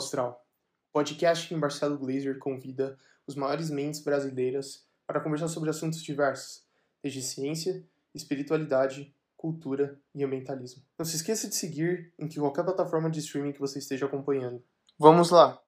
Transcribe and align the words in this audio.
Astral, 0.00 0.42
podcast 0.92 1.46
que 1.46 1.54
Marcelo 1.54 1.98
Glazer 1.98 2.38
convida 2.38 2.98
os 3.26 3.34
maiores 3.34 3.68
mentes 3.68 4.02
brasileiras 4.02 4.86
para 5.06 5.20
conversar 5.20 5.48
sobre 5.48 5.68
assuntos 5.68 6.02
diversos, 6.02 6.62
desde 7.02 7.22
ciência, 7.22 7.84
espiritualidade, 8.14 9.14
cultura 9.36 10.00
e 10.14 10.24
ambientalismo. 10.24 10.82
Não 10.98 11.04
se 11.04 11.16
esqueça 11.16 11.48
de 11.48 11.54
seguir 11.54 12.12
em 12.18 12.26
qualquer 12.28 12.64
plataforma 12.64 13.10
de 13.10 13.20
streaming 13.20 13.52
que 13.52 13.60
você 13.60 13.78
esteja 13.78 14.06
acompanhando. 14.06 14.62
Vamos 14.98 15.30
lá! 15.30 15.60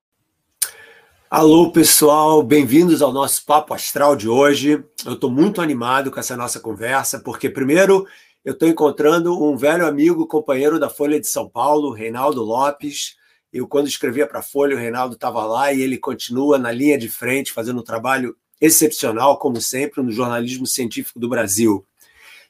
Alô, 1.30 1.70
pessoal, 1.70 2.42
bem-vindos 2.42 3.02
ao 3.02 3.12
nosso 3.12 3.44
Papo 3.44 3.74
Astral 3.74 4.16
de 4.16 4.28
hoje. 4.28 4.82
Eu 5.04 5.12
estou 5.12 5.30
muito 5.30 5.60
animado 5.60 6.10
com 6.10 6.20
essa 6.20 6.36
nossa 6.36 6.58
conversa, 6.58 7.20
porque, 7.20 7.50
primeiro, 7.50 8.06
eu 8.42 8.54
estou 8.54 8.68
encontrando 8.68 9.42
um 9.42 9.56
velho 9.56 9.86
amigo, 9.86 10.26
companheiro 10.26 10.80
da 10.80 10.88
Folha 10.88 11.20
de 11.20 11.26
São 11.26 11.48
Paulo, 11.48 11.92
Reinaldo 11.92 12.42
Lopes. 12.42 13.16
Eu, 13.52 13.68
quando 13.68 13.86
escrevia 13.86 14.26
para 14.26 14.38
a 14.38 14.42
Folha, 14.42 14.74
o 14.74 14.78
Reinaldo 14.78 15.14
estava 15.14 15.44
lá 15.44 15.72
e 15.72 15.82
ele 15.82 15.98
continua 15.98 16.58
na 16.58 16.72
linha 16.72 16.96
de 16.96 17.08
frente, 17.08 17.52
fazendo 17.52 17.80
um 17.80 17.84
trabalho 17.84 18.34
excepcional, 18.60 19.38
como 19.38 19.60
sempre, 19.60 20.02
no 20.02 20.10
jornalismo 20.10 20.66
científico 20.66 21.18
do 21.18 21.28
Brasil. 21.28 21.84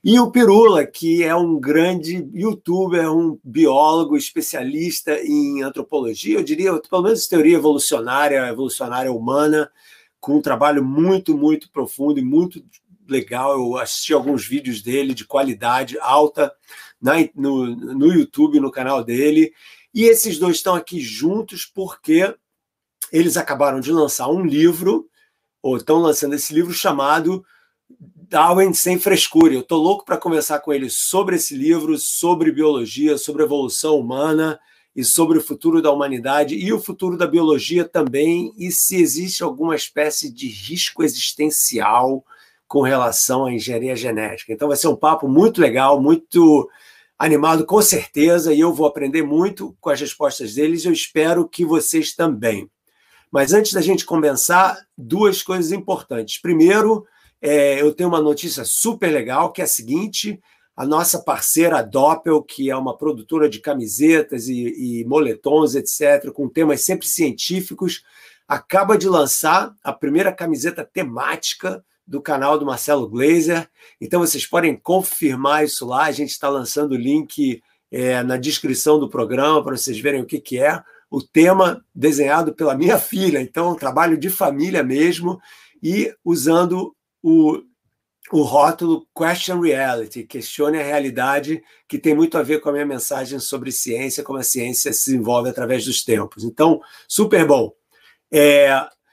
E 0.05 0.19
o 0.19 0.31
Pirula, 0.31 0.84
que 0.84 1.22
é 1.22 1.34
um 1.34 1.61
grande 1.61 2.28
youtuber, 2.34 3.11
um 3.12 3.39
biólogo 3.42 4.17
especialista 4.17 5.17
em 5.25 5.62
antropologia, 5.62 6.39
eu 6.39 6.42
diria, 6.42 6.77
pelo 6.81 7.03
menos 7.03 7.28
teoria 7.28 7.56
evolucionária, 7.56 8.48
evolucionária 8.48 9.12
humana, 9.12 9.70
com 10.20 10.37
um 10.37 10.42
trabalho 10.42 10.84
muito, 10.84 11.37
muito 11.37 11.70
profundo 11.70 12.19
e 12.19 12.25
muito 12.25 12.64
legal. 13.09 13.53
Eu 13.53 13.77
assisti 13.77 14.12
alguns 14.12 14.47
vídeos 14.47 14.83
dele 14.83 15.14
de 15.14 15.25
qualidade 15.25 15.97
alta 16.00 16.53
na, 17.00 17.14
no, 17.34 17.66
no 17.66 18.12
YouTube, 18.12 18.61
no 18.61 18.70
canal 18.70 19.05
dele. 19.05 19.53
E 19.95 20.05
esses 20.05 20.39
dois 20.39 20.57
estão 20.57 20.75
aqui 20.75 21.01
juntos 21.01 21.65
porque 21.67 22.35
eles 23.12 23.37
acabaram 23.37 23.81
de 23.81 23.93
lançar 23.93 24.29
um 24.29 24.45
livro, 24.45 25.09
ou 25.62 25.77
estão 25.77 25.99
lançando 25.99 26.34
esse 26.34 26.53
livro 26.55 26.73
chamado 26.73 27.45
Darwin 28.29 28.73
sem 28.73 28.99
frescura. 28.99 29.53
Eu 29.53 29.61
estou 29.61 29.83
louco 29.83 30.05
para 30.05 30.17
conversar 30.17 30.61
com 30.61 30.73
ele 30.73 30.89
sobre 30.89 31.37
esse 31.37 31.55
livro, 31.55 31.99
sobre 31.99 32.51
biologia, 32.51 33.19
sobre 33.19 33.43
evolução 33.43 33.99
humana 33.99 34.59
e 34.97 35.05
sobre 35.05 35.39
o 35.39 35.43
futuro 35.43 35.83
da 35.83 35.91
humanidade 35.91 36.55
e 36.55 36.73
o 36.73 36.81
futuro 36.81 37.17
da 37.17 37.27
biologia 37.27 37.84
também, 37.84 38.53
e 38.56 38.71
se 38.71 38.97
existe 38.97 39.43
alguma 39.43 39.77
espécie 39.77 40.31
de 40.31 40.49
risco 40.49 41.03
existencial 41.03 42.25
com 42.67 42.81
relação 42.81 43.45
à 43.45 43.53
engenharia 43.53 43.95
genética. 43.95 44.53
Então 44.53 44.69
vai 44.69 44.77
ser 44.77 44.89
um 44.89 44.97
papo 44.97 45.29
muito 45.29 45.61
legal, 45.61 46.01
muito 46.01 46.69
animado, 47.23 47.65
com 47.65 47.81
certeza, 47.81 48.53
e 48.53 48.59
eu 48.59 48.75
vou 48.75 48.84
aprender 48.84 49.23
muito 49.23 49.77
com 49.81 49.91
as 49.91 50.01
respostas 50.01 50.55
deles. 50.55 50.84
Eu 50.84 50.92
espero 50.92 51.48
que 51.48 51.65
vocês 51.65 52.17
também. 52.17 52.69
Mas 53.31 53.53
antes 53.53 53.73
da 53.73 53.81
gente 53.81 54.05
começar, 54.05 54.77
duas 54.98 55.41
coisas 55.41 55.70
importantes. 55.70 56.41
Primeiro, 56.41 57.06
é, 57.41 57.81
eu 57.81 57.95
tenho 57.95 58.09
uma 58.09 58.20
notícia 58.20 58.65
super 58.65 59.12
legal, 59.12 59.53
que 59.53 59.61
é 59.61 59.65
a 59.65 59.69
seguinte: 59.69 60.41
a 60.77 60.84
nossa 60.84 61.23
parceira 61.23 61.81
Doppel, 61.81 62.43
que 62.43 62.69
é 62.69 62.77
uma 62.77 62.98
produtora 62.98 63.48
de 63.48 63.61
camisetas 63.61 64.49
e, 64.49 65.00
e 65.00 65.04
moletons, 65.04 65.77
etc., 65.77 66.33
com 66.33 66.49
temas 66.49 66.81
sempre 66.81 67.06
científicos, 67.06 68.03
acaba 68.49 68.99
de 68.99 69.09
lançar 69.09 69.72
a 69.84 69.93
primeira 69.93 70.33
camiseta 70.33 70.84
temática 70.84 71.84
do 72.07 72.21
canal 72.21 72.59
do 72.59 72.67
Marcelo 72.67 73.09
Glazer. 73.09 73.69
Então 74.01 74.21
vocês 74.21 74.47
podem 74.47 74.77
confirmar 74.77 75.65
isso 75.65 75.87
lá. 75.87 76.05
A 76.05 76.13
gente 76.13 76.31
está 76.31 76.49
lançando 76.49 76.93
o 76.93 76.97
link 76.97 77.63
é, 77.91 78.23
na 78.23 78.37
descrição 78.37 78.99
do 78.99 79.09
programa 79.09 79.63
para 79.63 79.77
vocês 79.77 79.99
verem 80.01 80.23
o 80.23 80.27
que, 80.27 80.41
que 80.41 80.59
é. 80.59 80.83
O 81.11 81.23
tema 81.23 81.85
desenhado 81.95 82.55
pela 82.55 82.75
minha 82.75 82.99
filha, 82.99 83.41
então 83.41 83.73
um 83.73 83.77
trabalho 83.77 84.17
de 84.17 84.31
família 84.31 84.83
mesmo, 84.83 85.39
e 85.83 86.15
usando 86.25 86.97
o, 87.23 87.63
o 88.31 88.43
rótulo 88.43 89.07
Question 89.15 89.61
Reality, 89.61 90.23
questione 90.25 90.79
a 90.79 90.83
realidade, 90.83 91.63
que 91.87 91.99
tem 91.99 92.15
muito 92.15 92.39
a 92.39 92.43
ver 92.43 92.61
com 92.61 92.71
a 92.71 92.73
minha 92.73 92.87
mensagem 92.87 93.39
sobre 93.39 93.71
ciência, 93.71 94.23
como 94.23 94.39
a 94.39 94.43
ciência 94.43 94.91
se 94.91 95.11
desenvolve 95.11 95.51
através 95.51 95.84
dos 95.84 96.03
tempos. 96.03 96.45
Então, 96.45 96.81
super 97.07 97.47
bom. 97.47 97.73
É, 98.33 98.71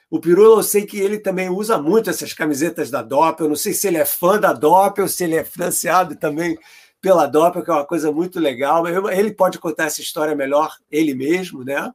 o 0.09 0.19
Pirula, 0.19 0.59
eu 0.59 0.63
sei 0.63 0.85
que 0.85 0.99
ele 0.99 1.19
também 1.19 1.49
usa 1.49 1.77
muito 1.77 2.09
essas 2.09 2.33
camisetas 2.33 2.89
da 2.89 3.03
Doppel. 3.03 3.45
Eu 3.45 3.49
não 3.49 3.55
sei 3.55 3.73
se 3.73 3.87
ele 3.87 3.97
é 3.97 4.05
fã 4.05 4.39
da 4.39 4.53
Doppel, 4.53 5.07
se 5.07 5.23
ele 5.23 5.35
é 5.35 5.43
financiado 5.43 6.15
também 6.15 6.57
pela 6.99 7.27
Doppel, 7.27 7.63
que 7.63 7.69
é 7.69 7.73
uma 7.73 7.85
coisa 7.85 8.11
muito 8.11 8.39
legal. 8.39 8.87
Ele 8.87 9.31
pode 9.31 9.59
contar 9.59 9.85
essa 9.85 10.01
história 10.01 10.35
melhor 10.35 10.75
ele 10.89 11.13
mesmo, 11.13 11.63
né? 11.63 11.93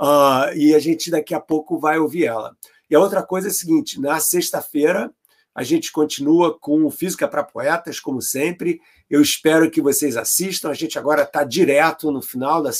Uh, 0.00 0.54
e 0.54 0.74
a 0.74 0.78
gente 0.78 1.10
daqui 1.10 1.34
a 1.34 1.40
pouco 1.40 1.78
vai 1.78 1.98
ouvir 1.98 2.26
ela. 2.26 2.56
E 2.88 2.94
a 2.94 3.00
outra 3.00 3.22
coisa 3.22 3.48
é 3.48 3.50
a 3.50 3.54
seguinte: 3.54 4.00
na 4.00 4.20
sexta-feira 4.20 5.10
a 5.52 5.62
gente 5.62 5.90
continua 5.90 6.56
com 6.56 6.88
Física 6.90 7.26
para 7.26 7.42
Poetas, 7.42 7.98
como 7.98 8.20
sempre. 8.20 8.78
Eu 9.08 9.22
espero 9.22 9.70
que 9.70 9.80
vocês 9.80 10.16
assistam. 10.16 10.68
A 10.68 10.74
gente 10.74 10.98
agora 10.98 11.22
está 11.22 11.42
direto 11.44 12.12
no 12.12 12.20
final 12.20 12.62
da, 12.62 12.70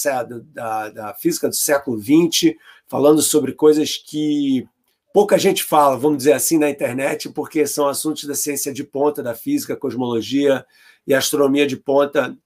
da, 0.53 0.91
da 0.91 1.14
física 1.14 1.48
do 1.48 1.56
século 1.56 1.98
XX, 1.98 2.54
falando 2.86 3.22
sobre 3.22 3.53
coisas 3.53 3.97
que 3.97 4.68
pouca 5.16 5.38
gente 5.38 5.65
fala, 5.65 5.97
vamos 5.97 6.19
dizer 6.19 6.34
assim, 6.34 6.59
na 6.59 6.69
internet, 6.69 7.31
porque 7.31 7.66
são 7.66 7.88
assuntos 7.88 8.25
da 8.25 8.34
ciência 8.34 8.71
de 8.71 8.84
ponta, 8.84 9.22
da 9.22 9.34
física, 9.34 9.75
cosmologia 9.75 10.62
e 11.06 11.15
astronomia 11.15 11.66
de 11.66 11.75
ponta 11.75 12.37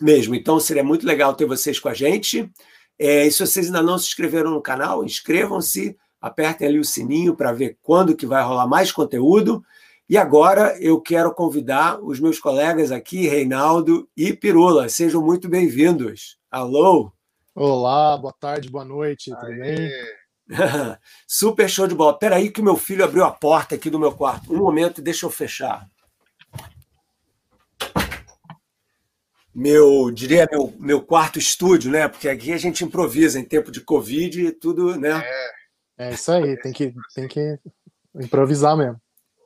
mesmo. 0.00 0.32
Então, 0.32 0.60
seria 0.60 0.84
muito 0.84 1.04
legal 1.04 1.34
ter 1.34 1.46
vocês 1.46 1.80
com 1.80 1.88
a 1.88 1.94
gente. 1.94 2.48
É, 2.96 3.26
e 3.26 3.32
se 3.32 3.44
vocês 3.44 3.66
ainda 3.66 3.82
não 3.82 3.98
se 3.98 4.06
inscreveram 4.06 4.52
no 4.52 4.62
canal, 4.62 5.04
inscrevam-se, 5.04 5.96
apertem 6.20 6.68
ali 6.68 6.78
o 6.78 6.84
sininho 6.84 7.34
para 7.34 7.50
ver 7.50 7.76
quando 7.82 8.14
que 8.14 8.24
vai 8.24 8.44
rolar 8.44 8.68
mais 8.68 8.92
conteúdo. 8.92 9.60
E 10.08 10.16
agora 10.16 10.80
eu 10.80 11.00
quero 11.00 11.34
convidar 11.34 12.00
os 12.00 12.20
meus 12.20 12.38
colegas 12.38 12.92
aqui, 12.92 13.26
Reinaldo 13.26 14.08
e 14.16 14.32
Pirula. 14.32 14.88
Sejam 14.88 15.20
muito 15.20 15.48
bem-vindos. 15.48 16.38
Alô? 16.48 17.10
Olá, 17.52 18.16
boa 18.16 18.32
tarde, 18.32 18.70
boa 18.70 18.84
noite, 18.84 19.32
tudo 19.32 19.58
bem? 19.58 19.90
Super 21.26 21.68
show 21.68 21.86
de 21.86 21.94
bola. 21.94 22.12
Espera 22.12 22.36
aí 22.36 22.50
que 22.50 22.62
meu 22.62 22.76
filho 22.76 23.04
abriu 23.04 23.24
a 23.24 23.30
porta 23.30 23.74
aqui 23.74 23.88
do 23.88 23.98
meu 23.98 24.12
quarto. 24.12 24.52
Um 24.52 24.58
momento, 24.58 25.00
deixa 25.02 25.26
eu 25.26 25.30
fechar. 25.30 25.88
Meu, 29.54 30.10
diria 30.10 30.48
meu, 30.50 30.74
meu 30.78 31.02
quarto 31.02 31.38
estúdio, 31.38 31.90
né? 31.90 32.08
Porque 32.08 32.28
aqui 32.28 32.52
a 32.52 32.58
gente 32.58 32.84
improvisa 32.84 33.38
em 33.38 33.44
tempo 33.44 33.70
de 33.70 33.80
Covid 33.80 34.46
e 34.46 34.52
tudo, 34.52 34.98
né? 34.98 35.22
É. 35.24 35.62
É 36.02 36.10
isso 36.10 36.32
aí, 36.32 36.56
tem 36.56 36.72
que, 36.72 36.92
tem 37.14 37.28
que 37.28 37.58
improvisar 38.14 38.76
mesmo. 38.76 39.00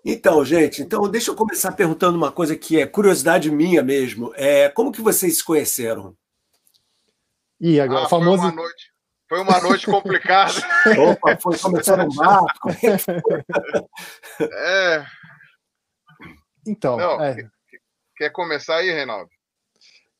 Então, 0.04 0.44
gente, 0.44 0.82
então 0.82 1.08
deixa 1.08 1.30
eu 1.30 1.34
começar 1.34 1.72
perguntando 1.72 2.16
uma 2.16 2.30
coisa 2.30 2.56
que 2.56 2.80
é 2.80 2.86
curiosidade 2.86 3.50
minha 3.50 3.82
mesmo. 3.82 4.32
É, 4.36 4.68
como 4.68 4.92
que 4.92 5.02
vocês 5.02 5.36
se 5.36 5.44
conheceram? 5.44 6.16
E 7.60 7.80
agora, 7.80 8.06
ah, 8.06 8.08
famoso... 8.08 8.42
Foi 8.42 8.50
uma 8.50 8.56
noite, 8.56 8.92
foi 9.28 9.40
uma 9.40 9.60
noite 9.60 9.86
complicada. 9.86 10.52
Opa, 11.10 11.36
foi 11.36 11.58
começar 11.58 11.96
no 11.96 12.14
barco. 12.14 12.70
é. 14.40 15.06
Então, 16.66 16.96
Não, 16.96 17.22
é. 17.22 17.48
quer 18.16 18.30
começar 18.30 18.76
aí, 18.76 18.90
Reinaldo? 18.90 19.30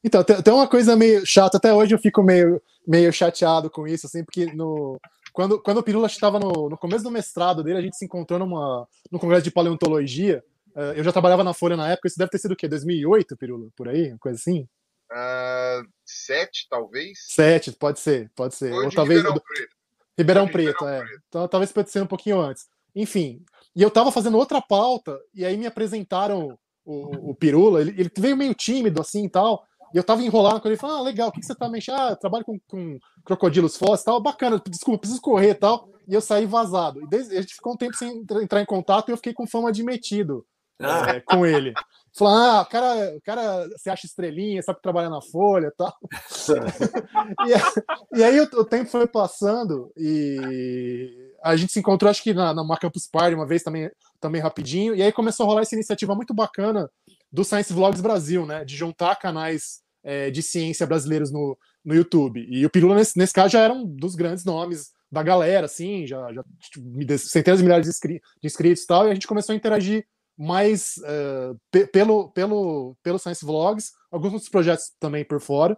Então, 0.02 0.22
tem, 0.22 0.40
tem 0.40 0.54
uma 0.54 0.68
coisa 0.68 0.94
meio 0.94 1.26
chata, 1.26 1.56
até 1.56 1.74
hoje 1.74 1.94
eu 1.94 1.98
fico 1.98 2.22
meio, 2.22 2.62
meio 2.86 3.12
chateado 3.12 3.68
com 3.68 3.88
isso, 3.88 4.06
assim, 4.06 4.24
porque 4.24 4.46
no, 4.46 5.00
quando, 5.32 5.60
quando 5.60 5.78
o 5.78 5.82
Pirula 5.82 6.06
estava 6.06 6.38
no, 6.38 6.70
no 6.70 6.78
começo 6.78 7.04
do 7.04 7.10
mestrado 7.10 7.62
dele, 7.62 7.78
a 7.78 7.82
gente 7.82 7.96
se 7.96 8.04
encontrou 8.04 8.38
numa, 8.38 8.88
no 9.10 9.18
congresso 9.18 9.42
de 9.42 9.50
paleontologia. 9.50 10.42
Uh, 10.74 10.94
eu 10.94 11.04
já 11.04 11.12
trabalhava 11.12 11.42
na 11.42 11.52
Folha 11.52 11.76
na 11.76 11.90
época, 11.90 12.08
isso 12.08 12.18
deve 12.18 12.30
ter 12.30 12.38
sido 12.38 12.52
o 12.52 12.56
quê? 12.56 12.68
2008, 12.68 13.36
Pirula? 13.36 13.68
Por 13.76 13.88
aí? 13.88 14.12
Uma 14.12 14.18
coisa 14.18 14.38
assim? 14.38 14.68
Uh, 15.12 15.86
sete, 16.04 16.66
talvez? 16.68 17.18
Sete, 17.28 17.72
pode 17.72 18.00
ser, 18.00 18.30
pode 18.34 18.54
ser. 18.54 18.72
Ou, 18.72 18.84
Ou 18.84 18.90
talvez. 18.90 19.20
Ribeirão 19.20 19.40
Preto. 19.40 19.76
Ribeirão 20.18 20.48
Preto, 20.48 20.84
Ribeirão 20.84 21.02
é. 21.02 21.06
Preto. 21.06 21.22
Então 21.28 21.48
talvez 21.48 21.72
pode 21.72 21.90
ser 21.90 22.02
um 22.02 22.06
pouquinho 22.06 22.40
antes. 22.40 22.66
Enfim, 22.94 23.44
e 23.74 23.82
eu 23.82 23.88
estava 23.88 24.10
fazendo 24.10 24.38
outra 24.38 24.60
pauta, 24.60 25.18
e 25.34 25.44
aí 25.44 25.56
me 25.56 25.66
apresentaram 25.66 26.58
o, 26.84 27.30
o 27.30 27.34
Pirula, 27.34 27.80
ele, 27.80 27.90
ele 27.90 28.10
veio 28.16 28.36
meio 28.36 28.54
tímido 28.54 29.00
assim 29.00 29.26
e 29.26 29.30
tal. 29.30 29.64
E 29.94 29.98
eu 29.98 30.04
tava 30.04 30.22
enrolado 30.22 30.60
com 30.60 30.68
ele, 30.68 30.76
falando, 30.76 30.98
ah, 30.98 31.02
legal, 31.02 31.28
o 31.28 31.32
que, 31.32 31.40
que 31.40 31.46
você 31.46 31.54
tá 31.54 31.68
mexendo? 31.68 31.96
Ah, 31.96 32.16
trabalho 32.16 32.44
com, 32.44 32.58
com 32.66 32.98
crocodilos 33.24 33.76
fósseis 33.76 34.04
tal, 34.04 34.20
bacana, 34.20 34.60
desculpa, 34.68 35.00
preciso 35.00 35.20
correr 35.20 35.50
e 35.50 35.54
tal. 35.54 35.88
E 36.08 36.14
eu 36.14 36.20
saí 36.20 36.46
vazado. 36.46 37.02
E 37.02 37.06
desde, 37.06 37.36
a 37.36 37.40
gente 37.40 37.54
ficou 37.54 37.74
um 37.74 37.76
tempo 37.76 37.96
sem 37.96 38.24
entrar 38.42 38.60
em 38.60 38.66
contato 38.66 39.08
e 39.08 39.12
eu 39.12 39.16
fiquei 39.16 39.32
com 39.32 39.46
fama 39.46 39.72
de 39.72 39.82
metido 39.82 40.44
ah. 40.80 41.10
é, 41.10 41.20
com 41.20 41.44
ele. 41.44 41.72
Falou, 42.16 42.34
ah, 42.34 42.62
o 42.62 42.66
cara, 42.66 43.16
o 43.16 43.20
cara 43.20 43.68
se 43.76 43.90
acha 43.90 44.06
estrelinha, 44.06 44.62
sabe 44.62 44.80
trabalhar 44.80 45.10
na 45.10 45.20
Folha 45.20 45.66
e 45.66 45.76
tal. 45.76 45.94
e, 47.46 48.18
e, 48.18 48.24
aí 48.24 48.40
o, 48.40 48.44
o, 48.44 48.64
tempo 48.64 48.88
foi 48.88 49.06
passando 49.06 49.92
e 49.94 51.30
a 51.42 51.54
gente 51.56 51.72
se 51.72 51.78
encontrou, 51.78 52.10
acho 52.10 52.22
que 52.22 52.32
na, 52.32 52.54
na 52.54 52.76
Campus 52.78 53.06
Party 53.06 53.34
uma 53.34 53.46
vez 53.46 53.62
também, 53.62 53.90
também 54.18 54.40
rapidinho. 54.40 54.94
E 54.94 55.02
aí 55.02 55.12
começou 55.12 55.44
a 55.44 55.48
rolar 55.48 55.60
essa 55.60 55.74
iniciativa 55.74 56.14
muito 56.14 56.32
bacana 56.32 56.90
do 57.30 57.44
Science 57.44 57.70
Vlogs 57.70 58.00
Brasil, 58.00 58.46
né? 58.46 58.64
De 58.64 58.74
juntar 58.74 59.16
canais 59.16 59.82
é, 60.02 60.30
de 60.30 60.42
ciência 60.42 60.86
brasileiros 60.86 61.30
no, 61.30 61.58
no 61.84 61.94
YouTube. 61.94 62.46
E 62.48 62.64
o 62.64 62.70
Pirula, 62.70 62.94
nesse, 62.94 63.18
nesse 63.18 63.34
caso, 63.34 63.52
já 63.52 63.60
era 63.60 63.74
um 63.74 63.84
dos 63.84 64.14
grandes 64.14 64.42
nomes 64.42 64.90
da 65.12 65.22
galera, 65.22 65.66
assim, 65.66 66.06
já, 66.06 66.32
já 66.32 66.42
tipo, 66.60 67.18
centenas 67.18 67.58
de 67.58 67.64
milhares 67.64 67.86
de 67.86 68.20
inscritos 68.42 68.84
e 68.84 68.86
tal, 68.86 69.06
e 69.06 69.10
a 69.10 69.14
gente 69.14 69.26
começou 69.26 69.52
a 69.52 69.56
interagir 69.56 70.06
mais 70.36 70.96
uh, 70.98 71.58
pelo, 71.92 72.30
pelo, 72.30 72.96
pelo 73.02 73.18
Science 73.18 73.44
Vlogs, 73.44 73.92
alguns 74.10 74.32
outros 74.32 74.50
projetos 74.50 74.92
também 75.00 75.24
por 75.24 75.40
fora. 75.40 75.76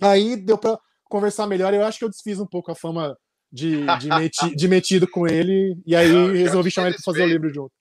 Aí 0.00 0.36
deu 0.36 0.58
para 0.58 0.78
conversar 1.04 1.46
melhor, 1.46 1.72
eu 1.72 1.84
acho 1.84 1.98
que 1.98 2.04
eu 2.04 2.10
desfiz 2.10 2.40
um 2.40 2.46
pouco 2.46 2.70
a 2.70 2.74
fama 2.74 3.16
de, 3.50 3.86
de, 3.98 4.08
meti, 4.08 4.54
de 4.56 4.68
metido 4.68 5.08
com 5.08 5.26
ele, 5.26 5.80
e 5.86 5.94
aí 5.94 6.08
Não, 6.08 6.32
resolvi 6.32 6.70
chamar 6.70 6.88
ele 6.88 6.96
para 6.96 7.04
fazer 7.04 7.22
o 7.22 7.28
livro 7.28 7.52
junto. 7.52 7.72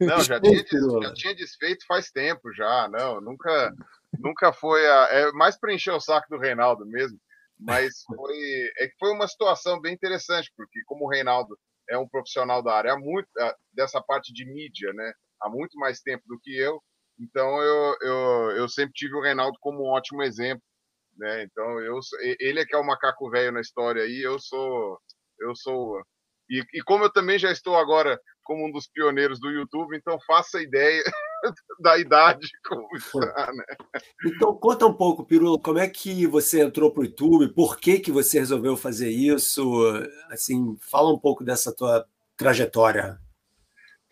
Não, 0.00 0.20
já 0.22 0.40
tinha, 0.40 0.62
des, 0.62 1.02
já 1.02 1.14
tinha 1.14 1.34
desfeito 1.34 1.86
faz 1.86 2.10
tempo 2.10 2.52
já, 2.54 2.88
não, 2.88 3.20
nunca, 3.20 3.74
nunca 4.18 4.52
foi 4.52 4.86
a, 4.86 5.08
é 5.10 5.32
mais 5.32 5.58
para 5.58 5.74
encher 5.74 5.92
o 5.92 6.00
saco 6.00 6.28
do 6.30 6.38
Reinaldo 6.38 6.86
mesmo, 6.86 7.18
mas 7.58 8.02
foi, 8.02 8.70
é 8.78 8.88
que 8.88 8.94
foi 8.98 9.10
uma 9.12 9.28
situação 9.28 9.80
bem 9.80 9.94
interessante, 9.94 10.50
porque 10.56 10.80
como 10.86 11.04
o 11.04 11.08
Reinaldo 11.08 11.56
é 11.88 11.98
um 11.98 12.08
profissional 12.08 12.62
da 12.62 12.74
área, 12.74 12.96
muito 12.96 13.28
dessa 13.72 14.00
parte 14.00 14.32
de 14.32 14.44
mídia, 14.46 14.92
né, 14.94 15.12
há 15.44 15.50
muito 15.50 15.78
mais 15.78 16.00
tempo 16.00 16.22
do 16.26 16.38
que 16.40 16.56
eu, 16.56 16.80
então 17.18 17.62
eu, 17.62 17.96
eu, 18.00 18.50
eu 18.56 18.68
sempre 18.68 18.92
tive 18.94 19.14
o 19.14 19.22
Reinaldo 19.22 19.56
como 19.60 19.84
um 19.84 19.92
ótimo 19.92 20.22
exemplo, 20.22 20.62
né, 21.16 21.44
então 21.44 21.80
eu, 21.80 21.98
ele 22.40 22.60
é 22.60 22.64
que 22.64 22.74
é 22.74 22.78
o 22.78 22.86
macaco 22.86 23.30
velho 23.30 23.52
na 23.52 23.60
história 23.60 24.02
aí, 24.02 24.20
eu 24.22 24.38
sou, 24.40 24.98
eu 25.40 25.54
sou 25.54 26.02
e, 26.48 26.62
e, 26.74 26.82
como 26.82 27.04
eu 27.04 27.12
também 27.12 27.38
já 27.38 27.50
estou 27.50 27.76
agora 27.76 28.20
como 28.42 28.66
um 28.66 28.70
dos 28.70 28.86
pioneiros 28.86 29.40
do 29.40 29.50
YouTube, 29.50 29.96
então 29.96 30.18
faça 30.26 30.60
ideia 30.60 31.02
da 31.80 31.98
idade 31.98 32.46
como 32.68 32.86
está, 32.94 33.52
né? 33.52 33.64
Então 34.26 34.54
conta 34.54 34.86
um 34.86 34.92
pouco, 34.92 35.24
Pirulo, 35.24 35.58
como 35.58 35.78
é 35.78 35.88
que 35.88 36.26
você 36.26 36.62
entrou 36.62 36.92
para 36.92 37.00
o 37.00 37.04
YouTube? 37.04 37.54
Por 37.54 37.78
que 37.78 37.98
que 37.98 38.12
você 38.12 38.38
resolveu 38.38 38.76
fazer 38.76 39.08
isso? 39.08 39.82
Assim, 40.30 40.76
fala 40.80 41.12
um 41.12 41.18
pouco 41.18 41.42
dessa 41.42 41.74
tua 41.74 42.06
trajetória. 42.36 43.18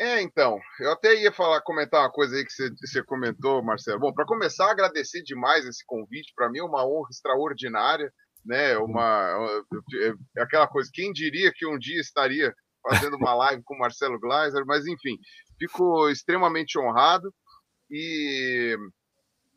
É, 0.03 0.21
então, 0.21 0.59
eu 0.81 0.91
até 0.93 1.15
ia 1.15 1.31
falar, 1.31 1.63
comentar 1.63 2.01
uma 2.01 2.11
coisa 2.11 2.35
aí 2.37 2.45
que 2.45 2.53
você, 2.53 2.71
você 2.71 3.03
comentou, 3.05 3.63
Marcelo. 3.63 4.01
Bom, 4.01 4.13
para 4.13 4.27
começar, 4.27 4.71
agradecer 4.71 5.23
demais 5.23 5.65
esse 5.65 5.85
convite. 5.87 6.33
Para 6.35 6.51
mim 6.51 6.59
é 6.59 6.65
uma 6.65 6.85
honra 6.85 7.09
extraordinária 7.11 8.13
né? 8.45 8.77
Uma, 8.79 9.65
é 10.37 10.43
aquela 10.43 10.67
coisa, 10.67 10.91
quem 10.93 11.13
diria 11.13 11.53
que 11.55 11.67
um 11.67 11.79
dia 11.79 12.01
estaria 12.01 12.53
fazendo 12.83 13.17
uma 13.17 13.35
live 13.35 13.63
com 13.65 13.75
o 13.75 13.79
Marcelo 13.79 14.19
Gleiser, 14.19 14.65
mas 14.67 14.87
enfim, 14.87 15.17
fico 15.59 16.09
extremamente 16.09 16.79
honrado. 16.79 17.33
E, 17.91 18.77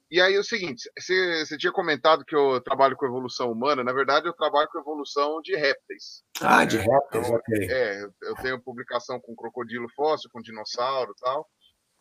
e 0.10 0.22
aí 0.22 0.36
é 0.36 0.40
o 0.40 0.44
seguinte, 0.44 0.90
você, 0.98 1.46
você 1.46 1.58
tinha 1.58 1.72
comentado 1.72 2.24
que 2.26 2.36
eu 2.36 2.62
trabalho 2.62 2.96
com 2.96 3.06
evolução 3.06 3.52
humana, 3.52 3.84
na 3.84 3.94
verdade 3.94 4.28
eu 4.28 4.34
trabalho 4.34 4.68
com 4.70 4.80
evolução 4.80 5.42
de 5.42 5.56
répteis. 5.56 6.24
Ah, 6.42 6.64
de 6.64 6.78
répteis, 6.78 7.28
então, 7.28 7.38
ok. 7.38 7.68
É, 7.70 8.04
eu 8.24 8.36
tenho 8.42 8.62
publicação 8.62 9.20
com 9.20 9.36
crocodilo 9.36 9.88
fóssil, 9.96 10.30
com 10.32 10.42
dinossauro 10.42 11.12
e 11.12 11.22
tal. 11.22 11.50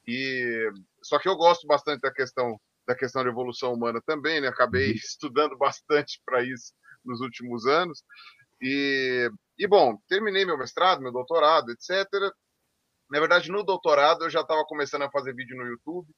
E 0.06 0.70
só 1.02 1.18
que 1.18 1.28
eu 1.28 1.36
gosto 1.36 1.66
bastante 1.66 2.00
da 2.00 2.12
questão 2.12 2.58
da 2.86 2.94
questão 2.94 3.24
da 3.24 3.30
evolução 3.30 3.72
humana 3.72 4.00
também, 4.04 4.42
né? 4.42 4.48
Acabei 4.48 4.90
uhum. 4.90 4.94
estudando 4.96 5.56
bastante 5.56 6.20
para 6.24 6.42
isso 6.42 6.72
nos 7.04 7.20
últimos 7.20 7.66
anos. 7.66 8.02
E, 8.60 9.30
e, 9.58 9.66
bom, 9.66 9.96
terminei 10.08 10.44
meu 10.44 10.58
mestrado, 10.58 11.00
meu 11.00 11.12
doutorado, 11.12 11.70
etc. 11.70 12.06
Na 13.10 13.20
verdade, 13.20 13.50
no 13.50 13.62
doutorado 13.62 14.24
eu 14.24 14.30
já 14.30 14.40
estava 14.40 14.64
começando 14.64 15.02
a 15.02 15.10
fazer 15.10 15.34
vídeo 15.34 15.56
no 15.56 15.66
YouTube. 15.66 16.08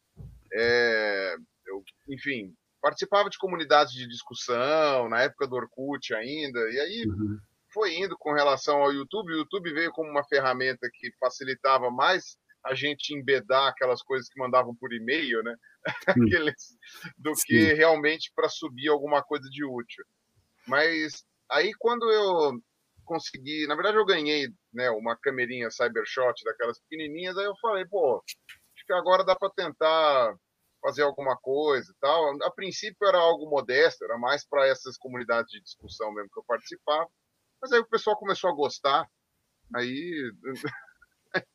É, 0.52 1.36
eu, 1.66 1.82
enfim, 2.08 2.54
participava 2.80 3.28
de 3.28 3.38
comunidades 3.38 3.92
de 3.92 4.06
discussão, 4.06 5.08
na 5.08 5.22
época 5.22 5.46
do 5.46 5.56
Orkut 5.56 6.14
ainda, 6.14 6.58
e 6.70 6.80
aí 6.80 7.06
uhum. 7.08 7.38
foi 7.72 7.96
indo 7.96 8.16
com 8.18 8.32
relação 8.32 8.82
ao 8.82 8.92
YouTube. 8.92 9.32
O 9.32 9.38
YouTube 9.38 9.72
veio 9.72 9.90
como 9.90 10.10
uma 10.10 10.24
ferramenta 10.24 10.88
que 10.92 11.10
facilitava 11.18 11.90
mais 11.90 12.38
a 12.64 12.74
gente 12.74 13.14
embedar 13.14 13.68
aquelas 13.68 14.02
coisas 14.02 14.28
que 14.28 14.38
mandavam 14.38 14.74
por 14.74 14.92
e-mail, 14.92 15.42
né? 15.42 15.54
Aqueles, 16.06 16.76
do 17.16 17.34
Sim. 17.34 17.44
que 17.46 17.72
realmente 17.74 18.32
para 18.34 18.48
subir 18.48 18.88
alguma 18.88 19.22
coisa 19.22 19.48
de 19.48 19.64
útil. 19.64 20.04
Mas 20.66 21.24
aí 21.50 21.72
quando 21.78 22.10
eu 22.10 22.60
consegui, 23.04 23.66
na 23.68 23.76
verdade 23.76 23.96
eu 23.96 24.04
ganhei, 24.04 24.48
né, 24.72 24.90
uma 24.90 25.16
camerinha 25.16 25.70
Cybershot 25.70 26.42
daquelas 26.44 26.80
pequenininhas, 26.80 27.38
aí 27.38 27.44
eu 27.44 27.56
falei, 27.62 27.86
pô, 27.86 28.20
acho 28.26 28.86
que 28.86 28.92
agora 28.92 29.24
dá 29.24 29.36
para 29.36 29.50
tentar 29.50 30.36
fazer 30.86 31.02
alguma 31.02 31.36
coisa 31.36 31.90
e 31.90 31.94
tal. 32.00 32.42
A 32.44 32.50
princípio 32.52 33.08
era 33.08 33.18
algo 33.18 33.50
modesto, 33.50 34.04
era 34.04 34.16
mais 34.16 34.46
para 34.48 34.68
essas 34.68 34.96
comunidades 34.96 35.50
de 35.50 35.60
discussão 35.60 36.14
mesmo 36.14 36.30
que 36.32 36.38
eu 36.38 36.44
participava. 36.46 37.08
Mas 37.60 37.72
aí 37.72 37.80
o 37.80 37.88
pessoal 37.88 38.16
começou 38.16 38.48
a 38.48 38.54
gostar. 38.54 39.06
Aí 39.74 40.30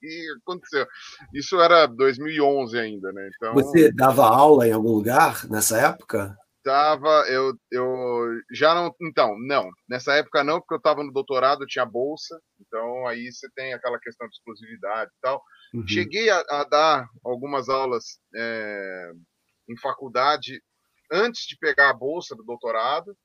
e 0.01 0.25
aconteceu. 0.41 0.85
Isso 1.33 1.59
era 1.61 1.85
2011 1.85 2.77
ainda, 2.77 3.13
né? 3.13 3.29
Então, 3.35 3.53
Você 3.53 3.91
dava 3.93 4.25
aula 4.27 4.67
em 4.67 4.73
algum 4.73 4.91
lugar 4.91 5.47
nessa 5.49 5.79
época? 5.79 6.35
Tava, 6.63 7.25
eu, 7.27 7.53
eu 7.71 8.27
já 8.51 8.75
não. 8.75 8.93
Então, 9.01 9.33
não. 9.47 9.69
Nessa 9.89 10.13
época 10.13 10.43
não, 10.43 10.59
porque 10.59 10.73
eu 10.73 10.77
estava 10.77 11.03
no 11.03 11.11
doutorado, 11.11 11.63
eu 11.63 11.67
tinha 11.67 11.85
bolsa, 11.85 12.39
então 12.59 13.07
aí 13.07 13.31
você 13.31 13.47
tem 13.55 13.73
aquela 13.73 13.97
questão 13.99 14.27
de 14.27 14.35
exclusividade 14.35 15.09
e 15.09 15.21
tal. 15.21 15.41
Uhum. 15.73 15.87
Cheguei 15.87 16.29
a, 16.29 16.39
a, 16.49 16.63
dar 16.65 17.09
algumas 17.23 17.69
aulas 17.69 18.19
é, 18.35 19.11
em 19.69 19.77
faculdade 19.77 20.61
antes 21.11 21.45
de 21.47 21.57
pegar 21.57 21.89
a 21.89 21.93
bolsa 21.93 22.35
do 22.35 22.43
doutorado. 22.43 23.15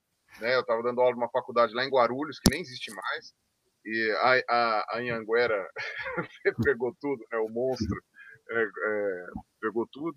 Né, 0.41 0.55
eu 0.55 0.61
estava 0.61 0.83
dando 0.83 1.01
aula 1.01 1.15
numa 1.15 1.31
faculdade 1.31 1.73
lá 1.73 1.85
em 1.85 1.91
Guarulhos, 1.91 2.39
que 2.39 2.51
nem 2.51 2.61
existe 2.61 2.93
mais. 2.93 3.35
E 3.85 4.11
a, 4.21 4.55
a, 4.55 4.87
a 4.91 4.99
Anhanguera 4.99 5.67
pegou 6.65 6.95
tudo, 7.01 7.25
né? 7.31 7.39
O 7.39 7.49
monstro 7.49 8.03
é, 8.51 8.63
é, 8.63 9.27
pegou 9.61 9.87
tudo. 9.91 10.17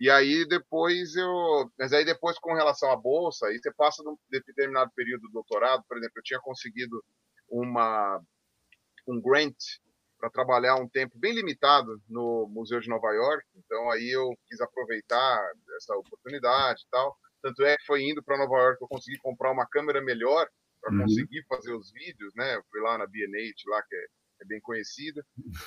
E 0.00 0.08
aí 0.10 0.46
depois 0.46 1.16
eu. 1.16 1.70
Mas 1.78 1.92
aí 1.92 2.04
depois, 2.04 2.38
com 2.38 2.54
relação 2.54 2.90
à 2.92 2.96
bolsa, 2.96 3.46
aí 3.46 3.58
você 3.58 3.72
passa 3.72 4.02
de 4.02 4.08
um 4.08 4.16
determinado 4.30 4.92
período 4.94 5.22
do 5.22 5.32
doutorado, 5.32 5.82
por 5.88 5.96
exemplo, 5.96 6.14
eu 6.16 6.22
tinha 6.22 6.40
conseguido 6.40 7.02
uma, 7.48 8.22
um 9.08 9.20
grant 9.20 9.56
para 10.18 10.30
trabalhar 10.30 10.76
um 10.76 10.88
tempo 10.88 11.18
bem 11.18 11.32
limitado 11.32 12.00
no 12.08 12.48
Museu 12.50 12.80
de 12.80 12.88
Nova 12.88 13.10
York. 13.12 13.44
Então 13.56 13.90
aí 13.90 14.10
eu 14.10 14.36
quis 14.48 14.60
aproveitar 14.60 15.40
essa 15.76 15.94
oportunidade 15.96 16.82
e 16.82 16.90
tal. 16.90 17.16
Tanto 17.42 17.62
é 17.64 17.76
que 17.76 17.86
foi 17.86 18.02
indo 18.02 18.22
para 18.22 18.38
Nova 18.38 18.56
York 18.56 18.78
que 18.78 18.84
eu 18.84 18.88
consegui 18.88 19.18
comprar 19.18 19.52
uma 19.52 19.66
câmera 19.66 20.02
melhor 20.02 20.48
para 20.80 20.92
uhum. 20.92 21.02
conseguir 21.02 21.44
fazer 21.48 21.72
os 21.72 21.92
vídeos, 21.92 22.32
né? 22.34 22.56
Eu 22.56 22.62
fui 22.70 22.80
lá 22.80 22.98
na 22.98 23.06
BNH, 23.06 23.54
lá 23.66 23.82
que 23.82 23.94
é, 23.94 24.06
é, 24.42 24.44
bem 24.46 24.60
conhecida. 24.60 25.24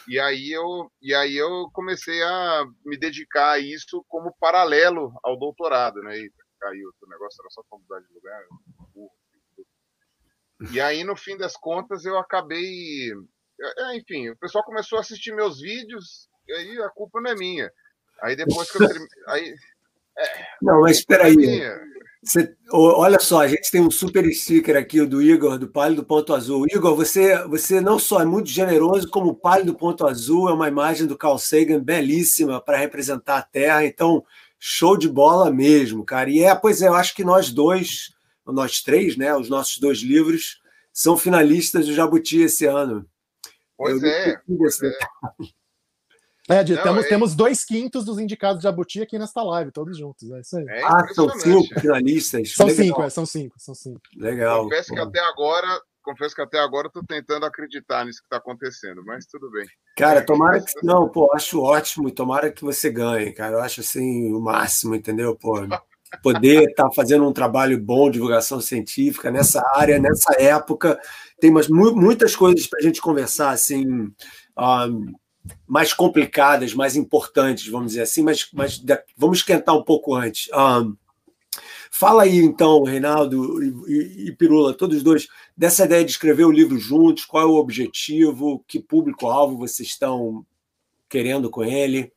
E 0.08 0.20
aí 0.20 0.52
eu 0.52 0.92
e 1.02 1.14
aí 1.14 1.36
eu 1.36 1.70
comecei 1.74 2.22
a 2.24 2.66
me 2.86 2.98
dedicar 2.98 3.52
a 3.52 3.60
isso 3.60 4.04
como 4.08 4.36
paralelo 4.40 5.14
ao 5.24 5.38
doutorado, 5.38 6.02
né? 6.02 6.18
E 6.18 6.32
caiu 6.60 6.92
o 7.02 7.10
negócio 7.10 7.42
era 7.42 7.50
só 7.50 7.64
para 7.70 7.80
mudar 7.80 8.00
de 8.00 8.14
lugar. 8.14 8.44
E 10.72 10.80
aí 10.80 11.04
no 11.04 11.16
fim 11.16 11.38
das 11.38 11.58
contas 11.58 12.06
eu 12.06 12.18
acabei, 12.18 13.12
é, 13.62 13.84
é, 13.84 13.98
enfim, 13.98 14.30
o 14.30 14.38
pessoal 14.38 14.64
começou 14.64 14.98
a 14.98 15.02
assistir 15.02 15.34
meus 15.34 15.60
vídeos 15.60 16.28
e 16.48 16.54
aí 16.54 16.82
a 16.82 16.90
culpa 16.90 17.22
não 17.22 17.32
é 17.32 17.36
minha. 17.36 17.72
Aí 18.22 18.36
depois 18.36 18.72
que 18.72 18.84
eu 18.84 18.88
aí 19.28 19.56
é, 20.18 20.46
não, 20.62 20.82
mas 20.82 20.98
espera 20.98 21.26
aí. 21.26 21.62
É 21.62 21.92
você, 22.24 22.54
olha 22.72 23.20
só, 23.20 23.42
a 23.42 23.48
gente 23.48 23.72
tem 23.72 23.82
um 23.82 23.90
super 23.90 24.24
sticker 24.32 24.78
aqui 24.78 25.04
do 25.04 25.24
Igor, 25.24 25.58
do 25.58 25.68
Pálido 25.68 26.04
Ponto 26.04 26.36
Azul. 26.36 26.68
Igor, 26.70 26.96
você, 26.96 27.36
você 27.48 27.82
não 27.82 27.98
só 27.98 28.22
é 28.22 28.26
muito 28.26 28.48
generoso, 28.48 29.10
como 29.10 29.32
o 29.32 29.36
Pálido 29.36 29.74
Ponto 29.74 30.06
Azul 30.06 30.48
é 30.48 30.54
uma 30.54 30.68
imagem 30.68 31.08
do 31.08 31.18
Carl 31.18 31.40
Sagan 31.40 31.80
belíssima 31.80 32.62
para 32.62 32.78
representar 32.78 33.38
a 33.38 33.42
Terra. 33.42 33.86
Então, 33.86 34.24
show 34.60 34.96
de 34.96 35.10
bola 35.10 35.50
mesmo, 35.50 36.06
cara. 36.06 36.30
E 36.30 36.44
é, 36.44 36.54
pois 36.54 36.84
é, 36.84 36.88
eu 36.88 36.94
acho 36.94 37.16
que 37.16 37.24
nós 37.24 37.52
dois, 37.52 38.14
nós 38.46 38.82
três, 38.84 39.18
né, 39.18 39.36
os 39.36 39.50
nossos 39.50 39.80
dois 39.80 40.04
livros, 40.04 40.62
são 40.94 41.18
finalistas 41.18 41.88
do 41.88 41.94
Jabuti 41.94 42.42
esse 42.42 42.68
ano. 42.68 43.04
Pois 43.82 44.04
eu 44.04 44.10
é. 44.10 44.42
Pois 44.58 44.84
é. 44.84 44.98
É, 46.50 46.64
de, 46.64 46.76
não, 46.76 46.84
temos, 46.84 47.06
é... 47.06 47.10
temos 47.10 47.36
dois 47.36 47.64
quintos 47.64 48.04
dos 48.04 48.20
indicados 48.20 48.58
de 48.58 48.64
Jabuti 48.64 49.02
aqui 49.02 49.18
nesta 49.18 49.42
live, 49.44 49.72
todos 49.72 49.98
juntos. 49.98 50.30
É 50.32 50.40
isso 50.42 50.58
aí. 50.58 50.66
É 50.68 50.84
ah, 50.84 51.08
são 51.14 51.30
cinco 51.40 51.80
finalistas. 51.80 52.54
São 52.54 52.68
Legal. 52.68 52.86
cinco, 52.86 53.04
é, 53.04 53.10
são 53.10 53.26
cinco, 53.26 53.56
são 53.60 53.76
cinco. 53.76 54.02
Legal. 54.18 54.64
Confesso 54.64 54.90
pô. 54.90 54.96
que 54.96 55.02
até 55.02 55.20
agora, 55.20 55.82
confesso 56.04 56.36
que 56.36 56.42
até 56.42 56.60
agora 56.60 56.88
eu 56.88 56.92
tô 56.92 57.04
tentando 57.04 57.46
acreditar 57.46 58.06
nisso 58.06 58.20
que 58.20 58.26
está 58.26 58.38
acontecendo, 58.38 59.04
mas 59.06 59.26
tudo 59.26 59.50
bem. 59.52 59.68
Cara, 59.96 60.26
tomara 60.26 60.60
que. 60.62 60.74
Não, 60.84 61.08
pô, 61.10 61.32
acho 61.34 61.62
ótimo 61.62 62.10
e 62.10 62.12
tomara 62.12 62.52
que 62.52 62.64
você 62.64 62.90
ganhe, 62.90 63.32
cara. 63.32 63.54
Eu 63.54 63.62
acho 63.62 63.82
assim 63.82 64.34
o 64.34 64.40
máximo, 64.40 64.96
entendeu? 64.96 65.36
Pô. 65.36 65.54
Poder 66.22 66.70
estar 66.70 66.90
tá 66.90 66.92
fazendo 66.94 67.28
um 67.28 67.34
trabalho 67.34 67.80
bom 67.80 68.08
de 68.08 68.14
divulgação 68.14 68.60
científica 68.60 69.32
nessa 69.32 69.62
área, 69.76 70.00
nessa 70.00 70.34
época. 70.40 71.00
Tem 71.40 71.50
umas, 71.50 71.68
muitas 71.68 72.36
coisas 72.36 72.68
para 72.68 72.80
a 72.80 72.84
gente 72.84 73.02
conversar, 73.02 73.52
assim. 73.52 74.12
Um, 74.58 75.14
mais 75.66 75.94
complicadas, 75.94 76.74
mais 76.74 76.96
importantes, 76.96 77.68
vamos 77.68 77.94
dizer 77.94 78.04
assim, 78.04 78.22
mas, 78.22 78.48
mas 78.54 78.84
vamos 79.18 79.40
esquentar 79.40 79.76
um 79.76 79.84
pouco 79.84 80.14
antes. 80.14 80.48
Um, 80.54 80.96
Fala 81.94 82.24
aí, 82.24 82.38
então, 82.38 82.84
Reinaldo 82.84 83.62
e, 83.86 84.30
e 84.30 84.32
Pirula, 84.38 84.74
todos 84.74 85.04
dois, 85.04 85.28
dessa 85.58 85.84
ideia 85.84 86.06
de 86.06 86.12
escrever 86.12 86.46
o 86.46 86.52
livro 86.52 86.80
juntos, 86.80 87.26
qual 87.26 87.44
é 87.44 87.46
o 87.46 87.58
objetivo, 87.58 88.64
que 88.66 88.80
público-alvo 88.80 89.58
vocês 89.58 89.90
estão 89.90 90.46
querendo 91.10 91.50
com 91.50 91.66
ele? 91.66 92.14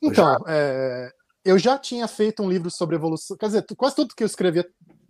Então. 0.00 0.36
É, 0.46 1.12
eu 1.44 1.58
já 1.58 1.78
tinha 1.78 2.06
feito 2.06 2.42
um 2.42 2.50
livro 2.50 2.70
sobre 2.70 2.96
evolução, 2.96 3.36
quer 3.36 3.46
dizer, 3.46 3.66
quase 3.76 3.96
tudo 3.96 4.14
que 4.14 4.22
eu 4.22 4.26
escrevia 4.26 4.66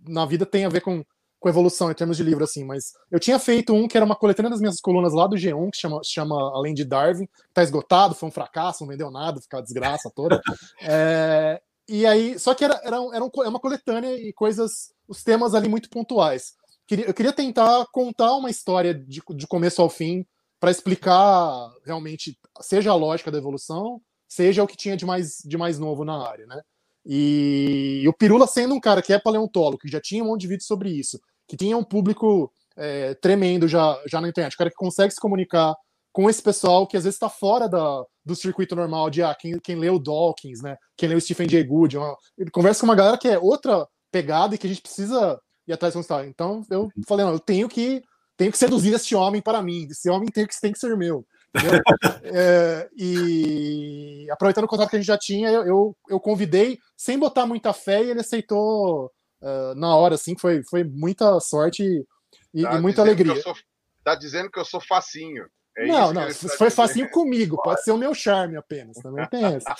na 0.07 0.25
vida 0.25 0.45
tem 0.45 0.65
a 0.65 0.69
ver 0.69 0.81
com, 0.81 1.03
com 1.39 1.49
evolução 1.49 1.91
em 1.91 1.93
termos 1.93 2.17
de 2.17 2.23
livro, 2.23 2.43
assim, 2.43 2.63
mas 2.63 2.93
eu 3.09 3.19
tinha 3.19 3.37
feito 3.37 3.73
um 3.73 3.87
que 3.87 3.97
era 3.97 4.05
uma 4.05 4.15
coletânea 4.15 4.51
das 4.51 4.59
minhas 4.59 4.79
colunas 4.79 5.13
lá 5.13 5.27
do 5.27 5.35
G1, 5.35 5.71
que 5.71 5.77
chama, 5.77 6.01
chama 6.03 6.35
Além 6.55 6.73
de 6.73 6.85
Darwin, 6.85 7.27
tá 7.53 7.63
esgotado, 7.63 8.15
foi 8.15 8.29
um 8.29 8.31
fracasso, 8.31 8.83
não 8.83 8.89
vendeu 8.89 9.11
nada, 9.11 9.41
ficou 9.41 9.59
a 9.59 9.63
desgraça 9.63 10.11
toda. 10.13 10.41
É, 10.83 11.61
e 11.87 12.05
aí, 12.05 12.39
só 12.39 12.53
que 12.53 12.63
era, 12.63 12.75
era, 12.83 12.95
era, 13.13 13.23
um, 13.23 13.29
era 13.39 13.49
uma 13.49 13.59
coletânea 13.59 14.15
e 14.15 14.31
coisas, 14.33 14.93
os 15.07 15.23
temas 15.23 15.53
ali 15.53 15.67
muito 15.67 15.89
pontuais. 15.89 16.53
Eu 16.89 17.13
queria 17.13 17.33
tentar 17.33 17.85
contar 17.91 18.33
uma 18.35 18.49
história 18.49 18.93
de, 18.93 19.21
de 19.35 19.47
começo 19.47 19.81
ao 19.81 19.89
fim 19.89 20.25
para 20.59 20.71
explicar 20.71 21.71
realmente, 21.85 22.37
seja 22.61 22.91
a 22.91 22.95
lógica 22.95 23.31
da 23.31 23.37
evolução, 23.37 24.01
seja 24.31 24.63
o 24.63 24.67
que 24.67 24.77
tinha 24.77 24.95
de 24.95 25.05
mais, 25.05 25.39
de 25.43 25.57
mais 25.57 25.77
novo 25.77 26.05
na 26.05 26.25
área, 26.25 26.45
né? 26.45 26.61
E, 27.05 27.99
e 28.01 28.07
o 28.07 28.13
Pirula 28.13 28.47
sendo 28.47 28.73
um 28.73 28.79
cara 28.79 29.01
que 29.01 29.11
é 29.11 29.19
paleontólogo, 29.19 29.79
que 29.79 29.91
já 29.91 29.99
tinha 29.99 30.23
um 30.23 30.27
monte 30.27 30.41
de 30.41 30.47
vídeo 30.47 30.63
sobre 30.63 30.89
isso, 30.89 31.19
que 31.45 31.57
tinha 31.57 31.77
um 31.77 31.83
público 31.83 32.49
é, 32.77 33.13
tremendo 33.15 33.67
já, 33.67 34.01
já 34.07 34.21
na 34.21 34.29
internet, 34.29 34.53
o 34.53 34.57
cara 34.57 34.69
que 34.69 34.75
consegue 34.77 35.13
se 35.13 35.19
comunicar 35.19 35.75
com 36.13 36.29
esse 36.29 36.41
pessoal 36.41 36.87
que 36.87 36.95
às 36.95 37.03
vezes 37.03 37.15
está 37.17 37.27
fora 37.27 37.67
da, 37.67 38.05
do 38.23 38.33
circuito 38.33 38.73
normal 38.73 39.09
de 39.09 39.21
ah, 39.21 39.35
quem, 39.35 39.59
quem 39.59 39.75
leu 39.75 39.99
Dawkins, 39.99 40.61
né? 40.61 40.77
Quem 40.95 41.09
leu 41.09 41.19
Stephen 41.19 41.49
Jay 41.49 41.63
Gould. 41.65 41.97
Uma, 41.97 42.15
ele 42.37 42.51
conversa 42.51 42.79
com 42.79 42.85
uma 42.85 42.95
galera 42.95 43.17
que 43.17 43.27
é 43.27 43.37
outra 43.37 43.85
pegada 44.09 44.55
e 44.55 44.57
que 44.57 44.65
a 44.65 44.69
gente 44.69 44.81
precisa 44.81 45.41
ir 45.67 45.73
atrás 45.73 45.93
de 45.93 45.99
um 45.99 46.21
Então 46.23 46.63
eu 46.69 46.89
falei, 47.05 47.25
não, 47.25 47.33
eu 47.33 47.39
tenho 47.39 47.67
que 47.67 48.01
tenho 48.37 48.51
que 48.51 48.57
seduzir 48.57 48.93
esse 48.93 49.13
homem 49.13 49.41
para 49.41 49.61
mim. 49.61 49.87
Esse 49.91 50.09
homem 50.09 50.29
tem 50.29 50.47
que, 50.47 50.59
tem 50.59 50.71
que 50.71 50.79
ser 50.79 50.95
meu. 50.97 51.25
é, 52.23 52.89
e 52.97 54.27
aproveitando 54.31 54.65
o 54.65 54.67
contato 54.67 54.89
que 54.89 54.95
a 54.95 54.99
gente 54.99 55.07
já 55.07 55.17
tinha, 55.17 55.49
eu, 55.49 55.95
eu 56.09 56.19
convidei 56.19 56.79
sem 56.95 57.19
botar 57.19 57.45
muita 57.45 57.73
fé 57.73 58.03
e 58.03 58.11
ele 58.11 58.21
aceitou 58.21 59.11
uh, 59.41 59.75
na 59.75 59.95
hora, 59.95 60.15
assim, 60.15 60.37
foi, 60.37 60.63
foi 60.63 60.83
muita 60.83 61.39
sorte 61.39 62.05
e, 62.53 62.63
tá 62.63 62.73
e 62.73 62.81
muita 62.81 63.01
alegria. 63.01 63.41
Sou, 63.41 63.55
tá 64.03 64.15
dizendo 64.15 64.49
que 64.49 64.59
eu 64.59 64.65
sou 64.65 64.79
facinho. 64.79 65.45
É 65.77 65.87
não, 65.87 66.13
não, 66.13 66.27
tá 66.27 66.33
foi 66.33 66.69
facinho 66.69 67.09
comigo, 67.09 67.61
pode 67.61 67.83
ser 67.83 67.91
o 67.91 67.97
meu 67.97 68.13
charme 68.13 68.57
apenas, 68.57 68.97
também 68.97 69.25
tem 69.29 69.43
essa. 69.55 69.73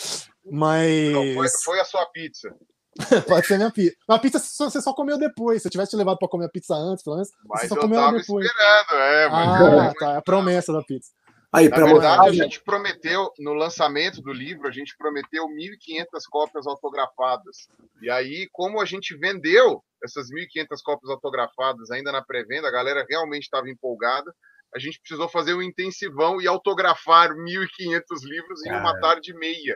Mas. 0.50 1.12
Não, 1.12 1.34
foi, 1.34 1.50
foi 1.64 1.80
a 1.82 1.86
sua 1.86 2.06
pizza. 2.08 2.56
Pode 3.28 3.48
ser 3.48 3.58
minha 3.58 3.72
pizza. 3.72 3.96
A 4.08 4.20
pizza 4.20 4.40
você 4.40 4.82
só 4.82 4.94
comeu 4.94 5.18
depois. 5.18 5.62
Se 5.62 5.68
eu 5.68 5.72
tivesse 5.72 5.92
te 5.92 5.96
levado 5.96 6.18
para 6.18 6.28
comer 6.28 6.46
a 6.46 6.50
pizza 6.50 6.76
antes, 6.76 7.04
pelo 7.04 7.16
menos, 7.16 7.32
mas 7.46 7.62
você 7.62 7.68
só 7.70 7.76
comeu 7.78 8.12
depois. 8.12 8.46
Esperando, 8.46 8.94
é, 8.94 9.30
mas 9.30 9.50
ah, 9.50 9.94
tá. 9.98 10.12
É 10.12 10.18
a 10.18 10.22
promessa 10.22 10.74
da 10.74 10.82
pizza. 10.82 11.10
Aí, 11.54 11.68
Na 11.68 11.84
verdade, 11.84 12.30
a 12.30 12.32
gente 12.32 12.64
prometeu, 12.64 13.30
no 13.38 13.54
lançamento 13.54 14.22
do 14.22 14.32
livro, 14.32 14.68
a 14.68 14.72
gente 14.72 14.96
prometeu 14.98 15.46
1.500 15.48 16.06
cópias 16.30 16.66
autografadas. 16.66 17.68
E 18.02 18.10
aí, 18.10 18.48
como 18.54 18.80
a 18.80 18.86
gente 18.86 19.18
vendeu 19.18 19.84
essas 20.02 20.28
1.500 20.30 20.78
cópias 20.84 21.12
autografadas 21.12 21.92
ainda 21.92 22.12
na 22.12 22.24
pré-venda, 22.24 22.70
a 22.70 22.72
galera 22.72 23.06
realmente 23.10 23.44
estava 23.44 23.70
empolgada, 23.70 24.34
a 24.74 24.80
gente 24.80 25.00
precisou 25.02 25.28
fazer 25.28 25.54
um 25.54 25.62
intensivão 25.62 26.40
e 26.42 26.48
autografar 26.48 27.32
1.500 27.32 28.02
livros 28.24 28.66
em 28.66 28.72
uma 28.72 28.98
tarde 29.02 29.32
e 29.32 29.38
meia. 29.38 29.76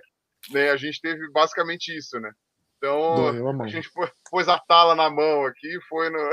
Né? 0.52 0.70
A 0.70 0.78
gente 0.78 1.02
teve 1.02 1.30
basicamente 1.32 1.96
isso, 1.96 2.18
né? 2.22 2.32
Então, 2.78 3.62
a 3.62 3.68
gente 3.68 3.90
pôs 4.30 4.48
a 4.48 4.60
tala 4.60 4.96
na 4.96 5.10
mão 5.10 5.46
aqui, 5.46 5.78
foi 5.90 6.10
no... 6.10 6.30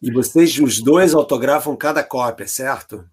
e 0.00 0.12
vocês, 0.12 0.58
os 0.58 0.80
dois, 0.80 1.14
autografam 1.14 1.76
cada 1.76 2.04
cópia, 2.04 2.46
certo? 2.46 3.04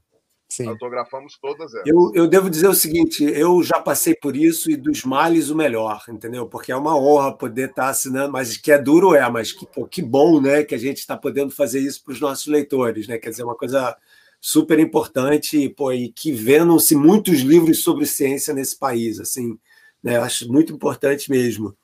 Sim. 0.58 0.70
Autografamos 0.70 1.38
todas 1.40 1.72
elas. 1.72 1.86
Eu, 1.86 2.12
eu 2.16 2.28
devo 2.28 2.50
dizer 2.50 2.68
o 2.68 2.74
seguinte: 2.74 3.24
eu 3.24 3.62
já 3.62 3.80
passei 3.80 4.16
por 4.16 4.36
isso 4.36 4.72
e 4.72 4.76
dos 4.76 5.04
males 5.04 5.52
o 5.52 5.56
melhor, 5.56 6.04
entendeu? 6.10 6.48
Porque 6.48 6.72
é 6.72 6.76
uma 6.76 6.98
honra 6.98 7.32
poder 7.32 7.70
estar 7.70 7.90
assinando, 7.90 8.32
mas 8.32 8.58
que 8.58 8.72
é 8.72 8.82
duro 8.82 9.14
é, 9.14 9.30
mas 9.30 9.52
que, 9.52 9.68
pô, 9.68 9.86
que 9.86 10.02
bom, 10.02 10.42
né, 10.42 10.64
que 10.64 10.74
a 10.74 10.78
gente 10.80 10.98
está 10.98 11.16
podendo 11.16 11.52
fazer 11.52 11.80
isso 11.80 12.04
para 12.04 12.12
os 12.12 12.20
nossos 12.20 12.48
leitores, 12.48 13.08
né? 13.08 13.20
Quer 13.20 13.30
dizer, 13.30 13.44
uma 13.44 13.56
coisa 13.56 13.96
super 14.42 14.80
importante 14.80 15.70
pô, 15.70 15.92
e 15.92 16.10
que 16.10 16.32
vendam-se 16.32 16.96
muitos 16.96 17.42
livros 17.42 17.84
sobre 17.84 18.08
ciência 18.08 18.52
nesse 18.52 18.80
país, 18.80 19.20
assim, 19.20 19.60
né? 20.02 20.18
Acho 20.18 20.52
muito 20.52 20.74
importante 20.74 21.30
mesmo. 21.30 21.78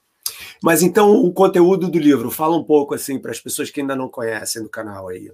Mas 0.63 0.81
então 0.81 1.11
o 1.11 1.31
conteúdo 1.31 1.91
do 1.91 1.99
livro, 1.99 2.31
fala 2.31 2.57
um 2.57 2.63
pouco 2.63 2.95
assim 2.95 3.19
para 3.19 3.29
as 3.29 3.39
pessoas 3.39 3.69
que 3.69 3.81
ainda 3.81 3.95
não 3.95 4.09
conhecem 4.09 4.63
do 4.63 4.69
canal 4.69 5.09
aí. 5.09 5.31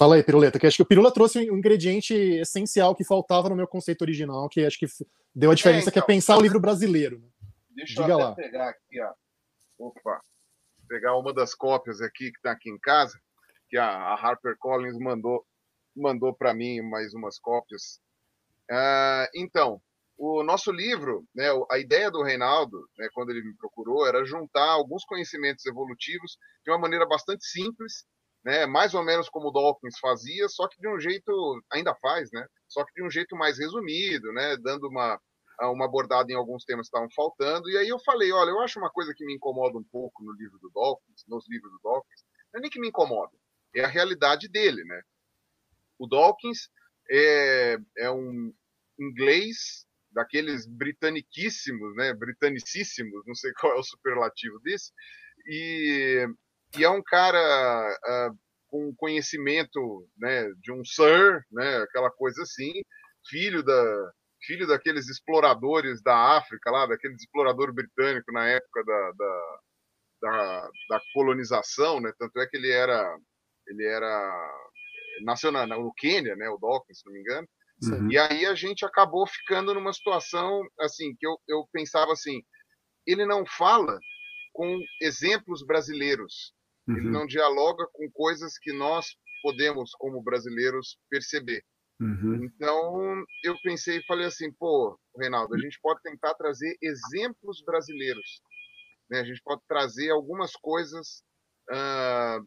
Fala 0.00 0.14
aí, 0.14 0.22
Piruleta, 0.22 0.58
que 0.58 0.66
acho 0.66 0.78
que 0.78 0.82
o 0.82 0.86
Pirula 0.86 1.12
trouxe 1.12 1.50
um 1.50 1.58
ingrediente 1.58 2.14
essencial 2.14 2.94
que 2.96 3.04
faltava 3.04 3.50
no 3.50 3.54
meu 3.54 3.68
conceito 3.68 4.00
original, 4.00 4.48
que 4.48 4.64
acho 4.64 4.78
que 4.78 4.86
deu 5.34 5.50
a 5.50 5.54
diferença, 5.54 5.80
é, 5.80 5.82
então, 5.90 5.92
que 5.92 5.98
é 5.98 6.00
então, 6.00 6.06
pensar 6.06 6.38
o 6.38 6.40
livro 6.40 6.58
brasileiro. 6.58 7.18
Né? 7.18 7.28
Deixa 7.68 8.00
Diga 8.00 8.14
eu 8.14 8.18
lá. 8.18 8.34
pegar 8.34 8.70
aqui, 8.70 8.98
ó. 8.98 9.12
Opa, 9.78 10.22
pegar 10.88 11.18
uma 11.18 11.34
das 11.34 11.54
cópias 11.54 12.00
aqui 12.00 12.32
que 12.32 12.38
está 12.38 12.52
aqui 12.52 12.70
em 12.70 12.78
casa, 12.78 13.20
que 13.68 13.76
a, 13.76 14.14
Harper 14.14 14.56
Collins 14.58 14.96
mandou 14.98 15.44
mandou 15.94 16.34
para 16.34 16.54
mim 16.54 16.80
mais 16.80 17.12
umas 17.12 17.38
cópias. 17.38 18.00
Uh, 18.70 19.28
então, 19.34 19.82
o 20.16 20.42
nosso 20.42 20.72
livro, 20.72 21.26
né, 21.34 21.48
a 21.70 21.78
ideia 21.78 22.10
do 22.10 22.22
Reinaldo, 22.22 22.88
né, 22.96 23.06
quando 23.12 23.32
ele 23.32 23.42
me 23.42 23.54
procurou, 23.54 24.06
era 24.06 24.24
juntar 24.24 24.70
alguns 24.70 25.04
conhecimentos 25.04 25.66
evolutivos 25.66 26.38
de 26.64 26.70
uma 26.70 26.78
maneira 26.78 27.06
bastante 27.06 27.44
simples 27.44 28.06
né? 28.44 28.66
Mais 28.66 28.94
ou 28.94 29.04
menos 29.04 29.28
como 29.28 29.48
o 29.48 29.52
Dawkins 29.52 29.98
fazia, 29.98 30.48
só 30.48 30.68
que 30.68 30.80
de 30.80 30.88
um 30.88 30.98
jeito 30.98 31.62
ainda 31.72 31.94
faz, 31.96 32.30
né? 32.32 32.46
Só 32.68 32.84
que 32.84 32.92
de 32.94 33.04
um 33.04 33.10
jeito 33.10 33.36
mais 33.36 33.58
resumido, 33.58 34.32
né? 34.32 34.56
Dando 34.56 34.88
uma 34.88 35.20
uma 35.62 35.84
abordada 35.84 36.32
em 36.32 36.34
alguns 36.34 36.64
temas 36.64 36.86
que 36.86 36.96
estavam 36.96 37.10
faltando. 37.14 37.68
E 37.68 37.76
aí 37.76 37.88
eu 37.88 37.98
falei, 37.98 38.32
olha, 38.32 38.50
eu 38.50 38.60
acho 38.60 38.78
uma 38.78 38.90
coisa 38.90 39.12
que 39.14 39.24
me 39.26 39.34
incomoda 39.34 39.76
um 39.76 39.84
pouco 39.84 40.24
no 40.24 40.32
livro 40.32 40.58
do 40.58 40.70
Dawkins, 40.70 41.24
nos 41.28 41.46
livros 41.50 41.70
do 41.72 41.80
Dawkins, 41.82 42.24
não 42.52 42.58
é 42.58 42.62
nem 42.62 42.70
que 42.70 42.80
me 42.80 42.88
incomoda, 42.88 43.32
é 43.74 43.84
a 43.84 43.88
realidade 43.88 44.48
dele, 44.48 44.82
né? 44.84 45.02
O 45.98 46.06
Dawkins 46.06 46.70
é, 47.10 47.76
é 47.98 48.10
um 48.10 48.54
inglês 48.98 49.86
daqueles 50.10 50.66
britaniquíssimos, 50.66 51.94
né? 51.94 52.14
Britanicíssimos, 52.14 53.24
não 53.26 53.34
sei 53.34 53.52
qual 53.60 53.76
é 53.76 53.78
o 53.78 53.84
superlativo 53.84 54.58
desse, 54.60 54.92
e 55.46 56.26
e 56.76 56.84
é 56.84 56.90
um 56.90 57.02
cara 57.02 57.98
uh, 58.30 58.38
com 58.68 58.94
conhecimento 58.96 60.08
né, 60.16 60.48
de 60.60 60.72
um 60.72 60.84
sir, 60.84 61.44
né, 61.50 61.78
aquela 61.78 62.10
coisa 62.10 62.42
assim, 62.42 62.72
filho 63.28 63.62
da 63.62 64.12
filho 64.42 64.66
daqueles 64.66 65.08
exploradores 65.08 66.02
da 66.02 66.36
África 66.38 66.70
lá, 66.70 66.86
daqueles 66.86 67.20
explorador 67.20 67.72
britânico 67.74 68.32
na 68.32 68.48
época 68.48 68.82
da, 68.84 69.12
da, 69.12 69.58
da, 70.22 70.70
da 70.88 71.00
colonização, 71.12 72.00
né? 72.00 72.10
Tanto 72.18 72.40
é 72.40 72.46
que 72.46 72.56
ele 72.56 72.70
era 72.70 73.18
ele 73.66 73.84
era 73.84 74.50
nasceu 75.24 75.52
na, 75.52 75.66
no 75.66 75.92
Quênia, 75.94 76.34
né? 76.36 76.48
O 76.48 76.58
Dawkins, 76.58 77.00
se 77.00 77.06
não 77.06 77.12
me 77.12 77.20
engano. 77.20 77.48
Uhum. 77.82 78.10
E 78.10 78.18
aí 78.18 78.46
a 78.46 78.54
gente 78.54 78.84
acabou 78.84 79.26
ficando 79.26 79.74
numa 79.74 79.92
situação 79.92 80.62
assim 80.78 81.14
que 81.18 81.26
eu, 81.26 81.38
eu 81.48 81.68
pensava 81.72 82.12
assim, 82.12 82.42
ele 83.06 83.24
não 83.24 83.44
fala 83.46 83.98
com 84.52 84.78
exemplos 85.00 85.64
brasileiros. 85.64 86.52
Uhum. 86.90 86.96
Ele 86.96 87.10
não 87.10 87.26
dialoga 87.26 87.86
com 87.92 88.10
coisas 88.10 88.58
que 88.58 88.72
nós 88.72 89.06
podemos, 89.42 89.92
como 89.92 90.22
brasileiros, 90.22 90.98
perceber. 91.08 91.62
Uhum. 92.00 92.44
Então, 92.44 93.24
eu 93.44 93.54
pensei 93.62 93.98
e 93.98 94.06
falei 94.06 94.26
assim, 94.26 94.50
pô, 94.52 94.98
Reinaldo, 95.18 95.54
a 95.54 95.58
gente 95.58 95.78
pode 95.82 96.00
tentar 96.02 96.34
trazer 96.34 96.76
exemplos 96.82 97.62
brasileiros. 97.64 98.42
Né? 99.10 99.20
A 99.20 99.24
gente 99.24 99.40
pode 99.44 99.60
trazer 99.68 100.10
algumas 100.10 100.52
coisas 100.52 101.22
uh, 101.70 102.42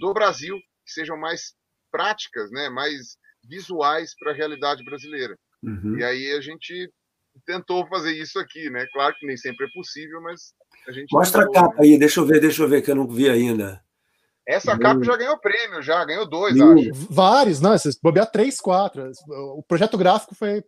do 0.00 0.14
Brasil 0.14 0.56
que 0.86 0.92
sejam 0.92 1.18
mais 1.18 1.54
práticas, 1.90 2.50
né? 2.50 2.68
mais 2.70 3.16
visuais 3.46 4.14
para 4.18 4.32
a 4.32 4.34
realidade 4.34 4.82
brasileira. 4.84 5.38
Uhum. 5.62 5.98
E 5.98 6.04
aí 6.04 6.32
a 6.32 6.40
gente 6.40 6.90
tentou 7.44 7.86
fazer 7.86 8.12
isso 8.12 8.38
aqui, 8.38 8.70
né? 8.70 8.86
Claro 8.92 9.14
que 9.18 9.26
nem 9.26 9.36
sempre 9.36 9.66
é 9.66 9.68
possível, 9.74 10.20
mas 10.22 10.52
a 10.88 10.92
gente. 10.92 11.12
Mostra 11.12 11.46
tentou, 11.46 11.58
a 11.58 11.62
capa 11.62 11.82
né? 11.82 11.88
aí, 11.88 11.98
deixa 11.98 12.20
eu 12.20 12.26
ver, 12.26 12.40
deixa 12.40 12.62
eu 12.62 12.68
ver 12.68 12.82
que 12.82 12.90
eu 12.90 12.96
não 12.96 13.06
vi 13.06 13.28
ainda. 13.28 13.82
Essa 14.46 14.78
capa 14.78 15.02
já 15.02 15.16
ganhou 15.16 15.38
prêmio, 15.38 15.80
já 15.80 16.04
ganhou 16.04 16.28
dois, 16.28 16.54
acho. 16.60 16.90
Vários, 17.08 17.60
não, 17.60 17.76
vocês 17.76 17.98
bobear 18.00 18.30
três, 18.30 18.60
quatro. 18.60 19.10
O 19.56 19.62
projeto 19.62 19.96
gráfico 19.96 20.34
foi 20.34 20.62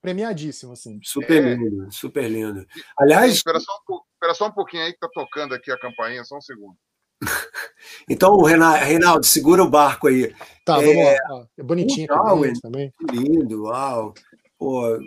premiadíssimo, 0.00 0.72
assim. 0.72 1.00
Super 1.02 1.44
é. 1.44 1.54
lindo, 1.54 1.92
super 1.92 2.30
lindo. 2.30 2.64
Aliás. 2.96 3.32
Espera 3.32 3.58
só, 3.58 3.72
um, 3.90 3.98
espera 4.14 4.34
só 4.34 4.46
um 4.46 4.52
pouquinho 4.52 4.84
aí 4.84 4.92
que 4.92 5.00
tá 5.00 5.08
tocando 5.12 5.54
aqui 5.54 5.72
a 5.72 5.78
campainha, 5.78 6.22
só 6.22 6.36
um 6.36 6.40
segundo. 6.40 6.76
então, 8.08 8.40
Reinaldo, 8.42 9.26
segura 9.26 9.64
o 9.64 9.70
barco 9.70 10.06
aí. 10.06 10.32
Tá, 10.64 10.80
é... 10.80 10.86
vamos 10.86 11.04
lá. 11.04 11.46
É 11.58 11.62
bonitinho 11.64 12.06
também, 12.06 12.52
também. 12.60 12.92
Lindo, 13.10 13.64
uau. 13.64 14.14
Pô, 14.56 14.98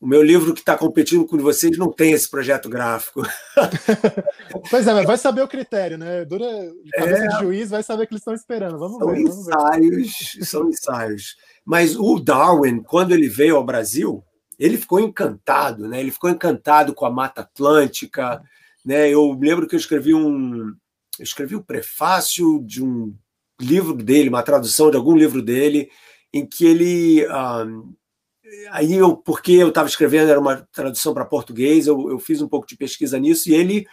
O 0.00 0.06
meu 0.06 0.22
livro 0.22 0.54
que 0.54 0.60
está 0.60 0.78
competindo 0.78 1.26
com 1.26 1.36
vocês 1.38 1.76
não 1.76 1.90
tem 1.90 2.12
esse 2.12 2.30
projeto 2.30 2.68
gráfico. 2.68 3.22
pois 4.70 4.86
é, 4.86 4.94
mas 4.94 5.04
vai 5.04 5.18
saber 5.18 5.42
o 5.42 5.48
critério, 5.48 5.98
né? 5.98 6.24
Dura 6.24 6.46
cabeça 6.92 7.24
é, 7.24 7.28
de 7.28 7.38
juiz, 7.40 7.70
vai 7.70 7.82
saber 7.82 8.04
o 8.04 8.06
que 8.06 8.14
eles 8.14 8.20
estão 8.20 8.34
esperando. 8.34 8.78
Vamos 8.78 8.98
são 8.98 9.08
ver. 9.08 9.20
Ensaios, 9.22 10.34
ver. 10.36 10.44
São 10.44 10.68
ensaios. 10.68 11.36
Mas 11.64 11.96
o 11.96 12.20
Darwin, 12.20 12.80
quando 12.80 13.12
ele 13.12 13.28
veio 13.28 13.56
ao 13.56 13.64
Brasil, 13.64 14.22
ele 14.56 14.76
ficou 14.76 15.00
encantado, 15.00 15.88
né? 15.88 15.98
Ele 15.98 16.12
ficou 16.12 16.30
encantado 16.30 16.94
com 16.94 17.04
a 17.04 17.10
Mata 17.10 17.40
Atlântica, 17.40 18.40
né? 18.84 19.10
Eu 19.10 19.32
lembro 19.32 19.66
que 19.66 19.74
eu 19.74 19.80
escrevi 19.80 20.14
um, 20.14 20.74
eu 21.18 21.24
escrevi 21.24 21.56
o 21.56 21.58
um 21.58 21.62
prefácio 21.62 22.62
de 22.64 22.84
um 22.84 23.12
livro 23.60 23.94
dele, 23.94 24.28
uma 24.28 24.44
tradução 24.44 24.92
de 24.92 24.96
algum 24.96 25.16
livro 25.16 25.42
dele, 25.42 25.90
em 26.32 26.46
que 26.46 26.64
ele 26.64 27.26
um, 27.26 27.32
ah, 27.32 27.66
aí 28.70 28.94
eu, 28.94 29.16
porque 29.16 29.52
eu 29.52 29.68
estava 29.68 29.88
escrevendo, 29.88 30.30
era 30.30 30.40
uma 30.40 30.66
tradução 30.72 31.14
para 31.14 31.24
português, 31.24 31.86
eu, 31.86 32.10
eu, 32.10 32.18
fiz 32.18 32.40
um 32.40 32.48
pouco 32.48 32.66
de 32.66 32.76
pesquisa 32.76 33.18
nisso, 33.18 33.48
e 33.50 33.54
ele 33.54 33.86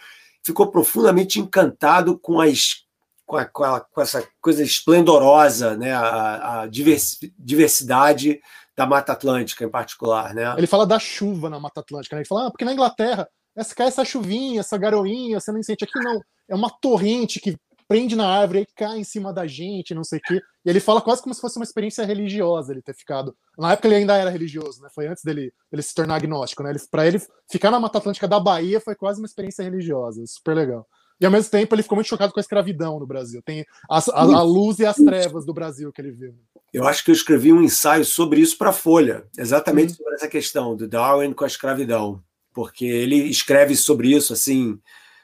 ficou 0.44 0.70
profundamente 0.70 1.40
encantado 1.40 2.18
com, 2.18 2.40
as, 2.40 2.84
com, 3.24 3.36
a, 3.36 3.44
com, 3.44 3.64
a, 3.64 3.80
com 3.80 4.00
essa 4.00 4.26
coisa 4.40 4.62
esplendorosa, 4.62 5.76
né, 5.76 5.92
a, 5.92 6.62
a 6.62 6.66
diversidade 6.66 8.40
da 8.76 8.86
Mata 8.86 9.12
Atlântica 9.12 9.64
em 9.64 9.70
particular. 9.70 10.34
Né? 10.34 10.54
Ele 10.56 10.66
fala 10.66 10.86
da 10.86 10.98
chuva 10.98 11.48
na 11.48 11.58
Mata 11.58 11.80
Atlântica, 11.80 12.14
né? 12.14 12.22
ele 12.22 12.28
fala, 12.28 12.46
ah, 12.46 12.50
porque 12.50 12.64
na 12.64 12.72
Inglaterra 12.72 13.28
essa, 13.56 13.74
cai 13.74 13.88
essa 13.88 14.04
chuvinha, 14.04 14.60
essa 14.60 14.76
garoinha, 14.76 15.40
você 15.40 15.50
não 15.50 15.62
sente 15.62 15.84
aqui, 15.84 15.98
não. 15.98 16.20
É 16.46 16.54
uma 16.54 16.70
torrente 16.70 17.40
que 17.40 17.56
prende 17.88 18.16
na 18.16 18.28
árvore 18.28 18.60
e 18.60 18.66
cai 18.66 18.98
em 18.98 19.04
cima 19.04 19.32
da 19.32 19.46
gente, 19.46 19.94
não 19.94 20.04
sei 20.04 20.18
o 20.18 20.22
quê. 20.22 20.42
E 20.64 20.70
ele 20.70 20.80
fala 20.80 21.00
quase 21.00 21.22
como 21.22 21.34
se 21.34 21.40
fosse 21.40 21.56
uma 21.58 21.64
experiência 21.64 22.04
religiosa 22.04 22.72
ele 22.72 22.82
ter 22.82 22.94
ficado. 22.94 23.36
Na 23.58 23.72
época 23.72 23.88
ele 23.88 23.96
ainda 23.96 24.16
era 24.16 24.30
religioso, 24.30 24.82
né? 24.82 24.88
Foi 24.94 25.06
antes 25.06 25.22
dele, 25.22 25.52
dele 25.70 25.82
se 25.82 25.94
tornar 25.94 26.16
agnóstico, 26.16 26.62
né? 26.62 26.74
Para 26.90 27.06
ele 27.06 27.20
ficar 27.50 27.70
na 27.70 27.80
Mata 27.80 27.98
Atlântica 27.98 28.26
da 28.26 28.40
Bahia 28.40 28.80
foi 28.80 28.94
quase 28.94 29.20
uma 29.20 29.26
experiência 29.26 29.62
religiosa, 29.62 30.22
super 30.26 30.54
legal. 30.54 30.86
E 31.20 31.24
ao 31.24 31.32
mesmo 31.32 31.50
tempo 31.50 31.74
ele 31.74 31.82
ficou 31.82 31.96
muito 31.96 32.08
chocado 32.08 32.32
com 32.32 32.40
a 32.40 32.42
escravidão 32.42 32.98
no 32.98 33.06
Brasil. 33.06 33.40
Tem 33.42 33.64
a, 33.88 33.98
a, 33.98 34.20
a 34.20 34.42
luz 34.42 34.78
e 34.78 34.86
as 34.86 34.96
trevas 34.96 35.46
do 35.46 35.54
Brasil 35.54 35.92
que 35.92 36.00
ele 36.00 36.10
viu. 36.10 36.34
Eu 36.72 36.86
acho 36.86 37.04
que 37.04 37.10
eu 37.10 37.14
escrevi 37.14 37.52
um 37.52 37.62
ensaio 37.62 38.04
sobre 38.04 38.40
isso 38.40 38.58
para 38.58 38.70
a 38.70 38.72
Folha, 38.72 39.26
exatamente 39.38 39.92
hum. 39.92 39.96
sobre 39.96 40.14
essa 40.14 40.28
questão 40.28 40.76
do 40.76 40.86
Darwin 40.86 41.32
com 41.32 41.44
a 41.44 41.46
escravidão, 41.46 42.22
porque 42.52 42.84
ele 42.84 43.16
escreve 43.16 43.74
sobre 43.74 44.14
isso 44.14 44.32
assim, 44.32 44.78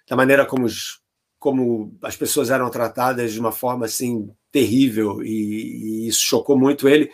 da 0.08 0.16
maneira 0.16 0.46
como 0.46 0.64
os 0.64 1.01
como 1.42 1.92
as 2.00 2.14
pessoas 2.14 2.50
eram 2.50 2.70
tratadas 2.70 3.32
de 3.32 3.40
uma 3.40 3.50
forma 3.50 3.86
assim 3.86 4.30
terrível 4.52 5.20
e, 5.24 6.04
e, 6.04 6.08
isso 6.08 6.20
chocou 6.20 6.56
muito 6.56 6.88
ele 6.88 7.10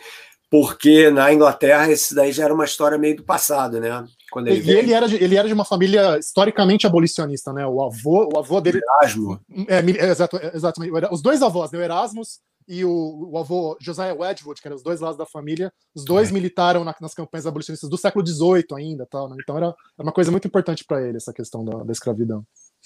porque 0.51 1.09
na 1.09 1.33
Inglaterra 1.33 1.91
esse 1.91 2.13
daí 2.13 2.31
já 2.31 2.43
era 2.43 2.53
uma 2.53 2.65
história 2.65 2.95
meio 2.95 3.17
do 3.17 3.23
passado, 3.23 3.79
né? 3.79 4.05
Quando 4.31 4.47
ele, 4.47 4.61
e 4.61 4.71
ele 4.71 4.93
era, 4.93 5.07
de, 5.07 5.15
ele 5.15 5.35
era 5.35 5.47
de 5.47 5.53
uma 5.53 5.65
família 5.65 6.19
historicamente 6.19 6.85
abolicionista, 6.85 7.51
né? 7.51 7.65
O 7.65 7.81
avô, 7.83 8.29
o 8.33 8.37
avô 8.37 8.61
dele. 8.61 8.79
Erasmo. 9.01 9.39
É, 9.67 9.77
é, 9.77 10.09
exato, 10.09 10.37
é, 10.37 10.51
exatamente. 10.55 10.91
Os 11.11 11.21
dois 11.21 11.41
avós, 11.41 11.71
né? 11.71 11.79
o 11.79 11.81
Erasmus 11.81 12.39
e 12.67 12.83
o, 12.83 13.29
o, 13.31 13.37
avô 13.37 13.77
Josiah 13.79 14.13
Wedgwood, 14.13 14.61
que 14.61 14.67
eram 14.67 14.75
os 14.75 14.83
dois 14.83 14.99
lados 14.99 15.17
da 15.17 15.25
família, 15.25 15.71
os 15.95 16.03
dois 16.03 16.29
é. 16.29 16.33
militaram 16.33 16.83
na, 16.83 16.95
nas 16.99 17.13
campanhas 17.13 17.45
abolicionistas 17.45 17.89
do 17.89 17.97
século 17.97 18.25
XVIII 18.25 18.65
ainda, 18.75 19.07
tal. 19.09 19.29
Né? 19.29 19.37
Então 19.41 19.55
era, 19.55 19.67
era 19.67 19.75
uma 20.03 20.11
coisa 20.11 20.31
muito 20.31 20.47
importante 20.47 20.83
para 20.83 21.01
ele 21.07 21.17
essa 21.17 21.33
questão 21.33 21.63
da, 21.63 21.83
da 21.83 21.91
escravidão. 21.91 22.43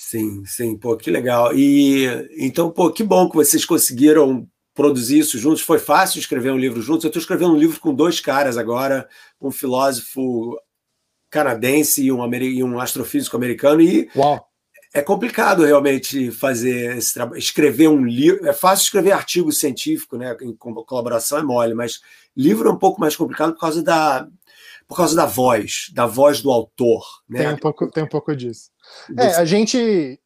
Sim, 0.10 0.44
sim, 0.46 0.78
pô, 0.78 0.98
que 0.98 1.10
legal. 1.10 1.56
E 1.56 2.06
então, 2.38 2.70
pô, 2.70 2.92
que 2.92 3.04
bom 3.04 3.30
que 3.30 3.36
vocês 3.36 3.64
conseguiram 3.64 4.46
produzir 4.74 5.20
isso 5.20 5.40
juntos. 5.40 5.62
Foi 5.62 5.80
fácil 5.80 6.20
escrever 6.20 6.52
um 6.52 6.58
livro 6.58 6.82
juntos. 6.82 7.06
Eu 7.06 7.08
estou 7.08 7.22
escrevendo 7.22 7.54
um 7.54 7.58
livro 7.58 7.80
com 7.80 7.96
dois 7.96 8.20
caras 8.20 8.58
agora, 8.58 9.08
um 9.42 9.50
filósofo 9.50 10.60
canadense 11.32 12.04
e 12.04 12.12
um, 12.12 12.34
e 12.34 12.64
um 12.64 12.80
astrofísico 12.80 13.38
americano. 13.38 13.82
E 13.82 14.10
Uau. 14.14 14.46
é 14.94 15.02
complicado 15.02 15.64
realmente 15.64 16.30
fazer 16.32 16.98
esse 16.98 17.14
trabalho, 17.14 17.40
escrever 17.40 17.88
um 17.88 18.06
livro. 18.06 18.46
É 18.46 18.54
fácil 18.54 18.84
escrever 18.84 19.14
artigo 19.14 19.54
científico, 19.54 20.18
né? 20.18 20.36
Em 20.42 20.54
colaboração 20.54 21.40
é 21.40 21.44
mole, 21.44 21.74
mas 21.74 22.02
livro 22.36 22.68
é 22.68 22.72
um 22.72 22.78
pouco 22.78 23.00
mais 23.00 23.16
complicado 23.16 23.54
por 23.54 23.62
causa 23.62 23.82
da 23.82 24.28
por 24.86 24.98
causa 24.98 25.16
da 25.16 25.26
voz, 25.26 25.90
da 25.94 26.06
voz 26.06 26.42
do 26.42 26.52
autor. 26.52 27.04
Né? 27.28 27.40
Tem 27.40 27.54
um 27.54 27.58
pouco, 27.58 27.90
tem 27.90 28.04
um 28.04 28.10
pouco 28.10 28.36
disso. 28.36 28.73
É, 29.18 29.36
a 29.36 29.46
gente. 29.46 30.20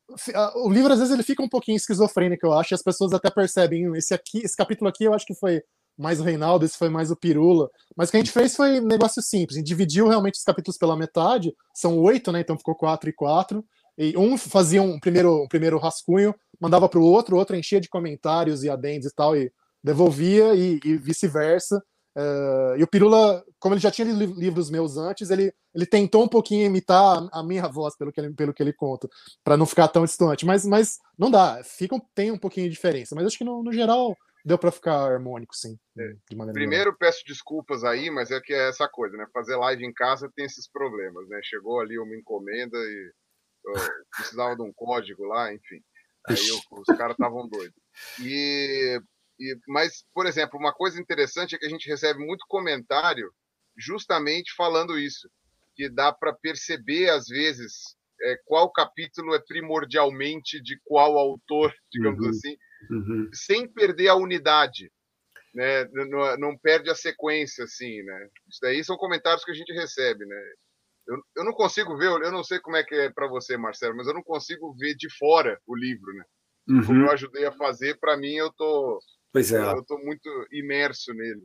O 0.55 0.69
livro, 0.69 0.91
às 0.91 0.99
vezes, 0.99 1.13
ele 1.13 1.23
fica 1.23 1.43
um 1.43 1.49
pouquinho 1.49 1.75
esquizofrênico, 1.75 2.45
eu 2.45 2.53
acho, 2.53 2.73
e 2.73 2.75
as 2.75 2.83
pessoas 2.83 3.13
até 3.13 3.29
percebem. 3.29 3.95
Esse, 3.95 4.13
aqui, 4.13 4.39
esse 4.39 4.55
capítulo 4.55 4.89
aqui, 4.89 5.03
eu 5.03 5.13
acho 5.13 5.25
que 5.25 5.35
foi 5.35 5.61
mais 5.97 6.19
o 6.19 6.23
Reinaldo, 6.23 6.65
esse 6.65 6.77
foi 6.77 6.89
mais 6.89 7.11
o 7.11 7.15
Pirula. 7.15 7.69
Mas 7.95 8.09
o 8.09 8.11
que 8.11 8.17
a 8.17 8.19
gente 8.19 8.31
fez 8.31 8.55
foi 8.55 8.79
um 8.79 8.85
negócio 8.85 9.21
simples. 9.21 9.57
A 9.57 9.59
gente 9.59 9.67
dividiu 9.67 10.07
realmente 10.07 10.35
os 10.35 10.43
capítulos 10.43 10.77
pela 10.77 10.95
metade. 10.95 11.53
São 11.73 11.97
oito, 11.99 12.31
né? 12.31 12.41
Então 12.41 12.57
ficou 12.57 12.75
quatro 12.75 13.09
e 13.09 13.13
quatro. 13.13 13.65
E 13.97 14.15
um 14.15 14.37
fazia 14.37 14.81
um 14.81 14.99
primeiro, 14.99 15.43
um 15.43 15.47
primeiro 15.47 15.79
rascunho, 15.79 16.35
mandava 16.61 16.87
para 16.87 16.99
o 16.99 17.03
outro, 17.03 17.35
o 17.35 17.39
outro 17.39 17.55
enchia 17.55 17.81
de 17.81 17.89
comentários 17.89 18.63
e 18.63 18.69
adendos 18.69 19.07
e 19.07 19.15
tal, 19.15 19.35
e 19.35 19.51
devolvia, 19.83 20.53
e, 20.53 20.79
e 20.85 20.97
vice-versa. 20.97 21.81
Uh, 22.15 22.77
e 22.77 22.83
o 22.83 22.87
Pirula, 22.87 23.43
como 23.59 23.73
ele 23.73 23.81
já 23.81 23.91
tinha 23.91 24.11
lido 24.11 24.39
livros 24.39 24.69
meus 24.69 24.97
antes, 24.97 25.29
ele, 25.29 25.53
ele 25.73 25.85
tentou 25.85 26.23
um 26.23 26.27
pouquinho 26.27 26.65
imitar 26.65 27.27
a 27.31 27.43
minha 27.43 27.67
voz, 27.67 27.95
pelo 27.95 28.11
que 28.11 28.19
ele, 28.19 28.33
pelo 28.33 28.53
que 28.53 28.61
ele 28.61 28.73
conta, 28.73 29.09
para 29.43 29.57
não 29.57 29.65
ficar 29.65 29.87
tão 29.87 30.05
distante. 30.05 30.45
Mas, 30.45 30.65
mas 30.65 30.99
não 31.17 31.31
dá, 31.31 31.61
fica, 31.63 31.99
tem 32.13 32.31
um 32.31 32.37
pouquinho 32.37 32.67
de 32.67 32.73
diferença. 32.73 33.15
Mas 33.15 33.25
acho 33.25 33.37
que 33.37 33.43
no, 33.43 33.63
no 33.63 33.73
geral 33.73 34.15
deu 34.45 34.57
para 34.57 34.71
ficar 34.71 35.11
harmônico, 35.11 35.55
sim. 35.55 35.77
É. 35.97 36.13
Primeiro, 36.53 36.85
geral. 36.85 36.97
peço 36.97 37.23
desculpas 37.25 37.83
aí, 37.83 38.09
mas 38.09 38.31
é 38.31 38.39
que 38.39 38.53
é 38.53 38.69
essa 38.69 38.87
coisa, 38.87 39.17
né? 39.17 39.25
Fazer 39.33 39.55
live 39.55 39.85
em 39.85 39.93
casa 39.93 40.31
tem 40.35 40.45
esses 40.45 40.69
problemas, 40.69 41.27
né? 41.27 41.39
Chegou 41.43 41.79
ali 41.79 41.99
uma 41.99 42.15
encomenda 42.15 42.77
e 42.77 43.11
precisava 44.15 44.55
de 44.55 44.61
um 44.61 44.71
código 44.73 45.25
lá, 45.25 45.53
enfim. 45.53 45.81
Aí 46.27 46.47
eu, 46.47 46.57
os 46.71 46.97
caras 46.97 47.13
estavam 47.13 47.47
doidos. 47.47 47.75
E 48.21 49.01
e, 49.39 49.55
mas, 49.67 50.03
por 50.13 50.25
exemplo, 50.25 50.59
uma 50.59 50.73
coisa 50.73 50.99
interessante 50.99 51.55
é 51.55 51.59
que 51.59 51.65
a 51.65 51.69
gente 51.69 51.87
recebe 51.87 52.19
muito 52.19 52.45
comentário 52.47 53.31
justamente 53.77 54.53
falando 54.55 54.97
isso, 54.97 55.29
que 55.75 55.89
dá 55.89 56.11
para 56.11 56.33
perceber 56.33 57.09
às 57.09 57.27
vezes 57.27 57.95
é, 58.21 58.35
qual 58.45 58.71
capítulo 58.71 59.35
é 59.35 59.39
primordialmente 59.39 60.61
de 60.61 60.79
qual 60.83 61.17
autor, 61.17 61.73
digamos 61.91 62.23
uhum, 62.23 62.29
assim, 62.29 62.57
uhum. 62.89 63.29
sem 63.31 63.67
perder 63.67 64.09
a 64.09 64.15
unidade, 64.15 64.91
né? 65.53 65.85
Não, 65.85 66.37
não, 66.37 66.57
perde 66.57 66.89
a 66.89 66.95
sequência, 66.95 67.63
assim, 67.63 68.01
né? 68.03 68.29
Isso 68.49 68.59
daí 68.61 68.83
são 68.83 68.97
comentários 68.97 69.45
que 69.45 69.51
a 69.51 69.55
gente 69.55 69.71
recebe, 69.71 70.25
né? 70.25 70.53
Eu, 71.07 71.17
eu 71.37 71.45
não 71.45 71.53
consigo 71.53 71.95
ver, 71.97 72.07
eu 72.07 72.31
não 72.31 72.43
sei 72.43 72.59
como 72.59 72.75
é 72.75 72.83
que 72.83 72.95
é 72.95 73.09
para 73.09 73.27
você, 73.27 73.55
Marcelo, 73.55 73.95
mas 73.95 74.07
eu 74.07 74.13
não 74.13 74.23
consigo 74.23 74.75
ver 74.75 74.95
de 74.95 75.09
fora 75.15 75.59
o 75.65 75.75
livro, 75.75 76.11
né? 76.13 76.23
Uhum. 76.69 76.85
Como 76.85 77.05
eu 77.05 77.11
ajudei 77.11 77.45
a 77.45 77.51
fazer, 77.51 77.97
para 77.99 78.17
mim 78.17 78.33
eu 78.33 78.51
tô 78.51 78.99
Pois 79.37 79.51
é. 79.51 79.61
Eu 79.61 79.81
estou 79.81 80.03
muito 80.03 80.27
imerso 80.51 81.13
nele. 81.13 81.43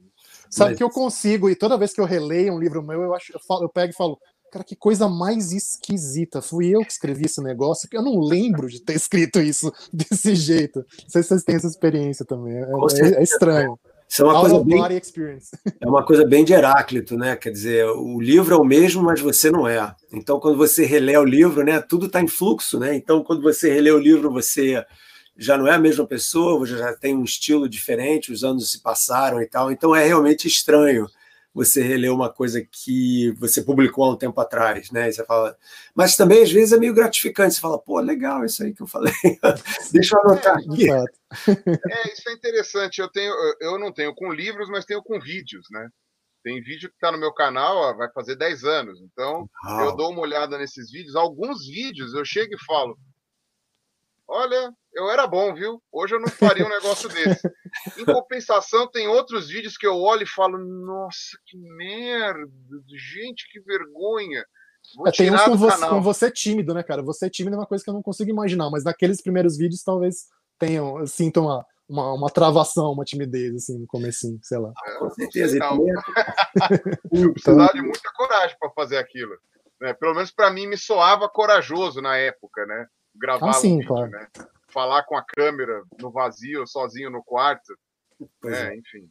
Sabe 0.49 0.71
Mas... 0.71 0.79
que 0.79 0.83
eu 0.83 0.89
consigo, 0.89 1.51
e 1.51 1.55
toda 1.55 1.77
vez 1.77 1.93
que 1.93 2.01
eu 2.01 2.07
releio 2.07 2.55
um 2.55 2.59
livro 2.59 2.83
meu, 2.83 3.03
eu, 3.03 3.15
acho, 3.15 3.35
eu, 3.35 3.41
falo, 3.41 3.65
eu 3.65 3.69
pego 3.69 3.93
e 3.93 3.95
falo, 3.95 4.19
cara, 4.51 4.65
que 4.65 4.75
coisa 4.75 5.11
mais 5.11 5.53
esquisita. 5.53 6.41
Fui 6.41 6.75
eu 6.75 6.81
que 6.81 6.91
escrevi 6.91 7.27
esse 7.27 7.43
negócio, 7.43 7.87
que 7.87 7.95
eu 7.95 8.01
não 8.03 8.19
lembro 8.19 8.67
de 8.67 8.81
ter 8.81 8.95
escrito 8.97 9.41
isso 9.41 9.71
desse 9.93 10.35
jeito. 10.35 10.79
Não 11.03 11.11
sei 11.11 11.23
se 11.23 11.29
vocês 11.29 11.45
têm 11.45 11.57
essa 11.57 11.67
experiência 11.67 12.25
também. 12.25 12.55
É, 12.55 12.63
é, 12.63 13.15
é 13.19 13.23
estranho. 13.23 13.79
Isso 14.09 14.23
é 14.23 14.25
uma, 14.25 14.41
coisa 14.41 14.65
bem, 14.65 14.81
é 15.81 15.87
uma 15.87 16.05
coisa 16.05 16.27
bem 16.27 16.45
de 16.45 16.55
Heráclito, 16.55 17.15
né? 17.15 17.37
Quer 17.37 17.51
dizer, 17.51 17.87
o 17.87 18.19
livro 18.19 18.55
é 18.55 18.59
o 18.59 18.65
mesmo, 18.65 19.03
mas 19.03 19.21
você 19.21 19.51
não 19.51 19.69
é. 19.69 19.95
Então, 20.11 20.41
quando 20.41 20.57
você 20.57 20.87
relê 20.87 21.17
o 21.17 21.25
livro, 21.25 21.63
né, 21.63 21.79
tudo 21.81 22.07
está 22.07 22.23
em 22.23 22.29
fluxo, 22.29 22.79
né? 22.79 22.95
Então, 22.95 23.23
quando 23.23 23.43
você 23.43 23.71
relê 23.71 23.91
o 23.91 23.99
livro, 23.99 24.31
você 24.31 24.83
já 25.37 25.57
não 25.57 25.67
é 25.67 25.75
a 25.75 25.79
mesma 25.79 26.07
pessoa, 26.07 26.59
você 26.59 26.77
já 26.77 26.95
tem 26.97 27.17
um 27.17 27.25
estilo 27.25 27.69
diferente, 27.69 28.33
os 28.33 28.45
anos 28.45 28.71
se 28.71 28.81
passaram 28.81 29.41
e 29.41 29.47
tal. 29.47 29.71
Então 29.71 29.95
é 29.95 30.07
realmente 30.07 30.47
estranho 30.47 31.07
você 31.55 31.83
reler 31.83 32.13
uma 32.13 32.33
coisa 32.33 32.63
que 32.65 33.31
você 33.33 33.63
publicou 33.63 34.05
há 34.05 34.13
um 34.13 34.17
tempo 34.17 34.41
atrás, 34.41 34.91
né? 34.91 35.09
E 35.09 35.13
você 35.13 35.25
fala, 35.25 35.57
mas 35.95 36.17
também 36.17 36.43
às 36.43 36.51
vezes 36.51 36.73
é 36.73 36.79
meio 36.79 36.95
gratificante. 36.95 37.55
Você 37.55 37.61
fala, 37.61 37.79
pô, 37.79 38.01
legal 38.01 38.45
isso 38.45 38.63
aí 38.63 38.73
que 38.73 38.83
eu 38.83 38.87
falei. 38.87 39.13
Deixa 39.93 40.17
eu 40.17 40.21
anotar 40.21 40.57
aqui. 40.57 40.87
É, 41.49 42.13
isso 42.13 42.29
é 42.29 42.33
interessante. 42.35 43.01
Eu 43.01 43.09
tenho, 43.09 43.33
eu 43.59 43.79
não 43.79 43.91
tenho 43.91 44.15
com 44.15 44.31
livros, 44.31 44.69
mas 44.69 44.85
tenho 44.85 45.03
com 45.03 45.19
vídeos, 45.19 45.67
né? 45.71 45.89
Tem 46.45 46.61
vídeo 46.61 46.91
que 46.91 46.95
está 46.95 47.11
no 47.11 47.17
meu 47.17 47.33
canal, 47.33 47.75
ó, 47.75 47.95
vai 47.95 48.11
fazer 48.13 48.37
10 48.37 48.65
anos. 48.65 49.01
Então, 49.01 49.49
Uau. 49.65 49.85
eu 49.87 49.97
dou 49.97 50.11
uma 50.11 50.21
olhada 50.21 50.59
nesses 50.59 50.91
vídeos. 50.91 51.17
Alguns 51.17 51.67
vídeos 51.67 52.13
eu 52.13 52.23
chego 52.23 52.55
e 52.55 52.65
falo: 52.67 52.99
Olha, 54.29 54.73
eu 54.95 55.11
era 55.11 55.27
bom, 55.27 55.55
viu? 55.55 55.83
Hoje 55.91 56.15
eu 56.15 56.21
não 56.21 56.29
faria 56.29 56.65
um 56.65 56.69
negócio 56.71 57.09
desse. 57.09 57.49
Em 57.99 58.05
compensação, 58.05 58.91
tem 58.91 59.09
outros 59.09 59.49
vídeos 59.49 59.77
que 59.77 59.87
eu 59.87 59.97
olho 59.97 60.23
e 60.23 60.27
falo: 60.27 60.59
Nossa, 60.59 61.37
que 61.47 61.59
merda! 61.59 62.51
Gente, 62.89 63.51
que 63.51 63.61
vergonha! 63.61 64.45
É, 65.07 65.11
tem 65.13 65.33
uns 65.33 65.43
com 65.43 65.57
você, 65.57 65.89
com 65.89 66.03
você, 66.03 66.31
tímido, 66.31 66.75
né, 66.75 66.83
cara? 66.83 67.03
Você 67.03 67.31
tímido 67.31 67.57
é 67.57 67.59
uma 67.59 67.67
coisa 67.67 67.85
que 67.85 67.89
eu 67.89 67.95
não 67.95 68.03
consigo 68.03 68.31
imaginar, 68.31 68.69
mas 68.71 68.85
naqueles 68.85 69.23
primeiros 69.23 69.57
vídeos 69.57 69.83
talvez 69.83 70.27
tenham, 70.59 71.07
sintam 71.07 71.45
uma, 71.45 71.67
uma, 71.89 72.13
uma 72.15 72.31
travação, 72.31 72.93
uma 72.93 73.05
timidez, 73.05 73.55
assim, 73.55 73.79
no 73.79 73.87
comecinho, 73.87 74.39
sei 74.43 74.59
lá. 74.59 74.73
É, 74.87 74.99
com 74.99 75.11
certeza. 75.11 75.59
Eu 77.13 77.33
precisava 77.33 77.73
de 77.73 77.83
muita 77.83 78.11
coragem 78.15 78.57
para 78.59 78.71
fazer 78.71 78.99
aquilo. 78.99 79.33
Né? 79.81 79.95
Pelo 79.95 80.15
menos 80.15 80.31
para 80.31 80.51
mim 80.51 80.67
me 80.67 80.77
soava 80.77 81.29
corajoso 81.29 82.01
na 82.01 82.17
época, 82.17 82.65
né? 82.67 82.87
Gravar 83.15 83.51
ah, 83.51 83.53
sim, 83.55 83.75
um 83.75 83.77
vídeo, 83.79 83.89
claro. 83.89 84.11
né? 84.11 84.27
Falar 84.69 85.03
com 85.05 85.17
a 85.17 85.23
câmera 85.23 85.83
no 86.01 86.11
vazio, 86.11 86.67
sozinho 86.67 87.11
no 87.11 87.23
quarto. 87.23 87.77
Pois 88.41 88.55
é, 88.55 88.75
é. 88.75 88.77
enfim. 88.77 89.09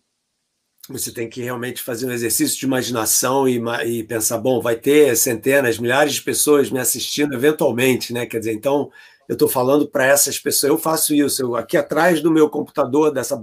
Você 0.90 1.14
tem 1.14 1.30
que 1.30 1.42
realmente 1.42 1.84
fazer 1.84 2.08
um 2.08 2.12
exercício 2.12 2.58
de 2.58 2.66
imaginação 2.66 3.48
e, 3.48 3.62
e, 3.86 4.04
pensar, 4.04 4.40
bom, 4.40 4.60
vai 4.60 4.76
ter 4.76 5.16
centenas, 5.16 5.78
milhares 5.78 6.16
de 6.16 6.22
pessoas 6.24 6.72
me 6.72 6.80
assistindo 6.80 7.34
eventualmente, 7.36 8.12
né? 8.12 8.26
Quer 8.26 8.40
dizer, 8.40 8.54
então 8.54 8.92
eu 9.30 9.34
estou 9.34 9.48
falando 9.48 9.88
para 9.88 10.06
essas 10.06 10.40
pessoas, 10.40 10.72
eu 10.72 10.78
faço 10.78 11.14
isso, 11.14 11.42
eu, 11.42 11.56
aqui 11.56 11.78
atrás 11.78 12.22
do 12.22 12.32
meu 12.32 12.50
computador, 12.50 13.12
dessa 13.12 13.38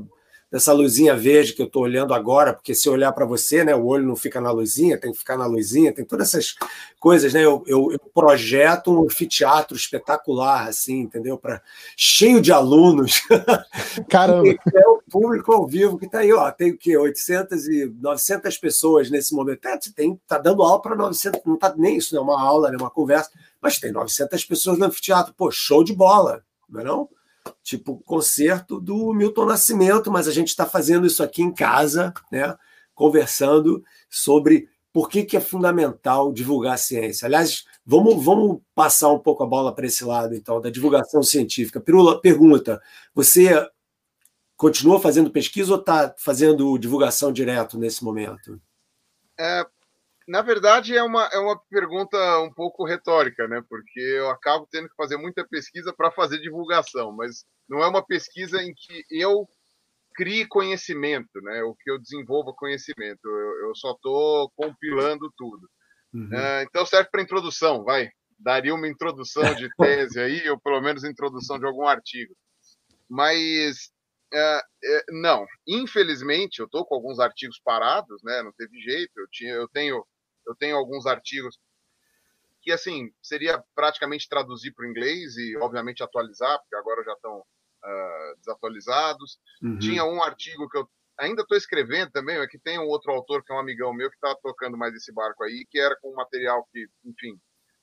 dessa 0.51 0.73
luzinha 0.73 1.15
verde 1.15 1.53
que 1.53 1.61
eu 1.61 1.67
estou 1.67 1.83
olhando 1.83 2.15
agora, 2.15 2.55
porque 2.55 2.75
se 2.75 2.89
olhar 2.89 3.13
para 3.13 3.27
você, 3.27 3.63
né, 3.65 3.75
o 3.75 3.85
olho 3.85 4.07
não 4.07 4.17
fica 4.17 4.41
na 4.41 4.51
luzinha, 4.51 4.99
tem 4.99 5.13
que 5.13 5.19
ficar 5.19 5.37
na 5.37 5.47
luzinha, 5.47 5.93
tem 5.93 6.05
todas 6.05 6.29
essas 6.29 6.55
coisas, 6.99 7.35
né? 7.35 7.45
Eu, 7.45 7.63
eu, 7.67 7.93
eu 7.93 8.01
projeto 8.15 8.91
um 8.91 9.05
anfiteatro 9.05 9.77
espetacular, 9.77 10.67
assim, 10.67 11.01
entendeu? 11.01 11.37
Para 11.37 11.61
cheio 11.97 12.41
de 12.41 12.51
alunos. 12.51 13.23
Caramba! 14.09 14.49
é 14.75 14.89
o 14.89 15.03
público 15.11 15.53
ao 15.53 15.67
vivo 15.67 15.99
que 15.99 16.07
está 16.07 16.21
aí, 16.21 16.33
ó, 16.33 16.51
tem 16.51 16.73
o 16.73 16.79
quê? 16.79 16.97
800 16.97 17.69
e 17.69 17.95
900 18.01 18.57
pessoas 18.57 19.11
nesse 19.11 19.35
momento. 19.35 19.67
É, 19.67 19.79
tem, 19.95 20.19
tá 20.27 20.39
dando 20.39 20.63
aula 20.63 20.81
para 20.81 20.97
900, 20.97 21.43
não 21.45 21.59
tá 21.59 21.75
nem 21.77 21.99
isso, 21.99 22.15
não 22.15 22.23
é 22.23 22.25
uma 22.25 22.41
aula, 22.41 22.73
é 22.73 22.77
uma 22.77 22.91
conversa, 22.91 23.31
mas 23.61 23.79
tem 23.79 23.93
900 23.93 24.45
pessoas 24.47 24.79
no 24.79 24.87
anfiteatro. 24.87 25.35
Pô, 25.37 25.51
show 25.51 25.85
de 25.85 25.93
bola, 25.93 26.43
não 26.69 26.81
é 26.81 26.85
não? 26.85 27.09
Tipo 27.63 27.99
concerto 28.05 28.81
do 28.81 29.13
Milton 29.13 29.47
Nascimento, 29.47 30.11
mas 30.11 30.29
a 30.29 30.33
gente 30.33 30.49
está 30.49 30.67
fazendo 30.67 31.07
isso 31.07 31.23
aqui 31.23 31.43
em 31.43 31.53
casa, 31.53 32.13
né? 32.31 32.57
conversando 32.95 33.83
sobre 34.11 34.69
por 34.93 35.09
que, 35.09 35.25
que 35.25 35.37
é 35.37 35.41
fundamental 35.41 36.33
divulgar 36.33 36.75
a 36.75 36.79
ciência. 36.79 37.27
Aliás, 37.27 37.65
vamos, 37.85 38.25
vamos 38.25 38.61
passar 38.75 39.11
um 39.11 39.19
pouco 39.19 39.45
a 39.45 39.47
bola 39.47 39.75
para 39.75 39.87
esse 39.87 40.05
lado, 40.05 40.35
então, 40.35 40.61
da 40.61 40.71
divulgação 40.71 41.23
científica. 41.23 41.81
Pirula, 41.81 42.21
pergunta: 42.21 42.81
você 43.15 43.69
continua 44.57 45.01
fazendo 45.01 45.31
pesquisa 45.31 45.73
ou 45.73 45.79
está 45.79 46.13
fazendo 46.19 46.77
divulgação 46.79 47.33
direto 47.33 47.79
nesse 47.79 48.03
momento? 48.03 48.61
É, 49.39 49.65
na 50.29 50.43
verdade, 50.43 50.95
é 50.95 51.03
uma, 51.03 51.25
é 51.33 51.39
uma 51.39 51.59
pergunta 51.71 52.19
um 52.41 52.53
pouco 52.53 52.85
retórica, 52.85 53.49
né? 53.49 53.65
Porque 53.67 53.99
eu 53.99 54.29
acabo 54.29 54.69
tendo 54.71 54.87
que 54.87 54.95
fazer 54.95 55.17
muita 55.17 55.43
pesquisa 55.49 55.91
para 55.91 56.13
fazer 56.13 56.39
divulgação, 56.39 57.11
mas 57.13 57.47
não 57.67 57.83
é 57.83 57.89
uma 57.89 58.05
pesquisa 58.05 58.63
em 58.63 58.75
que 58.75 59.05
eu 59.11 59.49
crie 60.15 60.47
conhecimento, 60.47 61.41
né? 61.41 61.63
O 61.63 61.75
que 61.75 61.91
eu 61.91 61.99
desenvolva 61.99 62.53
conhecimento. 62.53 63.21
Eu, 63.25 63.69
eu 63.69 63.75
só 63.75 63.93
estou 63.93 64.53
compilando 64.55 65.33
tudo. 65.35 65.67
Uhum. 66.13 66.29
Uh, 66.29 66.63
então 66.63 66.85
serve 66.85 67.09
para 67.11 67.23
introdução, 67.23 67.83
vai. 67.83 68.11
Daria 68.39 68.75
uma 68.75 68.87
introdução 68.87 69.55
de 69.55 69.67
tese 69.81 70.21
aí, 70.21 70.49
ou 70.51 70.61
pelo 70.61 70.83
menos 70.83 71.05
introdução 71.05 71.59
de 71.59 71.65
algum 71.65 71.87
artigo. 71.87 72.35
Mas 73.09 73.91
Uh, 74.31 74.59
uh, 74.59 75.23
não, 75.23 75.47
infelizmente 75.67 76.59
eu 76.59 76.67
estou 76.67 76.85
com 76.85 76.95
alguns 76.95 77.19
artigos 77.19 77.59
parados, 77.65 78.23
né? 78.23 78.43
Não 78.43 78.53
teve 78.53 78.79
jeito. 78.79 79.11
Eu 79.17 79.27
tinha, 79.31 79.55
eu 79.55 79.67
tenho 79.69 80.05
eu 80.49 80.57
tenho 80.57 80.77
alguns 80.77 81.07
artigos 81.07 81.59
que, 82.63 82.73
assim, 82.73 83.13
seria 83.23 83.63
praticamente 83.75 84.29
traduzir 84.29 84.73
para 84.73 84.85
o 84.85 84.91
inglês 84.91 85.37
e, 85.37 85.57
obviamente, 85.59 86.03
atualizar, 86.03 86.59
porque 86.59 86.75
agora 86.75 87.05
já 87.05 87.13
estão 87.13 87.39
uh, 87.39 88.37
desatualizados. 88.39 89.39
Uhum. 89.63 89.79
Tinha 89.79 90.05
um 90.05 90.23
artigo 90.23 90.69
que 90.69 90.79
eu 90.79 90.89
ainda 91.19 91.43
estou 91.43 91.57
escrevendo 91.57 92.11
também, 92.11 92.37
é 92.37 92.47
que 92.47 92.59
tem 92.59 92.79
um 92.79 92.87
outro 92.87 93.13
autor 93.13 93.45
que 93.45 93.53
é 93.53 93.57
um 93.57 93.61
amigão 93.61 93.93
meu 93.93 94.09
que 94.11 94.17
está 94.17 94.35
tocando 94.43 94.77
mais 94.77 94.95
esse 94.95 95.13
barco 95.13 95.45
aí, 95.45 95.67
que 95.71 95.79
era 95.79 95.97
com 96.01 96.15
material 96.15 96.67
que, 96.73 96.87
enfim, 97.05 97.39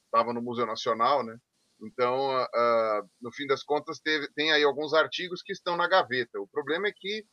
estava 0.05 0.33
no 0.33 0.41
Museu 0.41 0.65
Nacional, 0.65 1.23
né? 1.23 1.37
Então, 1.81 2.41
uh, 2.41 3.09
no 3.21 3.31
fim 3.33 3.45
das 3.47 3.61
contas, 3.61 3.99
teve, 3.99 4.29
tem 4.33 4.51
aí 4.51 4.63
alguns 4.63 4.93
artigos 4.93 5.41
que 5.41 5.51
estão 5.51 5.75
na 5.75 5.87
gaveta. 5.87 6.39
O 6.39 6.47
problema 6.47 6.87
é 6.87 6.93
que 6.95 7.25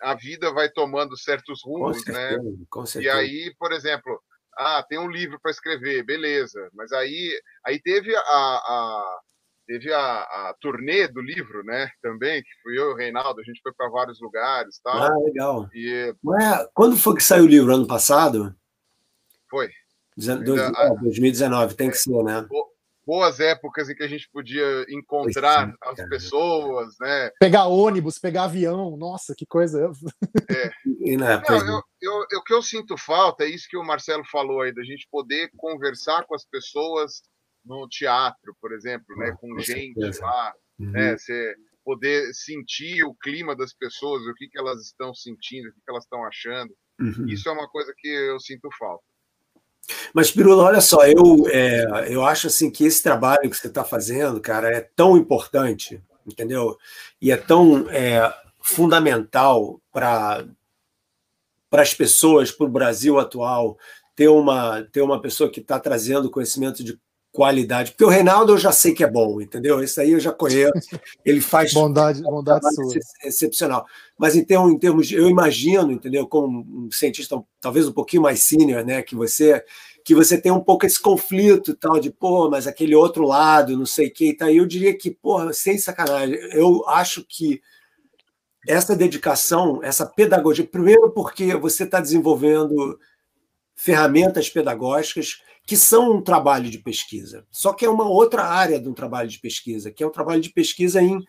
a 0.00 0.14
vida 0.14 0.52
vai 0.52 0.70
tomando 0.70 1.16
certos 1.16 1.60
rumos, 1.62 2.04
né? 2.06 2.30
certeza, 2.30 2.98
né? 2.98 3.04
E 3.04 3.08
aí, 3.08 3.54
por 3.58 3.70
exemplo, 3.70 4.20
ah, 4.56 4.84
tem 4.88 4.98
um 4.98 5.10
livro 5.10 5.38
para 5.40 5.50
escrever, 5.50 6.04
beleza. 6.04 6.70
Mas 6.74 6.92
aí, 6.92 7.32
aí 7.64 7.80
teve 7.80 8.14
a, 8.14 8.20
a 8.20 9.20
teve 9.66 9.92
a, 9.92 10.00
a 10.00 10.54
turnê 10.60 11.08
do 11.08 11.20
livro, 11.20 11.64
né? 11.64 11.88
Também, 12.02 12.42
que 12.42 12.48
fui 12.62 12.78
eu 12.78 12.90
e 12.90 12.92
o 12.92 12.96
Reinaldo, 12.96 13.40
a 13.40 13.44
gente 13.44 13.60
foi 13.62 13.72
para 13.72 13.88
vários 13.88 14.20
lugares 14.20 14.80
tal. 14.82 15.02
Ah, 15.02 15.16
legal. 15.24 15.68
E... 15.72 16.14
Mas, 16.22 16.68
quando 16.74 16.96
foi 16.96 17.14
que 17.14 17.22
saiu 17.22 17.44
o 17.44 17.48
livro? 17.48 17.74
Ano 17.74 17.86
passado? 17.86 18.54
Foi. 19.48 19.70
Do, 20.16 20.52
Ainda, 20.52 20.94
2019, 21.00 21.74
tem 21.74 21.90
que 21.90 21.96
ser, 21.96 22.22
né? 22.22 22.46
Boas 23.06 23.40
épocas 23.40 23.88
em 23.88 23.94
que 23.94 24.02
a 24.02 24.08
gente 24.08 24.28
podia 24.30 24.84
encontrar 24.88 25.68
sim, 25.68 25.74
as 25.82 26.08
pessoas, 26.08 26.94
né? 27.00 27.30
Pegar 27.40 27.66
ônibus, 27.66 28.18
pegar 28.18 28.44
avião, 28.44 28.96
nossa, 28.96 29.34
que 29.36 29.46
coisa. 29.46 29.90
É. 30.50 31.16
Não, 31.16 31.42
eu, 31.48 31.82
eu, 32.00 32.26
eu, 32.30 32.38
o 32.38 32.44
que 32.44 32.52
eu 32.52 32.62
sinto 32.62 32.96
falta 32.96 33.44
é 33.44 33.48
isso 33.48 33.66
que 33.68 33.76
o 33.76 33.84
Marcelo 33.84 34.22
falou 34.30 34.60
aí, 34.60 34.72
da 34.72 34.84
gente 34.84 35.08
poder 35.10 35.50
conversar 35.56 36.24
com 36.26 36.34
as 36.34 36.44
pessoas 36.44 37.22
no 37.64 37.88
teatro, 37.88 38.54
por 38.60 38.72
exemplo, 38.72 39.16
né? 39.16 39.32
Com, 39.32 39.48
com 39.48 39.58
gente 39.58 39.94
certeza. 39.94 40.24
lá, 40.24 40.52
uhum. 40.78 40.90
né? 40.90 41.16
Você 41.16 41.54
poder 41.84 42.32
sentir 42.32 43.04
o 43.04 43.14
clima 43.14 43.56
das 43.56 43.72
pessoas, 43.74 44.22
o 44.26 44.34
que, 44.34 44.48
que 44.48 44.58
elas 44.58 44.80
estão 44.82 45.14
sentindo, 45.14 45.68
o 45.68 45.72
que, 45.72 45.80
que 45.80 45.90
elas 45.90 46.04
estão 46.04 46.24
achando. 46.24 46.72
Uhum. 47.00 47.26
Isso 47.28 47.48
é 47.48 47.52
uma 47.52 47.68
coisa 47.68 47.92
que 47.96 48.08
eu 48.08 48.38
sinto 48.38 48.68
falta. 48.78 49.04
Mas, 50.12 50.30
Pirula, 50.30 50.64
olha 50.64 50.80
só, 50.80 51.06
eu, 51.06 51.46
é, 51.48 52.06
eu 52.08 52.24
acho 52.24 52.46
assim 52.46 52.70
que 52.70 52.84
esse 52.84 53.02
trabalho 53.02 53.50
que 53.50 53.56
você 53.56 53.66
está 53.66 53.84
fazendo, 53.84 54.40
cara, 54.40 54.68
é 54.68 54.80
tão 54.80 55.16
importante, 55.16 56.02
entendeu? 56.26 56.78
E 57.20 57.30
é 57.30 57.36
tão 57.36 57.88
é, 57.90 58.32
fundamental 58.60 59.80
para 59.92 60.44
as 61.72 61.94
pessoas, 61.94 62.50
para 62.50 62.66
o 62.66 62.70
Brasil 62.70 63.18
atual, 63.18 63.76
ter 64.14 64.28
uma, 64.28 64.82
ter 64.92 65.02
uma 65.02 65.20
pessoa 65.20 65.50
que 65.50 65.60
está 65.60 65.80
trazendo 65.80 66.30
conhecimento 66.30 66.84
de 66.84 66.98
qualidade. 67.32 67.92
Porque 67.92 68.04
o 68.04 68.08
Reinaldo 68.08 68.52
eu 68.52 68.58
já 68.58 68.70
sei 68.70 68.92
que 68.92 69.02
é 69.02 69.10
bom, 69.10 69.40
entendeu? 69.40 69.82
Esse 69.82 70.00
aí 70.00 70.12
eu 70.12 70.20
já 70.20 70.30
conheço. 70.30 70.72
Ele 71.24 71.40
faz 71.40 71.72
bondade, 71.72 72.22
bondade 72.22 72.62
sua. 72.74 72.94
excepcional. 73.24 73.86
Mas 74.18 74.36
em 74.36 74.44
termos, 74.44 74.70
em 74.70 74.78
termos 74.78 75.08
de, 75.08 75.16
eu 75.16 75.28
imagino, 75.28 75.90
entendeu? 75.90 76.26
Como 76.26 76.60
um 76.60 76.90
cientista 76.92 77.42
talvez 77.60 77.88
um 77.88 77.92
pouquinho 77.92 78.22
mais 78.22 78.42
sênior, 78.42 78.84
né, 78.84 79.02
que 79.02 79.16
você 79.16 79.64
que 80.04 80.16
você 80.16 80.36
tem 80.36 80.50
um 80.50 80.60
pouco 80.60 80.84
esse 80.84 81.00
conflito 81.00 81.76
tal 81.76 82.00
de, 82.00 82.10
pô, 82.10 82.50
mas 82.50 82.66
aquele 82.66 82.92
outro 82.92 83.24
lado, 83.24 83.78
não 83.78 83.86
sei 83.86 84.08
o 84.08 84.12
que, 84.12 84.34
tá? 84.34 84.50
eu 84.50 84.66
diria 84.66 84.98
que, 84.98 85.12
pô, 85.12 85.52
sem 85.52 85.78
sacanagem, 85.78 86.34
eu 86.52 86.84
acho 86.88 87.24
que 87.24 87.62
essa 88.66 88.96
dedicação, 88.96 89.80
essa 89.80 90.04
pedagogia, 90.04 90.66
primeiro 90.66 91.12
porque 91.12 91.54
você 91.54 91.84
está 91.84 92.00
desenvolvendo 92.00 92.98
ferramentas 93.76 94.50
pedagógicas 94.50 95.40
que 95.66 95.76
são 95.76 96.16
um 96.16 96.22
trabalho 96.22 96.68
de 96.70 96.78
pesquisa. 96.78 97.44
Só 97.50 97.72
que 97.72 97.84
é 97.84 97.90
uma 97.90 98.08
outra 98.08 98.44
área 98.44 98.80
de 98.80 98.88
um 98.88 98.94
trabalho 98.94 99.28
de 99.28 99.38
pesquisa, 99.38 99.90
que 99.90 100.02
é 100.02 100.06
um 100.06 100.10
trabalho 100.10 100.40
de 100.40 100.50
pesquisa 100.50 101.00
em 101.00 101.22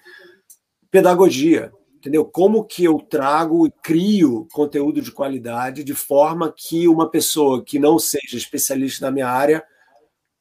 pedagogia. 0.90 1.72
Entendeu? 1.98 2.26
Como 2.26 2.66
que 2.66 2.84
eu 2.84 3.00
trago 3.00 3.66
e 3.66 3.72
crio 3.82 4.46
conteúdo 4.52 5.02
de 5.02 5.12
qualidade 5.12 5.84
de 5.84 5.94
forma 5.94 6.54
que 6.56 6.88
uma 6.88 7.10
pessoa 7.10 7.64
que 7.64 7.80
não 7.80 7.98
seja 7.98 8.36
especialista 8.36 9.06
na 9.06 9.12
minha 9.12 9.30
área 9.30 9.64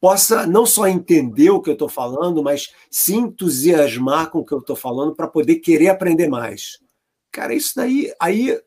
possa 0.01 0.45
não 0.45 0.67
só 0.67 0.89
entender 0.89 1.51
o 1.51 1.63
que 1.63 1.71
eu 1.71 1.75
estou 1.75 1.89
falando, 1.89 2.43
mas 2.43 2.73
se 2.91 3.15
entusiasmar 3.15 4.31
com 4.31 4.41
o 4.41 4.45
que 4.45 4.53
eu 4.53 4.59
estou 4.59 4.75
falando 4.75 5.15
para 5.15 5.29
poder 5.29 5.57
querer 5.57 5.91
aprender 5.91 6.29
mais. 6.29 6.81
Cara, 7.31 7.55
isso 7.55 7.75
daí, 7.77 8.13
aí 8.19 8.61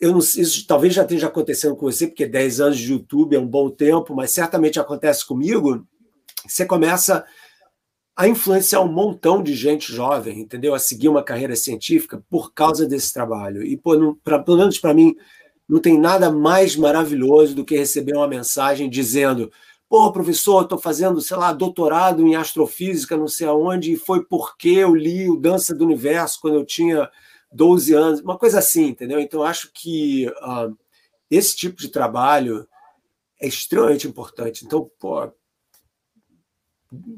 eu 0.00 0.12
não 0.12 0.20
sei, 0.20 0.42
isso 0.42 0.66
talvez 0.66 0.94
já 0.94 1.02
esteja 1.02 1.26
acontecendo 1.26 1.74
com 1.74 1.90
você, 1.90 2.06
porque 2.06 2.26
10 2.26 2.60
anos 2.60 2.78
de 2.78 2.92
YouTube 2.92 3.34
é 3.34 3.38
um 3.38 3.46
bom 3.46 3.68
tempo, 3.68 4.14
mas 4.14 4.30
certamente 4.30 4.78
acontece 4.78 5.26
comigo. 5.26 5.86
Você 6.46 6.64
começa 6.64 7.24
a 8.16 8.26
influenciar 8.26 8.80
um 8.80 8.92
montão 8.92 9.42
de 9.42 9.54
gente 9.54 9.92
jovem, 9.92 10.40
entendeu? 10.40 10.74
A 10.74 10.78
seguir 10.78 11.08
uma 11.08 11.22
carreira 11.22 11.54
científica 11.54 12.22
por 12.28 12.52
causa 12.52 12.86
desse 12.86 13.12
trabalho. 13.12 13.62
E, 13.62 13.76
pô, 13.76 13.96
não, 13.96 14.14
pra, 14.14 14.38
pelo 14.38 14.58
menos 14.58 14.78
para 14.78 14.94
mim, 14.94 15.14
não 15.68 15.80
tem 15.80 15.98
nada 15.98 16.30
mais 16.30 16.74
maravilhoso 16.74 17.54
do 17.54 17.64
que 17.64 17.76
receber 17.76 18.16
uma 18.16 18.26
mensagem 18.26 18.88
dizendo: 18.88 19.52
pô, 19.88 20.10
professor, 20.12 20.62
estou 20.62 20.78
fazendo, 20.78 21.20
sei 21.20 21.36
lá, 21.36 21.52
doutorado 21.52 22.26
em 22.26 22.34
astrofísica, 22.34 23.16
não 23.16 23.28
sei 23.28 23.46
aonde, 23.46 23.92
e 23.92 23.96
foi 23.96 24.24
porque 24.24 24.70
eu 24.70 24.94
li 24.94 25.28
o 25.28 25.36
Dança 25.36 25.74
do 25.74 25.84
Universo 25.84 26.40
quando 26.40 26.54
eu 26.54 26.64
tinha 26.64 27.08
12 27.52 27.94
anos, 27.94 28.20
uma 28.20 28.38
coisa 28.38 28.58
assim, 28.58 28.86
entendeu? 28.86 29.18
Então, 29.20 29.42
acho 29.42 29.70
que 29.72 30.26
uh, 30.28 30.76
esse 31.30 31.56
tipo 31.56 31.76
de 31.76 31.88
trabalho 31.88 32.66
é 33.40 33.46
extremamente 33.46 34.06
importante. 34.06 34.64
Então, 34.64 34.90
pô, 34.98 35.30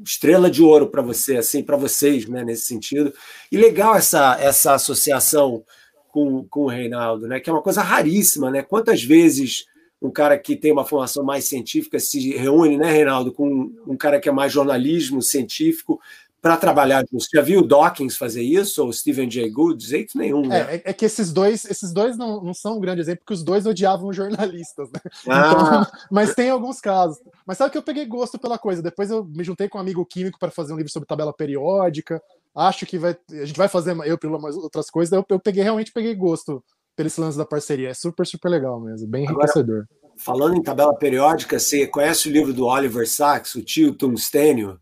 estrela 0.03 0.49
de 0.49 0.61
ouro 0.61 0.87
para 0.87 1.01
você, 1.01 1.37
assim, 1.37 1.63
para 1.63 1.77
vocês, 1.77 2.27
né, 2.27 2.43
nesse 2.43 2.65
sentido. 2.67 3.13
E 3.51 3.57
legal 3.57 3.95
essa, 3.95 4.37
essa 4.39 4.73
associação 4.73 5.63
com, 6.07 6.43
com 6.45 6.61
o 6.61 6.69
Reinaldo, 6.69 7.27
né, 7.27 7.39
que 7.39 7.49
é 7.49 7.53
uma 7.53 7.61
coisa 7.61 7.81
raríssima, 7.81 8.51
né? 8.51 8.61
Quantas 8.61 9.01
vezes 9.03 9.65
um 10.01 10.11
cara 10.11 10.37
que 10.37 10.55
tem 10.55 10.71
uma 10.71 10.85
formação 10.85 11.23
mais 11.23 11.45
científica 11.45 11.99
se 11.99 12.31
reúne, 12.35 12.77
né, 12.77 12.91
Reinaldo, 12.91 13.31
com 13.31 13.71
um 13.85 13.95
cara 13.95 14.19
que 14.19 14.27
é 14.27 14.31
mais 14.31 14.51
jornalismo 14.51 15.21
científico 15.21 16.01
para 16.41 16.57
trabalhar 16.57 17.05
juntos. 17.09 17.27
Já 17.31 17.41
viu 17.41 17.61
o 17.61 17.67
Dawkins 17.67 18.17
fazer 18.17 18.41
isso, 18.41 18.83
ou 18.83 18.91
Stephen 18.91 19.29
Jay 19.29 19.49
Gould? 19.49 19.77
De 19.77 19.89
jeito 19.89 20.17
nenhum. 20.17 20.47
Né? 20.47 20.75
É, 20.75 20.81
é, 20.85 20.93
que 20.93 21.05
esses 21.05 21.31
dois, 21.31 21.65
esses 21.65 21.93
dois 21.93 22.17
não, 22.17 22.41
não 22.43 22.53
são 22.53 22.77
um 22.77 22.79
grande 22.79 22.99
exemplo, 22.99 23.19
porque 23.19 23.35
os 23.35 23.43
dois 23.43 23.65
odiavam 23.65 24.11
jornalistas, 24.11 24.89
né? 24.91 24.99
Ah. 25.29 25.51
Então, 25.51 25.99
mas 26.09 26.33
tem 26.33 26.49
alguns 26.49 26.81
casos. 26.81 27.17
Mas 27.45 27.57
sabe 27.57 27.71
que 27.71 27.77
eu 27.77 27.83
peguei 27.83 28.05
gosto 28.05 28.39
pela 28.39 28.57
coisa. 28.57 28.81
Depois 28.81 29.11
eu 29.11 29.23
me 29.23 29.43
juntei 29.43 29.69
com 29.69 29.77
um 29.77 29.81
amigo 29.81 30.05
químico 30.05 30.39
para 30.39 30.49
fazer 30.49 30.73
um 30.73 30.77
livro 30.77 30.91
sobre 30.91 31.07
tabela 31.07 31.31
periódica. 31.31 32.21
Acho 32.55 32.85
que 32.85 32.97
vai, 32.97 33.15
a 33.31 33.45
gente 33.45 33.57
vai 33.57 33.67
fazer 33.67 33.95
eu 34.05 34.17
pelo 34.17 34.41
mais 34.41 34.55
outras 34.55 34.89
coisas. 34.89 35.11
Eu, 35.11 35.23
eu 35.29 35.39
peguei 35.39 35.63
realmente 35.63 35.91
peguei 35.91 36.15
gosto 36.15 36.63
pelo 36.95 37.07
esse 37.07 37.21
lance 37.21 37.37
da 37.37 37.45
parceria. 37.45 37.89
É 37.89 37.93
super, 37.93 38.25
super 38.25 38.49
legal 38.49 38.79
mesmo, 38.79 39.07
bem 39.07 39.25
enriquecedor. 39.25 39.85
Agora, 39.85 40.15
falando 40.17 40.55
em 40.55 40.63
tabela 40.63 40.95
periódica, 40.95 41.59
você 41.59 41.85
conhece 41.85 42.29
o 42.29 42.31
livro 42.31 42.53
do 42.53 42.65
Oliver 42.65 43.07
Sacks, 43.07 43.55
o 43.55 43.61
tio 43.61 43.93
tungstênio? 43.93 44.79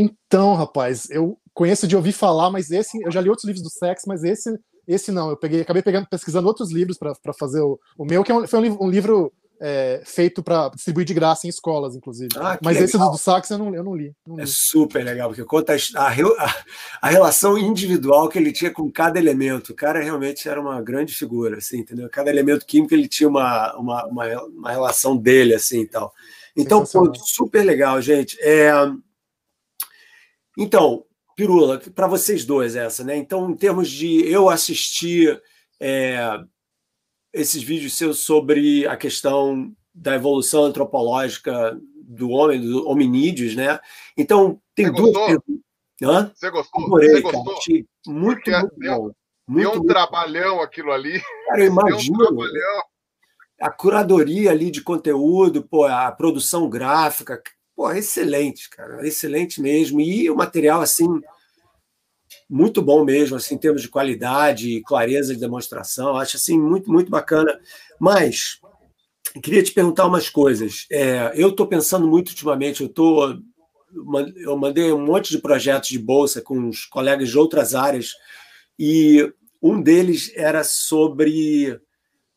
Então, 0.00 0.54
rapaz, 0.54 1.08
eu 1.10 1.36
conheço 1.52 1.86
de 1.86 1.96
ouvir 1.96 2.12
falar, 2.12 2.50
mas 2.50 2.70
esse, 2.70 2.98
eu 3.02 3.10
já 3.10 3.20
li 3.20 3.28
outros 3.28 3.46
livros 3.46 3.62
do 3.62 3.70
Sacks, 3.70 4.04
mas 4.06 4.24
esse, 4.24 4.58
esse 4.86 5.12
não. 5.12 5.30
Eu 5.30 5.36
peguei, 5.36 5.60
acabei 5.60 5.82
pegando, 5.82 6.06
pesquisando 6.08 6.48
outros 6.48 6.72
livros 6.72 6.98
para 6.98 7.34
fazer 7.38 7.60
o, 7.60 7.78
o 7.98 8.04
meu, 8.04 8.24
que 8.24 8.32
é 8.32 8.34
um, 8.34 8.46
foi 8.46 8.70
um, 8.70 8.84
um 8.84 8.90
livro 8.90 9.32
é, 9.60 10.00
feito 10.06 10.42
para 10.42 10.70
distribuir 10.70 11.06
de 11.06 11.12
graça 11.12 11.46
em 11.46 11.50
escolas, 11.50 11.94
inclusive. 11.94 12.30
Ah, 12.36 12.58
Mas 12.62 12.76
legal. 12.76 12.84
esse 12.84 12.98
do, 12.98 13.10
do 13.10 13.18
Sax 13.18 13.50
eu 13.50 13.58
não, 13.58 13.74
eu 13.74 13.84
não 13.84 13.94
li. 13.94 14.14
Não 14.26 14.38
é 14.38 14.44
li. 14.44 14.48
super 14.48 15.04
legal, 15.04 15.28
porque 15.28 15.44
conta 15.44 15.74
a, 15.74 16.08
a, 16.08 16.54
a, 17.02 17.10
relação 17.10 17.58
individual 17.58 18.28
que 18.28 18.38
ele 18.38 18.52
tinha 18.52 18.70
com 18.70 18.90
cada 18.90 19.18
elemento. 19.18 19.72
O 19.72 19.76
cara 19.76 20.00
realmente 20.00 20.48
era 20.48 20.58
uma 20.58 20.80
grande 20.80 21.14
figura, 21.14 21.58
assim, 21.58 21.80
entendeu? 21.80 22.08
Cada 22.08 22.30
elemento 22.30 22.64
químico 22.64 22.94
ele 22.94 23.06
tinha 23.06 23.28
uma, 23.28 23.76
uma, 23.76 24.06
uma, 24.06 24.42
uma 24.44 24.70
relação 24.70 25.14
dele, 25.14 25.54
assim 25.54 25.82
e 25.82 25.86
tal. 25.86 26.10
Então, 26.56 26.84
pô, 26.84 27.12
super 27.14 27.62
legal, 27.62 28.00
gente. 28.00 28.38
É... 28.40 28.72
Então, 30.58 31.04
Pirula, 31.36 31.78
para 31.94 32.06
vocês 32.06 32.44
dois 32.44 32.76
essa, 32.76 33.04
né? 33.04 33.16
Então, 33.16 33.50
em 33.50 33.56
termos 33.56 33.90
de 33.90 34.26
eu 34.30 34.48
assistir. 34.48 35.40
É 35.82 36.38
esses 37.32 37.62
vídeos 37.62 37.96
seus 37.96 38.20
sobre 38.20 38.86
a 38.86 38.96
questão 38.96 39.72
da 39.94 40.14
evolução 40.14 40.64
antropológica 40.64 41.78
do 42.02 42.30
homem, 42.30 42.60
dos 42.60 42.84
hominídeos, 42.84 43.54
né? 43.54 43.78
Então, 44.16 44.60
tem 44.74 44.86
Você 44.86 44.92
duas 44.92 45.12
perguntas. 45.12 45.64
Hã? 46.02 46.32
Você 46.34 46.50
gostou? 46.50 46.86
Adorei, 46.86 47.08
Você 47.08 47.20
gostou? 47.20 47.56
Achei 47.56 47.86
muito, 48.06 48.50
muito 48.50 48.78
deu, 48.78 48.96
bom. 48.96 49.10
Muito, 49.46 49.60
deu 49.60 49.70
um 49.70 49.74
muito 49.74 49.86
trabalhão 49.86 50.60
aquilo 50.60 50.92
ali. 50.92 51.20
Cara, 51.46 51.60
eu 51.60 51.66
imagino. 51.66 52.32
Um 52.32 52.80
a 53.60 53.70
curadoria 53.70 54.50
ali 54.50 54.70
de 54.70 54.80
conteúdo, 54.80 55.62
pô, 55.62 55.84
a 55.84 56.10
produção 56.10 56.68
gráfica, 56.68 57.42
pô, 57.80 57.90
excelente, 57.92 58.68
cara, 58.68 59.08
excelente 59.08 59.58
mesmo. 59.58 60.02
E 60.02 60.28
o 60.28 60.36
material, 60.36 60.82
assim, 60.82 61.08
muito 62.46 62.82
bom 62.82 63.02
mesmo, 63.06 63.36
assim, 63.36 63.54
em 63.54 63.58
termos 63.58 63.80
de 63.80 63.88
qualidade 63.88 64.68
e 64.68 64.82
clareza 64.82 65.32
de 65.32 65.40
demonstração. 65.40 66.18
Acho 66.18 66.36
assim 66.36 66.60
muito, 66.60 66.92
muito 66.92 67.10
bacana. 67.10 67.58
Mas 67.98 68.60
queria 69.42 69.62
te 69.62 69.72
perguntar 69.72 70.06
umas 70.06 70.28
coisas. 70.28 70.84
É, 70.92 71.32
eu 71.34 71.48
estou 71.48 71.66
pensando 71.66 72.06
muito 72.06 72.28
ultimamente, 72.28 72.82
eu 72.82 72.88
tô, 72.90 73.40
eu 74.36 74.58
mandei 74.58 74.92
um 74.92 75.06
monte 75.06 75.30
de 75.30 75.38
projetos 75.38 75.88
de 75.88 75.98
bolsa 75.98 76.42
com 76.42 76.68
os 76.68 76.84
colegas 76.84 77.30
de 77.30 77.38
outras 77.38 77.74
áreas, 77.74 78.12
e 78.78 79.26
um 79.62 79.80
deles 79.80 80.30
era 80.36 80.62
sobre 80.64 81.80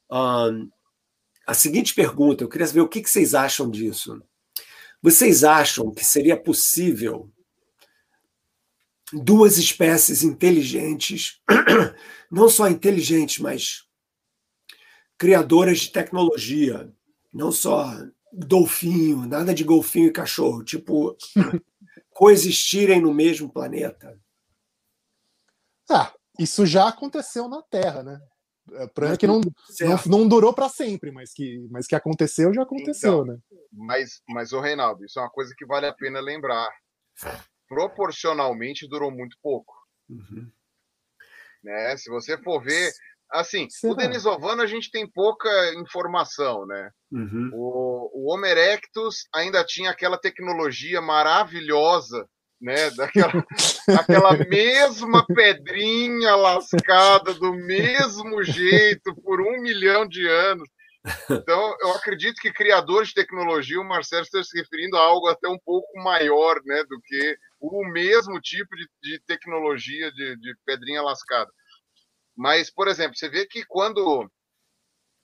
a 0.10 1.54
seguinte 1.54 1.94
pergunta: 1.94 2.46
eu 2.46 2.50
queria 2.50 2.68
saber 2.68 2.80
o 2.82 2.88
que, 2.88 3.02
que 3.02 3.10
vocês 3.10 3.36
acham 3.36 3.70
disso. 3.70 4.22
Vocês 5.04 5.44
acham 5.44 5.92
que 5.92 6.06
seria 6.06 6.38
possível 6.38 7.30
duas 9.12 9.58
espécies 9.58 10.24
inteligentes, 10.24 11.42
não 12.32 12.48
só 12.48 12.70
inteligentes, 12.70 13.40
mas 13.40 13.86
criadoras 15.18 15.82
de 15.82 15.92
tecnologia, 15.92 16.90
não 17.34 17.52
só 17.52 17.94
golfinho, 18.32 19.28
nada 19.28 19.54
de 19.54 19.66
golfinho 19.66 20.08
e 20.08 20.14
cachorro, 20.14 20.64
tipo 20.64 21.18
coexistirem 22.16 23.02
no 23.02 23.14
mesmo 23.14 23.52
planeta. 23.52 24.18
Ah, 25.90 26.14
isso 26.40 26.66
já 26.66 26.88
aconteceu 26.88 27.50
na 27.50 27.62
Terra, 27.62 28.04
né? 28.04 28.22
É, 28.72 29.18
que 29.18 29.28
não, 29.28 29.42
não, 29.42 30.00
não, 30.06 30.28
durou 30.28 30.54
para 30.54 30.70
sempre, 30.70 31.12
mas 31.12 31.34
que, 31.34 31.68
mas 31.70 31.86
que 31.86 31.96
aconteceu, 31.96 32.54
já 32.54 32.64
aconteceu, 32.64 33.24
então, 33.24 33.26
né? 33.26 33.38
Mas, 33.72 34.22
mas, 34.30 34.54
o 34.54 34.62
Reinaldo, 34.62 35.04
isso 35.04 35.20
é 35.20 35.22
uma 35.22 35.30
coisa 35.30 35.54
que 35.58 35.66
vale 35.66 35.86
a 35.86 35.94
pena 35.94 36.22
lembrar 36.22 36.70
proporcionalmente 37.68 38.88
durou 38.88 39.12
muito 39.12 39.38
pouco. 39.42 39.74
Uhum. 40.10 40.50
Né? 41.64 41.98
Se 41.98 42.10
você 42.10 42.38
for 42.38 42.62
ver, 42.62 42.92
assim, 43.32 43.68
Será? 43.70 43.94
o 43.94 43.96
Denisovano 43.96 44.62
a 44.62 44.68
gente 44.68 44.92
tem 44.92 45.10
pouca 45.10 45.50
informação, 45.76 46.66
né? 46.66 46.92
Uhum. 47.12 47.50
O, 47.54 48.12
o 48.14 48.34
Homo 48.34 48.46
erectus 48.46 49.28
ainda 49.34 49.64
tinha 49.64 49.90
aquela 49.90 50.18
tecnologia 50.18 51.02
maravilhosa, 51.02 52.28
né? 52.64 52.90
Daquela, 52.92 53.46
daquela 53.86 54.38
mesma 54.48 55.26
pedrinha 55.28 56.36
lascada 56.36 57.34
do 57.34 57.54
mesmo 57.54 58.42
jeito 58.42 59.14
por 59.22 59.42
um 59.42 59.62
milhão 59.62 60.08
de 60.08 60.26
anos. 60.28 60.68
Então, 61.30 61.76
eu 61.82 61.92
acredito 61.92 62.40
que 62.42 62.54
criadores 62.54 63.10
de 63.10 63.16
tecnologia, 63.16 63.80
o 63.80 63.84
Marcelo 63.84 64.24
está 64.24 64.42
se 64.42 64.58
referindo 64.58 64.96
a 64.96 65.02
algo 65.02 65.28
até 65.28 65.50
um 65.50 65.60
pouco 65.60 66.02
maior, 66.02 66.62
né, 66.64 66.82
do 66.86 67.00
que 67.02 67.38
o 67.60 67.86
mesmo 67.86 68.40
tipo 68.40 68.74
de, 68.78 68.88
de 69.02 69.20
tecnologia 69.28 70.10
de, 70.14 70.38
de, 70.38 70.56
pedrinha 70.66 71.02
lascada. 71.02 71.52
Mas, 72.34 72.72
por 72.72 72.88
exemplo, 72.88 73.18
você 73.18 73.28
vê 73.28 73.46
que 73.46 73.66
quando 73.66 74.26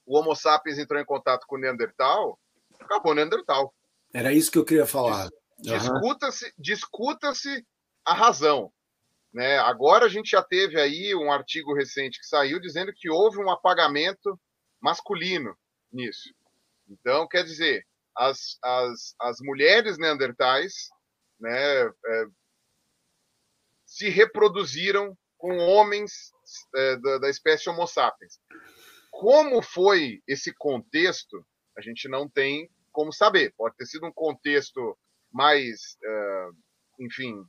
o 0.05 0.17
Homo 0.17 0.35
sapiens 0.35 0.77
entrou 0.77 0.99
em 0.99 1.05
contato 1.05 1.45
com 1.47 1.55
o 1.55 1.59
Neandertal, 1.59 2.37
acabou 2.77 3.13
o 3.13 3.15
Neandertal. 3.15 3.73
Era 4.13 4.33
isso 4.33 4.51
que 4.51 4.57
eu 4.57 4.65
queria 4.65 4.85
falar. 4.85 5.29
Discuta-se 5.61 6.53
discuta 6.57 7.31
a 8.05 8.13
razão. 8.13 8.71
Né? 9.33 9.57
Agora 9.59 10.05
a 10.05 10.09
gente 10.09 10.31
já 10.31 10.41
teve 10.41 10.79
aí 10.79 11.13
um 11.13 11.31
artigo 11.31 11.75
recente 11.75 12.19
que 12.19 12.25
saiu 12.25 12.59
dizendo 12.59 12.93
que 12.93 13.09
houve 13.09 13.37
um 13.37 13.49
apagamento 13.49 14.39
masculino 14.81 15.55
nisso. 15.91 16.33
Então, 16.87 17.27
quer 17.27 17.43
dizer, 17.43 17.85
as, 18.15 18.57
as, 18.63 19.15
as 19.19 19.37
mulheres 19.41 19.97
neandertais 19.97 20.89
né, 21.39 21.85
é, 21.85 22.25
se 23.85 24.09
reproduziram 24.09 25.15
com 25.37 25.57
homens 25.57 26.31
é, 26.75 26.97
da, 26.97 27.17
da 27.19 27.29
espécie 27.29 27.69
Homo 27.69 27.85
sapiens. 27.85 28.39
Como 29.11 29.61
foi 29.61 30.21
esse 30.27 30.53
contexto, 30.53 31.45
a 31.77 31.81
gente 31.81 32.07
não 32.09 32.27
tem 32.27 32.69
como 32.91 33.13
saber. 33.13 33.53
Pode 33.57 33.75
ter 33.75 33.85
sido 33.85 34.05
um 34.05 34.11
contexto 34.11 34.97
mais, 35.31 35.97
uh, 36.03 36.55
enfim, 36.99 37.43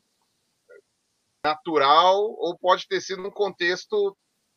natural, 1.45 2.19
ou 2.21 2.59
pode 2.59 2.87
ter 2.87 3.01
sido 3.01 3.27
um 3.27 3.31
contexto 3.31 4.17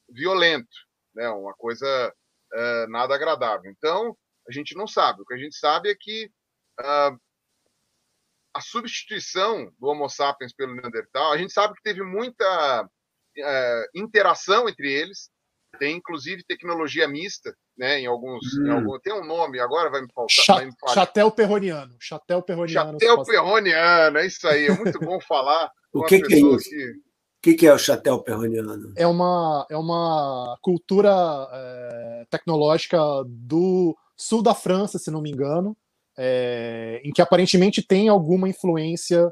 violento, 0.10 0.76
né? 1.16 1.30
uma 1.30 1.54
coisa 1.54 2.14
uh, 2.54 2.92
nada 2.92 3.16
agradável. 3.16 3.72
Então, 3.72 4.18
a 4.48 4.52
gente 4.52 4.76
não 4.76 4.88
sabe. 4.88 5.22
O 5.22 5.26
que 5.26 5.34
a 5.34 5.38
gente 5.38 5.56
sabe 5.56 5.90
é 5.90 5.96
que 5.98 6.30
uh, 6.80 7.20
a 8.54 8.62
substituição 8.62 9.74
do 9.80 9.88
Homo 9.88 10.08
sapiens 10.08 10.54
pelo 10.54 10.76
Neandertal, 10.76 11.32
a 11.32 11.38
gente 11.38 11.52
sabe 11.52 11.74
que 11.74 11.82
teve 11.82 12.04
muita 12.04 12.88
é, 13.36 13.86
interação 13.96 14.70
entre 14.70 14.92
eles, 14.92 15.32
tem 15.80 15.98
inclusive 15.98 16.44
tecnologia 16.44 17.08
mista, 17.08 17.56
né? 17.78 18.00
Em 18.00 18.06
alguns, 18.06 18.42
hum. 18.54 18.68
em 18.68 18.70
algum, 18.70 19.00
tem 19.00 19.14
um 19.14 19.26
nome 19.26 19.60
agora 19.60 19.90
vai 19.90 20.02
me 20.02 20.08
faltar. 20.14 20.30
Cha 20.30 20.56
vai 20.56 20.66
me 20.66 20.74
Chatel 20.94 21.32
perroniano, 21.32 21.96
chatel 22.00 22.42
perroniano. 22.42 23.00
Chatel 23.00 23.24
perroniano, 23.24 24.18
é 24.18 24.28
isso 24.28 24.48
aí. 24.48 24.68
É 24.68 24.78
muito 24.78 25.00
bom 25.00 25.20
falar. 25.22 25.72
o 25.94 26.04
que, 26.06 26.22
que 26.22 26.36
é 26.36 26.40
isso? 26.40 26.70
Que... 26.70 26.92
O 26.92 27.44
que, 27.44 27.54
que 27.56 27.68
é 27.68 27.74
o 27.74 27.78
chatel 27.78 28.20
perroniano? 28.20 28.94
É 28.96 29.06
uma, 29.06 29.68
é 29.70 29.76
uma 29.76 30.58
cultura 30.62 31.12
é, 31.52 32.26
tecnológica 32.30 32.98
do 33.28 33.94
sul 34.16 34.42
da 34.42 34.56
França, 34.56 34.98
se 34.98 35.12
não 35.12 35.22
me 35.22 35.30
engano, 35.30 35.76
é, 36.18 37.02
em 37.04 37.12
que 37.12 37.22
aparentemente 37.22 37.86
tem 37.86 38.08
alguma 38.08 38.48
influência. 38.48 39.30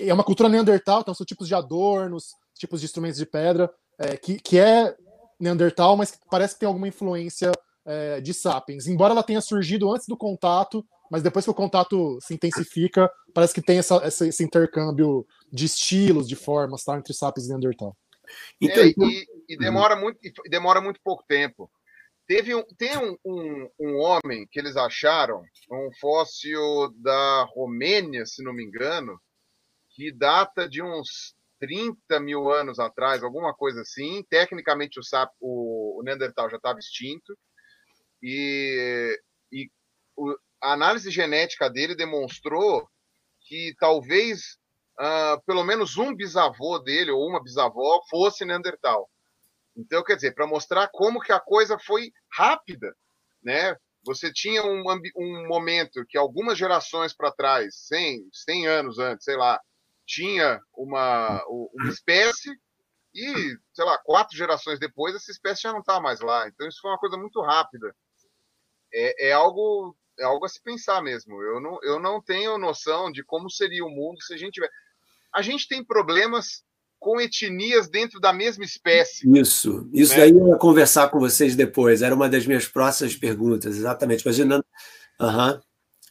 É 0.00 0.12
uma 0.12 0.24
cultura 0.24 0.50
neandertal, 0.50 1.00
então 1.00 1.14
são 1.14 1.24
tipos 1.24 1.48
de 1.48 1.54
adornos, 1.54 2.34
tipos 2.58 2.80
de 2.80 2.86
instrumentos 2.86 3.18
de 3.18 3.24
pedra, 3.24 3.72
é, 3.98 4.18
que, 4.18 4.38
que 4.38 4.58
é 4.58 4.94
neandertal, 5.40 5.96
mas 5.96 6.10
que 6.10 6.18
parece 6.30 6.54
que 6.54 6.60
tem 6.60 6.66
alguma 6.66 6.88
influência 6.88 7.52
é, 7.86 8.20
de 8.20 8.34
sapiens. 8.34 8.86
Embora 8.86 9.12
ela 9.12 9.22
tenha 9.22 9.40
surgido 9.40 9.92
antes 9.92 10.06
do 10.06 10.16
contato 10.16 10.84
mas 11.10 11.22
depois 11.22 11.44
que 11.44 11.50
o 11.50 11.54
contato 11.54 12.18
se 12.20 12.34
intensifica, 12.34 13.10
parece 13.32 13.54
que 13.54 13.62
tem 13.62 13.78
essa, 13.78 13.96
essa, 13.96 14.26
esse 14.26 14.42
intercâmbio 14.42 15.26
de 15.52 15.64
estilos, 15.64 16.28
de 16.28 16.36
formas, 16.36 16.84
tá, 16.84 16.96
entre 16.96 17.14
sapiens 17.14 17.46
e 17.46 17.48
Neandertal. 17.48 17.96
Então, 18.60 18.82
é, 18.82 18.88
e, 18.88 19.26
e, 19.48 19.56
demora 19.56 19.94
muito, 19.94 20.18
e 20.22 20.50
demora 20.50 20.80
muito 20.80 21.00
pouco 21.02 21.24
tempo. 21.28 21.70
Teve 22.26 22.56
um, 22.56 22.64
tem 22.76 22.96
um, 22.98 23.16
um, 23.24 23.70
um, 23.78 23.96
homem 23.98 24.48
que 24.50 24.58
eles 24.58 24.76
acharam, 24.76 25.44
um 25.70 25.90
fóssil 26.00 26.92
da 26.96 27.44
Romênia, 27.54 28.26
se 28.26 28.42
não 28.42 28.52
me 28.52 28.64
engano, 28.64 29.20
que 29.90 30.12
data 30.12 30.68
de 30.68 30.82
uns 30.82 31.36
30 31.60 32.18
mil 32.18 32.50
anos 32.50 32.80
atrás, 32.80 33.22
alguma 33.22 33.54
coisa 33.54 33.82
assim. 33.82 34.24
Tecnicamente, 34.28 34.98
o, 34.98 35.04
sap, 35.04 35.30
o, 35.40 36.00
o 36.00 36.02
Neandertal 36.02 36.50
já 36.50 36.56
estava 36.56 36.80
extinto. 36.80 37.38
E, 38.22 39.20
e 39.52 39.70
o, 40.16 40.36
a 40.62 40.72
análise 40.72 41.10
genética 41.10 41.70
dele 41.70 41.94
demonstrou 41.94 42.88
que 43.40 43.74
talvez 43.78 44.58
uh, 44.98 45.40
pelo 45.46 45.64
menos 45.64 45.96
um 45.96 46.14
bisavô 46.14 46.78
dele 46.78 47.10
ou 47.10 47.26
uma 47.26 47.42
bisavó 47.42 48.00
fosse 48.08 48.44
Neandertal. 48.44 49.08
Então, 49.76 50.02
quer 50.02 50.16
dizer, 50.16 50.34
para 50.34 50.46
mostrar 50.46 50.88
como 50.88 51.20
que 51.20 51.32
a 51.32 51.40
coisa 51.40 51.78
foi 51.78 52.10
rápida, 52.32 52.94
né? 53.42 53.76
Você 54.04 54.32
tinha 54.32 54.64
um, 54.64 54.84
um 55.16 55.48
momento 55.48 56.04
que 56.08 56.16
algumas 56.16 56.56
gerações 56.56 57.14
para 57.14 57.32
trás, 57.32 57.74
100, 57.88 58.28
100 58.32 58.66
anos 58.66 58.98
antes, 58.98 59.24
sei 59.24 59.36
lá, 59.36 59.60
tinha 60.06 60.60
uma, 60.72 61.44
uma 61.48 61.90
espécie 61.90 62.50
e, 63.12 63.56
sei 63.72 63.84
lá, 63.84 63.98
quatro 63.98 64.36
gerações 64.36 64.78
depois, 64.78 65.14
essa 65.14 65.30
espécie 65.30 65.62
já 65.62 65.72
não 65.72 65.80
está 65.80 66.00
mais 66.00 66.20
lá. 66.20 66.46
Então, 66.48 66.68
isso 66.68 66.80
foi 66.80 66.90
uma 66.90 66.98
coisa 66.98 67.16
muito 67.16 67.40
rápida. 67.42 67.94
É, 68.98 69.28
é, 69.28 69.32
algo 69.32 69.94
é 70.18 70.24
algo 70.24 70.46
a 70.46 70.48
se 70.48 70.62
pensar 70.62 71.02
mesmo. 71.02 71.42
Eu 71.42 71.60
não, 71.60 71.78
eu 71.82 72.00
não 72.00 72.22
tenho 72.22 72.56
noção 72.56 73.12
de 73.12 73.22
como 73.22 73.50
seria 73.50 73.84
o 73.84 73.90
mundo 73.90 74.22
se 74.22 74.32
a 74.32 74.38
gente 74.38 74.54
tiver. 74.54 74.70
A 75.34 75.42
gente 75.42 75.68
tem 75.68 75.84
problemas 75.84 76.64
com 76.98 77.20
etnias 77.20 77.90
dentro 77.90 78.18
da 78.18 78.32
mesma 78.32 78.64
espécie. 78.64 79.30
Isso, 79.38 79.86
isso 79.92 80.12
né? 80.12 80.20
daí 80.20 80.30
eu 80.30 80.48
ia 80.48 80.56
conversar 80.56 81.10
com 81.10 81.18
vocês 81.18 81.54
depois. 81.54 82.00
Era 82.00 82.14
uma 82.14 82.28
das 82.28 82.46
minhas 82.46 82.66
próximas 82.66 83.14
perguntas, 83.14 83.76
exatamente. 83.76 84.22
Imaginando. 84.22 84.64
Uhum. 85.20 85.60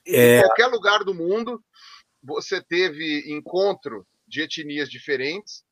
É... 0.05 0.37
Em 0.37 0.41
qualquer 0.43 0.67
lugar 0.67 1.03
do 1.03 1.15
mundo, 1.15 1.59
você 2.23 2.61
teve 2.61 3.25
encontro 3.33 4.05
de 4.27 4.41
etnias 4.41 4.89
diferentes, 4.89 5.64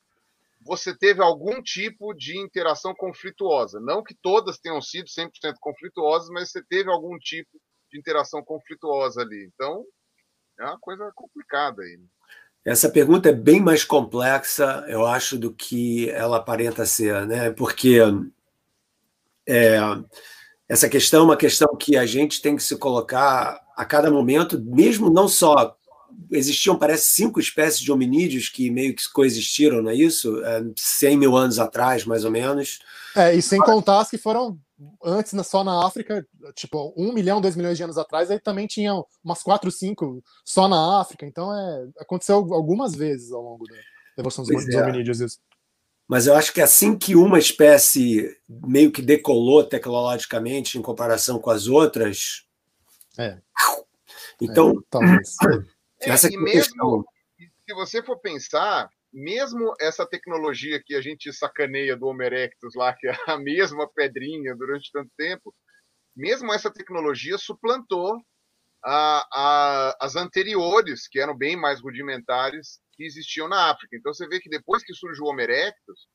você 0.65 0.97
teve 0.97 1.21
algum 1.21 1.61
tipo 1.61 2.13
de 2.13 2.37
interação 2.37 2.93
conflituosa. 2.95 3.79
Não 3.79 4.03
que 4.03 4.15
todas 4.15 4.57
tenham 4.57 4.81
sido 4.81 5.05
100% 5.07 5.55
conflituosas, 5.59 6.29
mas 6.29 6.51
você 6.51 6.63
teve 6.63 6.89
algum 6.89 7.17
tipo 7.17 7.49
de 7.91 7.99
interação 7.99 8.43
conflituosa 8.43 9.21
ali. 9.21 9.49
Então, 9.53 9.83
é 10.59 10.63
uma 10.63 10.79
coisa 10.79 11.11
complicada 11.15 11.81
aí. 11.81 11.97
Né? 11.97 12.05
Essa 12.65 12.89
pergunta 12.89 13.29
é 13.29 13.33
bem 13.33 13.59
mais 13.59 13.83
complexa, 13.83 14.85
eu 14.87 15.05
acho, 15.05 15.37
do 15.37 15.53
que 15.53 16.09
ela 16.11 16.37
aparenta 16.37 16.85
ser, 16.85 17.27
né? 17.27 17.51
Porque 17.51 17.99
é, 19.45 19.77
essa 20.67 20.87
questão 20.87 21.21
é 21.21 21.23
uma 21.25 21.37
questão 21.37 21.75
que 21.75 21.97
a 21.97 22.05
gente 22.05 22.41
tem 22.41 22.55
que 22.55 22.63
se 22.63 22.77
colocar 22.77 23.61
a 23.75 23.83
cada 23.83 24.09
momento, 24.09 24.61
mesmo 24.63 25.09
não 25.09 25.27
só 25.27 25.77
existiam, 26.31 26.77
parece, 26.77 27.07
cinco 27.07 27.39
espécies 27.39 27.79
de 27.79 27.91
hominídeos 27.91 28.49
que 28.49 28.69
meio 28.69 28.95
que 28.95 29.03
coexistiram, 29.11 29.81
não 29.81 29.91
é 29.91 29.95
isso? 29.95 30.43
É, 30.43 30.63
100 30.75 31.17
mil 31.17 31.35
anos 31.35 31.59
atrás, 31.59 32.05
mais 32.05 32.25
ou 32.25 32.31
menos. 32.31 32.79
É, 33.15 33.33
e 33.33 33.41
sem 33.41 33.59
contar 33.59 33.99
as 33.99 34.09
que 34.09 34.17
foram 34.17 34.59
antes 35.03 35.33
só 35.47 35.63
na 35.63 35.85
África, 35.85 36.25
tipo, 36.55 36.93
um 36.97 37.13
milhão, 37.13 37.39
dois 37.39 37.55
milhões 37.55 37.77
de 37.77 37.83
anos 37.83 37.97
atrás, 37.97 38.29
aí 38.29 38.39
também 38.39 38.67
tinham 38.67 39.05
umas 39.23 39.41
quatro, 39.43 39.71
cinco 39.71 40.23
só 40.43 40.67
na 40.67 40.99
África. 40.99 41.25
Então, 41.25 41.53
é, 41.53 41.87
aconteceu 41.99 42.35
algumas 42.35 42.95
vezes 42.95 43.31
ao 43.31 43.41
longo 43.41 43.65
da 43.65 43.75
evolução 44.17 44.43
dos, 44.43 44.65
dos 44.65 44.75
é. 44.75 44.81
hominídeos 44.81 45.21
isso. 45.21 45.39
Mas 46.07 46.27
eu 46.27 46.35
acho 46.35 46.53
que 46.53 46.61
assim 46.61 46.97
que 46.97 47.15
uma 47.15 47.39
espécie 47.39 48.37
meio 48.47 48.91
que 48.91 49.01
decolou 49.01 49.63
tecnologicamente 49.63 50.77
em 50.77 50.81
comparação 50.81 51.39
com 51.39 51.49
as 51.49 51.67
outras. 51.67 52.45
É. 53.17 53.37
Então, 54.41 54.83
é, 55.01 55.57
talvez. 56.05 56.23
Essa 56.23 56.27
é, 56.27 56.31
e 56.31 56.37
mesmo, 56.37 57.05
se 57.37 57.73
você 57.73 58.03
for 58.03 58.19
pensar, 58.19 58.89
mesmo 59.11 59.73
essa 59.79 60.05
tecnologia 60.05 60.81
que 60.83 60.95
a 60.95 61.01
gente 61.01 61.31
sacaneia 61.31 61.95
do 61.95 62.07
Homo 62.07 62.23
erectus 62.23 62.73
lá, 62.75 62.93
que 62.93 63.07
é 63.07 63.15
a 63.27 63.37
mesma 63.37 63.87
pedrinha 63.87 64.55
durante 64.55 64.91
tanto 64.91 65.11
tempo, 65.17 65.53
mesmo 66.15 66.51
essa 66.53 66.71
tecnologia 66.71 67.37
suplantou 67.37 68.17
a, 68.83 69.25
a, 69.33 69.97
as 70.01 70.15
anteriores, 70.15 71.07
que 71.07 71.19
eram 71.19 71.37
bem 71.37 71.55
mais 71.55 71.81
rudimentares, 71.81 72.79
que 72.93 73.03
existiam 73.03 73.47
na 73.47 73.71
África. 73.71 73.95
Então 73.95 74.13
você 74.13 74.27
vê 74.27 74.39
que 74.39 74.49
depois 74.49 74.83
que 74.83 74.93
surgiu 74.93 75.25
o 75.25 75.29
Homo 75.29 75.41
erectus, 75.41 76.07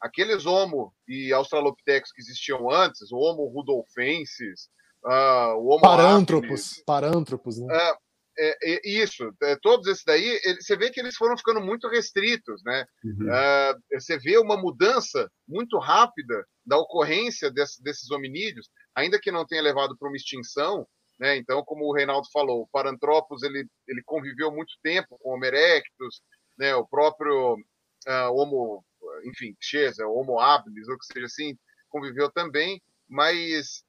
aqueles 0.00 0.46
Homo 0.46 0.92
e 1.08 1.32
Australopithecus 1.32 2.12
que 2.12 2.20
existiam 2.20 2.70
antes, 2.70 3.12
o 3.12 3.16
Homo 3.16 3.46
rudolfensis, 3.46 4.68
uh, 5.04 5.54
o 5.56 5.68
Homo 5.68 5.80
parântropos, 5.80 6.82
parântropos, 6.86 7.58
né? 7.58 7.66
Uh, 7.66 7.96
é, 8.38 8.74
é, 8.74 8.80
isso, 8.84 9.32
é, 9.42 9.56
todos 9.56 9.86
esses 9.86 10.04
daí, 10.04 10.40
ele, 10.44 10.60
você 10.60 10.76
vê 10.76 10.90
que 10.90 11.00
eles 11.00 11.16
foram 11.16 11.36
ficando 11.36 11.60
muito 11.60 11.88
restritos, 11.88 12.62
né? 12.64 12.84
Uhum. 13.04 13.28
Uh, 13.28 14.00
você 14.00 14.18
vê 14.18 14.38
uma 14.38 14.56
mudança 14.56 15.30
muito 15.46 15.78
rápida 15.78 16.44
da 16.64 16.76
ocorrência 16.78 17.50
desse, 17.50 17.82
desses 17.82 18.10
hominídeos, 18.10 18.68
ainda 18.94 19.20
que 19.20 19.30
não 19.30 19.46
tenha 19.46 19.62
levado 19.62 19.96
para 19.96 20.08
uma 20.08 20.16
extinção, 20.16 20.86
né? 21.18 21.36
Então, 21.36 21.64
como 21.64 21.84
o 21.84 21.94
Reinaldo 21.94 22.26
falou, 22.32 22.62
o 22.62 22.68
Paranthropus 22.68 23.42
ele, 23.42 23.66
ele 23.86 24.02
conviveu 24.04 24.50
muito 24.50 24.72
tempo 24.82 25.16
com 25.20 25.30
Homo 25.30 25.44
erectus, 25.44 26.20
né? 26.58 26.74
O 26.74 26.86
próprio 26.86 27.54
uh, 27.54 28.32
Homo, 28.32 28.84
enfim, 29.24 29.54
Chesa, 29.60 30.06
Homo 30.06 30.40
habilis, 30.40 30.88
ou 30.88 30.98
que 30.98 31.06
seja 31.06 31.26
assim, 31.26 31.56
conviveu 31.88 32.30
também, 32.32 32.82
mas 33.08 33.84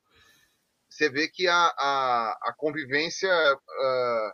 você 0.95 1.09
vê 1.09 1.27
que 1.27 1.47
a, 1.47 1.73
a, 1.77 2.37
a 2.43 2.53
convivência, 2.55 3.29
uh, 3.29 4.31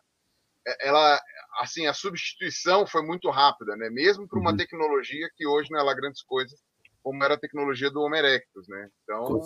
ela, 0.79 1.19
assim, 1.59 1.87
a 1.87 1.93
substituição 1.93 2.85
foi 2.85 3.01
muito 3.01 3.31
rápida, 3.31 3.75
né? 3.75 3.89
Mesmo 3.89 4.27
para 4.27 4.39
uma 4.39 4.51
uhum. 4.51 4.57
tecnologia 4.57 5.27
que 5.35 5.47
hoje 5.47 5.71
não 5.71 5.79
é 5.79 5.83
lá 5.83 5.93
grandes 5.95 6.21
coisas, 6.21 6.59
como 7.01 7.23
era 7.23 7.33
a 7.33 7.39
tecnologia 7.39 7.89
do 7.89 8.01
Homo 8.01 8.15
erectus, 8.15 8.67
né? 8.67 8.89
Então, 9.03 9.39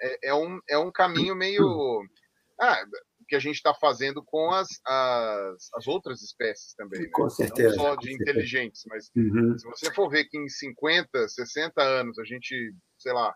é, 0.00 0.30
é, 0.30 0.34
um, 0.34 0.60
é 0.68 0.76
um 0.76 0.90
caminho 0.90 1.34
meio... 1.34 2.04
Ah, 2.60 2.84
que 3.26 3.34
a 3.34 3.40
gente 3.40 3.56
está 3.56 3.74
fazendo 3.74 4.22
com 4.22 4.52
as, 4.52 4.68
as, 4.86 5.68
as, 5.74 5.86
outras 5.88 6.22
espécies 6.22 6.74
também. 6.74 7.00
Né? 7.00 7.08
Com 7.10 7.28
certeza. 7.28 7.74
Não 7.74 7.82
só 7.82 7.96
de 7.96 8.12
inteligentes, 8.12 8.84
mas 8.86 9.10
uhum. 9.16 9.58
se 9.58 9.66
você 9.66 9.92
for 9.92 10.08
ver 10.08 10.26
que 10.26 10.38
em 10.38 10.48
50, 10.48 11.28
60 11.28 11.82
anos 11.82 12.18
a 12.20 12.24
gente, 12.24 12.72
sei 12.98 13.12
lá, 13.12 13.34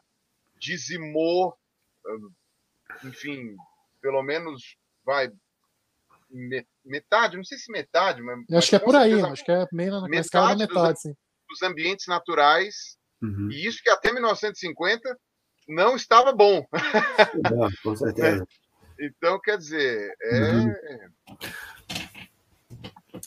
dizimou 0.61 1.57
enfim, 3.05 3.57
pelo 4.01 4.23
menos 4.23 4.77
vai 5.05 5.31
metade, 6.85 7.37
não 7.37 7.45
sei 7.45 7.59
se 7.59 7.71
metade, 7.71 8.21
mas. 8.23 8.39
acho 8.53 8.71
que 8.71 8.77
é 8.77 8.79
por 8.79 8.97
aí, 8.97 9.21
acho 9.21 9.45
que 9.45 9.53
é 9.53 9.67
meio 9.73 9.93
na, 9.93 10.03
metade 10.03 10.21
escala 10.21 10.49
da 10.49 10.67
metade, 10.67 10.93
dos, 10.93 11.03
sim. 11.03 11.15
Dos 11.49 11.63
ambientes 11.63 12.07
naturais, 12.07 12.97
uhum. 13.23 13.49
e 13.51 13.67
isso 13.67 13.83
que 13.83 13.91
até 13.91 14.13
1950 14.13 15.17
não 15.69 15.97
estava 15.97 16.33
bom. 16.33 16.67
com 17.83 17.97
certeza. 17.97 18.47
então, 18.99 19.41
quer 19.41 19.59
dizer, 19.59 20.15
é. 20.21 20.41
Uhum. 20.41 20.75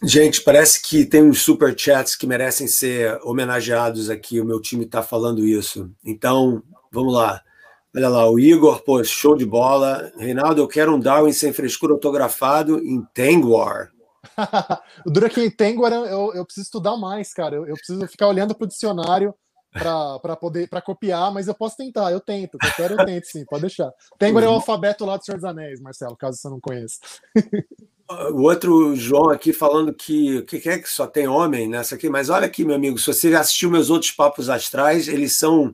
Gente, 0.03 0.41
parece 0.41 0.81
que 0.81 1.05
tem 1.05 1.23
uns 1.23 1.41
super 1.41 1.77
chats 1.77 2.15
que 2.15 2.27
merecem 2.27 2.67
ser 2.67 3.19
homenageados 3.23 4.09
aqui. 4.09 4.39
O 4.39 4.45
meu 4.45 4.61
time 4.61 4.85
está 4.85 5.01
falando 5.01 5.45
isso. 5.45 5.91
Então, 6.05 6.63
vamos 6.91 7.13
lá. 7.13 7.43
Olha 7.95 8.07
lá, 8.07 8.29
o 8.29 8.39
Igor, 8.39 8.83
pô, 8.83 9.03
show 9.03 9.35
de 9.35 9.45
bola. 9.45 10.11
Reinaldo, 10.17 10.61
eu 10.61 10.67
quero 10.67 10.95
um 10.95 10.99
Darwin 10.99 11.33
sem 11.33 11.51
frescura 11.51 11.93
autografado 11.93 12.77
em 12.79 13.01
Tengwar. 13.13 13.91
o 15.05 15.09
duro 15.09 15.25
é 15.25 15.29
que 15.29 15.41
em 15.41 15.49
Tengwar 15.49 15.91
eu, 15.91 16.33
eu 16.33 16.45
preciso 16.45 16.65
estudar 16.65 16.95
mais, 16.97 17.33
cara. 17.33 17.55
Eu, 17.55 17.65
eu 17.65 17.75
preciso 17.75 18.07
ficar 18.07 18.27
olhando 18.27 18.53
para 18.53 18.65
o 18.65 18.67
dicionário 18.67 19.33
para 19.71 20.35
poder 20.35 20.67
para 20.67 20.81
copiar, 20.81 21.31
mas 21.31 21.47
eu 21.47 21.53
posso 21.53 21.77
tentar, 21.77 22.11
eu 22.11 22.19
tento. 22.19 22.57
Eu 22.61 22.71
quero, 22.75 22.93
eu 22.93 23.05
tento, 23.05 23.25
sim, 23.25 23.45
pode 23.45 23.61
deixar. 23.61 23.91
Tengwar 24.17 24.43
é 24.43 24.47
o 24.47 24.53
alfabeto 24.53 25.05
lá 25.05 25.17
do 25.17 25.23
Senhor 25.23 25.37
dos 25.37 25.45
Anéis, 25.45 25.79
Marcelo, 25.81 26.15
caso 26.15 26.37
você 26.37 26.49
não 26.49 26.59
conheça. 26.59 26.99
o 28.33 28.41
outro 28.43 28.95
João 28.95 29.29
aqui 29.29 29.53
falando 29.53 29.93
que 29.93 30.37
o 30.37 30.45
que 30.45 30.69
é 30.69 30.79
que 30.79 30.89
só 30.89 31.05
tem 31.05 31.27
homem 31.27 31.67
nessa 31.67 31.95
aqui, 31.95 32.09
mas 32.09 32.29
olha 32.29 32.45
aqui, 32.45 32.65
meu 32.65 32.75
amigo, 32.75 32.97
se 32.97 33.07
você 33.07 33.31
já 33.31 33.39
assistiu 33.39 33.69
meus 33.69 33.89
outros 33.89 34.11
papos 34.11 34.49
astrais, 34.49 35.07
eles 35.07 35.33
são 35.33 35.73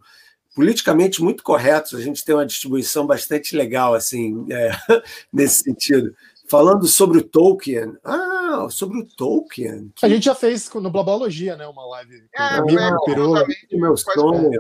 politicamente 0.56 1.22
muito 1.22 1.44
corretos. 1.44 1.94
A 1.94 2.02
gente 2.02 2.24
tem 2.24 2.34
uma 2.34 2.46
distribuição 2.46 3.06
bastante 3.06 3.56
legal, 3.56 3.94
assim, 3.94 4.48
é, 4.52 4.72
nesse 5.32 5.64
sentido. 5.64 6.16
Falando 6.50 6.88
sobre 6.88 7.18
o 7.18 7.24
Tolkien. 7.24 7.94
Ah, 8.04 8.68
sobre 8.70 9.00
o 9.00 9.06
Tolkien. 9.06 9.92
Que... 9.96 10.06
A 10.06 10.10
gente 10.10 10.24
já 10.24 10.34
fez 10.34 10.72
no 10.74 10.90
Blabologia, 10.90 11.58
né? 11.58 11.68
Uma 11.68 11.86
live 11.88 12.24
com 12.32 12.42
é, 12.42 12.62
o 12.62 13.80
meu 13.80 13.98
sonho. 13.98 14.52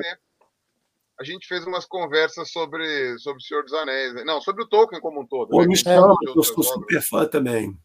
a 1.19 1.23
gente 1.23 1.47
fez 1.47 1.65
umas 1.65 1.85
conversas 1.85 2.51
sobre, 2.51 3.17
sobre 3.19 3.41
o 3.41 3.45
Senhor 3.45 3.63
dos 3.63 3.73
Anéis. 3.73 4.13
Né? 4.13 4.23
Não, 4.25 4.41
sobre 4.41 4.63
o 4.63 4.67
Tolkien 4.67 4.99
como 4.99 5.21
um 5.21 5.25
todo. 5.25 5.49
Pô, 5.49 5.61
né? 5.61 5.67
me 5.67 5.77
chama, 5.77 6.13
eu 6.35 6.43
sou 6.43 6.63
super 6.63 7.01
fã 7.01 7.25
também. 7.25 7.77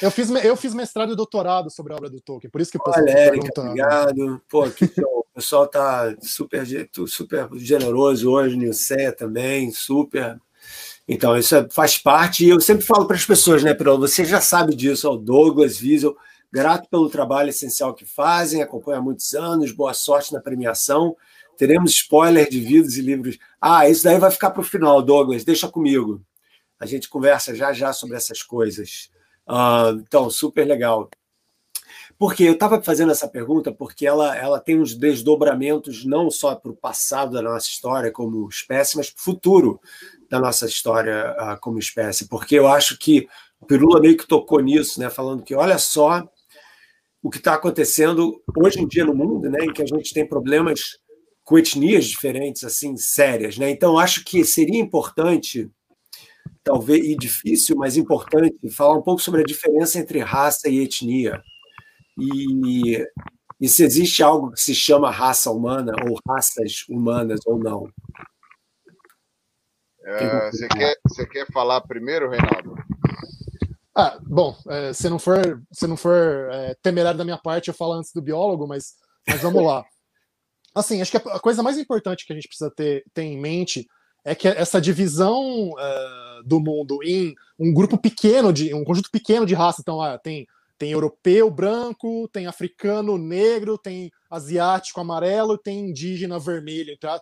Eu 0.00 0.10
fiz, 0.10 0.30
eu 0.30 0.56
fiz 0.56 0.72
mestrado 0.72 1.12
e 1.12 1.16
doutorado 1.16 1.70
sobre 1.70 1.92
a 1.92 1.96
obra 1.96 2.08
do 2.08 2.20
Tolkien, 2.20 2.50
por 2.50 2.62
isso 2.62 2.70
que 2.70 2.78
o 2.78 2.82
pessoal 2.82 3.04
Olha, 3.04 3.12
Érica, 3.12 3.60
obrigado. 3.60 4.42
Pô, 4.48 4.70
que 4.70 4.90
O 5.32 5.36
pessoal 5.36 5.66
tá 5.66 6.14
super, 6.20 6.66
super 7.06 7.48
generoso 7.54 8.30
hoje, 8.30 8.54
Nilceia 8.54 9.12
também, 9.12 9.70
super. 9.70 10.38
Então, 11.08 11.36
isso 11.36 11.56
é, 11.56 11.66
faz 11.70 11.96
parte, 11.96 12.44
e 12.44 12.50
eu 12.50 12.60
sempre 12.60 12.84
falo 12.84 13.06
para 13.06 13.16
as 13.16 13.24
pessoas, 13.24 13.62
né, 13.62 13.72
Pirolo, 13.72 14.06
você 14.06 14.26
já 14.26 14.42
sabe 14.42 14.76
disso, 14.76 15.10
o 15.10 15.16
Douglas 15.16 15.80
Wiesel, 15.80 16.14
grato 16.52 16.86
pelo 16.90 17.08
trabalho 17.08 17.48
essencial 17.48 17.94
que 17.94 18.04
fazem, 18.04 18.62
acompanha 18.62 18.98
há 18.98 19.02
muitos 19.02 19.32
anos, 19.32 19.72
boa 19.72 19.94
sorte 19.94 20.34
na 20.34 20.40
premiação. 20.40 21.16
Teremos 21.56 21.92
spoiler 21.92 22.48
de 22.48 22.60
vídeos 22.60 22.96
e 22.98 23.02
livros. 23.02 23.38
Ah, 23.60 23.88
isso 23.88 24.04
daí 24.04 24.18
vai 24.18 24.30
ficar 24.30 24.50
para 24.50 24.60
o 24.60 24.64
final, 24.64 25.00
Douglas, 25.00 25.44
deixa 25.44 25.66
comigo. 25.66 26.22
A 26.78 26.84
gente 26.84 27.08
conversa 27.08 27.54
já 27.54 27.72
já 27.72 27.92
sobre 27.92 28.16
essas 28.16 28.42
coisas. 28.42 29.10
Uh, 29.48 30.00
então, 30.00 30.28
super 30.28 30.66
legal. 30.66 31.08
Porque 32.22 32.44
eu 32.44 32.52
estava 32.52 32.80
fazendo 32.80 33.10
essa 33.10 33.26
pergunta 33.26 33.72
porque 33.72 34.06
ela, 34.06 34.36
ela 34.36 34.60
tem 34.60 34.78
uns 34.78 34.94
desdobramentos 34.94 36.04
não 36.04 36.30
só 36.30 36.54
para 36.54 36.70
o 36.70 36.76
passado 36.76 37.32
da 37.32 37.42
nossa 37.42 37.66
história 37.66 38.12
como 38.12 38.48
espécie, 38.48 38.96
mas 38.96 39.10
para 39.10 39.20
o 39.20 39.24
futuro 39.24 39.80
da 40.30 40.38
nossa 40.38 40.66
história 40.66 41.34
uh, 41.36 41.60
como 41.60 41.80
espécie. 41.80 42.28
Porque 42.28 42.54
eu 42.54 42.68
acho 42.68 42.96
que 42.96 43.26
o 43.60 43.66
Pirula 43.66 44.00
meio 44.00 44.16
que 44.16 44.24
tocou 44.24 44.60
nisso, 44.60 45.00
né, 45.00 45.10
falando 45.10 45.42
que 45.42 45.52
olha 45.52 45.76
só 45.78 46.22
o 47.20 47.28
que 47.28 47.38
está 47.38 47.54
acontecendo 47.54 48.40
hoje 48.56 48.78
em 48.78 48.86
dia 48.86 49.04
no 49.04 49.16
mundo, 49.16 49.50
né, 49.50 49.58
em 49.64 49.72
que 49.72 49.82
a 49.82 49.86
gente 49.86 50.14
tem 50.14 50.24
problemas 50.24 50.98
com 51.42 51.58
etnias 51.58 52.04
diferentes, 52.04 52.62
assim, 52.62 52.96
sérias. 52.96 53.58
Né? 53.58 53.68
Então, 53.68 53.98
acho 53.98 54.24
que 54.24 54.44
seria 54.44 54.78
importante 54.78 55.68
talvez 56.62 57.04
e 57.04 57.16
difícil, 57.16 57.74
mas 57.74 57.96
importante, 57.96 58.56
falar 58.70 58.96
um 58.96 59.02
pouco 59.02 59.20
sobre 59.20 59.40
a 59.40 59.44
diferença 59.44 59.98
entre 59.98 60.20
raça 60.20 60.68
e 60.68 60.78
etnia. 60.78 61.42
E, 62.18 63.04
e 63.60 63.68
se 63.68 63.84
existe 63.84 64.22
algo 64.22 64.52
que 64.52 64.60
se 64.60 64.74
chama 64.74 65.10
raça 65.10 65.50
humana, 65.50 65.92
ou 66.08 66.18
raças 66.28 66.84
humanas, 66.88 67.40
ou 67.46 67.58
não. 67.58 67.88
É, 70.04 70.50
você, 70.50 70.68
quer, 70.68 70.96
você 71.06 71.26
quer 71.26 71.46
falar 71.52 71.80
primeiro, 71.82 72.28
Reinaldo? 72.28 72.74
Ah, 73.94 74.18
bom, 74.22 74.56
é, 74.68 74.92
se 74.92 75.08
não 75.08 75.18
for, 75.18 75.62
se 75.70 75.86
não 75.86 75.96
for 75.96 76.48
é, 76.50 76.74
temerário 76.82 77.18
da 77.18 77.24
minha 77.24 77.38
parte, 77.38 77.68
eu 77.68 77.74
falo 77.74 77.92
antes 77.92 78.12
do 78.12 78.22
biólogo, 78.22 78.66
mas, 78.66 78.94
mas 79.26 79.40
vamos 79.40 79.62
lá. 79.62 79.84
Assim, 80.74 81.02
acho 81.02 81.10
que 81.10 81.18
a 81.18 81.38
coisa 81.38 81.62
mais 81.62 81.76
importante 81.76 82.26
que 82.26 82.32
a 82.32 82.34
gente 82.34 82.48
precisa 82.48 82.70
ter, 82.70 83.04
ter 83.12 83.22
em 83.22 83.38
mente 83.38 83.86
é 84.24 84.34
que 84.34 84.48
essa 84.48 84.80
divisão 84.80 85.72
uh, 85.72 86.42
do 86.44 86.58
mundo 86.58 87.00
em 87.02 87.34
um 87.58 87.72
grupo 87.74 87.98
pequeno 87.98 88.52
de 88.52 88.72
um 88.72 88.82
conjunto 88.84 89.10
pequeno 89.10 89.44
de 89.44 89.54
raças, 89.54 89.80
então 89.80 90.00
ah, 90.00 90.16
tem 90.16 90.46
tem 90.82 90.90
europeu 90.90 91.48
branco, 91.48 92.28
tem 92.32 92.48
africano 92.48 93.16
negro, 93.16 93.78
tem 93.78 94.10
asiático 94.28 95.00
amarelo, 95.00 95.56
tem 95.56 95.78
indígena 95.78 96.40
vermelho. 96.40 96.92
Então, 96.92 97.16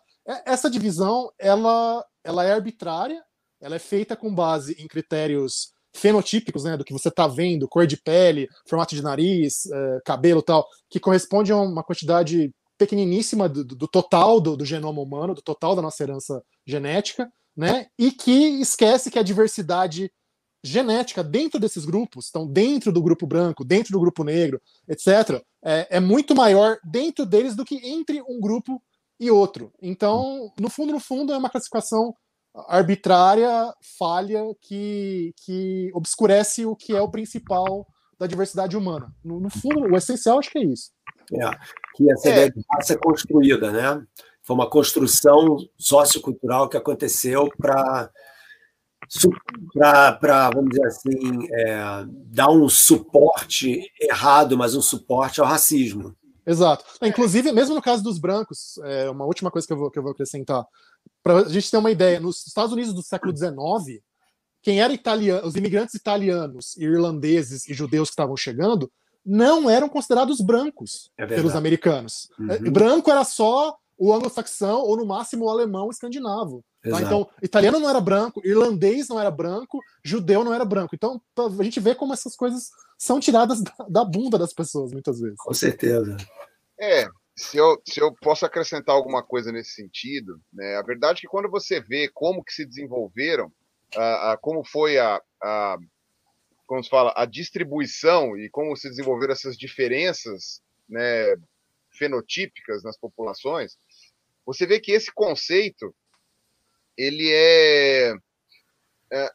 essa 0.47 0.71
divisão 0.71 1.31
ela 1.39 2.03
ela 2.25 2.43
é 2.43 2.53
arbitrária, 2.53 3.23
ela 3.61 3.77
é 3.77 3.79
feita 3.79 4.17
com 4.17 4.35
base 4.35 4.75
em 4.79 4.89
critérios 4.89 5.73
fenotípicos, 5.95 6.65
né, 6.65 6.75
do 6.75 6.85
que 6.85 6.93
você 6.95 7.09
está 7.09 7.27
vendo, 7.27 7.69
cor 7.69 7.87
de 7.87 7.99
pele, 7.99 8.49
formato 8.67 8.95
de 8.95 9.03
nariz, 9.03 9.67
uh, 9.67 10.01
cabelo, 10.07 10.41
tal, 10.41 10.67
que 10.89 10.99
corresponde 10.99 11.53
a 11.53 11.57
uma 11.57 11.85
quantidade 11.85 12.51
pequeniníssima 12.79 13.47
do, 13.47 13.63
do 13.63 13.87
total 13.87 14.41
do, 14.41 14.57
do, 14.57 14.65
genoma 14.65 15.03
humano, 15.03 15.35
do 15.35 15.43
total 15.43 15.77
da 15.77 15.83
nossa 15.83 16.03
herança 16.03 16.43
genética, 16.67 17.31
né? 17.55 17.89
E 17.99 18.11
que 18.11 18.61
esquece 18.63 19.11
que 19.11 19.19
a 19.19 19.23
diversidade 19.23 20.11
genética 20.63 21.25
dentro 21.25 21.59
desses 21.59 21.85
grupos, 21.85 22.29
então 22.29 22.47
dentro 22.47 22.93
do 22.93 23.03
grupo 23.03 23.27
branco, 23.27 23.65
dentro 23.65 23.93
do 23.93 24.01
grupo 24.01 24.25
negro, 24.25 24.61
etc., 24.89 25.43
é, 25.63 25.97
é 25.97 26.01
muito 26.01 26.35
maior 26.35 26.79
dentro 26.85 27.25
deles 27.25 27.55
do 27.55 27.65
que 27.65 27.77
entre 27.87 28.23
um 28.23 28.41
grupo 28.41 28.83
e 29.19 29.31
outro. 29.31 29.73
Então, 29.81 30.53
no 30.59 30.71
fundo, 30.71 30.93
no 30.93 31.01
fundo, 31.01 31.33
é 31.33 31.39
uma 31.39 31.51
classificação 31.51 32.15
arbitrária, 32.69 33.73
falha, 33.99 34.43
que, 34.61 35.33
que 35.45 35.91
obscurece 35.95 36.65
o 36.67 36.75
que 36.75 36.95
é 36.95 37.01
o 37.01 37.11
principal 37.11 37.87
da 38.19 38.27
diversidade 38.27 38.77
humana. 38.77 39.15
No, 39.25 39.39
no 39.39 39.51
fundo, 39.51 39.81
o 39.81 39.97
essencial 39.97 40.39
acho 40.39 40.51
que 40.51 40.59
é 40.59 40.65
isso. 40.65 40.91
É, 41.33 41.51
que 41.95 42.11
essa 42.11 42.29
é. 42.29 42.33
ideia 42.33 42.51
de 42.51 42.61
raça 42.71 42.95
é 42.95 42.97
construída, 42.97 43.71
né? 43.71 44.05
Foi 44.43 44.55
uma 44.55 44.69
construção 44.69 45.59
sociocultural 45.79 46.69
que 46.69 46.77
aconteceu 46.77 47.49
para 47.57 48.11
para, 50.21 50.51
vamos 50.51 50.71
dizer 50.71 50.87
assim, 50.87 51.49
é, 51.53 52.05
dar 52.27 52.51
um 52.51 52.69
suporte 52.69 53.91
errado, 54.01 54.57
mas 54.57 54.75
um 54.75 54.83
suporte 54.83 55.41
ao 55.41 55.47
racismo. 55.47 56.15
Exato. 56.47 56.85
Inclusive, 57.03 57.53
mesmo 57.53 57.75
no 57.75 57.83
caso 57.83 58.03
dos 58.03 58.19
brancos, 58.19 58.79
é 58.85 59.11
uma 59.11 59.25
última 59.25 59.51
coisa 59.51 59.67
que 59.67 59.73
eu 59.73 59.77
vou, 59.77 59.91
que 59.91 59.99
eu 59.99 60.03
vou 60.03 60.13
acrescentar. 60.13 60.65
Para 61.23 61.41
a 61.41 61.49
gente 61.49 61.71
ter 61.71 61.77
uma 61.77 61.91
ideia, 61.91 62.19
nos 62.19 62.47
Estados 62.47 62.73
Unidos 62.73 62.95
do 62.95 63.03
século 63.03 63.37
XIX, 63.37 64.03
quem 64.63 64.81
era 64.81 64.93
italiano, 64.93 65.47
os 65.47 65.55
imigrantes 65.55 65.95
italianos, 65.95 66.77
irlandeses 66.77 67.69
e 67.69 67.75
judeus 67.75 68.09
que 68.09 68.13
estavam 68.13 68.37
chegando, 68.37 68.91
não 69.25 69.69
eram 69.69 69.89
considerados 69.89 70.41
brancos 70.41 71.11
é 71.17 71.27
pelos 71.27 71.55
americanos. 71.55 72.29
É, 72.49 72.57
uhum. 72.57 72.73
Branco 72.73 73.11
era 73.11 73.25
só 73.25 73.77
o 73.99 74.13
anglo-saxão 74.13 74.81
ou 74.81 74.97
no 74.97 75.07
máximo 75.07 75.45
o 75.45 75.51
alemão 75.51 75.91
escandinavo. 75.91 76.65
Tá? 76.83 77.03
Então, 77.03 77.28
italiano 77.43 77.78
não 77.78 77.91
era 77.91 78.01
branco, 78.01 78.41
irlandês 78.45 79.09
não 79.09 79.20
era 79.20 79.31
branco, 79.31 79.81
judeu 80.03 80.43
não 80.43 80.55
era 80.55 80.64
branco. 80.64 80.95
Então, 80.95 81.20
a 81.37 81.62
gente 81.62 81.78
vê 81.78 81.95
como 81.95 82.14
essas 82.14 82.35
coisas 82.35 82.70
são 82.97 83.20
tiradas 83.20 83.61
da, 83.62 83.74
da 83.89 84.05
bunda 84.05 84.39
das 84.39 84.55
pessoas, 84.55 84.93
muitas 84.93 85.20
vezes. 85.20 85.37
Com 85.39 85.53
certeza. 85.53 86.16
É, 86.81 87.07
se 87.37 87.59
eu, 87.59 87.81
se 87.87 88.01
eu 88.01 88.14
posso 88.14 88.47
acrescentar 88.47 88.95
alguma 88.95 89.22
coisa 89.22 89.53
nesse 89.53 89.72
sentido, 89.72 90.41
né, 90.53 90.76
a 90.76 90.83
verdade 90.83 91.18
é 91.18 91.20
que 91.22 91.26
quando 91.26 91.51
você 91.51 91.81
vê 91.81 92.09
como 92.09 92.43
que 92.43 92.53
se 92.53 92.64
desenvolveram, 92.64 93.47
uh, 93.97 94.35
uh, 94.35 94.39
como 94.41 94.64
foi 94.64 94.99
a, 94.99 95.20
a 95.43 95.78
como 96.66 96.85
se 96.85 96.89
fala, 96.89 97.12
a 97.16 97.24
distribuição 97.24 98.37
e 98.37 98.49
como 98.49 98.76
se 98.76 98.89
desenvolveram 98.89 99.33
essas 99.33 99.57
diferenças 99.57 100.62
né, 100.89 101.35
fenotípicas 101.91 102.85
nas 102.85 102.97
populações, 102.97 103.76
você 104.47 104.66
vê 104.66 104.78
que 104.78 104.93
esse 104.93 105.12
conceito 105.12 105.93
ele 107.01 107.30
é, 107.32 108.14
é, 109.12 109.30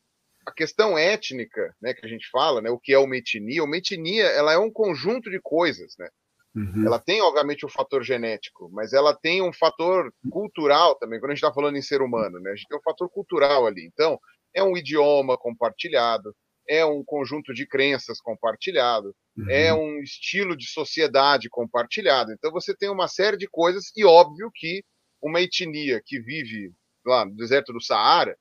a 0.46 0.52
questão 0.52 0.98
étnica, 0.98 1.76
né, 1.82 1.94
que 1.94 2.06
a 2.06 2.10
gente 2.10 2.30
fala, 2.30 2.62
né, 2.62 2.70
o 2.70 2.80
que 2.80 2.94
é 2.94 3.00
uma 3.00 3.18
etnia. 3.18 3.64
Uma 3.64 3.78
etnia, 3.78 4.26
ela 4.26 4.54
é 4.54 4.58
um 4.58 4.72
conjunto 4.72 5.30
de 5.30 5.40
coisas, 5.42 5.96
né? 5.98 6.10
Uhum. 6.56 6.86
Ela 6.86 7.00
tem, 7.00 7.22
obviamente, 7.22 7.66
o 7.66 7.68
um 7.68 7.72
fator 7.72 8.02
genético, 8.04 8.70
mas 8.72 8.94
ela 8.94 9.14
tem 9.14 9.42
um 9.42 9.52
fator 9.52 10.14
cultural 10.30 10.96
também. 10.96 11.20
Quando 11.20 11.32
a 11.32 11.36
gente 11.36 11.44
está 11.44 11.54
falando 11.54 11.76
em 11.76 11.82
ser 11.82 12.02
humano, 12.02 12.40
né, 12.40 12.52
a 12.52 12.56
gente 12.56 12.68
tem 12.68 12.78
um 12.78 12.84
fator 12.84 13.10
cultural 13.10 13.66
ali. 13.66 13.86
Então, 13.86 14.18
é 14.54 14.64
um 14.64 14.78
idioma 14.78 15.38
compartilhado, 15.38 16.34
é 16.68 16.86
um 16.86 17.04
conjunto 17.04 17.54
de 17.54 17.68
crenças 17.68 18.22
compartilhado, 18.22 19.14
uhum. 19.38 19.50
é 19.50 19.74
um 19.74 20.00
estilo 20.00 20.56
de 20.56 20.68
sociedade 20.68 21.50
compartilhado. 21.50 22.32
Então 22.32 22.52
você 22.52 22.76
tem 22.76 22.90
uma 22.90 23.08
série 23.08 23.38
de 23.38 23.48
coisas 23.48 23.92
e 23.96 24.06
óbvio 24.06 24.50
que 24.54 24.84
uma 25.22 25.42
etnia 25.42 26.02
que 26.04 26.20
vive 26.20 26.72
lá 27.06 27.26
no 27.26 27.36
deserto 27.36 27.72
do 27.72 27.82
Saara 27.82 28.38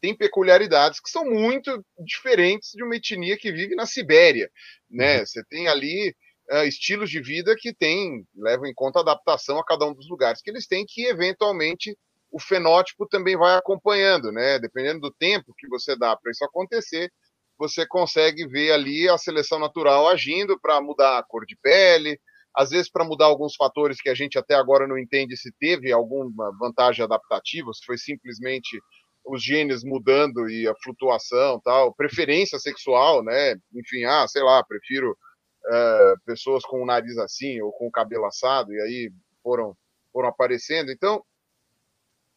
tem 0.00 0.16
peculiaridades 0.16 0.98
que 1.00 1.08
são 1.08 1.24
muito 1.24 1.84
diferentes 2.04 2.72
de 2.72 2.82
uma 2.82 2.96
etnia 2.96 3.38
que 3.38 3.52
vive 3.52 3.76
na 3.76 3.86
Sibéria, 3.86 4.50
né? 4.90 5.20
Uhum. 5.20 5.26
Você 5.26 5.44
tem 5.44 5.68
ali 5.68 6.14
uh, 6.50 6.64
estilos 6.64 7.08
de 7.08 7.20
vida 7.20 7.54
que 7.56 7.72
tem 7.72 8.26
levam 8.34 8.66
em 8.66 8.74
conta 8.74 8.98
a 8.98 9.02
adaptação 9.02 9.58
a 9.58 9.64
cada 9.64 9.86
um 9.86 9.94
dos 9.94 10.08
lugares 10.10 10.42
que 10.42 10.50
eles 10.50 10.66
têm 10.66 10.84
que 10.84 11.06
eventualmente 11.06 11.96
o 12.32 12.40
fenótipo 12.40 13.06
também 13.06 13.36
vai 13.36 13.56
acompanhando, 13.56 14.32
né? 14.32 14.58
Dependendo 14.58 15.00
do 15.00 15.12
tempo 15.12 15.54
que 15.56 15.68
você 15.68 15.96
dá 15.96 16.16
para 16.16 16.32
isso 16.32 16.44
acontecer, 16.44 17.12
você 17.56 17.86
consegue 17.86 18.46
ver 18.48 18.72
ali 18.72 19.08
a 19.08 19.16
seleção 19.16 19.58
natural 19.58 20.08
agindo 20.08 20.58
para 20.58 20.80
mudar 20.80 21.18
a 21.18 21.22
cor 21.22 21.46
de 21.46 21.56
pele, 21.62 22.18
às 22.54 22.70
vezes 22.70 22.90
para 22.90 23.04
mudar 23.04 23.26
alguns 23.26 23.54
fatores 23.54 24.00
que 24.00 24.08
a 24.08 24.14
gente 24.14 24.38
até 24.38 24.54
agora 24.54 24.86
não 24.86 24.98
entende 24.98 25.36
se 25.36 25.52
teve 25.58 25.92
alguma 25.92 26.52
vantagem 26.58 27.04
adaptativa, 27.04 27.72
se 27.72 27.84
foi 27.84 27.96
simplesmente 27.96 28.78
os 29.24 29.42
genes 29.42 29.84
mudando 29.84 30.48
e 30.48 30.66
a 30.68 30.74
flutuação, 30.82 31.60
tal, 31.60 31.94
preferência 31.94 32.58
sexual, 32.58 33.22
né? 33.22 33.54
Enfim, 33.74 34.04
ah, 34.04 34.26
sei 34.26 34.42
lá, 34.42 34.62
prefiro 34.64 35.12
uh, 35.12 36.20
pessoas 36.26 36.64
com 36.64 36.82
o 36.82 36.86
nariz 36.86 37.16
assim 37.18 37.60
ou 37.60 37.72
com 37.72 37.86
o 37.86 37.90
cabelo 37.90 38.26
assado 38.26 38.72
e 38.72 38.80
aí 38.80 39.12
foram 39.42 39.76
foram 40.12 40.28
aparecendo. 40.28 40.90
Então, 40.90 41.24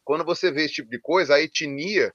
quando 0.04 0.24
você 0.24 0.50
vê 0.50 0.64
esse 0.64 0.74
tipo 0.74 0.88
de 0.88 1.00
coisa, 1.00 1.34
a 1.34 1.40
etnia 1.42 2.12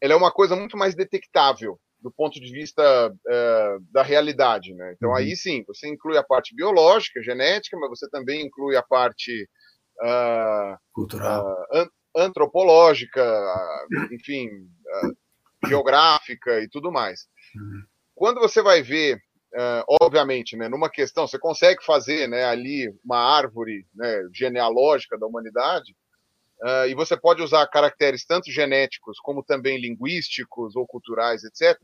ela 0.00 0.14
é 0.14 0.16
uma 0.16 0.32
coisa 0.32 0.56
muito 0.56 0.76
mais 0.76 0.94
detectável 0.94 1.78
do 2.00 2.10
ponto 2.10 2.40
de 2.40 2.52
vista 2.52 2.82
é, 3.28 3.76
da 3.90 4.02
realidade, 4.02 4.74
né? 4.74 4.94
Então 4.96 5.10
uhum. 5.10 5.16
aí 5.16 5.36
sim, 5.36 5.64
você 5.66 5.88
inclui 5.88 6.16
a 6.16 6.22
parte 6.22 6.54
biológica, 6.54 7.22
genética, 7.22 7.76
mas 7.78 7.90
você 7.90 8.08
também 8.08 8.46
inclui 8.46 8.76
a 8.76 8.82
parte 8.82 9.48
uh, 10.02 10.76
cultural, 10.92 11.66
uh, 11.72 11.88
antropológica, 12.16 13.22
enfim, 14.12 14.48
geográfica 15.66 16.60
e 16.60 16.68
tudo 16.68 16.90
mais. 16.90 17.26
Uhum. 17.54 17.82
Quando 18.14 18.40
você 18.40 18.62
vai 18.62 18.82
ver 18.82 19.20
Uh, 19.52 19.82
obviamente, 20.00 20.56
né, 20.56 20.68
numa 20.68 20.88
questão, 20.88 21.26
você 21.26 21.36
consegue 21.36 21.84
fazer 21.84 22.28
né, 22.28 22.44
ali 22.44 22.88
uma 23.04 23.18
árvore 23.18 23.84
né, 23.92 24.22
genealógica 24.32 25.18
da 25.18 25.26
humanidade, 25.26 25.92
uh, 26.62 26.86
e 26.88 26.94
você 26.94 27.16
pode 27.16 27.42
usar 27.42 27.66
caracteres 27.66 28.24
tanto 28.24 28.50
genéticos 28.50 29.18
como 29.20 29.42
também 29.42 29.80
linguísticos 29.80 30.76
ou 30.76 30.86
culturais, 30.86 31.42
etc. 31.44 31.78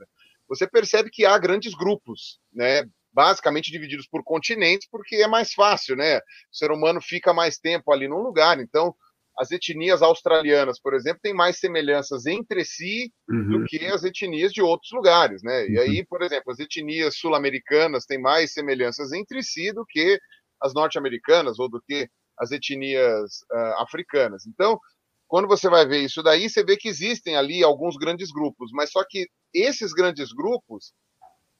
Você 0.48 0.66
percebe 0.66 1.10
que 1.10 1.24
há 1.24 1.36
grandes 1.38 1.74
grupos, 1.74 2.38
né, 2.52 2.84
basicamente 3.12 3.72
divididos 3.72 4.06
por 4.06 4.22
continentes, 4.22 4.86
porque 4.90 5.16
é 5.16 5.26
mais 5.26 5.52
fácil, 5.52 5.96
né? 5.96 6.18
O 6.18 6.22
ser 6.52 6.70
humano 6.70 7.00
fica 7.00 7.32
mais 7.32 7.58
tempo 7.58 7.90
ali 7.90 8.06
num 8.06 8.20
lugar, 8.20 8.60
então 8.60 8.94
as 9.38 9.50
etnias 9.50 10.02
australianas, 10.02 10.80
por 10.80 10.94
exemplo, 10.94 11.20
têm 11.22 11.34
mais 11.34 11.58
semelhanças 11.58 12.24
entre 12.26 12.64
si 12.64 13.12
uhum. 13.28 13.48
do 13.48 13.64
que 13.64 13.84
as 13.86 14.02
etnias 14.02 14.52
de 14.52 14.62
outros 14.62 14.90
lugares, 14.92 15.42
né? 15.42 15.62
Uhum. 15.62 15.70
E 15.70 15.78
aí, 15.78 16.06
por 16.06 16.22
exemplo, 16.22 16.52
as 16.52 16.58
etnias 16.58 17.18
sul-americanas 17.18 18.06
têm 18.06 18.20
mais 18.20 18.52
semelhanças 18.52 19.12
entre 19.12 19.42
si 19.42 19.72
do 19.72 19.84
que 19.86 20.18
as 20.60 20.72
norte-americanas 20.72 21.58
ou 21.58 21.68
do 21.68 21.82
que 21.86 22.08
as 22.38 22.50
etnias 22.50 23.42
uh, 23.52 23.82
africanas. 23.82 24.46
Então, 24.46 24.78
quando 25.26 25.48
você 25.48 25.68
vai 25.68 25.86
ver 25.86 26.00
isso 26.00 26.22
daí, 26.22 26.48
você 26.48 26.64
vê 26.64 26.76
que 26.76 26.88
existem 26.88 27.36
ali 27.36 27.62
alguns 27.62 27.96
grandes 27.96 28.30
grupos, 28.30 28.70
mas 28.72 28.90
só 28.90 29.04
que 29.08 29.26
esses 29.52 29.92
grandes 29.92 30.32
grupos, 30.32 30.92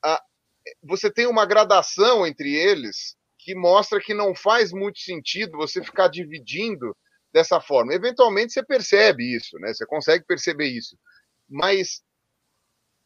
uh, 0.05 0.21
você 0.83 1.11
tem 1.11 1.27
uma 1.27 1.47
gradação 1.47 2.27
entre 2.27 2.55
eles 2.55 3.17
que 3.39 3.55
mostra 3.55 4.01
que 4.01 4.13
não 4.13 4.35
faz 4.35 4.73
muito 4.73 4.99
sentido 4.99 5.57
você 5.57 5.83
ficar 5.83 6.09
dividindo 6.09 6.97
dessa 7.33 7.61
forma. 7.61 7.95
Eventualmente 7.95 8.53
você 8.53 8.65
percebe 8.65 9.37
isso, 9.37 9.57
né? 9.59 9.73
Você 9.73 9.87
consegue 9.87 10.25
perceber 10.25 10.67
isso. 10.67 10.97
Mas 11.49 12.03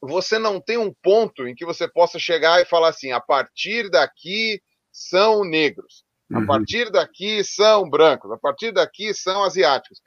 você 0.00 0.38
não 0.38 0.60
tem 0.60 0.78
um 0.78 0.94
ponto 1.02 1.46
em 1.46 1.54
que 1.54 1.64
você 1.64 1.86
possa 1.86 2.18
chegar 2.18 2.60
e 2.60 2.64
falar 2.64 2.88
assim: 2.88 3.12
a 3.12 3.20
partir 3.20 3.90
daqui 3.90 4.62
são 4.90 5.44
negros. 5.44 6.04
A 6.32 6.46
partir 6.46 6.90
daqui 6.90 7.42
são 7.44 7.88
brancos, 7.88 8.30
a 8.30 8.38
partir 8.38 8.72
daqui 8.72 9.12
são 9.14 9.42
asiáticos. 9.42 10.00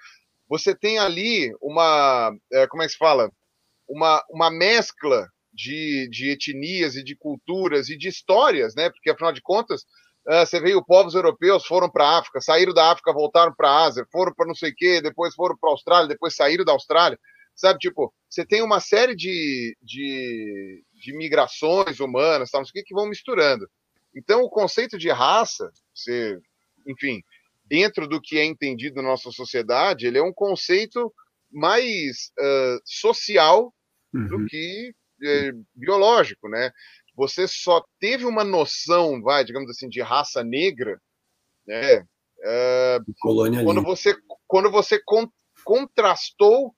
Você 0.48 0.76
tem 0.76 1.00
ali 1.00 1.54
uma, 1.62 2.32
é, 2.52 2.68
como 2.68 2.84
é 2.84 2.86
que 2.86 2.92
se 2.92 2.98
fala? 2.98 3.32
Uma, 3.88 4.24
uma 4.30 4.52
mescla 4.52 5.28
de, 5.54 6.08
de 6.10 6.30
etnias 6.32 6.96
e 6.96 7.04
de 7.04 7.16
culturas 7.16 7.90
e 7.90 7.98
de 7.98 8.08
histórias, 8.08 8.74
né? 8.76 8.90
Porque 8.90 9.10
afinal 9.10 9.32
de 9.32 9.42
contas, 9.42 9.84
Uh, 10.26 10.46
você 10.46 10.58
veio, 10.58 10.82
povos 10.82 11.16
europeus 11.16 11.66
foram 11.66 11.90
para 11.90 12.06
a 12.06 12.20
África, 12.20 12.40
saíram 12.40 12.74
da 12.74 12.92
África, 12.92 13.12
voltaram 13.12 13.54
para 13.54 13.70
a 13.70 13.84
Ásia, 13.84 14.08
foram 14.10 14.34
para 14.34 14.48
não 14.48 14.56
sei 14.56 14.72
o 14.72 14.74
quê, 14.74 15.02
depois 15.02 15.36
foram 15.36 15.58
para 15.60 15.70
a 15.70 15.74
Austrália, 15.74 16.08
depois 16.08 16.34
saíram 16.34 16.64
da 16.64 16.72
Austrália. 16.72 17.20
Sabe, 17.54 17.78
tipo, 17.78 18.12
você 18.30 18.46
tem 18.46 18.62
uma 18.62 18.80
série 18.80 19.18
de, 19.18 19.78
de, 19.82 20.82
de 20.94 21.18
migrações 21.18 22.00
humanas, 22.00 22.50
tal, 22.50 22.62
não 22.62 22.66
sei 22.66 22.72
o 22.72 22.74
quê, 22.74 22.88
que 22.88 22.96
vão 22.96 23.06
misturando. 23.06 23.68
Então, 24.16 24.42
o 24.42 24.50
conceito 24.50 24.98
de 24.98 25.10
raça, 25.10 25.72
você, 25.94 26.40
enfim, 26.88 27.22
dentro 27.66 28.08
do 28.08 28.22
que 28.22 28.38
é 28.38 28.46
entendido 28.46 29.02
na 29.02 29.10
nossa 29.10 29.32
sociedade, 29.32 30.06
ele 30.06 30.18
é 30.18 30.24
um 30.24 30.34
conceito 30.34 31.14
mais 31.52 32.32
uh, 32.40 32.80
social 32.86 33.74
uhum. 34.14 34.28
do 34.28 34.46
que 34.46 34.94
uh, 35.22 35.66
biológico, 35.76 36.48
né? 36.48 36.72
você 37.16 37.48
só 37.48 37.84
teve 38.00 38.26
uma 38.26 38.44
noção, 38.44 39.22
vai, 39.22 39.44
digamos 39.44 39.70
assim, 39.70 39.88
de 39.88 40.02
raça 40.02 40.44
negra, 40.44 41.00
né? 41.66 42.06
É, 42.46 43.00
quando 43.64 43.82
você 43.82 44.18
quando 44.48 44.70
você 44.70 45.00
con 45.02 45.30
contrastou 45.64 46.76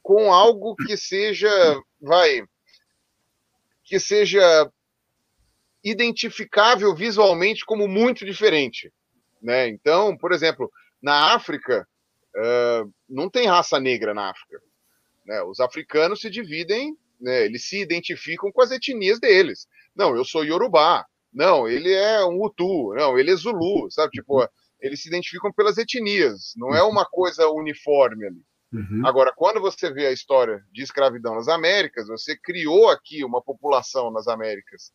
com 0.00 0.32
algo 0.32 0.76
que 0.76 0.96
seja, 0.96 1.50
vai, 2.00 2.44
que 3.82 3.98
seja 3.98 4.70
identificável 5.90 6.94
visualmente 6.94 7.64
como 7.64 7.86
muito 7.88 8.24
diferente, 8.24 8.92
né? 9.42 9.68
Então, 9.68 10.16
por 10.16 10.32
exemplo, 10.32 10.70
na 11.00 11.34
África 11.34 11.86
uh, 12.36 12.92
não 13.08 13.30
tem 13.30 13.46
raça 13.46 13.78
negra 13.78 14.12
na 14.12 14.30
África. 14.30 14.60
Né? 15.26 15.42
Os 15.42 15.60
africanos 15.60 16.20
se 16.20 16.30
dividem 16.30 16.96
né? 17.20 17.44
Eles 17.44 17.68
se 17.68 17.80
identificam 17.80 18.50
com 18.52 18.62
as 18.62 18.70
etnias 18.70 19.18
deles. 19.18 19.66
Não, 19.94 20.16
eu 20.16 20.24
sou 20.24 20.44
Yorubá. 20.44 21.04
Não, 21.32 21.68
ele 21.68 21.92
é 21.92 22.24
um 22.24 22.42
Hutu. 22.42 22.94
Não, 22.94 23.18
ele 23.18 23.30
é 23.30 23.36
Zulu, 23.36 23.90
sabe? 23.90 24.12
Tipo, 24.12 24.48
eles 24.80 25.02
se 25.02 25.08
identificam 25.08 25.52
pelas 25.52 25.76
etnias. 25.76 26.54
Não 26.56 26.74
é 26.74 26.82
uma 26.82 27.04
coisa 27.04 27.48
uniforme 27.48 28.26
ali. 28.26 28.42
Uhum. 28.72 29.02
Agora, 29.04 29.32
quando 29.34 29.60
você 29.60 29.90
vê 29.92 30.06
a 30.06 30.12
história 30.12 30.62
de 30.70 30.82
escravidão 30.82 31.34
nas 31.34 31.48
Américas, 31.48 32.06
você 32.06 32.36
criou 32.36 32.88
aqui 32.88 33.24
uma 33.24 33.42
população 33.42 34.10
nas 34.10 34.28
Américas 34.28 34.92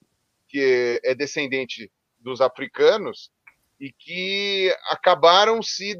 que 0.54 1.01
é 1.04 1.16
descendente 1.16 1.91
dos 2.20 2.41
africanos 2.41 3.32
e 3.80 3.91
que 3.91 4.74
acabaram 4.89 5.62
se 5.62 5.97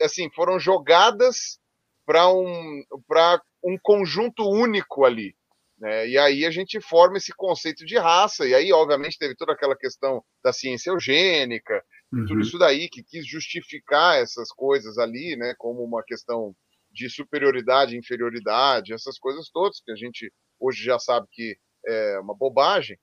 assim 0.00 0.30
foram 0.30 0.60
jogadas 0.60 1.58
para 2.04 2.28
um 2.28 2.84
para 3.08 3.40
um 3.64 3.76
conjunto 3.82 4.48
único 4.48 5.04
ali 5.04 5.34
né? 5.78 6.08
E 6.08 6.18
aí 6.18 6.46
a 6.46 6.50
gente 6.50 6.80
forma 6.80 7.18
esse 7.18 7.32
conceito 7.34 7.84
de 7.84 7.98
raça, 7.98 8.46
e 8.46 8.54
aí, 8.54 8.72
obviamente, 8.72 9.18
teve 9.18 9.34
toda 9.34 9.52
aquela 9.52 9.76
questão 9.76 10.24
da 10.42 10.52
ciência 10.52 10.90
eugênica, 10.90 11.82
uhum. 12.12 12.24
tudo 12.24 12.40
isso 12.40 12.58
daí 12.58 12.88
que 12.88 13.02
quis 13.02 13.26
justificar 13.26 14.18
essas 14.18 14.50
coisas 14.50 14.96
ali, 14.96 15.36
né, 15.36 15.54
como 15.58 15.84
uma 15.84 16.02
questão 16.02 16.54
de 16.90 17.10
superioridade 17.10 17.96
inferioridade, 17.96 18.94
essas 18.94 19.18
coisas 19.18 19.50
todas 19.50 19.80
que 19.80 19.92
a 19.92 19.96
gente 19.96 20.32
hoje 20.58 20.82
já 20.82 20.98
sabe 20.98 21.26
que 21.30 21.58
é 21.86 22.18
uma 22.20 22.34
bobagem. 22.34 22.98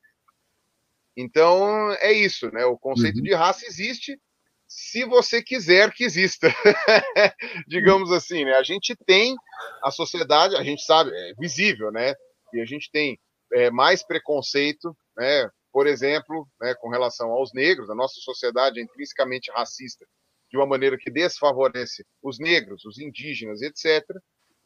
Então 1.16 1.92
é 1.94 2.12
isso, 2.12 2.52
né? 2.52 2.66
O 2.66 2.78
conceito 2.78 3.18
uhum. 3.18 3.24
de 3.24 3.34
raça 3.34 3.66
existe 3.66 4.20
se 4.68 5.06
você 5.06 5.44
quiser 5.44 5.92
que 5.92 6.04
exista, 6.04 6.48
digamos 7.68 8.12
assim, 8.12 8.44
né? 8.44 8.54
A 8.54 8.64
gente 8.64 8.96
tem 9.06 9.36
a 9.84 9.92
sociedade, 9.92 10.56
a 10.56 10.64
gente 10.64 10.84
sabe, 10.84 11.12
é 11.12 11.34
visível, 11.38 11.92
né? 11.92 12.16
e 12.54 12.62
a 12.62 12.66
gente 12.66 12.90
tem 12.92 13.20
é, 13.52 13.72
mais 13.72 14.04
preconceito, 14.04 14.96
né, 15.18 15.50
por 15.72 15.88
exemplo, 15.88 16.48
né, 16.62 16.76
com 16.76 16.90
relação 16.90 17.32
aos 17.32 17.52
negros, 17.54 17.90
a 17.90 17.96
nossa 17.96 18.20
sociedade 18.22 18.80
é 18.80 18.84
intrinsecamente 18.84 19.52
racista, 19.52 20.06
de 20.50 20.58
uma 20.58 20.68
maneira 20.68 20.98
que 20.98 21.10
desfavorece 21.10 22.06
os 22.22 22.38
negros, 22.40 22.86
os 22.86 23.00
indígenas, 23.00 23.62
etc. 23.64 24.06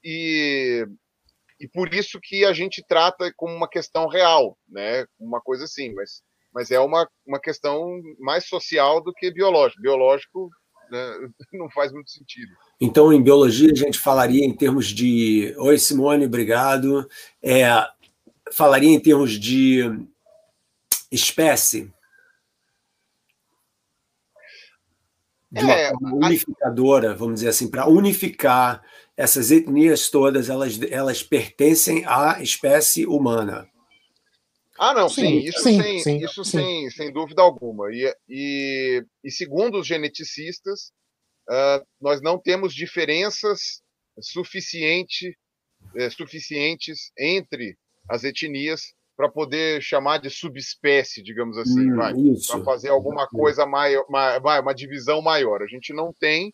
E, 0.04 0.86
e 1.60 1.68
por 1.70 1.94
isso 1.94 2.20
que 2.22 2.44
a 2.44 2.52
gente 2.52 2.84
trata 2.86 3.32
como 3.38 3.56
uma 3.56 3.70
questão 3.70 4.08
real, 4.08 4.58
né, 4.68 5.06
uma 5.18 5.40
coisa 5.40 5.64
assim, 5.64 5.94
mas, 5.94 6.22
mas 6.58 6.72
é 6.72 6.80
uma, 6.80 7.08
uma 7.24 7.40
questão 7.40 8.02
mais 8.18 8.48
social 8.48 9.00
do 9.00 9.14
que 9.14 9.30
biológico. 9.30 9.80
Biológico 9.80 10.50
né, 10.90 11.30
não 11.54 11.70
faz 11.70 11.92
muito 11.92 12.10
sentido. 12.10 12.52
Então, 12.82 13.14
em 13.14 13.22
biologia, 13.22 13.72
a 13.72 13.76
gente 13.76 14.00
falaria 14.00 14.44
em 14.44 14.52
termos 14.52 14.88
de. 14.88 15.54
Oi, 15.60 15.78
Simone, 15.78 16.26
obrigado. 16.26 17.08
É, 17.44 17.68
falaria 18.52 18.90
em 18.90 19.00
termos 19.00 19.34
de 19.34 19.84
espécie? 21.12 21.94
De 25.52 25.64
uma 25.64 25.74
é, 25.74 25.92
unificadora, 26.12 27.14
vamos 27.14 27.36
dizer 27.36 27.50
assim, 27.50 27.70
para 27.70 27.88
unificar 27.88 28.84
essas 29.16 29.52
etnias 29.52 30.10
todas, 30.10 30.50
elas, 30.50 30.82
elas 30.90 31.22
pertencem 31.22 32.04
à 32.08 32.42
espécie 32.42 33.06
humana. 33.06 33.70
Ah, 34.80 34.94
não, 34.94 35.10
sim, 35.10 35.22
sim 35.22 35.38
isso, 35.40 35.60
sim, 35.60 35.82
sem, 35.82 36.00
sim, 36.00 36.18
isso 36.24 36.46
Sem, 36.46 36.90
sem 36.92 37.12
dúvida 37.12 37.42
alguma. 37.42 37.92
E, 37.92 38.14
e, 38.30 39.04
e 39.24 39.32
segundo 39.32 39.80
os 39.80 39.88
geneticistas, 39.88 40.92
uh, 41.50 41.86
nós 42.00 42.22
não 42.22 42.40
temos 42.40 42.74
diferenças 42.74 43.82
suficiente, 44.20 45.38
é, 45.96 46.10
suficientes 46.10 47.12
entre 47.18 47.78
as 48.10 48.24
etnias 48.24 48.94
para 49.16 49.30
poder 49.30 49.82
chamar 49.82 50.20
de 50.20 50.30
subespécie, 50.30 51.24
digamos 51.24 51.58
assim, 51.58 51.92
hum, 51.92 51.98
para 52.48 52.64
fazer 52.64 52.90
alguma 52.90 53.28
coisa 53.28 53.66
maior, 53.66 54.06
uma, 54.08 54.60
uma 54.60 54.74
divisão 54.76 55.22
maior. 55.24 55.64
A 55.64 55.68
gente 55.68 55.92
não 55.92 56.14
tem. 56.20 56.50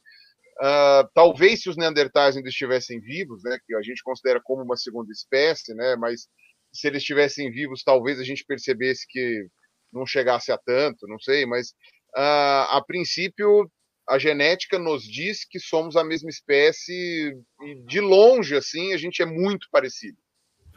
Uh, 0.62 1.10
talvez 1.14 1.62
se 1.62 1.70
os 1.70 1.76
Neandertais 1.76 2.38
ainda 2.38 2.48
estivessem 2.48 3.02
vivos, 3.02 3.44
né, 3.44 3.58
que 3.66 3.76
a 3.76 3.82
gente 3.82 4.02
considera 4.04 4.40
como 4.42 4.64
uma 4.64 4.78
segunda 4.78 5.12
espécie, 5.12 5.74
né, 5.74 5.98
mas 5.98 6.28
se 6.74 6.88
eles 6.88 7.02
estivessem 7.02 7.52
vivos, 7.52 7.84
talvez 7.84 8.20
a 8.20 8.24
gente 8.24 8.46
percebesse 8.46 9.06
que 9.08 9.48
não 9.92 10.06
chegasse 10.06 10.52
a 10.52 10.58
tanto, 10.58 11.08
não 11.08 11.20
sei, 11.20 11.46
mas 11.46 11.70
uh, 12.16 12.66
a 12.70 12.84
princípio 12.86 13.70
a 14.10 14.18
genética 14.18 14.78
nos 14.78 15.04
diz 15.04 15.46
que 15.46 15.60
somos 15.60 15.96
a 15.96 16.04
mesma 16.04 16.30
espécie 16.30 17.34
e 17.62 17.76
de 17.86 18.02
longe 18.02 18.54
assim 18.56 18.94
a 18.94 18.98
gente 18.98 19.22
é 19.22 19.26
muito 19.26 19.68
parecido, 19.72 20.18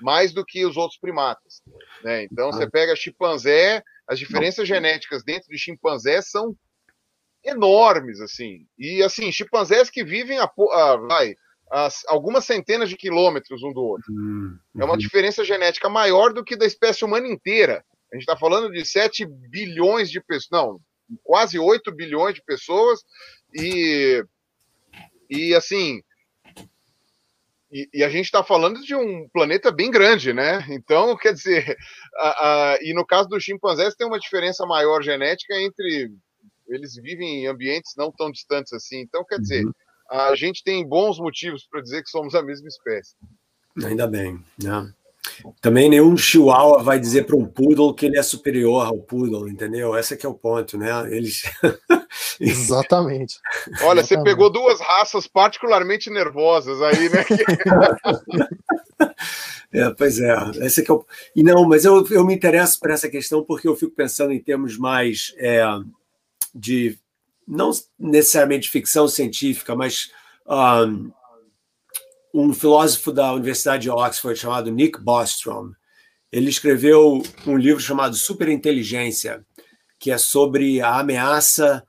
mais 0.00 0.32
do 0.32 0.44
que 0.44 0.64
os 0.64 0.76
outros 0.76 1.00
primatas, 1.00 1.60
né? 2.04 2.24
Então 2.24 2.52
você 2.52 2.70
pega 2.70 2.94
chimpanzé, 2.94 3.82
as 4.06 4.18
diferenças 4.18 4.68
genéticas 4.68 5.24
dentro 5.24 5.48
de 5.48 5.58
chimpanzé 5.58 6.22
são 6.22 6.56
enormes, 7.46 8.20
assim. 8.20 8.66
E, 8.78 9.02
assim, 9.02 9.30
chimpanzés 9.30 9.88
que 9.88 10.04
vivem 10.04 10.38
a, 10.38 10.44
a 10.44 10.96
vai, 10.96 11.30
a, 11.30 11.34
algumas 12.06 12.44
centenas 12.44 12.88
de 12.88 12.96
quilômetros 12.96 13.62
um 13.62 13.72
do 13.72 13.82
outro. 13.82 14.12
Uhum. 14.12 14.58
É 14.78 14.84
uma 14.84 14.96
diferença 14.96 15.44
genética 15.44 15.88
maior 15.88 16.32
do 16.32 16.44
que 16.44 16.56
da 16.56 16.66
espécie 16.66 17.04
humana 17.04 17.26
inteira. 17.26 17.84
A 18.12 18.16
gente 18.16 18.22
está 18.22 18.36
falando 18.36 18.70
de 18.70 18.84
7 18.84 19.26
bilhões 19.26 20.10
de 20.10 20.20
pessoas, 20.20 20.48
não, 20.50 20.80
quase 21.24 21.58
8 21.58 21.92
bilhões 21.92 22.34
de 22.34 22.42
pessoas, 22.42 23.00
e, 23.52 24.24
e 25.28 25.54
assim, 25.54 26.00
e, 27.70 27.88
e, 27.92 28.04
a 28.04 28.08
gente 28.08 28.26
está 28.26 28.44
falando 28.44 28.80
de 28.80 28.94
um 28.94 29.28
planeta 29.28 29.72
bem 29.72 29.90
grande, 29.90 30.32
né? 30.32 30.64
Então, 30.70 31.16
quer 31.16 31.32
dizer, 31.32 31.76
a, 32.16 32.28
a, 32.74 32.78
e 32.80 32.94
no 32.94 33.04
caso 33.04 33.28
dos 33.28 33.42
chimpanzés 33.42 33.96
tem 33.96 34.06
uma 34.06 34.20
diferença 34.20 34.64
maior 34.64 35.02
genética 35.02 35.60
entre 35.60 36.12
eles 36.68 36.94
vivem 36.94 37.42
em 37.42 37.46
ambientes 37.46 37.94
não 37.96 38.10
tão 38.10 38.30
distantes 38.30 38.72
assim. 38.72 39.00
Então, 39.00 39.24
quer 39.24 39.38
dizer, 39.38 39.64
uhum. 39.64 39.72
A 40.10 40.34
gente 40.34 40.62
tem 40.62 40.86
bons 40.86 41.18
motivos 41.18 41.66
para 41.70 41.80
dizer 41.80 42.02
que 42.02 42.10
somos 42.10 42.34
a 42.34 42.42
mesma 42.42 42.68
espécie. 42.68 43.14
Ainda 43.84 44.06
bem, 44.06 44.38
né? 44.62 44.92
Também 45.60 45.88
nenhum 45.88 46.16
chihuahua 46.16 46.82
vai 46.82 46.98
dizer 46.98 47.26
para 47.26 47.36
um 47.36 47.44
poodle 47.44 47.92
que 47.94 48.06
ele 48.06 48.18
é 48.18 48.22
superior 48.22 48.86
ao 48.86 48.98
poodle, 48.98 49.48
entendeu? 49.48 49.96
Esse 49.96 50.14
é 50.14 50.16
que 50.16 50.24
é 50.24 50.28
o 50.28 50.34
ponto, 50.34 50.78
né? 50.78 50.88
Eles 51.14 51.42
Exatamente. 52.40 53.38
Olha, 53.82 54.00
Exatamente. 54.00 54.06
você 54.06 54.22
pegou 54.22 54.50
duas 54.50 54.80
raças 54.80 55.26
particularmente 55.26 56.10
nervosas 56.10 56.80
aí, 56.80 57.08
né? 57.08 57.24
é, 59.72 59.90
pois 59.90 60.20
é, 60.20 60.34
esse 60.62 60.80
é, 60.80 60.84
é 60.88 60.92
o... 60.92 61.04
E 61.34 61.42
não, 61.42 61.66
mas 61.68 61.84
eu, 61.84 62.06
eu 62.10 62.24
me 62.24 62.34
interesso 62.34 62.78
por 62.78 62.90
essa 62.90 63.08
questão 63.08 63.42
porque 63.42 63.68
eu 63.68 63.76
fico 63.76 63.94
pensando 63.94 64.32
em 64.32 64.40
termos 64.40 64.78
mais 64.78 65.34
é, 65.38 65.64
de 66.54 66.98
não 67.46 67.70
necessariamente 67.98 68.70
ficção 68.70 69.06
científica, 69.06 69.74
mas 69.76 70.10
um, 70.46 71.12
um 72.34 72.52
filósofo 72.52 73.12
da 73.12 73.32
Universidade 73.32 73.84
de 73.84 73.90
Oxford 73.90 74.38
chamado 74.38 74.70
Nick 74.70 75.00
Bostrom, 75.00 75.70
ele 76.32 76.50
escreveu 76.50 77.22
um 77.46 77.56
livro 77.56 77.80
chamado 77.80 78.16
Superinteligência, 78.16 79.44
que 79.98 80.10
é 80.10 80.18
sobre 80.18 80.80
a 80.80 80.98
ameaça 80.98 81.86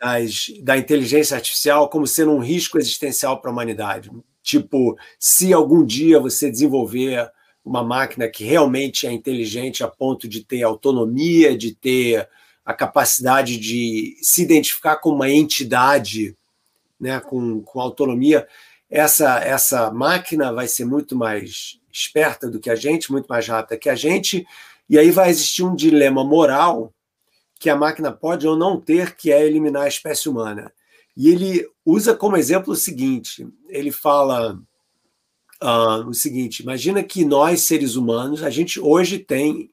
das, 0.00 0.46
da 0.62 0.76
inteligência 0.76 1.36
artificial 1.36 1.88
como 1.88 2.06
sendo 2.06 2.32
um 2.32 2.40
risco 2.40 2.78
existencial 2.78 3.40
para 3.40 3.50
a 3.50 3.52
humanidade. 3.52 4.10
Tipo, 4.42 4.96
se 5.18 5.52
algum 5.52 5.84
dia 5.84 6.20
você 6.20 6.50
desenvolver 6.50 7.30
uma 7.64 7.82
máquina 7.82 8.28
que 8.28 8.44
realmente 8.44 9.06
é 9.06 9.12
inteligente 9.12 9.82
a 9.82 9.88
ponto 9.88 10.28
de 10.28 10.44
ter 10.44 10.62
autonomia, 10.62 11.56
de 11.56 11.74
ter 11.74 12.28
a 12.66 12.74
capacidade 12.74 13.56
de 13.56 14.18
se 14.20 14.42
identificar 14.42 14.96
como 14.96 15.16
uma 15.16 15.30
entidade 15.30 16.36
né, 17.00 17.20
com, 17.20 17.62
com 17.62 17.80
autonomia, 17.80 18.46
essa, 18.90 19.38
essa 19.38 19.90
máquina 19.90 20.52
vai 20.52 20.66
ser 20.66 20.84
muito 20.84 21.16
mais 21.16 21.78
esperta 21.92 22.50
do 22.50 22.58
que 22.58 22.68
a 22.68 22.74
gente, 22.74 23.12
muito 23.12 23.26
mais 23.26 23.46
rápida 23.46 23.78
que 23.78 23.88
a 23.88 23.94
gente, 23.94 24.44
e 24.90 24.98
aí 24.98 25.10
vai 25.10 25.30
existir 25.30 25.62
um 25.62 25.74
dilema 25.74 26.24
moral 26.24 26.92
que 27.58 27.70
a 27.70 27.76
máquina 27.76 28.12
pode 28.12 28.46
ou 28.46 28.56
não 28.56 28.80
ter, 28.80 29.16
que 29.16 29.32
é 29.32 29.46
eliminar 29.46 29.84
a 29.84 29.88
espécie 29.88 30.28
humana. 30.28 30.72
E 31.16 31.30
ele 31.30 31.66
usa 31.84 32.14
como 32.14 32.36
exemplo 32.36 32.72
o 32.72 32.76
seguinte: 32.76 33.48
ele 33.68 33.90
fala 33.90 34.60
uh, 35.62 36.08
o 36.08 36.12
seguinte: 36.12 36.62
imagina 36.62 37.02
que 37.02 37.24
nós, 37.24 37.62
seres 37.62 37.96
humanos, 37.96 38.42
a 38.42 38.50
gente 38.50 38.78
hoje 38.78 39.18
tem, 39.18 39.70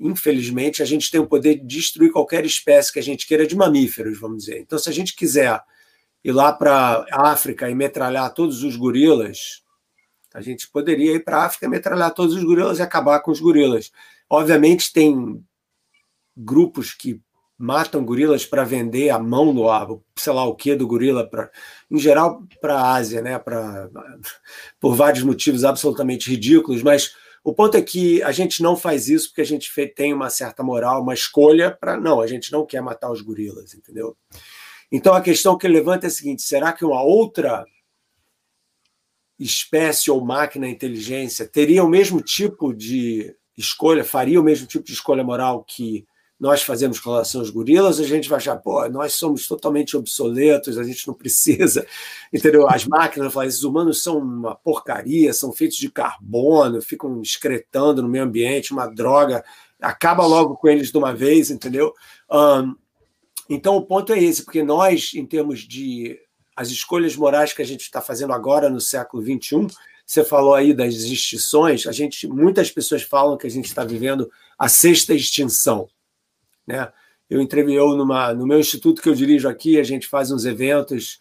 infelizmente, 0.00 0.82
a 0.82 0.86
gente 0.86 1.10
tem 1.10 1.20
o 1.20 1.26
poder 1.26 1.56
de 1.56 1.66
destruir 1.66 2.10
qualquer 2.10 2.44
espécie 2.46 2.92
que 2.92 2.98
a 2.98 3.02
gente 3.02 3.26
queira 3.26 3.46
de 3.46 3.54
mamíferos, 3.54 4.18
vamos 4.18 4.44
dizer. 4.44 4.58
Então, 4.60 4.78
se 4.78 4.88
a 4.88 4.92
gente 4.92 5.14
quiser 5.14 5.60
ir 6.24 6.32
lá 6.32 6.52
para 6.52 7.04
a 7.12 7.30
África 7.30 7.68
e 7.68 7.74
metralhar 7.74 8.32
todos 8.32 8.62
os 8.62 8.76
gorilas, 8.76 9.62
a 10.32 10.40
gente 10.40 10.68
poderia 10.68 11.12
ir 11.12 11.24
para 11.24 11.38
a 11.38 11.44
África, 11.44 11.68
metralhar 11.68 12.14
todos 12.14 12.34
os 12.34 12.42
gorilas 12.42 12.78
e 12.78 12.82
acabar 12.82 13.20
com 13.20 13.30
os 13.30 13.40
gorilas. 13.40 13.92
Obviamente, 14.28 14.92
tem 14.92 15.44
grupos 16.34 16.94
que 16.94 17.20
matam 17.58 18.02
gorilas 18.02 18.46
para 18.46 18.64
vender 18.64 19.10
a 19.10 19.18
mão 19.18 19.54
do 19.54 19.66
sei 20.16 20.32
lá 20.32 20.44
o 20.44 20.54
que 20.54 20.74
do 20.74 20.86
gorila 20.86 21.28
para 21.28 21.50
em 21.90 21.98
geral 21.98 22.42
para 22.58 22.74
a 22.74 22.94
Ásia 22.94 23.20
né 23.20 23.38
para 23.38 23.90
por 24.80 24.94
vários 24.94 25.22
motivos 25.22 25.62
absolutamente 25.62 26.30
ridículos 26.30 26.82
mas 26.82 27.14
o 27.42 27.54
ponto 27.54 27.76
é 27.76 27.82
que 27.82 28.22
a 28.22 28.32
gente 28.32 28.62
não 28.62 28.76
faz 28.76 29.08
isso 29.08 29.28
porque 29.28 29.40
a 29.40 29.46
gente 29.46 29.70
tem 29.94 30.12
uma 30.12 30.30
certa 30.30 30.62
moral 30.62 31.02
uma 31.02 31.14
escolha 31.14 31.70
para 31.70 31.96
não 31.96 32.20
a 32.20 32.26
gente 32.26 32.52
não 32.52 32.66
quer 32.66 32.82
matar 32.82 33.10
os 33.10 33.20
gorilas 33.20 33.74
entendeu? 33.74 34.16
Então 34.92 35.14
a 35.14 35.20
questão 35.20 35.56
que 35.56 35.66
ele 35.66 35.74
levanta 35.74 36.06
é 36.06 36.08
a 36.08 36.10
seguinte 36.10 36.42
será 36.42 36.72
que 36.72 36.84
uma 36.84 37.02
outra 37.02 37.64
espécie 39.38 40.10
ou 40.10 40.20
máquina 40.20 40.68
inteligência 40.68 41.48
teria 41.48 41.82
o 41.82 41.88
mesmo 41.88 42.20
tipo 42.20 42.74
de 42.74 43.34
escolha 43.56 44.04
faria 44.04 44.40
o 44.40 44.44
mesmo 44.44 44.66
tipo 44.66 44.84
de 44.84 44.92
escolha 44.92 45.24
moral 45.24 45.64
que 45.64 46.06
nós 46.40 46.62
fazemos 46.62 46.98
com 46.98 47.10
relação 47.10 47.42
aos 47.42 47.50
gorilas, 47.50 48.00
a 48.00 48.04
gente 48.04 48.28
vai 48.28 48.38
achar, 48.38 48.56
pô, 48.56 48.88
nós 48.88 49.12
somos 49.12 49.46
totalmente 49.46 49.94
obsoletos, 49.94 50.78
a 50.78 50.82
gente 50.82 51.06
não 51.06 51.12
precisa, 51.12 51.86
entendeu? 52.32 52.66
As 52.66 52.86
máquinas, 52.86 53.36
esses 53.36 53.62
humanos 53.62 54.02
são 54.02 54.18
uma 54.18 54.54
porcaria, 54.54 55.34
são 55.34 55.52
feitos 55.52 55.76
de 55.76 55.90
carbono, 55.90 56.80
ficam 56.80 57.20
excretando 57.20 58.00
no 58.00 58.08
meio 58.08 58.24
ambiente, 58.24 58.72
uma 58.72 58.86
droga, 58.86 59.44
acaba 59.78 60.26
logo 60.26 60.56
com 60.56 60.66
eles 60.66 60.90
de 60.90 60.96
uma 60.96 61.14
vez, 61.14 61.50
entendeu? 61.50 61.92
Um, 62.30 62.74
então 63.48 63.76
o 63.76 63.84
ponto 63.84 64.10
é 64.12 64.22
esse, 64.22 64.42
porque 64.42 64.62
nós, 64.62 65.12
em 65.14 65.26
termos 65.26 65.60
de 65.60 66.18
as 66.56 66.70
escolhas 66.70 67.16
morais 67.16 67.52
que 67.52 67.62
a 67.62 67.66
gente 67.66 67.82
está 67.82 68.00
fazendo 68.00 68.32
agora 68.32 68.70
no 68.70 68.80
século 68.80 69.22
XXI, 69.22 69.66
você 70.06 70.24
falou 70.24 70.54
aí 70.54 70.72
das 70.72 70.94
extinções, 70.94 71.86
a 71.86 71.92
gente, 71.92 72.26
muitas 72.26 72.70
pessoas 72.70 73.02
falam 73.02 73.36
que 73.36 73.46
a 73.46 73.50
gente 73.50 73.66
está 73.66 73.84
vivendo 73.84 74.30
a 74.58 74.68
sexta 74.68 75.14
extinção. 75.14 75.88
Né? 76.66 76.90
Eu 77.28 77.40
entrevistei 77.40 77.78
numa, 77.96 78.34
no 78.34 78.46
meu 78.46 78.58
instituto 78.58 79.00
que 79.00 79.08
eu 79.08 79.14
dirijo 79.14 79.48
aqui, 79.48 79.78
a 79.78 79.84
gente 79.84 80.08
faz 80.08 80.30
uns 80.30 80.44
eventos 80.44 81.18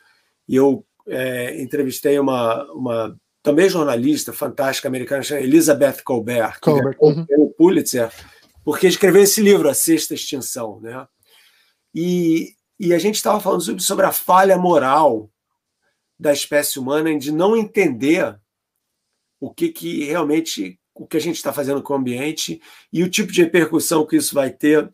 e 0.48 0.56
eu 0.56 0.86
é, 1.08 1.62
entrevistei 1.62 2.18
uma, 2.20 2.64
uma 2.72 3.20
também 3.42 3.70
jornalista 3.70 4.34
fantástica 4.34 4.88
americana, 4.88 5.24
Elizabeth 5.40 6.04
Colbert, 6.04 6.60
Colbert. 6.60 6.98
que 6.98 7.06
uhum. 7.06 7.26
o 7.38 7.50
Pulitzer, 7.52 8.12
porque 8.64 8.88
escreveu 8.88 9.24
esse 9.24 9.42
livro, 9.42 9.70
A 9.70 9.74
Sexta 9.74 10.14
Extinção. 10.14 10.80
Né? 10.82 11.08
E, 11.94 12.54
e 12.80 12.94
a 12.94 13.00
gente 13.00 13.16
estava 13.16 13.40
falando 13.40 13.62
sobre, 13.62 13.84
sobre 13.84 14.06
a 14.06 14.12
falha 14.12 14.58
moral 14.58 15.30
da 16.20 16.34
espécie 16.34 16.78
humana 16.78 17.18
de 17.18 17.32
não 17.32 17.56
entender 17.56 18.38
o 19.40 19.54
que, 19.54 19.70
que 19.70 20.04
realmente 20.04 20.78
o 20.94 21.08
que 21.08 21.16
a 21.16 21.22
gente 21.22 21.38
está 21.38 21.54
fazendo 21.54 21.82
com 21.82 21.94
o 21.94 21.96
ambiente 21.96 22.62
e 22.92 23.04
o 23.04 23.10
tipo 23.10 23.32
de 23.32 23.42
repercussão 23.42 24.06
que 24.06 24.18
isso 24.18 24.36
vai 24.36 24.52
ter 24.52 24.94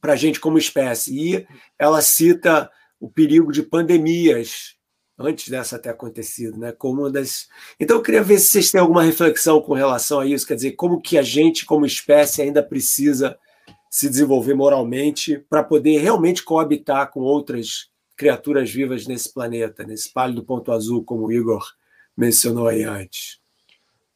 para 0.00 0.12
a 0.12 0.16
gente 0.16 0.40
como 0.40 0.58
espécie. 0.58 1.14
E 1.14 1.46
ela 1.78 2.00
cita 2.00 2.70
o 3.00 3.10
perigo 3.10 3.52
de 3.52 3.62
pandemias 3.62 4.76
antes 5.18 5.48
dessa 5.48 5.78
ter 5.78 5.90
acontecido, 5.90 6.58
né? 6.58 6.72
Como 6.72 7.10
das. 7.10 7.48
Então 7.78 7.96
eu 7.96 8.02
queria 8.02 8.22
ver 8.22 8.38
se 8.38 8.48
vocês 8.48 8.70
têm 8.70 8.80
alguma 8.80 9.02
reflexão 9.02 9.60
com 9.60 9.74
relação 9.74 10.20
a 10.20 10.26
isso, 10.26 10.46
quer 10.46 10.54
dizer, 10.54 10.72
como 10.72 11.00
que 11.00 11.18
a 11.18 11.22
gente 11.22 11.64
como 11.64 11.86
espécie 11.86 12.42
ainda 12.42 12.62
precisa 12.62 13.38
se 13.90 14.08
desenvolver 14.08 14.54
moralmente 14.54 15.38
para 15.50 15.62
poder 15.62 15.98
realmente 15.98 16.42
coabitar 16.42 17.10
com 17.10 17.20
outras 17.20 17.90
criaturas 18.16 18.70
vivas 18.70 19.06
nesse 19.06 19.32
planeta, 19.32 19.84
nesse 19.84 20.12
pálido 20.12 20.44
ponto 20.44 20.72
azul, 20.72 21.04
como 21.04 21.26
o 21.26 21.32
Igor 21.32 21.62
mencionou 22.16 22.68
aí 22.68 22.84
antes. 22.84 23.38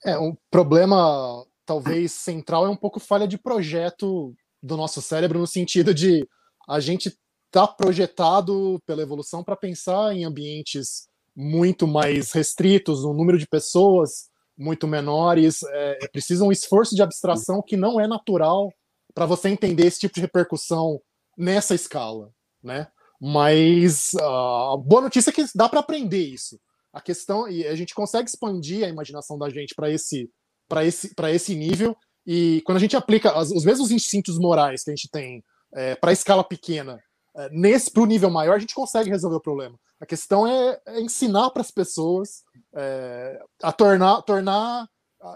É, 0.04 0.18
um 0.18 0.36
problema 0.50 1.44
talvez 1.64 2.12
central 2.12 2.64
é 2.64 2.70
um 2.70 2.76
pouco 2.76 3.00
falha 3.00 3.26
de 3.26 3.36
projeto 3.36 4.34
do 4.66 4.76
nosso 4.76 5.00
cérebro 5.00 5.38
no 5.38 5.46
sentido 5.46 5.94
de 5.94 6.28
a 6.68 6.80
gente 6.80 7.16
tá 7.50 7.66
projetado 7.66 8.82
pela 8.84 9.02
evolução 9.02 9.42
para 9.42 9.56
pensar 9.56 10.14
em 10.14 10.24
ambientes 10.24 11.08
muito 11.34 11.86
mais 11.86 12.32
restritos, 12.32 13.04
um 13.04 13.12
número 13.12 13.38
de 13.38 13.46
pessoas 13.46 14.28
muito 14.58 14.86
menores, 14.86 15.62
é, 15.62 16.04
é 16.04 16.08
preciso 16.08 16.44
um 16.44 16.52
esforço 16.52 16.94
de 16.94 17.02
abstração 17.02 17.62
que 17.62 17.76
não 17.76 18.00
é 18.00 18.06
natural 18.06 18.72
para 19.14 19.26
você 19.26 19.48
entender 19.48 19.86
esse 19.86 20.00
tipo 20.00 20.14
de 20.14 20.20
repercussão 20.22 21.00
nessa 21.36 21.74
escala, 21.74 22.30
né? 22.62 22.88
Mas 23.20 24.12
uh, 24.14 24.72
a 24.72 24.76
boa 24.76 25.02
notícia 25.02 25.30
é 25.30 25.32
que 25.32 25.44
dá 25.54 25.68
para 25.68 25.80
aprender 25.80 26.24
isso. 26.24 26.58
A 26.92 27.00
questão 27.00 27.48
e 27.48 27.66
a 27.66 27.74
gente 27.74 27.94
consegue 27.94 28.28
expandir 28.28 28.84
a 28.84 28.88
imaginação 28.88 29.38
da 29.38 29.48
gente 29.48 29.74
para 29.74 29.90
esse 29.90 30.30
para 30.68 30.84
esse 30.84 31.14
para 31.14 31.30
esse 31.30 31.54
nível 31.54 31.96
e 32.26 32.60
quando 32.62 32.76
a 32.76 32.80
gente 32.80 32.96
aplica 32.96 33.32
as, 33.32 33.50
os 33.50 33.64
mesmos 33.64 33.90
instintos 33.90 34.38
morais 34.38 34.82
que 34.82 34.90
a 34.90 34.94
gente 34.94 35.08
tem 35.10 35.44
é, 35.72 35.94
para 35.94 36.10
a 36.10 36.12
escala 36.12 36.42
pequena, 36.42 37.00
é, 37.36 37.48
nesse 37.50 37.90
para 37.90 38.02
o 38.02 38.06
nível 38.06 38.30
maior, 38.30 38.56
a 38.56 38.58
gente 38.58 38.74
consegue 38.74 39.10
resolver 39.10 39.36
o 39.36 39.40
problema. 39.40 39.78
A 40.00 40.06
questão 40.06 40.46
é, 40.46 40.80
é 40.86 41.00
ensinar 41.00 41.50
para 41.50 41.62
as 41.62 41.70
pessoas 41.70 42.42
é, 42.74 43.40
a 43.62 43.72
tornar, 43.72 44.22
tornar, 44.22 44.88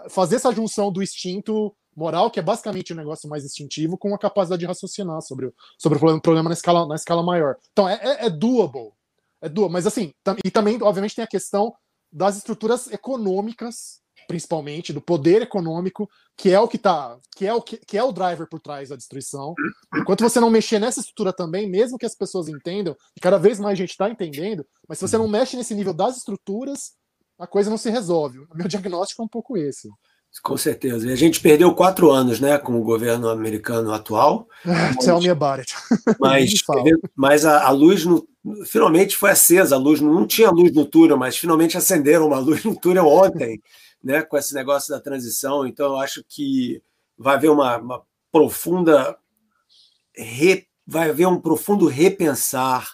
fazer 0.09 0.35
essa 0.35 0.51
junção 0.51 0.91
do 0.91 1.01
instinto 1.01 1.75
moral, 1.95 2.29
que 2.29 2.39
é 2.39 2.43
basicamente 2.43 2.93
um 2.93 2.95
negócio 2.95 3.29
mais 3.29 3.43
instintivo, 3.43 3.97
com 3.97 4.13
a 4.13 4.19
capacidade 4.19 4.59
de 4.59 4.65
raciocinar 4.65 5.21
sobre 5.21 5.47
o, 5.47 5.53
sobre 5.77 5.97
o 5.97 6.21
problema 6.21 6.49
na 6.49 6.53
escala, 6.53 6.87
na 6.87 6.95
escala 6.95 7.23
maior. 7.23 7.57
Então, 7.71 7.87
é, 7.87 7.99
é, 8.01 8.25
é 8.25 8.29
doable. 8.29 8.91
É 9.41 9.49
doable. 9.49 9.73
Mas, 9.73 9.87
assim, 9.87 10.13
e 10.43 10.51
também, 10.51 10.81
obviamente, 10.81 11.15
tem 11.15 11.23
a 11.23 11.27
questão 11.27 11.73
das 12.11 12.37
estruturas 12.37 12.91
econômicas, 12.91 14.01
principalmente, 14.31 14.93
do 14.93 15.01
poder 15.01 15.41
econômico, 15.41 16.09
que 16.37 16.51
é 16.51 16.59
o 16.59 16.69
que 16.69 16.77
tá, 16.77 17.17
que 17.35 17.45
é 17.45 17.53
o 17.53 17.61
que, 17.61 17.75
que 17.75 17.97
é 17.97 18.03
o 18.03 18.13
driver 18.13 18.47
por 18.47 18.61
trás 18.61 18.87
da 18.87 18.95
destruição. 18.95 19.53
Enquanto 19.93 20.23
você 20.23 20.39
não 20.39 20.49
mexer 20.49 20.79
nessa 20.79 21.01
estrutura 21.01 21.33
também, 21.33 21.69
mesmo 21.69 21.97
que 21.97 22.05
as 22.05 22.15
pessoas 22.15 22.47
entendam, 22.47 22.95
e 23.13 23.19
cada 23.19 23.37
vez 23.37 23.59
mais 23.59 23.77
gente 23.77 23.89
está 23.89 24.09
entendendo, 24.09 24.65
mas 24.87 24.99
se 24.99 25.05
você 25.05 25.17
não 25.17 25.27
mexe 25.27 25.57
nesse 25.57 25.75
nível 25.75 25.93
das 25.93 26.15
estruturas, 26.15 26.93
a 27.37 27.45
coisa 27.45 27.69
não 27.69 27.77
se 27.77 27.89
resolve. 27.89 28.39
O 28.39 28.47
meu 28.55 28.67
diagnóstico 28.69 29.21
é 29.21 29.25
um 29.25 29.27
pouco 29.27 29.57
esse. 29.57 29.89
Com 30.41 30.55
certeza. 30.55 31.09
E 31.09 31.11
a 31.11 31.15
gente 31.17 31.41
perdeu 31.41 31.75
quatro 31.75 32.09
anos 32.09 32.39
né, 32.39 32.57
com 32.57 32.79
o 32.79 32.83
governo 32.83 33.27
americano 33.27 33.91
atual. 33.91 34.47
Tell 35.03 35.19
me 35.19 35.27
about 35.27 35.59
it. 35.59 35.73
Mas, 36.17 36.53
mas 37.13 37.45
a, 37.45 37.67
a 37.67 37.71
luz 37.71 38.05
no, 38.05 38.25
finalmente 38.65 39.15
foi 39.17 39.31
acesa, 39.31 39.75
a 39.75 39.77
luz 39.77 40.01
não 40.01 40.25
tinha 40.25 40.49
luz 40.49 40.71
no 40.71 40.85
túnel, 40.85 41.17
mas 41.17 41.37
finalmente 41.37 41.77
acenderam 41.77 42.27
uma 42.27 42.39
luz 42.39 42.63
no 42.63 42.75
túnel 42.75 43.07
ontem, 43.07 43.61
né, 44.03 44.21
com 44.21 44.37
esse 44.37 44.53
negócio 44.53 44.93
da 44.93 44.99
transição. 44.99 45.65
Então, 45.65 45.87
eu 45.87 45.97
acho 45.97 46.23
que 46.27 46.81
vai 47.17 47.35
haver 47.35 47.49
uma, 47.49 47.77
uma 47.77 48.01
profunda. 48.31 49.17
Re, 50.15 50.67
vai 50.85 51.09
haver 51.09 51.27
um 51.27 51.39
profundo 51.39 51.87
repensar 51.87 52.89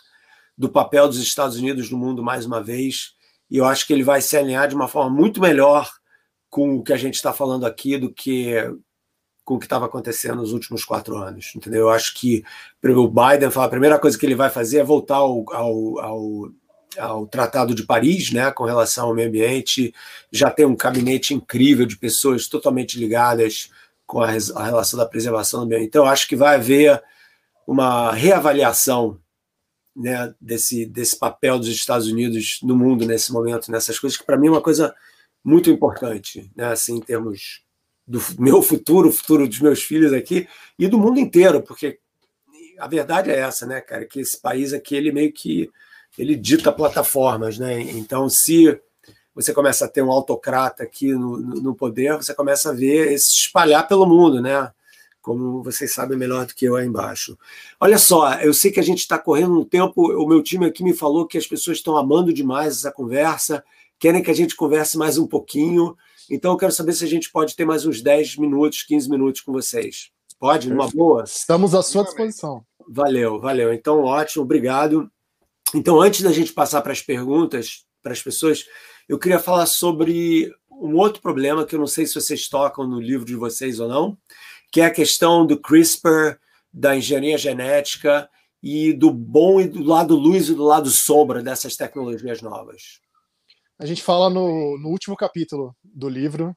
do 0.57 0.69
papel 0.69 1.07
dos 1.07 1.19
Estados 1.19 1.57
Unidos 1.57 1.89
no 1.89 1.97
mundo 1.97 2.23
mais 2.23 2.45
uma 2.45 2.61
vez. 2.61 3.15
E 3.49 3.57
eu 3.57 3.65
acho 3.65 3.85
que 3.85 3.93
ele 3.93 4.03
vai 4.03 4.21
se 4.21 4.35
alinhar 4.35 4.67
de 4.67 4.75
uma 4.75 4.87
forma 4.87 5.09
muito 5.09 5.39
melhor 5.39 5.89
com 6.49 6.75
o 6.75 6.83
que 6.83 6.93
a 6.93 6.97
gente 6.97 7.15
está 7.15 7.31
falando 7.31 7.65
aqui 7.65 7.97
do 7.97 8.11
que 8.11 8.55
com 9.43 9.55
o 9.55 9.59
que 9.59 9.65
estava 9.65 9.85
acontecendo 9.85 10.41
nos 10.41 10.51
últimos 10.51 10.83
quatro 10.83 11.15
anos, 11.15 11.53
entendeu? 11.55 11.83
Eu 11.83 11.89
acho 11.89 12.13
que 12.15 12.43
o 12.83 13.07
Biden 13.07 13.49
a 13.55 13.69
primeira 13.69 13.97
coisa 13.97 14.17
que 14.17 14.25
ele 14.25 14.35
vai 14.35 14.49
fazer 14.49 14.79
é 14.79 14.83
voltar 14.83 15.15
ao, 15.15 15.45
ao, 15.53 15.99
ao, 15.99 16.51
ao 16.97 17.27
Tratado 17.27 17.75
de 17.75 17.83
Paris, 17.83 18.31
né, 18.31 18.51
com 18.51 18.63
relação 18.63 19.07
ao 19.07 19.13
meio 19.13 19.27
ambiente. 19.27 19.93
Já 20.31 20.49
tem 20.49 20.65
um 20.65 20.75
gabinete 20.75 21.33
incrível 21.33 21.85
de 21.85 21.97
pessoas 21.97 22.47
totalmente 22.47 22.99
ligadas 22.99 23.69
com 24.05 24.21
a, 24.21 24.29
a 24.29 24.65
relação 24.65 24.97
da 24.97 25.05
preservação 25.05 25.61
do 25.61 25.67
meio. 25.67 25.83
Então, 25.83 26.05
eu 26.05 26.09
acho 26.09 26.27
que 26.27 26.35
vai 26.35 26.55
haver 26.55 27.01
uma 27.67 28.13
reavaliação 28.13 29.19
né, 29.95 30.33
desse, 30.39 30.85
desse 30.85 31.17
papel 31.17 31.57
dos 31.57 31.67
Estados 31.67 32.07
Unidos 32.07 32.59
no 32.63 32.75
mundo 32.75 33.05
nesse 33.05 33.33
momento, 33.33 33.71
nessas 33.71 33.99
coisas, 33.99 34.17
que 34.17 34.25
para 34.25 34.37
mim 34.37 34.47
é 34.47 34.51
uma 34.51 34.61
coisa 34.61 34.95
muito 35.43 35.69
importante, 35.69 36.51
né? 36.55 36.67
assim, 36.67 36.97
em 36.97 37.01
termos 37.01 37.63
do 38.05 38.21
meu 38.39 38.61
futuro, 38.61 39.09
o 39.09 39.11
futuro 39.11 39.47
dos 39.47 39.59
meus 39.59 39.81
filhos 39.81 40.13
aqui 40.13 40.47
e 40.79 40.87
do 40.87 40.97
mundo 40.97 41.19
inteiro, 41.19 41.61
porque 41.61 41.99
a 42.79 42.87
verdade 42.87 43.31
é 43.31 43.39
essa, 43.39 43.65
né, 43.65 43.81
cara, 43.81 44.05
que 44.05 44.19
esse 44.19 44.39
país 44.39 44.71
aqui, 44.71 44.95
ele 44.95 45.11
meio 45.11 45.33
que 45.33 45.69
ele 46.17 46.35
dita 46.35 46.71
plataformas, 46.71 47.57
né? 47.57 47.79
Então, 47.81 48.29
se 48.29 48.79
você 49.35 49.53
começa 49.53 49.85
a 49.85 49.87
ter 49.87 50.01
um 50.01 50.11
autocrata 50.11 50.83
aqui 50.83 51.13
no, 51.13 51.37
no 51.37 51.75
poder, 51.75 52.17
você 52.17 52.33
começa 52.33 52.71
a 52.71 52.73
ver 52.73 53.17
se 53.19 53.33
espalhar 53.33 53.87
pelo 53.87 54.05
mundo, 54.05 54.41
né? 54.41 54.71
Como 55.21 55.61
vocês 55.61 55.93
sabem 55.93 56.17
melhor 56.17 56.45
do 56.45 56.55
que 56.55 56.65
eu 56.65 56.75
aí 56.75 56.87
embaixo. 56.87 57.37
Olha 57.79 57.97
só, 57.97 58.33
eu 58.35 58.53
sei 58.53 58.71
que 58.71 58.79
a 58.79 58.83
gente 58.83 58.99
está 58.99 59.19
correndo 59.19 59.59
um 59.59 59.65
tempo, 59.65 60.11
o 60.13 60.27
meu 60.27 60.41
time 60.41 60.65
aqui 60.65 60.83
me 60.83 60.93
falou 60.93 61.27
que 61.27 61.37
as 61.37 61.45
pessoas 61.45 61.77
estão 61.77 61.97
amando 61.97 62.33
demais 62.33 62.77
essa 62.77 62.91
conversa 62.91 63.63
querem 63.99 64.21
que 64.21 64.31
a 64.31 64.33
gente 64.33 64.55
converse 64.55 64.97
mais 64.97 65.17
um 65.17 65.27
pouquinho. 65.27 65.95
Então, 66.29 66.51
eu 66.51 66.57
quero 66.57 66.71
saber 66.71 66.93
se 66.93 67.03
a 67.03 67.07
gente 67.07 67.31
pode 67.31 67.55
ter 67.55 67.65
mais 67.65 67.85
uns 67.85 68.01
10 68.01 68.37
minutos, 68.37 68.83
15 68.83 69.09
minutos 69.09 69.41
com 69.41 69.51
vocês. 69.51 70.09
Pode? 70.39 70.69
Numa 70.69 70.87
boa? 70.89 71.23
Estamos 71.23 71.73
à 71.73 71.81
sua 71.81 72.03
disposição. 72.03 72.63
Valeu, 72.87 73.39
valeu. 73.39 73.73
Então, 73.73 74.03
ótimo, 74.03 74.43
obrigado. 74.43 75.09
Então, 75.73 76.01
antes 76.01 76.21
da 76.21 76.31
gente 76.31 76.53
passar 76.53 76.81
para 76.81 76.91
as 76.91 77.01
perguntas 77.01 77.85
para 78.01 78.13
as 78.13 78.21
pessoas, 78.21 78.65
eu 79.07 79.19
queria 79.19 79.39
falar 79.39 79.65
sobre 79.65 80.53
um 80.71 80.95
outro 80.95 81.21
problema 81.21 81.65
que 81.65 81.75
eu 81.75 81.79
não 81.79 81.87
sei 81.87 82.05
se 82.05 82.15
vocês 82.15 82.47
tocam 82.47 82.87
no 82.87 82.99
livro 82.99 83.25
de 83.25 83.35
vocês 83.35 83.79
ou 83.79 83.87
não, 83.87 84.17
que 84.71 84.81
é 84.81 84.85
a 84.85 84.91
questão 84.91 85.45
do 85.45 85.59
CRISPR, 85.59 86.37
da 86.71 86.95
engenharia 86.95 87.37
genética 87.37 88.29
e 88.61 88.93
do 88.93 89.11
bom 89.11 89.59
e 89.59 89.67
do 89.67 89.83
lado 89.83 90.15
luz 90.15 90.49
e 90.49 90.53
do 90.53 90.63
lado 90.63 90.89
sombra 90.89 91.41
dessas 91.41 91.75
tecnologias 91.75 92.41
novas 92.41 92.99
a 93.79 93.85
gente 93.85 94.01
fala 94.01 94.29
no, 94.29 94.77
no 94.77 94.89
último 94.89 95.15
capítulo 95.15 95.75
do 95.83 96.09
livro. 96.09 96.55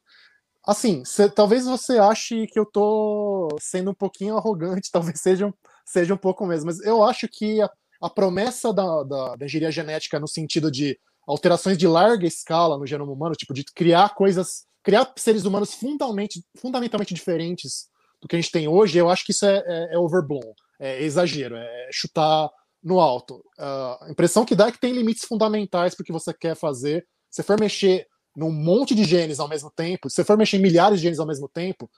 Assim, 0.65 1.05
cê, 1.05 1.29
talvez 1.29 1.65
você 1.67 1.99
ache 1.99 2.47
que 2.47 2.59
eu 2.59 2.67
tô 2.67 3.49
sendo 3.61 3.91
um 3.91 3.95
pouquinho 3.95 4.37
arrogante, 4.37 4.91
talvez 4.93 5.21
seja, 5.21 5.53
seja 5.85 6.15
um 6.15 6.19
pouco 6.19 6.47
mesmo, 6.47 6.67
mas 6.67 6.81
eu 6.81 7.03
acho 7.03 7.29
que 7.29 7.61
a, 7.61 7.71
a 8.01 8.09
promessa 8.09 8.73
da, 8.73 9.03
da, 9.03 9.37
da 9.37 9.45
engenharia 9.47 9.71
genética 9.71 10.19
no 10.19 10.29
sentido 10.29 10.71
de 10.71 10.99
alterações 11.27 11.77
de 11.77 11.87
larga 11.87 12.27
escala 12.27 12.79
no 12.79 12.87
genoma 12.87 13.13
humano, 13.13 13.35
tipo, 13.35 13.53
de 13.53 13.65
criar 13.65 14.15
coisas, 14.15 14.65
criar 14.83 15.13
seres 15.17 15.45
humanos 15.45 15.75
fundamentalmente, 15.75 16.43
fundamentalmente 16.59 17.15
diferentes 17.15 17.89
do 18.21 18.29
que 18.29 18.37
a 18.37 18.41
gente 18.41 18.51
tem 18.51 18.69
hoje, 18.69 18.99
eu 18.99 19.09
acho 19.09 19.25
que 19.25 19.33
isso 19.33 19.47
é, 19.47 19.63
é, 19.67 19.95
é 19.95 19.99
overblown, 19.99 20.55
é 20.79 21.03
exagero, 21.03 21.57
é 21.57 21.89
chutar 21.93 22.51
no 22.83 22.99
alto. 23.01 23.37
Uh, 23.59 24.05
a 24.05 24.07
impressão 24.11 24.45
que 24.45 24.55
dá 24.55 24.69
é 24.69 24.73
que 24.73 24.81
tem 24.81 24.93
limites 24.93 25.25
fundamentais 25.25 25.95
para 25.95 26.03
o 26.03 26.05
que 26.05 26.13
você 26.13 26.33
quer 26.33 26.57
fazer. 26.57 27.07
Se 27.31 27.43
for 27.43 27.59
mexer 27.61 28.07
num 28.35 28.51
monte 28.51 28.95
de 28.95 29.05
genes 29.05 29.41
ao 29.41 29.49
mesmo 29.49 29.71
tempo, 29.71 30.09
se 30.09 30.25
for 30.25 30.37
mexer 30.37 30.57
em 30.57 30.63
milhares 30.63 30.99
de 30.99 31.05
genes 31.05 31.19
ao 31.19 31.27
mesmo 31.27 31.49
tempo, 31.49 31.91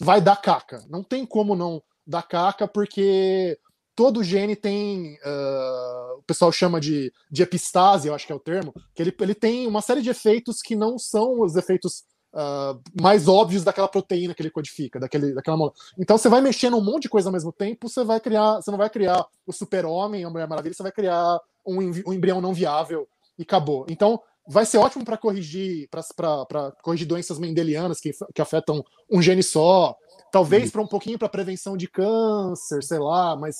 vai 0.00 0.20
dar 0.20 0.36
caca. 0.36 0.84
Não 0.88 1.02
tem 1.02 1.26
como 1.26 1.54
não 1.54 1.82
dar 2.06 2.22
caca, 2.22 2.68
porque 2.68 3.58
todo 3.98 4.22
gene 4.22 4.54
tem. 4.54 5.14
Uh, 5.24 6.18
o 6.18 6.22
pessoal 6.22 6.52
chama 6.52 6.80
de, 6.80 7.12
de 7.28 7.42
epistase, 7.42 8.06
eu 8.06 8.14
acho 8.14 8.24
que 8.24 8.32
é 8.32 8.36
o 8.36 8.38
termo, 8.38 8.72
que 8.94 9.02
ele, 9.02 9.12
ele 9.20 9.34
tem 9.34 9.66
uma 9.66 9.82
série 9.82 10.00
de 10.00 10.08
efeitos 10.08 10.62
que 10.62 10.76
não 10.76 10.96
são 10.96 11.40
os 11.40 11.56
efeitos 11.56 12.04
uh, 12.32 12.80
mais 13.00 13.26
óbvios 13.26 13.64
daquela 13.64 13.88
proteína 13.88 14.34
que 14.34 14.42
ele 14.42 14.52
codifica, 14.52 15.00
daquele, 15.00 15.34
daquela 15.34 15.56
molécula. 15.56 15.82
Então 15.98 16.16
você 16.16 16.28
vai 16.28 16.40
mexer 16.40 16.70
num 16.70 16.80
monte 16.80 17.02
de 17.02 17.08
coisa 17.08 17.28
ao 17.28 17.32
mesmo 17.32 17.50
tempo, 17.50 17.88
você 17.88 18.04
vai 18.04 18.20
criar, 18.20 18.56
você 18.56 18.70
não 18.70 18.78
vai 18.78 18.88
criar 18.88 19.26
o 19.44 19.52
super-homem, 19.52 20.22
a 20.24 20.30
Mulher 20.30 20.46
Maravilha, 20.46 20.74
você 20.74 20.82
vai 20.84 20.92
criar 20.92 21.40
um, 21.66 21.78
um 22.06 22.12
embrião 22.12 22.40
não 22.40 22.54
viável 22.54 23.08
e 23.36 23.42
acabou. 23.42 23.84
Então 23.88 24.22
vai 24.46 24.64
ser 24.64 24.78
ótimo 24.78 25.04
para 25.04 25.18
corrigir 25.18 25.88
para 26.14 26.70
corrigir 26.82 27.06
doenças 27.06 27.36
mendelianas 27.38 27.98
que, 27.98 28.12
que 28.32 28.42
afetam 28.42 28.84
um 29.10 29.20
gene 29.20 29.42
só, 29.42 29.96
talvez 30.30 30.66
uhum. 30.66 30.70
para 30.70 30.82
um 30.82 30.86
pouquinho 30.86 31.18
para 31.18 31.28
prevenção 31.28 31.76
de 31.76 31.88
câncer, 31.88 32.84
sei 32.84 33.00
lá, 33.00 33.34
mas 33.34 33.56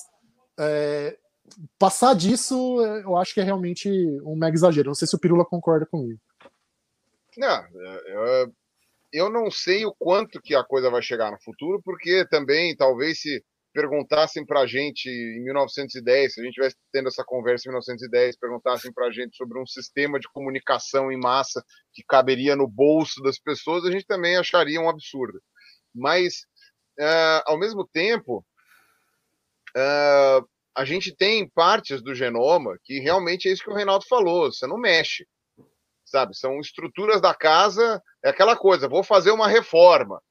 é, 0.59 1.17
passar 1.77 2.13
disso 2.13 2.83
eu 3.03 3.17
acho 3.17 3.33
que 3.33 3.39
é 3.39 3.43
realmente 3.43 3.89
um 4.23 4.35
mega 4.35 4.55
exagero. 4.55 4.89
Não 4.89 4.95
sei 4.95 5.07
se 5.07 5.15
o 5.15 5.19
Pirula 5.19 5.45
concorda 5.45 5.85
comigo. 5.85 6.19
Não, 7.37 7.47
é, 7.47 8.45
eu 9.11 9.29
não 9.29 9.49
sei 9.49 9.85
o 9.85 9.93
quanto 9.97 10.41
que 10.41 10.53
a 10.53 10.63
coisa 10.63 10.89
vai 10.89 11.01
chegar 11.01 11.31
no 11.31 11.41
futuro, 11.41 11.81
porque 11.83 12.25
também, 12.27 12.75
talvez, 12.75 13.21
se 13.21 13.43
perguntassem 13.73 14.45
para 14.45 14.61
a 14.61 14.67
gente 14.67 15.09
em 15.09 15.43
1910, 15.43 16.33
se 16.33 16.39
a 16.39 16.43
gente 16.43 16.51
estivesse 16.51 16.75
tendo 16.91 17.07
essa 17.07 17.23
conversa 17.23 17.67
em 17.67 17.71
1910, 17.71 18.37
perguntassem 18.37 18.91
para 18.91 19.07
a 19.07 19.11
gente 19.11 19.37
sobre 19.37 19.59
um 19.59 19.65
sistema 19.65 20.19
de 20.19 20.27
comunicação 20.29 21.11
em 21.11 21.19
massa 21.19 21.63
que 21.93 22.03
caberia 22.03 22.55
no 22.55 22.67
bolso 22.67 23.21
das 23.21 23.39
pessoas, 23.39 23.85
a 23.85 23.91
gente 23.91 24.05
também 24.05 24.37
acharia 24.37 24.81
um 24.81 24.89
absurdo. 24.89 25.39
Mas, 25.93 26.41
uh, 26.99 27.41
ao 27.45 27.59
mesmo 27.59 27.87
tempo, 27.87 28.45
uh, 29.75 30.47
a 30.75 30.85
gente 30.85 31.15
tem 31.15 31.49
partes 31.49 32.01
do 32.01 32.15
genoma 32.15 32.77
que 32.83 32.99
realmente 32.99 33.47
é 33.47 33.51
isso 33.51 33.63
que 33.63 33.69
o 33.69 33.75
Reinaldo 33.75 34.05
falou, 34.07 34.51
você 34.51 34.65
não 34.67 34.77
mexe 34.77 35.25
sabe? 36.09 36.35
São 36.35 36.59
estruturas 36.59 37.21
da 37.21 37.33
casa, 37.33 38.01
é 38.23 38.29
aquela 38.29 38.55
coisa, 38.55 38.87
vou 38.87 39.03
fazer 39.03 39.31
uma 39.31 39.47
reforma. 39.47 40.21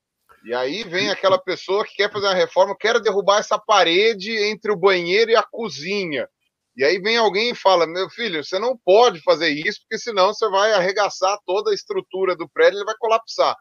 E 0.45 0.55
aí 0.55 0.85
vem 0.85 1.11
aquela 1.11 1.39
pessoa 1.39 1.85
que 1.85 1.95
quer 1.95 2.13
fazer 2.13 2.27
uma 2.27 2.35
reforma, 2.35 2.77
quer 2.79 3.01
derrubar 3.01 3.39
essa 3.39 3.59
parede 3.59 4.33
entre 4.33 4.71
o 4.71 4.77
banheiro 4.77 5.31
e 5.31 5.37
a 5.37 5.43
cozinha. 5.43 6.29
E 6.77 6.85
aí 6.85 7.01
vem 7.01 7.17
alguém 7.17 7.51
e 7.51 7.57
fala: 7.57 7.87
Meu 7.87 8.09
filho, 8.09 8.45
você 8.45 8.59
não 8.59 8.77
pode 8.77 9.21
fazer 9.23 9.49
isso, 9.49 9.81
porque 9.81 9.99
senão 9.99 10.33
você 10.33 10.49
vai 10.49 10.73
arregaçar 10.73 11.37
toda 11.45 11.71
a 11.71 11.75
estrutura 11.75 12.37
do 12.37 12.49
prédio 12.49 12.77
e 12.77 12.79
ele 12.79 12.85
vai 12.85 12.95
colapsar. 12.99 13.57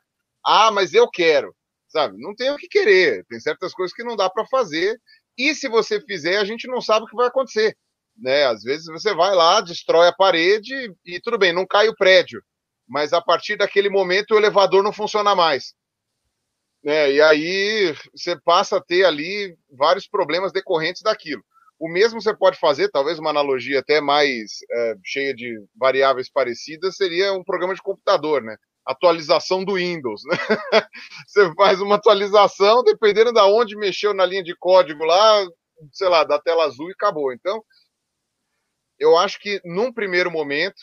Ah, 0.46 0.72
mas 0.72 0.94
eu 0.94 1.10
quero. 1.10 1.56
Sabe? 1.88 2.22
Não 2.22 2.36
tem 2.36 2.52
o 2.52 2.58
que 2.58 2.68
querer. 2.68 3.26
Tem 3.28 3.40
certas 3.40 3.74
coisas 3.74 3.96
que 3.96 4.04
não 4.04 4.16
dá 4.16 4.30
para 4.30 4.46
fazer. 4.46 5.00
E 5.38 5.54
se 5.54 5.68
você 5.70 6.02
fizer, 6.02 6.38
a 6.38 6.46
gente 6.46 6.68
não 6.68 6.82
sabe 6.82 7.06
o 7.06 7.08
que 7.08 7.16
vai 7.16 7.28
acontecer 7.28 7.76
né? 8.18 8.46
Às 8.46 8.64
vezes 8.64 8.88
você 8.88 9.14
vai 9.14 9.36
lá, 9.36 9.62
destrói 9.62 10.08
a 10.08 10.14
parede 10.14 10.94
e 11.06 11.20
tudo 11.22 11.38
bem, 11.38 11.54
não 11.54 11.66
cai 11.66 11.88
o 11.88 11.96
prédio, 11.96 12.42
mas 12.88 13.14
a 13.14 13.22
partir 13.22 13.58
daquele 13.58 13.90
momento 13.90 14.32
o 14.32 14.38
elevador 14.38 14.84
não 14.84 14.92
funciona 14.92 15.36
mais. 15.36 15.74
Né? 16.84 17.14
E 17.14 17.22
aí 17.22 17.96
você 18.16 18.40
passa 18.40 18.78
a 18.78 18.84
ter 18.84 19.06
ali 19.06 19.56
vários 19.70 20.08
problemas 20.08 20.52
decorrentes 20.52 21.02
daquilo. 21.02 21.44
O 21.80 21.88
mesmo 21.88 22.20
você 22.20 22.36
pode 22.36 22.58
fazer, 22.60 22.90
talvez 22.90 23.20
uma 23.20 23.30
analogia 23.30 23.80
até 23.80 24.02
mais 24.02 24.60
é, 24.72 24.96
cheia 25.04 25.34
de 25.34 25.64
variáveis 25.76 26.30
parecidas, 26.30 26.96
seria 26.96 27.34
um 27.34 27.44
programa 27.44 27.76
de 27.76 27.82
computador, 27.84 28.42
né? 28.42 28.58
Atualização 28.88 29.64
do 29.64 29.76
Windows. 29.76 30.24
Né? 30.26 30.38
Você 31.28 31.54
faz 31.56 31.82
uma 31.82 31.96
atualização, 31.96 32.84
dependendo 32.84 33.34
de 33.34 33.42
onde 33.42 33.76
mexeu 33.76 34.14
na 34.14 34.26
linha 34.26 34.44
de 34.44 34.56
código 34.56 35.04
lá, 35.04 35.46
sei 35.92 36.08
lá, 36.08 36.24
da 36.24 36.40
tela 36.40 36.66
azul 36.66 36.90
e 36.90 36.94
acabou. 36.94 37.34
Então, 37.34 37.64
eu 38.98 39.18
acho 39.18 39.40
que 39.40 39.62
num 39.64 39.94
primeiro 39.94 40.32
momento 40.32 40.82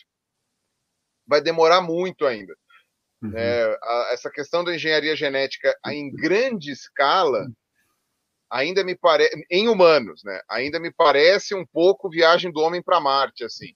vai 1.27 1.41
demorar 1.41 1.81
muito 1.81 2.27
ainda. 2.27 2.55
Uhum. 3.23 3.37
É, 3.37 3.79
a, 3.83 4.11
essa 4.13 4.31
questão 4.31 4.63
da 4.63 4.75
engenharia 4.75 5.17
genética 5.17 5.75
em 5.87 6.15
grande 6.15 6.71
escala 6.71 7.47
ainda 8.51 8.85
me 8.85 8.95
parece 8.97 9.45
em 9.51 9.67
humanos, 9.69 10.23
né? 10.23 10.41
Ainda 10.49 10.79
me 10.79 10.93
parece 10.93 11.55
um 11.55 11.67
pouco 11.67 12.11
viagem 12.11 12.53
do 12.53 12.61
homem 12.61 12.83
para 12.83 13.01
Marte, 13.01 13.43
assim. 13.45 13.75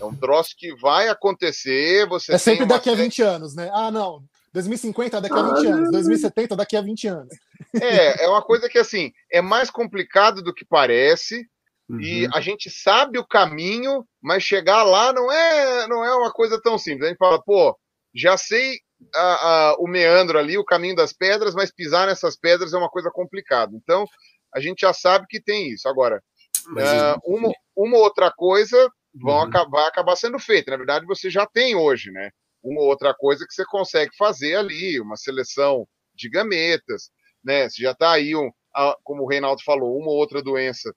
É 0.00 0.04
um 0.04 0.14
troço 0.14 0.54
que 0.56 0.74
vai 0.76 1.08
acontecer. 1.08 2.06
Você 2.08 2.34
é 2.34 2.38
sempre 2.38 2.66
daqui 2.66 2.90
série... 2.90 3.00
a 3.00 3.04
20 3.04 3.22
anos, 3.22 3.54
né? 3.54 3.70
Ah, 3.72 3.90
não. 3.90 4.22
2050 4.52 5.20
daqui 5.20 5.38
a 5.38 5.42
20 5.42 5.66
ah, 5.66 5.74
anos, 5.74 5.90
2070 5.90 6.56
daqui 6.56 6.76
a 6.76 6.80
20 6.80 7.06
anos. 7.08 7.36
É, 7.80 8.24
é 8.24 8.28
uma 8.28 8.42
coisa 8.42 8.68
que 8.68 8.78
assim 8.78 9.12
é 9.30 9.42
mais 9.42 9.70
complicado 9.70 10.42
do 10.42 10.54
que 10.54 10.64
parece. 10.64 11.46
Uhum. 11.88 12.00
E 12.00 12.28
a 12.34 12.40
gente 12.40 12.70
sabe 12.70 13.18
o 13.18 13.26
caminho, 13.26 14.06
mas 14.22 14.42
chegar 14.42 14.82
lá 14.82 15.12
não 15.12 15.30
é 15.32 15.86
não 15.86 16.04
é 16.04 16.14
uma 16.14 16.32
coisa 16.32 16.60
tão 16.60 16.78
simples. 16.78 17.04
A 17.04 17.08
gente 17.08 17.18
fala, 17.18 17.42
pô, 17.42 17.76
já 18.14 18.36
sei 18.36 18.78
a, 19.14 19.20
a, 19.20 19.76
o 19.78 19.86
meandro 19.86 20.38
ali, 20.38 20.58
o 20.58 20.64
caminho 20.64 20.96
das 20.96 21.12
pedras, 21.12 21.54
mas 21.54 21.72
pisar 21.72 22.06
nessas 22.06 22.36
pedras 22.36 22.72
é 22.72 22.78
uma 22.78 22.90
coisa 22.90 23.10
complicada. 23.10 23.72
Então, 23.74 24.06
a 24.54 24.60
gente 24.60 24.80
já 24.80 24.92
sabe 24.92 25.26
que 25.28 25.40
tem 25.40 25.70
isso. 25.70 25.88
Agora, 25.88 26.22
uh, 26.68 27.20
uma, 27.24 27.52
uma 27.76 27.98
outra 27.98 28.30
coisa 28.30 28.90
vão 29.20 29.36
uhum. 29.36 29.42
acabar, 29.42 29.86
acabar 29.86 30.16
sendo 30.16 30.38
feita. 30.38 30.70
Na 30.70 30.76
verdade, 30.76 31.06
você 31.06 31.30
já 31.30 31.46
tem 31.46 31.74
hoje, 31.74 32.10
né? 32.10 32.30
Uma 32.62 32.82
outra 32.82 33.14
coisa 33.14 33.46
que 33.46 33.52
você 33.52 33.64
consegue 33.64 34.16
fazer 34.16 34.56
ali, 34.56 35.00
uma 35.00 35.16
seleção 35.16 35.86
de 36.14 36.28
gametas, 36.28 37.10
né? 37.44 37.68
Você 37.68 37.82
já 37.82 37.92
está 37.92 38.12
aí, 38.12 38.34
um, 38.34 38.50
a, 38.74 38.96
como 39.04 39.22
o 39.22 39.28
Reinaldo 39.28 39.62
falou, 39.62 39.96
uma 39.96 40.10
outra 40.10 40.42
doença 40.42 40.94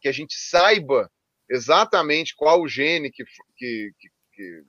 que 0.00 0.08
a 0.08 0.12
gente 0.12 0.34
saiba 0.34 1.10
exatamente 1.48 2.34
qual 2.34 2.60
o 2.60 2.68
gene 2.68 3.10
que, 3.10 3.24
que, 3.56 3.92
que, 3.98 4.08
que 4.32 4.64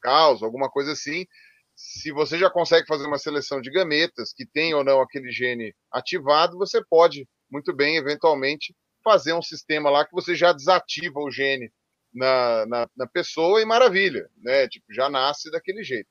causa, 0.00 0.44
alguma 0.44 0.70
coisa 0.70 0.92
assim. 0.92 1.26
Se 1.74 2.10
você 2.10 2.38
já 2.38 2.50
consegue 2.50 2.86
fazer 2.86 3.06
uma 3.06 3.18
seleção 3.18 3.60
de 3.60 3.70
gametas 3.70 4.32
que 4.32 4.46
tem 4.46 4.74
ou 4.74 4.84
não 4.84 5.00
aquele 5.00 5.30
gene 5.30 5.74
ativado, 5.92 6.56
você 6.58 6.82
pode 6.84 7.28
muito 7.50 7.74
bem, 7.74 7.96
eventualmente, 7.96 8.74
fazer 9.06 9.34
um 9.34 9.42
sistema 9.42 9.88
lá 9.88 10.04
que 10.04 10.12
você 10.12 10.34
já 10.34 10.52
desativa 10.52 11.20
o 11.20 11.30
gene 11.30 11.72
na, 12.12 12.66
na, 12.66 12.90
na, 12.96 13.06
pessoa 13.06 13.62
e 13.62 13.64
maravilha, 13.64 14.28
né? 14.38 14.66
Tipo, 14.66 14.92
já 14.92 15.08
nasce 15.08 15.48
daquele 15.48 15.84
jeito. 15.84 16.08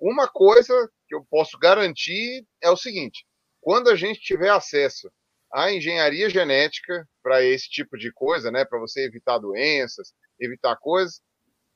Uma 0.00 0.26
coisa 0.26 0.90
que 1.06 1.14
eu 1.14 1.26
posso 1.28 1.58
garantir 1.58 2.46
é 2.62 2.70
o 2.70 2.76
seguinte: 2.76 3.26
quando 3.60 3.90
a 3.90 3.94
gente 3.94 4.18
tiver 4.20 4.48
acesso 4.48 5.10
à 5.52 5.70
engenharia 5.70 6.30
genética 6.30 7.06
para 7.22 7.44
esse 7.44 7.68
tipo 7.68 7.98
de 7.98 8.10
coisa, 8.12 8.50
né? 8.50 8.64
Para 8.64 8.78
você 8.78 9.04
evitar 9.04 9.38
doenças, 9.38 10.14
evitar 10.40 10.74
coisas, 10.76 11.20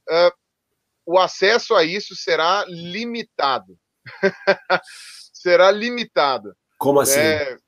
uh, 0.08 0.32
o 1.04 1.18
acesso 1.18 1.74
a 1.74 1.84
isso 1.84 2.16
será 2.16 2.64
limitado. 2.66 3.76
será 5.34 5.70
limitado. 5.70 6.56
Como 6.78 6.98
assim? 7.00 7.20
É, 7.20 7.58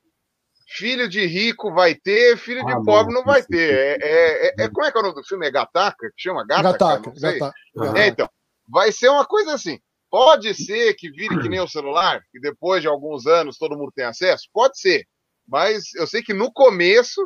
filho 0.75 1.07
de 1.07 1.25
rico 1.25 1.73
vai 1.73 1.95
ter, 1.95 2.37
filho 2.37 2.67
ah, 2.67 2.73
de 2.73 2.83
pobre 2.83 3.13
não 3.13 3.23
vai 3.23 3.41
ter. 3.43 3.73
É, 3.73 3.97
é, 4.01 4.47
é, 4.47 4.53
é, 4.59 4.69
como 4.69 4.85
é 4.85 4.91
que 4.91 4.97
é 4.97 5.01
o 5.01 5.03
nome 5.03 5.15
do 5.15 5.23
filme? 5.23 5.47
É 5.47 5.51
Gataca? 5.51 6.09
Que 6.15 6.21
chama 6.21 6.45
Gataca? 6.45 7.11
Gataca, 7.11 7.13
Gataca. 7.19 7.99
É, 7.99 8.07
então, 8.07 8.29
vai 8.67 8.91
ser 8.91 9.09
uma 9.09 9.25
coisa 9.25 9.53
assim. 9.53 9.79
Pode 10.09 10.53
ser 10.53 10.93
que 10.93 11.09
vire 11.09 11.41
que 11.41 11.49
nem 11.49 11.59
o 11.59 11.67
celular, 11.67 12.21
que 12.31 12.39
depois 12.39 12.81
de 12.81 12.87
alguns 12.87 13.25
anos 13.25 13.57
todo 13.57 13.77
mundo 13.77 13.91
tem 13.93 14.05
acesso? 14.05 14.47
Pode 14.53 14.79
ser. 14.79 15.05
Mas 15.47 15.93
eu 15.95 16.07
sei 16.07 16.21
que 16.21 16.33
no 16.33 16.51
começo, 16.51 17.21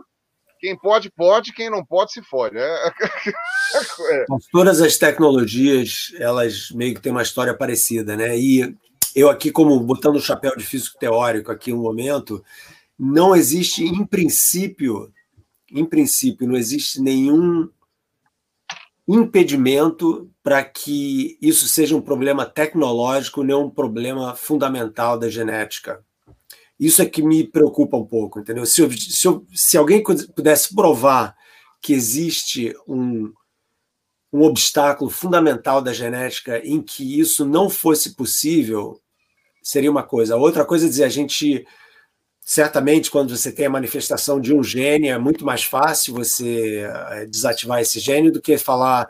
quem 0.60 0.78
pode, 0.78 1.12
pode, 1.12 1.54
quem 1.54 1.70
não 1.70 1.86
pode, 1.86 2.14
se 2.14 2.22
fode. 2.24 2.58
É... 2.58 2.88
é. 4.12 4.26
Todas 4.52 4.82
as 4.82 4.98
tecnologias, 4.98 6.12
elas 6.18 6.72
meio 6.72 6.96
que 6.96 7.02
têm 7.02 7.12
uma 7.12 7.22
história 7.22 7.56
parecida, 7.56 8.18
né? 8.18 8.38
E 8.38 8.76
eu 9.16 9.30
aqui, 9.30 9.52
como 9.52 9.80
botando 9.80 10.16
o 10.16 10.22
chapéu 10.22 10.56
de 10.56 10.66
físico 10.66 10.98
teórico 11.00 11.52
aqui 11.52 11.72
no 11.72 11.82
momento, 11.82 12.44
não 13.00 13.34
existe, 13.34 13.86
em 13.86 14.06
princípio, 14.06 15.14
em 15.72 15.86
princípio, 15.86 16.46
não 16.46 16.58
existe 16.58 17.02
nenhum 17.02 17.70
impedimento 19.08 20.30
para 20.44 20.64
que 20.64 21.38
isso 21.42 21.68
seja 21.68 21.96
um 21.96 22.02
problema 22.02 22.46
tecnológico, 22.46 23.42
nem 23.42 23.56
um 23.56 23.70
problema 23.70 24.36
fundamental 24.36 25.18
da 25.18 25.30
genética. 25.30 26.04
Isso 26.80 27.02
é 27.02 27.06
que 27.06 27.22
me 27.22 27.44
preocupa 27.44 27.98
um 27.98 28.06
pouco, 28.06 28.40
entendeu? 28.40 28.66
Se, 28.66 28.82
eu, 28.82 28.92
se, 28.92 29.28
eu, 29.28 29.46
se 29.54 29.78
alguém 29.78 30.04
pudesse 30.04 30.76
provar 30.76 31.36
que 31.82 31.94
existe 31.94 32.76
um, 32.88 33.32
um 34.32 34.44
obstáculo 34.44 35.10
fundamental 35.10 35.82
da 35.82 35.94
genética 35.94 36.60
em 36.66 36.82
que 36.82 37.20
isso 37.20 37.46
não 37.46 37.70
fosse 37.70 38.16
possível, 38.16 39.02
seria 39.62 39.92
uma 39.92 40.04
coisa. 40.04 40.36
Outra 40.36 40.66
coisa 40.66 40.86
é 40.86 40.90
dizer, 40.90 41.04
a 41.06 41.10
gente 41.10 41.66
Certamente, 42.50 43.12
quando 43.12 43.38
você 43.38 43.52
tem 43.52 43.68
a 43.68 43.70
manifestação 43.70 44.42
de 44.42 44.52
um 44.52 44.64
gene, 44.64 45.10
é 45.10 45.20
muito 45.20 45.46
mais 45.46 45.64
fácil 45.64 46.16
você 46.16 46.80
eh, 46.84 47.28
desativar 47.28 47.80
esse 47.80 48.00
gene 48.00 48.32
do 48.32 48.42
que 48.42 48.58
falar 48.58 49.08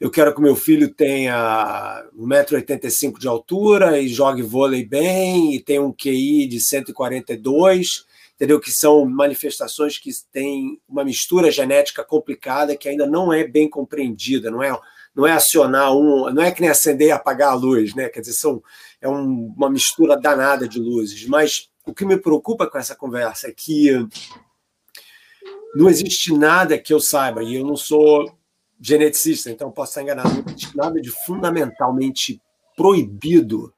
eu 0.00 0.10
quero 0.10 0.34
que 0.34 0.40
meu 0.40 0.56
filho 0.56 0.92
tenha 0.92 2.02
1,85m 2.18 3.18
de 3.18 3.28
altura 3.28 4.00
e 4.00 4.08
jogue 4.08 4.40
vôlei 4.40 4.86
bem 4.86 5.54
e 5.54 5.60
tenha 5.60 5.82
um 5.82 5.92
QI 5.92 6.46
de 6.46 6.58
142, 6.60 8.06
entendeu? 8.34 8.58
Que 8.58 8.72
são 8.72 9.04
manifestações 9.04 9.98
que 9.98 10.10
têm 10.32 10.80
uma 10.88 11.04
mistura 11.04 11.50
genética 11.50 12.02
complicada 12.02 12.74
que 12.74 12.88
ainda 12.88 13.06
não 13.06 13.30
é 13.32 13.46
bem 13.46 13.68
compreendida, 13.68 14.50
não 14.50 14.62
é, 14.62 14.74
não 15.14 15.26
é 15.26 15.32
acionar 15.32 15.94
um, 15.94 16.30
não 16.30 16.42
é 16.42 16.50
que 16.50 16.62
nem 16.62 16.70
acender 16.70 17.08
e 17.08 17.12
apagar 17.12 17.50
a 17.50 17.54
luz, 17.54 17.94
né? 17.94 18.08
Quer 18.08 18.20
dizer, 18.20 18.32
são, 18.32 18.62
é 18.98 19.06
um, 19.06 19.52
uma 19.54 19.68
mistura 19.68 20.16
danada 20.16 20.66
de 20.66 20.80
luzes, 20.80 21.26
mas 21.26 21.70
o 21.84 21.94
que 21.94 22.04
me 22.04 22.16
preocupa 22.16 22.66
com 22.66 22.78
essa 22.78 22.94
conversa 22.94 23.48
é 23.48 23.52
que 23.52 23.90
não 25.74 25.88
existe 25.88 26.32
nada 26.32 26.78
que 26.78 26.92
eu 26.92 27.00
saiba, 27.00 27.42
e 27.42 27.56
eu 27.56 27.66
não 27.66 27.76
sou 27.76 28.36
geneticista, 28.80 29.50
então 29.50 29.70
posso 29.70 29.92
estar 29.92 30.02
enganado, 30.02 30.34
não 30.34 30.44
existe 30.46 30.76
nada 30.76 31.00
de 31.00 31.10
fundamentalmente 31.10 32.40
proibido. 32.76 33.72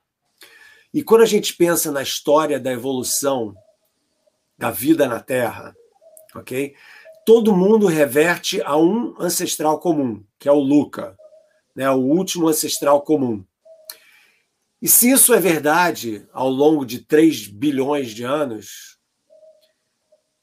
E 0.92 1.02
quando 1.02 1.22
a 1.22 1.26
gente 1.26 1.54
pensa 1.56 1.90
na 1.90 2.02
história 2.02 2.58
da 2.58 2.72
evolução 2.72 3.54
da 4.56 4.70
vida 4.70 5.06
na 5.06 5.20
Terra, 5.20 5.74
ok? 6.34 6.74
Todo 7.26 7.56
mundo 7.56 7.86
reverte 7.86 8.62
a 8.62 8.76
um 8.76 9.14
ancestral 9.18 9.78
comum, 9.78 10.22
que 10.38 10.48
é 10.48 10.52
o 10.52 10.58
Luca, 10.60 11.16
né? 11.74 11.90
o 11.90 11.98
último 11.98 12.48
ancestral 12.48 13.02
comum. 13.02 13.44
E 14.84 14.88
se 14.88 15.10
isso 15.10 15.32
é 15.32 15.40
verdade 15.40 16.28
ao 16.30 16.46
longo 16.46 16.84
de 16.84 16.98
3 16.98 17.46
bilhões 17.46 18.10
de 18.10 18.22
anos, 18.22 18.98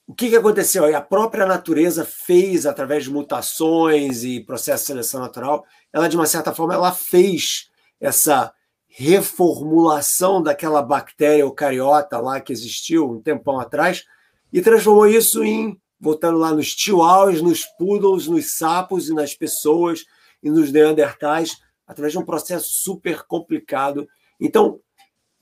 o 0.08 0.16
que, 0.16 0.32
que 0.32 0.36
aconteceu? 0.36 0.84
A 0.98 1.00
própria 1.00 1.46
natureza 1.46 2.04
fez, 2.04 2.66
através 2.66 3.04
de 3.04 3.12
mutações 3.12 4.24
e 4.24 4.44
processo 4.44 4.82
de 4.82 4.88
seleção 4.88 5.20
natural, 5.22 5.64
ela, 5.94 6.10
de 6.10 6.16
uma 6.16 6.26
certa 6.26 6.52
forma, 6.56 6.74
ela 6.74 6.92
fez 6.92 7.70
essa 8.00 8.52
reformulação 8.88 10.42
daquela 10.42 10.82
bactéria 10.82 11.44
eucariota 11.44 12.18
lá 12.18 12.42
que 12.42 12.52
existiu 12.52 13.12
um 13.12 13.22
tempão 13.22 13.60
atrás 13.60 14.06
e 14.52 14.60
transformou 14.60 15.06
isso 15.06 15.44
em, 15.44 15.80
voltando 16.00 16.40
lá 16.40 16.52
nos 16.52 16.66
chihuahuas, 16.66 17.44
nos 17.44 17.64
poodles, 17.78 18.26
nos 18.26 18.58
sapos 18.58 19.08
e 19.08 19.14
nas 19.14 19.36
pessoas 19.36 20.04
e 20.42 20.50
nos 20.50 20.72
neandertais, 20.72 21.58
através 21.86 22.12
de 22.14 22.18
um 22.18 22.26
processo 22.26 22.70
super 22.72 23.22
complicado 23.28 24.08
então, 24.42 24.80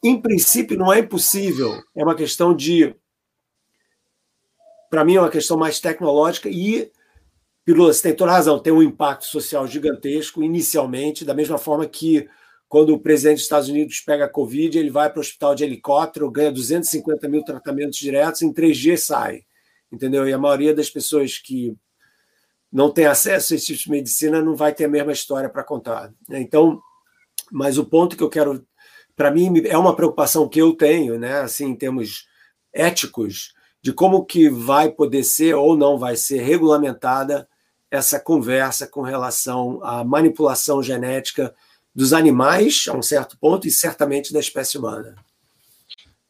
em 0.03 0.21
princípio, 0.21 0.77
não 0.77 0.91
é 0.91 0.99
impossível, 0.99 1.81
é 1.95 2.03
uma 2.03 2.15
questão 2.15 2.55
de. 2.55 2.93
Para 4.89 5.05
mim, 5.05 5.15
é 5.15 5.21
uma 5.21 5.29
questão 5.29 5.57
mais 5.57 5.79
tecnológica 5.79 6.49
e, 6.49 6.91
Pirula, 7.63 7.93
você 7.93 8.01
tem 8.01 8.15
toda 8.15 8.31
razão, 8.31 8.59
tem 8.59 8.73
um 8.73 8.83
impacto 8.83 9.25
social 9.25 9.65
gigantesco, 9.67 10.43
inicialmente, 10.43 11.23
da 11.23 11.33
mesma 11.33 11.57
forma 11.57 11.87
que 11.87 12.27
quando 12.67 12.93
o 12.93 12.99
presidente 12.99 13.37
dos 13.37 13.43
Estados 13.43 13.69
Unidos 13.69 13.99
pega 14.01 14.25
a 14.25 14.29
Covid, 14.29 14.77
ele 14.77 14.91
vai 14.91 15.09
para 15.09 15.19
o 15.19 15.21
hospital 15.21 15.55
de 15.55 15.63
helicóptero, 15.63 16.29
ganha 16.29 16.51
250 16.51 17.27
mil 17.27 17.43
tratamentos 17.43 17.97
diretos, 17.97 18.41
em 18.41 18.53
três 18.53 18.77
dias 18.77 19.03
sai. 19.03 19.43
Entendeu? 19.91 20.27
E 20.27 20.33
a 20.33 20.37
maioria 20.37 20.73
das 20.73 20.89
pessoas 20.89 21.39
que 21.39 21.75
não 22.71 22.91
tem 22.91 23.07
acesso 23.07 23.53
a 23.53 23.55
esse 23.55 23.65
tipo 23.65 23.79
de 23.79 23.89
medicina 23.89 24.41
não 24.41 24.55
vai 24.55 24.73
ter 24.73 24.85
a 24.85 24.89
mesma 24.89 25.11
história 25.11 25.49
para 25.49 25.63
contar. 25.63 26.13
Né? 26.27 26.39
Então, 26.39 26.79
mas 27.51 27.79
o 27.79 27.85
ponto 27.85 28.15
que 28.15 28.21
eu 28.21 28.29
quero 28.29 28.63
para 29.19 29.31
mim 29.31 29.51
é 29.65 29.77
uma 29.77 29.93
preocupação 29.93 30.47
que 30.47 30.61
eu 30.61 30.71
tenho, 30.71 31.19
né, 31.19 31.41
assim, 31.41 31.65
em 31.65 31.75
termos 31.75 32.25
éticos, 32.71 33.53
de 33.81 33.91
como 33.91 34.23
que 34.23 34.49
vai 34.49 34.89
poder 34.89 35.25
ser 35.25 35.55
ou 35.55 35.75
não 35.75 35.99
vai 35.99 36.15
ser 36.15 36.41
regulamentada 36.41 37.45
essa 37.91 38.17
conversa 38.17 38.87
com 38.87 39.01
relação 39.01 39.83
à 39.83 40.05
manipulação 40.05 40.81
genética 40.81 41.53
dos 41.93 42.13
animais, 42.13 42.85
a 42.87 42.93
um 42.93 43.01
certo 43.01 43.37
ponto, 43.37 43.67
e 43.67 43.71
certamente 43.71 44.31
da 44.31 44.39
espécie 44.39 44.77
humana. 44.77 45.13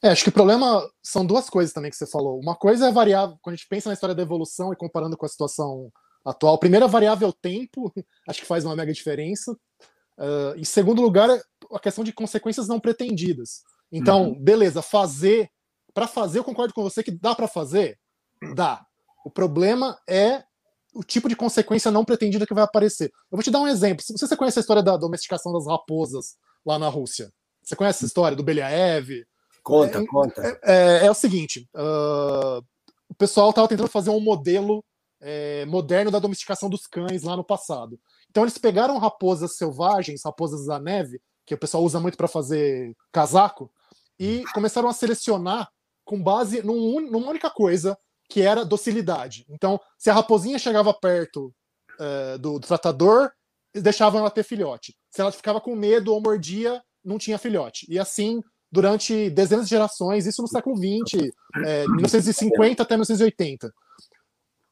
É, 0.02 0.10
acho 0.10 0.24
que 0.24 0.30
o 0.30 0.34
problema 0.34 0.90
são 1.04 1.24
duas 1.24 1.48
coisas 1.48 1.72
também 1.72 1.92
que 1.92 1.98
você 1.98 2.08
falou. 2.08 2.40
Uma 2.40 2.56
coisa 2.56 2.88
é 2.88 2.92
variável, 2.92 3.38
quando 3.44 3.54
a 3.54 3.58
gente 3.58 3.70
pensa 3.70 3.90
na 3.90 3.94
história 3.94 4.16
da 4.16 4.24
evolução 4.24 4.74
e 4.74 4.76
comparando 4.76 5.16
com 5.16 5.28
a 5.28 5.30
situação 5.30 5.92
atual. 6.26 6.58
Primeiro, 6.58 6.86
a 6.86 6.90
variável 6.90 7.32
tempo, 7.32 7.94
acho 8.28 8.42
que 8.42 8.48
faz 8.48 8.66
uma 8.66 8.76
mega 8.76 8.92
diferença. 8.92 9.56
Uh, 10.20 10.59
em 10.59 10.65
segundo 10.65 11.01
lugar, 11.01 11.30
a 11.72 11.80
questão 11.80 12.03
de 12.03 12.11
consequências 12.11 12.67
não 12.67 12.80
pretendidas. 12.80 13.61
Então, 13.91 14.30
uhum. 14.30 14.39
beleza, 14.39 14.82
fazer. 14.82 15.49
Para 15.93 16.07
fazer, 16.07 16.39
eu 16.39 16.43
concordo 16.43 16.74
com 16.74 16.84
você 16.84 17.01
que 17.01 17.11
dá 17.11 17.34
para 17.34 17.47
fazer? 17.47 17.97
Dá. 18.53 18.86
O 19.26 19.32
problema 19.32 19.97
é 20.07 20.43
o 20.93 21.03
tipo 21.03 21.30
de 21.30 21.36
consequência 21.36 21.91
não 21.91 22.05
pretendida 22.05 22.45
que 22.45 22.53
vai 22.53 22.63
aparecer. 22.63 23.11
Eu 23.32 23.38
vou 23.38 23.43
te 23.43 23.51
dar 23.51 23.59
um 23.59 23.67
exemplo. 23.67 24.03
Se 24.03 24.13
você 24.13 24.36
conhece 24.36 24.59
a 24.59 24.61
história 24.61 24.84
da 24.84 24.97
domesticação 24.97 25.53
das 25.53 25.65
raposas 25.65 26.36
lá 26.65 26.78
na 26.78 26.89
Rússia, 26.89 27.32
você 27.63 27.76
conhece 27.76 27.99
essa 27.99 28.05
história 28.05 28.36
do 28.36 28.43
Beliaev? 28.43 29.26
Conta, 29.63 29.99
é, 29.99 30.05
conta. 30.05 30.41
É, 30.41 30.59
é, 30.63 31.05
é, 31.05 31.11
o 31.11 31.13
seguinte: 31.13 31.70
uh, 31.76 32.63
o 33.07 33.15
pessoal 33.17 33.49
estava 33.49 33.67
tentando 33.67 33.89
fazer 33.89 34.09
um 34.09 34.20
modelo 34.20 34.84
é, 35.22 35.65
moderno 35.65 36.11
da 36.11 36.20
domesticação 36.20 36.70
dos 36.70 36.88
cães 36.88 37.24
lá 37.24 37.36
no 37.36 37.43
passado. 37.43 37.99
Então 38.30 38.43
eles 38.43 38.57
pegaram 38.57 38.97
raposas 38.97 39.55
selvagens, 39.55 40.21
raposas 40.23 40.65
da 40.65 40.80
neve, 40.80 41.21
que 41.45 41.53
o 41.53 41.57
pessoal 41.57 41.84
usa 41.84 41.99
muito 41.99 42.17
para 42.17 42.27
fazer 42.27 42.95
casaco, 43.11 43.71
e 44.19 44.43
começaram 44.53 44.89
a 44.89 44.93
selecionar 44.93 45.69
com 46.05 46.21
base 46.21 46.61
num, 46.61 46.99
numa 47.09 47.30
única 47.30 47.49
coisa, 47.49 47.97
que 48.30 48.41
era 48.41 48.65
docilidade. 48.65 49.45
Então, 49.49 49.80
se 49.97 50.09
a 50.09 50.13
raposinha 50.13 50.59
chegava 50.59 50.93
perto 50.93 51.53
é, 51.99 52.38
do, 52.38 52.59
do 52.59 52.67
tratador, 52.67 53.32
deixavam 53.73 54.19
ela 54.19 54.30
ter 54.30 54.43
filhote. 54.43 54.95
Se 55.09 55.21
ela 55.21 55.32
ficava 55.32 55.59
com 55.59 55.75
medo 55.75 56.13
ou 56.13 56.21
mordia, 56.21 56.82
não 57.03 57.17
tinha 57.17 57.38
filhote. 57.38 57.86
E 57.89 57.97
assim 57.97 58.41
durante 58.71 59.30
dezenas 59.30 59.65
de 59.65 59.71
gerações, 59.71 60.25
isso 60.25 60.41
no 60.41 60.47
século 60.47 60.75
XX, 60.77 61.32
é, 61.65 61.88
1950 61.88 62.84
até 62.84 62.95
1980. 62.95 63.73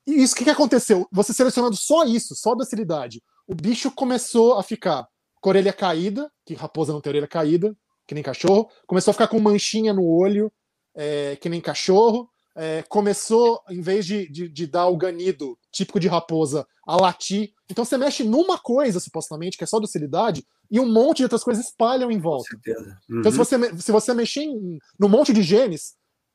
E 0.05 0.23
isso, 0.23 0.33
o 0.33 0.37
que, 0.37 0.43
que 0.43 0.49
aconteceu? 0.49 1.07
Você 1.11 1.33
selecionando 1.33 1.75
só 1.75 2.05
isso, 2.05 2.35
só 2.35 2.55
docilidade, 2.55 3.21
o 3.47 3.55
bicho 3.55 3.89
começou 3.91 4.57
a 4.57 4.63
ficar 4.63 5.07
com 5.39 5.49
a 5.49 5.51
orelha 5.51 5.73
caída, 5.73 6.31
que 6.45 6.53
raposa 6.53 6.91
não 6.91 7.01
tem 7.01 7.11
orelha 7.11 7.27
caída, 7.27 7.75
que 8.05 8.13
nem 8.13 8.23
cachorro, 8.23 8.69
começou 8.85 9.11
a 9.11 9.13
ficar 9.13 9.27
com 9.27 9.39
manchinha 9.39 9.93
no 9.93 10.05
olho, 10.05 10.51
é, 10.95 11.35
que 11.37 11.49
nem 11.49 11.61
cachorro, 11.61 12.29
é, 12.55 12.83
começou, 12.83 13.61
em 13.69 13.81
vez 13.81 14.05
de, 14.05 14.27
de, 14.29 14.49
de, 14.49 14.65
dar 14.65 14.87
o 14.87 14.97
ganido 14.97 15.57
típico 15.71 15.99
de 15.99 16.07
raposa, 16.07 16.65
a 16.87 16.95
latir. 16.95 17.51
Então 17.69 17.85
você 17.85 17.97
mexe 17.97 18.23
numa 18.23 18.57
coisa, 18.57 18.99
supostamente, 18.99 19.57
que 19.57 19.63
é 19.63 19.67
só 19.67 19.79
docilidade, 19.79 20.43
e 20.69 20.79
um 20.79 20.91
monte 20.91 21.17
de 21.17 21.23
outras 21.23 21.43
coisas 21.43 21.65
espalham 21.65 22.09
em 22.09 22.19
volta. 22.19 22.49
Com 22.49 22.61
certeza. 22.63 22.97
Uhum. 23.09 23.19
Então, 23.19 23.31
se 23.31 23.37
você, 23.37 23.77
se 23.77 23.91
você 23.91 24.13
mexer 24.13 24.41
em, 24.41 24.79
num 24.99 25.07
monte 25.07 25.31
de 25.31 25.43
genes, 25.43 25.93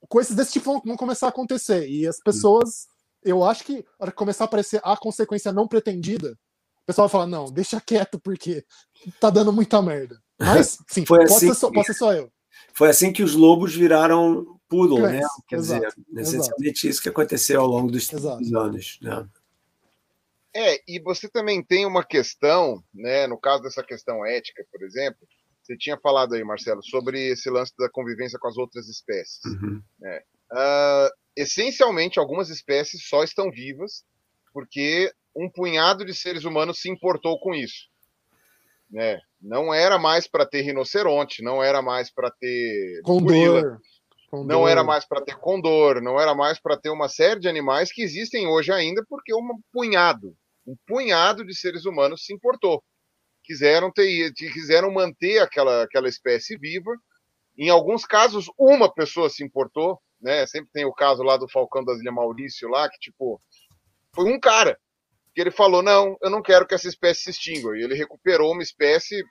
coisas 0.08 0.34
desse 0.36 0.52
tipo 0.52 0.72
vão, 0.72 0.82
vão 0.84 0.96
começar 0.96 1.26
a 1.26 1.30
acontecer. 1.30 1.88
E 1.88 2.06
as 2.06 2.18
pessoas, 2.20 2.86
eu 3.24 3.42
acho 3.44 3.64
que, 3.64 3.82
que 3.82 4.12
começar 4.12 4.44
a 4.44 4.46
aparecer 4.46 4.80
a 4.84 4.96
consequência 4.96 5.52
não 5.52 5.66
pretendida, 5.66 6.38
o 6.82 6.86
pessoal 6.86 7.08
vai 7.08 7.12
falar: 7.12 7.26
não, 7.26 7.50
deixa 7.50 7.80
quieto, 7.80 8.18
porque 8.18 8.64
tá 9.20 9.30
dando 9.30 9.52
muita 9.52 9.80
merda. 9.80 10.20
Mas, 10.38 10.78
sim, 10.88 11.06
Foi 11.06 11.18
pode, 11.18 11.32
assim 11.32 11.48
ser 11.48 11.54
só, 11.54 11.68
que... 11.68 11.74
pode 11.74 11.86
ser 11.86 11.94
só 11.94 12.12
eu. 12.12 12.32
Foi 12.74 12.88
assim 12.88 13.12
que 13.12 13.22
os 13.22 13.34
lobos 13.34 13.74
viraram 13.74 14.58
poodle, 14.68 15.02
né? 15.02 15.20
Quer 15.46 15.56
exato, 15.56 15.94
dizer, 16.08 16.20
essencialmente 16.20 16.78
exato. 16.78 16.88
isso 16.88 17.02
que 17.02 17.08
aconteceu 17.08 17.60
ao 17.60 17.66
longo 17.66 17.90
dos, 17.90 18.08
dos 18.08 18.54
anos. 18.54 18.98
Né? 19.02 19.28
É, 20.54 20.82
e 20.88 21.00
você 21.00 21.28
também 21.28 21.62
tem 21.62 21.86
uma 21.86 22.04
questão, 22.04 22.82
né? 22.92 23.26
No 23.26 23.38
caso 23.38 23.62
dessa 23.62 23.82
questão 23.82 24.24
ética, 24.24 24.64
por 24.70 24.82
exemplo, 24.82 25.18
você 25.62 25.76
tinha 25.76 25.98
falado 25.98 26.34
aí, 26.34 26.42
Marcelo, 26.42 26.82
sobre 26.82 27.30
esse 27.30 27.48
lance 27.50 27.72
da 27.78 27.88
convivência 27.90 28.38
com 28.38 28.48
as 28.48 28.56
outras 28.56 28.88
espécies. 28.88 29.44
Uhum. 29.44 29.82
Né? 30.00 30.20
Uh, 30.50 31.10
essencialmente, 31.36 32.18
algumas 32.18 32.50
espécies 32.50 33.06
só 33.06 33.22
estão 33.22 33.50
vivas 33.50 34.04
porque 34.52 35.12
um 35.34 35.48
punhado 35.50 36.04
de 36.04 36.14
seres 36.14 36.44
humanos 36.44 36.80
se 36.80 36.90
importou 36.90 37.38
com 37.38 37.54
isso. 37.54 37.88
Né? 38.90 39.18
Não 39.40 39.72
era 39.72 39.98
mais 39.98 40.28
para 40.28 40.46
ter 40.46 40.60
rinoceronte, 40.62 41.42
não 41.42 41.62
era 41.62 41.80
mais 41.80 42.12
para 42.12 42.30
ter 42.30 43.00
condor, 43.02 43.26
gorila, 43.26 43.80
condor. 44.30 44.46
não 44.46 44.68
era 44.68 44.84
mais 44.84 45.06
para 45.06 45.22
ter 45.22 45.36
condor, 45.36 46.02
não 46.02 46.20
era 46.20 46.34
mais 46.34 46.60
para 46.60 46.76
ter 46.76 46.90
uma 46.90 47.08
série 47.08 47.40
de 47.40 47.48
animais 47.48 47.90
que 47.90 48.02
existem 48.02 48.46
hoje 48.46 48.70
ainda 48.70 49.02
porque 49.08 49.34
um 49.34 49.58
punhado, 49.72 50.36
um 50.66 50.76
punhado 50.86 51.44
de 51.44 51.54
seres 51.56 51.86
humanos 51.86 52.24
se 52.24 52.34
importou. 52.34 52.82
Quiseram 53.42 53.90
ter, 53.90 54.32
quiseram 54.34 54.92
manter 54.92 55.40
aquela, 55.40 55.82
aquela 55.82 56.08
espécie 56.08 56.56
viva. 56.56 56.92
Em 57.58 57.68
alguns 57.70 58.06
casos, 58.06 58.46
uma 58.56 58.92
pessoa 58.92 59.28
se 59.28 59.42
importou, 59.42 59.98
né? 60.20 60.46
Sempre 60.46 60.70
tem 60.72 60.84
o 60.84 60.92
caso 60.92 61.22
lá 61.22 61.36
do 61.36 61.48
Falcão 61.48 61.84
das 61.84 61.98
Ilhas 61.98 62.14
Maurício 62.14 62.68
lá, 62.68 62.88
que 62.88 62.98
tipo, 63.00 63.42
foi 64.14 64.32
um 64.32 64.38
cara 64.38 64.78
que 65.34 65.40
ele 65.40 65.50
falou: 65.50 65.82
não, 65.82 66.16
eu 66.22 66.30
não 66.30 66.42
quero 66.42 66.66
que 66.66 66.74
essa 66.74 66.88
espécie 66.88 67.22
se 67.22 67.30
extingua. 67.30 67.76
E 67.76 67.82
ele 67.82 67.94
recuperou 67.94 68.52
uma 68.52 68.62
espécie 68.62 69.24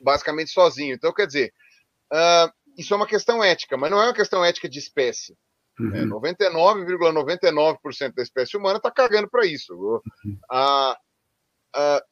basicamente 0.00 0.50
sozinho. 0.50 0.94
Então, 0.94 1.12
quer 1.12 1.26
dizer, 1.26 1.52
uh, 2.12 2.52
isso 2.76 2.92
é 2.92 2.96
uma 2.96 3.06
questão 3.06 3.42
ética, 3.42 3.76
mas 3.76 3.90
não 3.90 4.00
é 4.00 4.06
uma 4.06 4.14
questão 4.14 4.44
ética 4.44 4.68
de 4.68 4.78
espécie. 4.78 5.36
Uhum. 5.78 6.20
99,99% 6.20 7.78
,99 7.80 8.14
da 8.14 8.22
espécie 8.22 8.56
humana 8.56 8.76
está 8.76 8.90
cagando 8.90 9.28
para 9.28 9.46
isso. 9.46 9.74
Uhum. 9.74 10.38
A, 10.50 10.96
a, 11.74 12.04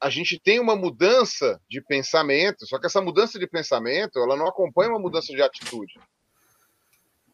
a 0.00 0.10
gente 0.10 0.40
tem 0.40 0.58
uma 0.58 0.74
mudança 0.74 1.60
de 1.68 1.82
pensamento, 1.82 2.66
só 2.66 2.78
que 2.78 2.86
essa 2.86 3.02
mudança 3.02 3.38
de 3.38 3.46
pensamento 3.46 4.18
ela 4.18 4.36
não 4.36 4.46
acompanha 4.46 4.90
uma 4.90 4.98
mudança 4.98 5.34
de 5.34 5.42
atitude. 5.42 5.94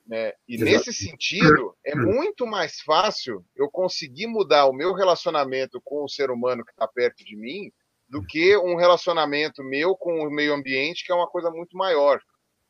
Né? 0.06 0.32
E 0.46 0.54
Exato. 0.54 0.70
nesse 0.70 0.92
sentido, 0.92 1.76
é 1.84 1.96
uhum. 1.96 2.14
muito 2.14 2.46
mais 2.46 2.80
fácil 2.80 3.44
eu 3.56 3.68
conseguir 3.68 4.28
mudar 4.28 4.66
o 4.66 4.72
meu 4.72 4.94
relacionamento 4.94 5.80
com 5.84 6.04
o 6.04 6.08
ser 6.08 6.30
humano 6.30 6.64
que 6.64 6.70
está 6.70 6.86
perto 6.86 7.24
de 7.24 7.36
mim 7.36 7.72
do 8.08 8.24
que 8.24 8.56
um 8.56 8.76
relacionamento 8.76 9.64
meu 9.64 9.96
com 9.96 10.26
o 10.26 10.30
meio 10.30 10.54
ambiente, 10.54 11.04
que 11.04 11.10
é 11.10 11.14
uma 11.14 11.28
coisa 11.28 11.50
muito 11.50 11.76
maior. 11.76 12.20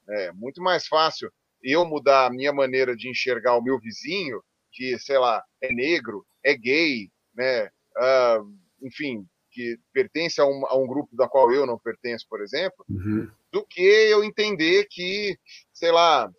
É 0.08 0.32
muito 0.32 0.62
mais 0.62 0.86
fácil 0.86 1.30
eu 1.62 1.84
mudar 1.84 2.26
a 2.26 2.30
minha 2.30 2.52
maneira 2.52 2.96
de 2.96 3.10
enxergar 3.10 3.56
o 3.56 3.62
meu 3.62 3.78
vizinho, 3.78 4.42
que, 4.72 4.98
sei 4.98 5.18
lá, 5.18 5.42
é 5.60 5.72
negro, 5.72 6.24
é 6.42 6.54
gay, 6.54 7.10
né? 7.34 7.66
Uh, 7.96 8.56
enfim, 8.82 9.26
que 9.50 9.78
pertence 9.92 10.40
a 10.40 10.46
um, 10.46 10.66
a 10.66 10.76
um, 10.76 10.86
grupo 10.86 11.14
da 11.16 11.28
qual 11.28 11.52
eu 11.52 11.66
não 11.66 11.78
pertenço, 11.78 12.26
por 12.28 12.42
exemplo, 12.42 12.84
uhum. 12.88 13.28
do 13.50 13.64
que 13.66 13.80
eu 13.80 14.22
entender 14.22 14.86
que, 14.90 15.36
sei 15.72 15.90
lá, 15.90 16.30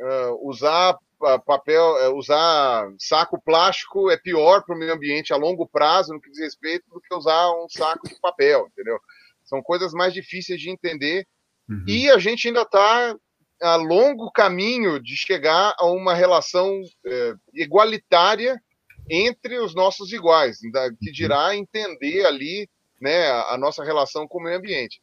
uh, 0.00 0.48
usar 0.48 0.96
papel, 1.44 2.10
uh, 2.10 2.16
usar 2.16 2.90
saco 2.98 3.40
plástico 3.40 4.10
é 4.10 4.16
pior 4.16 4.64
para 4.64 4.74
o 4.74 4.78
meio 4.78 4.92
ambiente 4.92 5.32
a 5.32 5.36
longo 5.36 5.66
prazo 5.66 6.12
no 6.12 6.20
que 6.20 6.30
diz 6.30 6.40
respeito 6.40 6.88
do 6.90 7.00
que 7.00 7.14
usar 7.14 7.50
um 7.52 7.68
saco 7.68 8.08
de 8.08 8.18
papel, 8.20 8.66
entendeu? 8.72 8.98
São 9.44 9.62
coisas 9.62 9.92
mais 9.92 10.14
difíceis 10.14 10.60
de 10.60 10.70
entender 10.70 11.26
uhum. 11.68 11.84
e 11.86 12.10
a 12.10 12.18
gente 12.18 12.48
ainda 12.48 12.62
está 12.62 13.16
a 13.62 13.76
longo 13.76 14.30
caminho 14.30 14.98
de 15.00 15.16
chegar 15.16 15.74
a 15.78 15.86
uma 15.86 16.14
relação 16.14 16.80
é, 17.04 17.34
igualitária 17.52 18.60
entre 19.08 19.58
os 19.58 19.74
nossos 19.74 20.12
iguais, 20.12 20.58
que 20.60 20.68
uhum. 20.68 21.12
dirá 21.12 21.54
entender 21.54 22.24
ali 22.24 22.68
né, 23.00 23.28
a, 23.28 23.56
nossa 23.58 23.82
relação 23.82 24.28
com 24.28 24.38
o 24.38 24.42
meio 24.42 24.58
ambiente. 24.58 25.02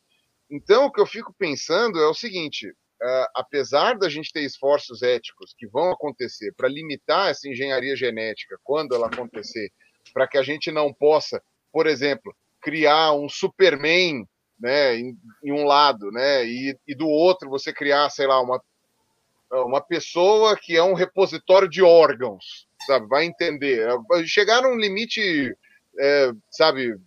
Então, 0.50 0.86
o 0.86 0.92
que 0.92 1.02
eu 1.02 1.06
fico 1.06 1.34
pensando 1.38 2.00
é 2.00 2.08
o 2.08 2.14
seguinte: 2.14 2.74
uh, 3.02 3.28
apesar 3.36 3.98
da 3.98 4.10
gente 4.10 4.32
ter 4.32 4.42
esforços 4.42 5.02
éticos 5.02 5.54
que 5.58 5.68
vão 5.68 5.92
acontecer 5.92 6.54
para 6.56 6.68
limitar 6.68 7.30
essa 7.30 7.48
engenharia 7.48 7.96
genética 7.96 8.58
quando 8.64 8.96
ela 8.96 9.08
acontecer, 9.08 9.72
para 10.14 10.28
que 10.28 10.38
a 10.38 10.44
gente 10.44 10.72
não 10.72 10.94
possa, 10.94 11.42
por 11.72 11.88
exemplo, 11.88 12.36
criar 12.62 13.14
um 13.14 13.30
Superman 13.30 14.28
né, 14.60 14.96
em, 14.96 15.18
em 15.44 15.52
um 15.52 15.66
lado, 15.66 16.12
né, 16.12 16.46
e, 16.46 16.78
e, 16.88 16.96
do 16.96 17.08
outro 17.08 17.50
você 17.50 17.72
criar, 17.72 18.10
sei 18.10 18.26
lá, 18.26 18.42
uma, 18.42 18.62
uma 19.52 19.82
pessoa 19.82 20.58
que 20.58 20.76
é 20.76 20.84
um 20.84 20.94
repositório 20.94 21.70
de 21.70 21.84
órgãos, 21.84 22.68
sabe, 22.88 23.08
vai 23.08 23.26
entender. 23.26 23.88
Chegar 24.26 24.64
num 24.64 24.76
limite, 24.76 25.56
é, 26.00 26.32
sabe, 26.50 26.98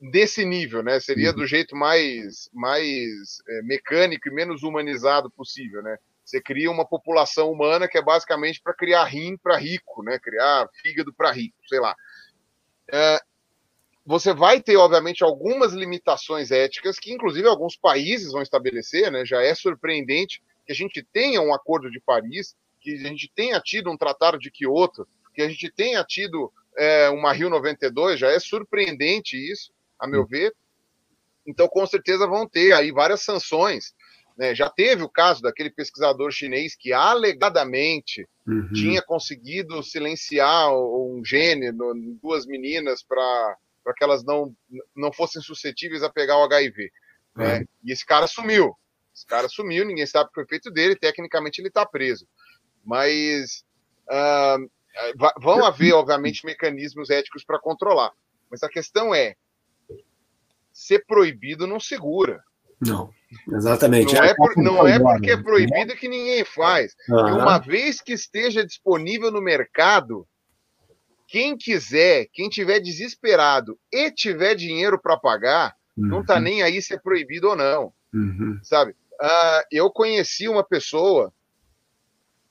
desse 0.00 0.44
nível, 0.44 0.82
né, 0.82 0.98
seria 1.00 1.30
uhum. 1.30 1.36
do 1.36 1.46
jeito 1.46 1.76
mais, 1.76 2.48
mais 2.52 3.38
é, 3.48 3.62
mecânico 3.62 4.28
e 4.28 4.32
menos 4.32 4.62
humanizado 4.62 5.30
possível, 5.30 5.82
né. 5.82 5.96
Você 6.24 6.40
cria 6.40 6.70
uma 6.70 6.86
população 6.86 7.52
humana 7.52 7.86
que 7.86 7.98
é 7.98 8.02
basicamente 8.02 8.60
para 8.62 8.72
criar 8.74 9.04
rim 9.04 9.36
para 9.36 9.58
rico, 9.58 10.02
né, 10.02 10.18
criar 10.18 10.68
fígado 10.82 11.12
para 11.12 11.30
rico, 11.30 11.56
sei 11.68 11.78
lá. 11.78 11.94
É, 12.90 13.20
você 14.06 14.34
vai 14.34 14.60
ter, 14.60 14.76
obviamente, 14.76 15.24
algumas 15.24 15.72
limitações 15.72 16.50
éticas 16.50 16.98
que, 16.98 17.12
inclusive, 17.12 17.48
alguns 17.48 17.76
países 17.76 18.32
vão 18.32 18.42
estabelecer, 18.42 19.10
né? 19.10 19.24
Já 19.24 19.42
é 19.42 19.54
surpreendente 19.54 20.42
que 20.66 20.72
a 20.72 20.74
gente 20.74 21.02
tenha 21.02 21.40
um 21.40 21.54
acordo 21.54 21.90
de 21.90 22.00
Paris, 22.00 22.54
que 22.80 22.92
a 22.94 23.08
gente 23.08 23.32
tenha 23.34 23.58
tido 23.60 23.90
um 23.90 23.96
tratado 23.96 24.38
de 24.38 24.50
Kyoto, 24.50 25.08
que 25.34 25.40
a 25.40 25.48
gente 25.48 25.70
tenha 25.70 26.04
tido 26.04 26.52
é, 26.76 27.08
uma 27.10 27.32
Rio 27.32 27.50
92, 27.50 28.18
já 28.18 28.30
é 28.30 28.38
surpreendente 28.38 29.36
isso, 29.36 29.72
a 29.98 30.06
meu 30.06 30.26
ver. 30.26 30.54
Então, 31.46 31.68
com 31.68 31.86
certeza 31.86 32.26
vão 32.26 32.48
ter 32.48 32.72
aí 32.72 32.90
várias 32.90 33.22
sanções. 33.22 33.94
Né? 34.36 34.54
Já 34.54 34.68
teve 34.68 35.02
o 35.02 35.08
caso 35.08 35.42
daquele 35.42 35.70
pesquisador 35.70 36.30
chinês 36.30 36.74
que 36.74 36.92
alegadamente 36.92 38.26
uhum. 38.46 38.72
tinha 38.72 39.02
conseguido 39.02 39.82
silenciar 39.82 40.72
um 40.72 41.22
gene 41.24 41.70
duas 42.20 42.46
meninas 42.46 43.02
para 43.02 43.56
que 43.96 44.02
elas 44.02 44.24
não, 44.24 44.54
não 44.96 45.12
fossem 45.12 45.40
suscetíveis 45.40 46.02
a 46.02 46.10
pegar 46.10 46.38
o 46.38 46.44
HIV. 46.44 46.90
Né? 47.36 47.64
E 47.84 47.92
esse 47.92 48.04
cara 48.04 48.26
sumiu. 48.26 48.74
Esse 49.14 49.26
cara 49.26 49.48
sumiu, 49.48 49.84
ninguém 49.84 50.06
sabe 50.06 50.24
o 50.24 50.28
que 50.28 50.34
foi 50.34 50.46
feito 50.46 50.70
dele, 50.70 50.96
tecnicamente 50.96 51.60
ele 51.60 51.68
está 51.68 51.86
preso. 51.86 52.26
Mas 52.84 53.64
uh, 54.10 54.70
vão 55.40 55.64
haver, 55.64 55.92
obviamente, 55.92 56.44
mecanismos 56.44 57.10
éticos 57.10 57.44
para 57.44 57.58
controlar. 57.58 58.12
Mas 58.50 58.62
a 58.62 58.68
questão 58.68 59.14
é: 59.14 59.34
ser 60.72 61.04
proibido 61.06 61.66
não 61.66 61.80
segura. 61.80 62.42
Não, 62.80 63.10
exatamente. 63.52 64.14
Não 64.14 64.24
é, 64.24 64.34
por, 64.34 64.56
não 64.56 64.86
é 64.86 64.98
porque 64.98 65.30
é 65.30 65.36
proibido 65.36 65.96
que 65.96 66.08
ninguém 66.08 66.44
faz. 66.44 66.94
Uhum. 67.08 67.38
uma 67.38 67.58
vez 67.58 68.00
que 68.00 68.12
esteja 68.12 68.64
disponível 68.64 69.30
no 69.30 69.40
mercado, 69.40 70.26
quem 71.26 71.56
quiser, 71.56 72.26
quem 72.32 72.48
tiver 72.48 72.80
desesperado 72.80 73.78
e 73.92 74.10
tiver 74.10 74.54
dinheiro 74.54 75.00
para 75.00 75.16
pagar, 75.16 75.74
uhum. 75.96 76.06
não 76.06 76.20
está 76.20 76.38
nem 76.38 76.62
aí 76.62 76.82
se 76.82 76.94
é 76.94 76.98
proibido 76.98 77.48
ou 77.48 77.56
não. 77.56 77.92
Uhum. 78.12 78.58
Sabe? 78.62 78.92
Uh, 78.92 79.62
eu 79.70 79.90
conheci 79.90 80.48
uma 80.48 80.64
pessoa 80.64 81.32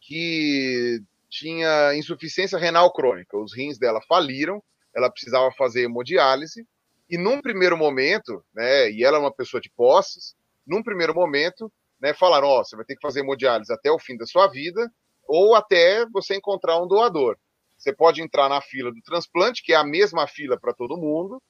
que 0.01 1.01
tinha 1.33 1.95
insuficiência 1.95 2.59
renal 2.59 2.93
crônica. 2.93 3.35
Os 3.35 3.55
rins 3.55 3.79
dela 3.79 3.99
faliram, 4.07 4.61
ela 4.95 5.09
precisava 5.09 5.51
fazer 5.51 5.83
hemodiálise 5.83 6.63
e 7.09 7.17
num 7.17 7.41
primeiro 7.41 7.75
momento, 7.75 8.45
né, 8.53 8.91
e 8.91 9.03
ela 9.03 9.17
é 9.17 9.19
uma 9.19 9.33
pessoa 9.33 9.59
de 9.59 9.69
posses, 9.71 10.35
num 10.65 10.83
primeiro 10.83 11.13
momento, 11.13 11.71
né, 11.99 12.13
falaram, 12.13 12.47
ó, 12.47 12.61
oh, 12.61 12.63
você 12.63 12.75
vai 12.75 12.85
ter 12.85 12.95
que 12.95 13.01
fazer 13.01 13.21
hemodiálise 13.21 13.73
até 13.73 13.91
o 13.91 13.97
fim 13.97 14.15
da 14.15 14.27
sua 14.27 14.47
vida, 14.47 14.91
ou 15.27 15.55
até 15.55 16.05
você 16.05 16.35
encontrar 16.35 16.79
um 16.79 16.87
doador. 16.87 17.35
Você 17.77 17.93
pode 17.93 18.21
entrar 18.21 18.47
na 18.47 18.61
fila 18.61 18.91
do 18.91 19.01
transplante, 19.01 19.63
que 19.63 19.73
é 19.73 19.75
a 19.75 19.83
mesma 19.83 20.27
fila 20.27 20.57
para 20.59 20.73
todo 20.73 20.97
mundo, 20.97 21.41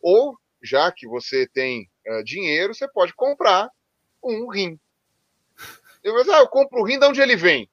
ou, 0.00 0.38
já 0.62 0.90
que 0.92 1.06
você 1.06 1.48
tem 1.48 1.90
uh, 2.06 2.22
dinheiro, 2.22 2.74
você 2.74 2.88
pode 2.88 3.12
comprar 3.14 3.68
um 4.22 4.48
rim. 4.48 4.78
Eu 6.02 6.16
dizer, 6.16 6.34
ah, 6.34 6.40
eu 6.40 6.48
compro 6.48 6.80
o 6.80 6.84
rim, 6.84 6.98
de 6.98 7.06
onde 7.06 7.20
ele 7.20 7.36
vem? 7.36 7.68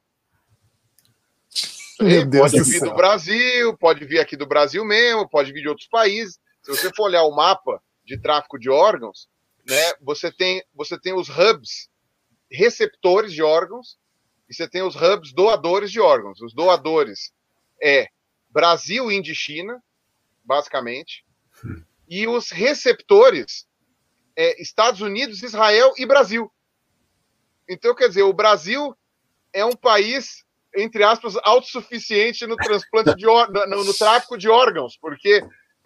Pode 2.00 2.64
vir 2.64 2.82
do 2.82 2.96
Brasil, 2.96 3.78
pode 3.78 4.06
vir 4.06 4.20
aqui 4.20 4.38
do 4.38 4.48
Brasil 4.48 4.86
mesmo, 4.86 5.30
pode 5.30 5.52
vir 5.52 5.62
de 5.62 5.70
outros 5.70 5.88
países. 5.88 6.40
Se 6.64 6.72
você 6.72 6.90
for 6.96 7.04
olhar 7.06 7.24
o 7.24 7.36
mapa 7.36 7.82
de 8.06 8.18
tráfico 8.18 8.58
de 8.58 8.70
órgãos, 8.70 9.28
né, 9.68 9.94
você 10.02 10.32
tem, 10.32 10.64
você 10.74 11.00
tem 11.00 11.14
os 11.14 11.30
hubs 11.30 11.90
receptores 12.52 13.34
de 13.34 13.44
órgãos 13.44 13.98
e 14.50 14.54
você 14.54 14.68
tem 14.68 14.82
os 14.82 14.96
hubs 14.96 15.34
doadores 15.34 15.92
de 15.92 16.00
órgãos. 16.00 16.42
Os 16.42 16.54
doadores 16.54 17.32
é 17.82 18.08
Brasil, 18.50 19.12
Índia 19.12 19.32
e 19.32 19.36
China, 19.36 19.82
basicamente. 20.44 21.24
E 22.08 22.28
os 22.28 22.50
receptores 22.50 23.68
é 24.36 24.60
Estados 24.62 25.02
Unidos, 25.02 25.44
Israel 25.44 25.94
e 25.98 26.06
Brasil. 26.06 26.52
Então, 27.70 27.94
quer 27.94 28.08
dizer, 28.08 28.24
o 28.24 28.34
Brasil 28.34 28.98
é 29.54 29.64
um 29.64 29.76
país, 29.76 30.44
entre 30.76 31.04
aspas, 31.04 31.36
autossuficiente 31.44 32.46
no 32.46 32.56
transplante 32.56 33.16
de 33.16 33.26
no, 33.26 33.84
no 33.84 33.94
tráfico 33.94 34.38
de 34.38 34.50
órgãos, 34.50 34.98
porque 35.00 35.42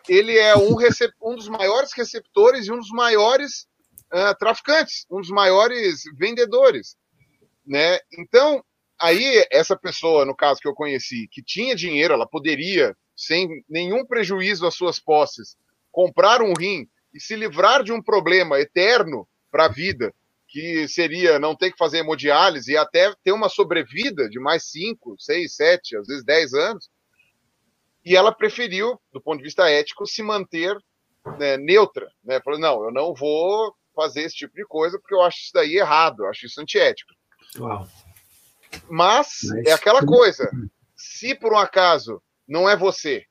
ele 0.07 0.37
é 0.37 0.55
um, 0.55 0.75
um 1.21 1.35
dos 1.35 1.47
maiores 1.47 1.93
receptores 1.93 2.67
e 2.67 2.71
um 2.71 2.77
dos 2.77 2.89
maiores 2.89 3.67
uh, 4.13 4.37
traficantes, 4.37 5.05
um 5.09 5.21
dos 5.21 5.29
maiores 5.29 6.01
vendedores, 6.17 6.97
né? 7.65 7.99
Então, 8.17 8.63
aí 8.99 9.45
essa 9.51 9.77
pessoa, 9.77 10.25
no 10.25 10.35
caso 10.35 10.59
que 10.59 10.67
eu 10.67 10.73
conheci, 10.73 11.27
que 11.31 11.41
tinha 11.41 11.75
dinheiro, 11.75 12.13
ela 12.13 12.27
poderia, 12.27 12.95
sem 13.15 13.63
nenhum 13.69 14.05
prejuízo 14.05 14.67
às 14.67 14.75
suas 14.75 14.99
posses, 14.99 15.55
comprar 15.91 16.41
um 16.41 16.53
rim 16.57 16.87
e 17.13 17.19
se 17.19 17.35
livrar 17.35 17.83
de 17.83 17.93
um 17.93 18.01
problema 18.01 18.59
eterno 18.59 19.27
para 19.51 19.65
a 19.65 19.69
vida, 19.69 20.13
que 20.53 20.87
seria 20.87 21.39
não 21.39 21.55
ter 21.55 21.71
que 21.71 21.77
fazer 21.79 21.97
hemodiálise 21.97 22.71
e 22.71 22.77
até 22.77 23.11
ter 23.23 23.31
uma 23.31 23.49
sobrevida 23.49 24.29
de 24.29 24.39
mais 24.39 24.69
5, 24.69 25.15
6, 25.17 25.55
7, 25.55 25.97
às 25.97 26.05
vezes 26.05 26.23
10 26.23 26.53
anos, 26.53 26.91
e 28.05 28.15
ela 28.15 28.31
preferiu, 28.31 29.01
do 29.11 29.19
ponto 29.19 29.39
de 29.39 29.45
vista 29.45 29.67
ético, 29.67 30.05
se 30.05 30.21
manter 30.21 30.77
né, 31.39 31.57
neutra. 31.57 32.07
Né? 32.23 32.39
Falou, 32.41 32.59
não, 32.59 32.83
eu 32.83 32.91
não 32.91 33.15
vou 33.15 33.73
fazer 33.95 34.21
esse 34.21 34.35
tipo 34.35 34.53
de 34.53 34.63
coisa 34.65 34.99
porque 34.99 35.15
eu 35.15 35.23
acho 35.23 35.39
isso 35.39 35.51
daí 35.55 35.75
errado, 35.75 36.23
eu 36.23 36.29
acho 36.29 36.45
isso 36.45 36.61
antiético. 36.61 37.11
Uau. 37.57 37.87
Mas, 38.87 39.39
é 39.65 39.71
aquela 39.71 40.05
coisa, 40.05 40.51
se 40.95 41.33
por 41.33 41.51
um 41.51 41.57
acaso 41.57 42.21
não 42.47 42.69
é 42.69 42.77
você, 42.77 43.25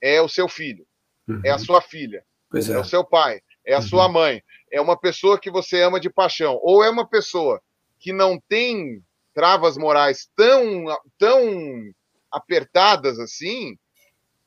é 0.00 0.20
o 0.20 0.28
seu 0.28 0.48
filho, 0.48 0.84
uhum. 1.28 1.40
é 1.44 1.50
a 1.50 1.58
sua 1.58 1.80
filha, 1.80 2.24
é. 2.52 2.72
é. 2.72 2.78
o 2.80 2.84
seu 2.84 3.04
pai, 3.04 3.40
é 3.64 3.74
a 3.74 3.78
uhum. 3.78 3.82
sua 3.82 4.08
mãe, 4.08 4.42
é 4.72 4.80
uma 4.80 4.98
pessoa 4.98 5.38
que 5.38 5.50
você 5.50 5.82
ama 5.82 6.00
de 6.00 6.08
paixão, 6.08 6.58
ou 6.62 6.82
é 6.82 6.88
uma 6.88 7.06
pessoa 7.06 7.60
que 8.00 8.12
não 8.12 8.40
tem 8.48 9.02
travas 9.34 9.76
morais 9.76 10.28
tão, 10.34 10.86
tão 11.18 11.92
apertadas 12.30 13.18
assim, 13.18 13.76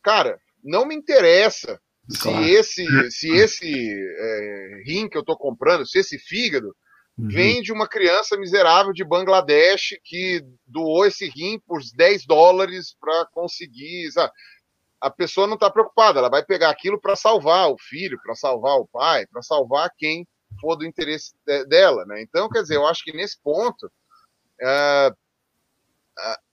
cara, 0.02 0.40
não 0.64 0.86
me 0.86 0.96
interessa 0.96 1.80
claro. 2.20 2.44
se 2.44 2.52
esse, 2.52 3.12
se 3.12 3.30
esse 3.30 4.16
é, 4.18 4.84
rim 4.84 5.08
que 5.08 5.18
eu 5.18 5.22
estou 5.22 5.38
comprando, 5.38 5.86
se 5.86 6.00
esse 6.00 6.18
fígado 6.18 6.76
uhum. 7.18 7.28
vem 7.28 7.62
de 7.62 7.72
uma 7.72 7.88
criança 7.88 8.36
miserável 8.36 8.92
de 8.94 9.04
Bangladesh 9.04 9.96
que 10.04 10.44
doou 10.66 11.06
esse 11.06 11.30
rim 11.30 11.60
por 11.68 11.80
10 11.96 12.26
dólares 12.26 12.96
para 13.00 13.26
conseguir. 13.28 14.12
Sabe? 14.12 14.32
A 15.06 15.10
pessoa 15.12 15.46
não 15.46 15.54
está 15.54 15.70
preocupada, 15.70 16.18
ela 16.18 16.30
vai 16.30 16.44
pegar 16.44 16.70
aquilo 16.70 17.00
para 17.00 17.16
salvar 17.16 17.70
o 17.70 17.78
filho, 17.78 18.20
para 18.24 18.34
salvar 18.34 18.78
o 18.78 18.88
pai, 18.88 19.28
para 19.28 19.42
salvar 19.44 19.92
quem 19.96 20.28
for 20.60 20.76
do 20.76 20.86
interesse 20.86 21.34
de, 21.46 21.66
dela. 21.66 22.06
Né? 22.06 22.22
Então, 22.24 22.50
quer 22.50 22.64
dizer, 22.64 22.76
eu 22.76 22.88
acho 22.88 23.04
que 23.04 23.16
nesse 23.16 23.40
ponto. 23.42 23.86
Uh, 24.62 25.12
uh, 25.12 26.46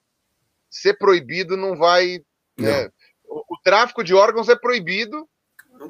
ser 0.69 0.95
proibido 0.99 1.55
não 1.55 1.75
vai. 1.75 2.19
Né? 2.57 2.89
O, 3.25 3.55
o, 3.55 3.57
tráfico 3.63 4.03
de 4.03 4.13
órgãos 4.13 4.49
é 4.49 4.55
proibido. 4.55 5.27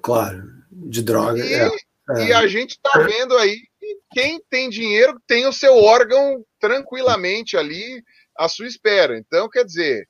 Claro, 0.01 0.43
de 0.71 1.01
droga. 1.01 1.43
E, 1.43 1.53
é, 1.53 1.67
é. 1.67 2.25
e 2.27 2.33
a 2.33 2.47
gente 2.47 2.71
está 2.71 2.99
vendo 2.99 3.37
aí 3.37 3.57
que 3.79 3.99
quem 4.11 4.41
tem 4.49 4.69
dinheiro 4.69 5.19
tem 5.27 5.47
o 5.47 5.53
seu 5.53 5.75
órgão 5.75 6.45
tranquilamente 6.59 7.57
ali 7.57 8.01
à 8.37 8.47
sua 8.47 8.67
espera. 8.67 9.17
Então, 9.17 9.49
quer 9.49 9.65
dizer, 9.65 10.07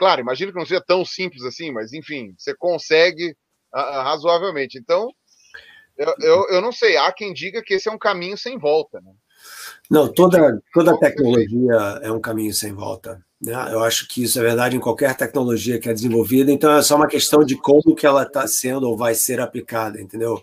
claro, 0.00 0.22
imagino 0.22 0.50
que 0.50 0.58
não 0.58 0.64
seja 0.64 0.80
tão 0.80 1.04
simples 1.04 1.44
assim, 1.44 1.70
mas 1.70 1.92
enfim, 1.92 2.34
você 2.38 2.54
consegue 2.54 3.36
uh, 3.74 4.02
razoavelmente. 4.02 4.78
Então, 4.78 5.10
eu, 5.94 6.14
eu, 6.20 6.48
eu, 6.52 6.60
não 6.62 6.72
sei, 6.72 6.96
há 6.96 7.12
quem 7.12 7.34
diga 7.34 7.62
que 7.62 7.74
esse 7.74 7.86
é 7.86 7.92
um 7.92 7.98
caminho 7.98 8.38
sem 8.38 8.56
volta. 8.56 8.98
Né? 9.02 9.12
Não, 9.90 10.10
toda, 10.10 10.58
toda 10.72 10.98
tecnologia 10.98 12.00
é 12.00 12.10
um 12.10 12.18
caminho 12.18 12.54
sem 12.54 12.72
volta. 12.72 13.22
Né? 13.38 13.52
Eu 13.70 13.84
acho 13.84 14.08
que 14.08 14.22
isso 14.22 14.38
é 14.38 14.42
verdade 14.42 14.74
em 14.74 14.80
qualquer 14.80 15.14
tecnologia 15.14 15.78
que 15.78 15.90
é 15.90 15.92
desenvolvida, 15.92 16.50
então 16.50 16.72
é 16.72 16.80
só 16.80 16.96
uma 16.96 17.06
questão 17.06 17.44
de 17.44 17.54
como 17.54 17.94
que 17.94 18.06
ela 18.06 18.22
está 18.22 18.46
sendo 18.46 18.88
ou 18.88 18.96
vai 18.96 19.14
ser 19.14 19.38
aplicada, 19.38 20.00
entendeu? 20.00 20.42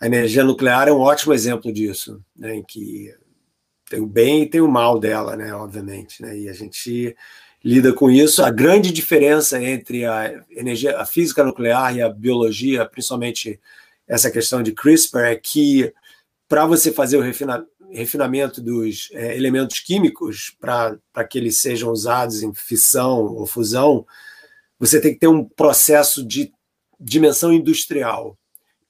A 0.00 0.06
energia 0.06 0.42
nuclear 0.42 0.88
é 0.88 0.92
um 0.92 0.98
ótimo 1.00 1.32
exemplo 1.32 1.72
disso, 1.72 2.20
né? 2.36 2.56
em 2.56 2.64
que 2.64 3.14
tem 3.88 4.00
o 4.00 4.06
bem 4.06 4.42
e 4.42 4.50
tem 4.50 4.60
o 4.60 4.66
mal 4.66 4.98
dela, 4.98 5.36
né? 5.36 5.54
obviamente, 5.54 6.20
né? 6.20 6.36
e 6.36 6.48
a 6.48 6.52
gente 6.52 7.16
lida 7.64 7.92
com 7.92 8.10
isso. 8.10 8.42
A 8.42 8.50
grande 8.50 8.92
diferença 8.92 9.62
entre 9.62 10.04
a 10.04 10.44
energia, 10.50 10.98
a 10.98 11.06
física 11.06 11.44
nuclear 11.44 11.96
e 11.96 12.02
a 12.02 12.08
biologia, 12.08 12.86
principalmente 12.86 13.60
essa 14.06 14.30
questão 14.30 14.62
de 14.62 14.72
CRISPR, 14.72 15.18
é 15.20 15.36
que 15.36 15.92
para 16.48 16.64
você 16.66 16.92
fazer 16.92 17.16
o 17.16 17.22
refinamento 17.22 17.68
refinamento 17.90 18.60
dos 18.60 19.08
é, 19.12 19.36
elementos 19.36 19.80
químicos 19.80 20.54
para 20.60 21.24
que 21.28 21.38
eles 21.38 21.56
sejam 21.56 21.90
usados 21.90 22.42
em 22.42 22.52
fissão 22.54 23.34
ou 23.34 23.46
fusão, 23.46 24.06
você 24.78 25.00
tem 25.00 25.14
que 25.14 25.20
ter 25.20 25.28
um 25.28 25.44
processo 25.44 26.22
de 26.26 26.52
dimensão 27.00 27.52
industrial. 27.52 28.36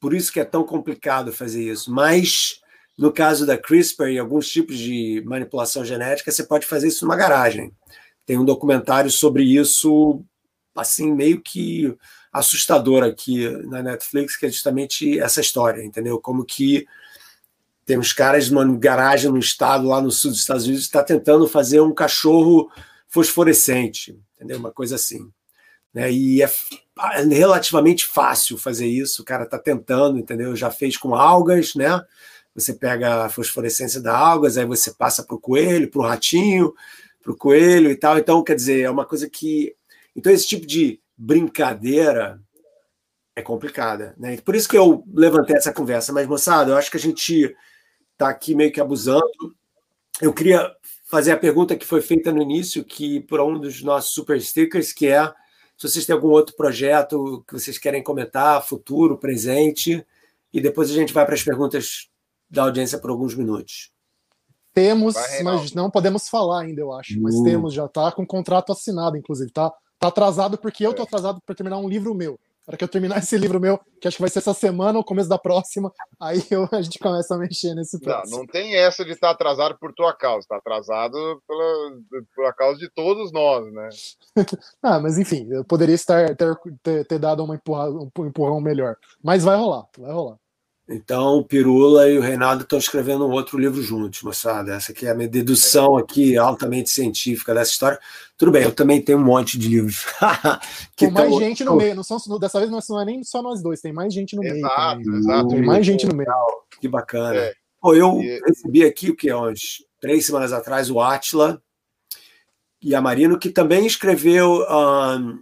Por 0.00 0.14
isso 0.14 0.32
que 0.32 0.40
é 0.40 0.44
tão 0.44 0.64
complicado 0.64 1.32
fazer 1.32 1.62
isso. 1.62 1.92
Mas 1.92 2.60
no 2.96 3.12
caso 3.12 3.46
da 3.46 3.56
CRISPR 3.56 4.08
e 4.08 4.18
alguns 4.18 4.48
tipos 4.48 4.76
de 4.76 5.22
manipulação 5.24 5.84
genética, 5.84 6.30
você 6.30 6.44
pode 6.44 6.66
fazer 6.66 6.88
isso 6.88 7.04
numa 7.04 7.16
garagem. 7.16 7.72
Tem 8.28 8.36
um 8.36 8.44
documentário 8.44 9.10
sobre 9.10 9.42
isso, 9.42 10.22
assim, 10.76 11.10
meio 11.10 11.40
que 11.40 11.96
assustador 12.30 13.02
aqui 13.02 13.48
na 13.68 13.82
Netflix, 13.82 14.36
que 14.36 14.44
é 14.44 14.50
justamente 14.50 15.18
essa 15.18 15.40
história, 15.40 15.82
entendeu? 15.82 16.20
Como 16.20 16.44
que 16.44 16.86
temos 17.86 18.12
caras 18.12 18.50
numa 18.50 18.66
garagem 18.76 19.30
no 19.30 19.38
estado, 19.38 19.88
lá 19.88 20.02
no 20.02 20.10
sul 20.10 20.30
dos 20.30 20.40
Estados 20.40 20.66
Unidos, 20.66 20.84
está 20.84 21.02
tentando 21.02 21.48
fazer 21.48 21.80
um 21.80 21.94
cachorro 21.94 22.70
fosforescente, 23.08 24.20
entendeu? 24.36 24.58
Uma 24.58 24.72
coisa 24.72 24.96
assim. 24.96 25.32
Né? 25.94 26.12
E 26.12 26.42
é 26.42 26.50
relativamente 27.30 28.04
fácil 28.04 28.58
fazer 28.58 28.86
isso, 28.86 29.22
o 29.22 29.24
cara 29.24 29.44
está 29.44 29.58
tentando, 29.58 30.18
entendeu? 30.18 30.54
Já 30.54 30.70
fez 30.70 30.98
com 30.98 31.14
algas, 31.14 31.74
né? 31.74 31.98
Você 32.54 32.74
pega 32.74 33.24
a 33.24 33.30
fosforescência 33.30 34.02
da 34.02 34.14
algas, 34.14 34.58
aí 34.58 34.66
você 34.66 34.92
passa 34.92 35.22
para 35.22 35.34
o 35.34 35.40
coelho, 35.40 35.90
para 35.90 36.00
o 36.00 36.04
ratinho, 36.04 36.74
para 37.22 37.32
o 37.32 37.36
coelho 37.36 37.90
e 37.90 37.96
tal. 37.96 38.18
Então, 38.18 38.42
quer 38.42 38.54
dizer, 38.54 38.82
é 38.82 38.90
uma 38.90 39.04
coisa 39.04 39.28
que. 39.28 39.74
Então, 40.14 40.32
esse 40.32 40.46
tipo 40.46 40.66
de 40.66 41.00
brincadeira 41.16 42.40
é 43.36 43.42
complicada. 43.42 44.14
Né? 44.18 44.36
Por 44.38 44.54
isso 44.54 44.68
que 44.68 44.76
eu 44.76 45.04
levantei 45.12 45.56
essa 45.56 45.72
conversa. 45.72 46.12
Mas, 46.12 46.26
moçada, 46.26 46.72
eu 46.72 46.76
acho 46.76 46.90
que 46.90 46.96
a 46.96 47.00
gente 47.00 47.54
está 48.12 48.28
aqui 48.28 48.54
meio 48.54 48.72
que 48.72 48.80
abusando. 48.80 49.56
Eu 50.20 50.32
queria 50.32 50.74
fazer 51.04 51.32
a 51.32 51.36
pergunta 51.36 51.76
que 51.76 51.86
foi 51.86 52.02
feita 52.02 52.32
no 52.32 52.42
início, 52.42 52.84
que 52.84 53.20
por 53.20 53.40
um 53.40 53.58
dos 53.58 53.82
nossos 53.82 54.12
super 54.12 54.40
stickers, 54.40 54.92
que 54.92 55.06
é 55.06 55.32
se 55.78 55.88
vocês 55.88 56.04
têm 56.04 56.14
algum 56.14 56.30
outro 56.30 56.56
projeto 56.56 57.44
que 57.46 57.54
vocês 57.54 57.78
querem 57.78 58.02
comentar, 58.02 58.66
futuro, 58.66 59.16
presente, 59.16 60.04
e 60.52 60.60
depois 60.60 60.90
a 60.90 60.94
gente 60.94 61.14
vai 61.14 61.24
para 61.24 61.34
as 61.34 61.42
perguntas 61.42 62.08
da 62.50 62.64
audiência 62.64 62.98
por 62.98 63.10
alguns 63.10 63.36
minutos. 63.36 63.92
Temos, 64.80 65.14
vai, 65.14 65.42
mas 65.42 65.72
não 65.72 65.90
podemos 65.90 66.28
falar 66.28 66.62
ainda, 66.62 66.80
eu 66.80 66.92
acho. 66.92 67.18
Uh. 67.18 67.22
Mas 67.22 67.40
temos, 67.40 67.74
já 67.74 67.86
está 67.86 68.12
com 68.12 68.26
contrato 68.26 68.72
assinado, 68.72 69.16
inclusive. 69.16 69.50
Tá, 69.50 69.72
tá 69.98 70.08
atrasado 70.08 70.58
porque 70.58 70.86
eu 70.86 70.94
tô 70.94 71.02
é. 71.02 71.04
atrasado 71.04 71.40
para 71.44 71.54
terminar 71.54 71.78
um 71.78 71.88
livro 71.88 72.14
meu 72.14 72.38
para 72.68 72.76
que 72.76 72.84
eu 72.84 72.88
terminar 72.88 73.16
esse 73.24 73.38
livro 73.38 73.58
meu, 73.58 73.80
que 73.98 74.06
acho 74.06 74.18
que 74.18 74.22
vai 74.22 74.28
ser 74.28 74.40
essa 74.40 74.52
semana 74.52 74.98
ou 74.98 75.04
começo 75.04 75.26
da 75.26 75.38
próxima, 75.38 75.90
aí 76.20 76.44
eu, 76.50 76.68
a 76.70 76.82
gente 76.82 76.98
começa 76.98 77.34
a 77.34 77.38
mexer 77.38 77.74
nesse 77.74 77.98
processo. 77.98 78.30
Não, 78.30 78.40
não 78.40 78.46
tem 78.46 78.76
essa 78.76 79.06
de 79.06 79.12
estar 79.12 79.28
tá 79.28 79.32
atrasado 79.32 79.78
por 79.80 79.90
tua 79.94 80.12
causa, 80.12 80.40
está 80.40 80.58
atrasado 80.58 81.42
pela, 81.48 82.24
pela 82.36 82.52
causa 82.52 82.78
de 82.78 82.90
todos 82.90 83.32
nós, 83.32 83.72
né? 83.72 83.88
ah, 84.82 85.00
mas 85.00 85.16
enfim, 85.16 85.48
eu 85.50 85.64
poderia 85.64 85.94
estar 85.94 86.36
ter, 86.36 86.54
ter, 86.82 87.06
ter 87.06 87.18
dado 87.18 87.42
uma 87.42 87.54
empurrão, 87.54 88.10
um 88.18 88.26
empurrão 88.26 88.60
melhor. 88.60 88.96
Mas 89.24 89.44
vai 89.44 89.56
rolar, 89.56 89.86
vai 89.96 90.12
rolar. 90.12 90.36
Então, 90.90 91.36
o 91.36 91.44
Pirula 91.44 92.08
e 92.08 92.16
o 92.16 92.22
Reinaldo 92.22 92.62
estão 92.62 92.78
escrevendo 92.78 93.26
um 93.26 93.30
outro 93.30 93.58
livro 93.58 93.82
juntos, 93.82 94.22
moçada. 94.22 94.74
Essa 94.74 94.92
aqui 94.92 95.06
é 95.06 95.10
a 95.10 95.14
minha 95.14 95.28
dedução 95.28 95.98
aqui, 95.98 96.38
altamente 96.38 96.88
científica 96.88 97.52
dessa 97.52 97.72
história. 97.72 97.98
Tudo 98.38 98.52
bem, 98.52 98.62
eu 98.62 98.72
também 98.72 99.02
tenho 99.02 99.18
um 99.18 99.24
monte 99.24 99.58
de 99.58 99.68
livros. 99.68 100.06
que 100.96 101.10
mais 101.10 101.28
tão... 101.28 101.38
gente 101.38 101.62
no 101.62 101.76
meio. 101.76 101.94
Não 101.94 102.02
são, 102.02 102.18
dessa 102.38 102.58
vez 102.58 102.70
não 102.70 103.00
é 103.00 103.04
nem 103.04 103.22
só 103.22 103.42
nós 103.42 103.62
dois, 103.62 103.82
tem 103.82 103.92
mais 103.92 104.14
gente 104.14 104.34
no 104.34 104.42
exato, 104.42 104.96
meio. 104.96 105.04
Também. 105.04 105.20
Exato, 105.20 105.48
Tem 105.48 105.62
mais 105.62 105.84
gente 105.84 106.06
no 106.06 106.16
meio. 106.16 106.30
Que 106.80 106.88
bacana. 106.88 107.38
É. 107.38 107.54
Pô, 107.78 107.94
eu 107.94 108.22
e... 108.22 108.40
recebi 108.46 108.82
aqui, 108.82 109.10
o 109.10 109.16
que 109.16 109.28
é, 109.28 109.36
uns 109.36 109.84
três 110.00 110.24
semanas 110.24 110.54
atrás, 110.54 110.90
o 110.90 111.00
Atila 111.00 111.60
e 112.80 112.94
a 112.94 113.00
Marino, 113.00 113.38
que 113.38 113.50
também 113.50 113.86
escreveu 113.86 114.64
um, 114.70 115.38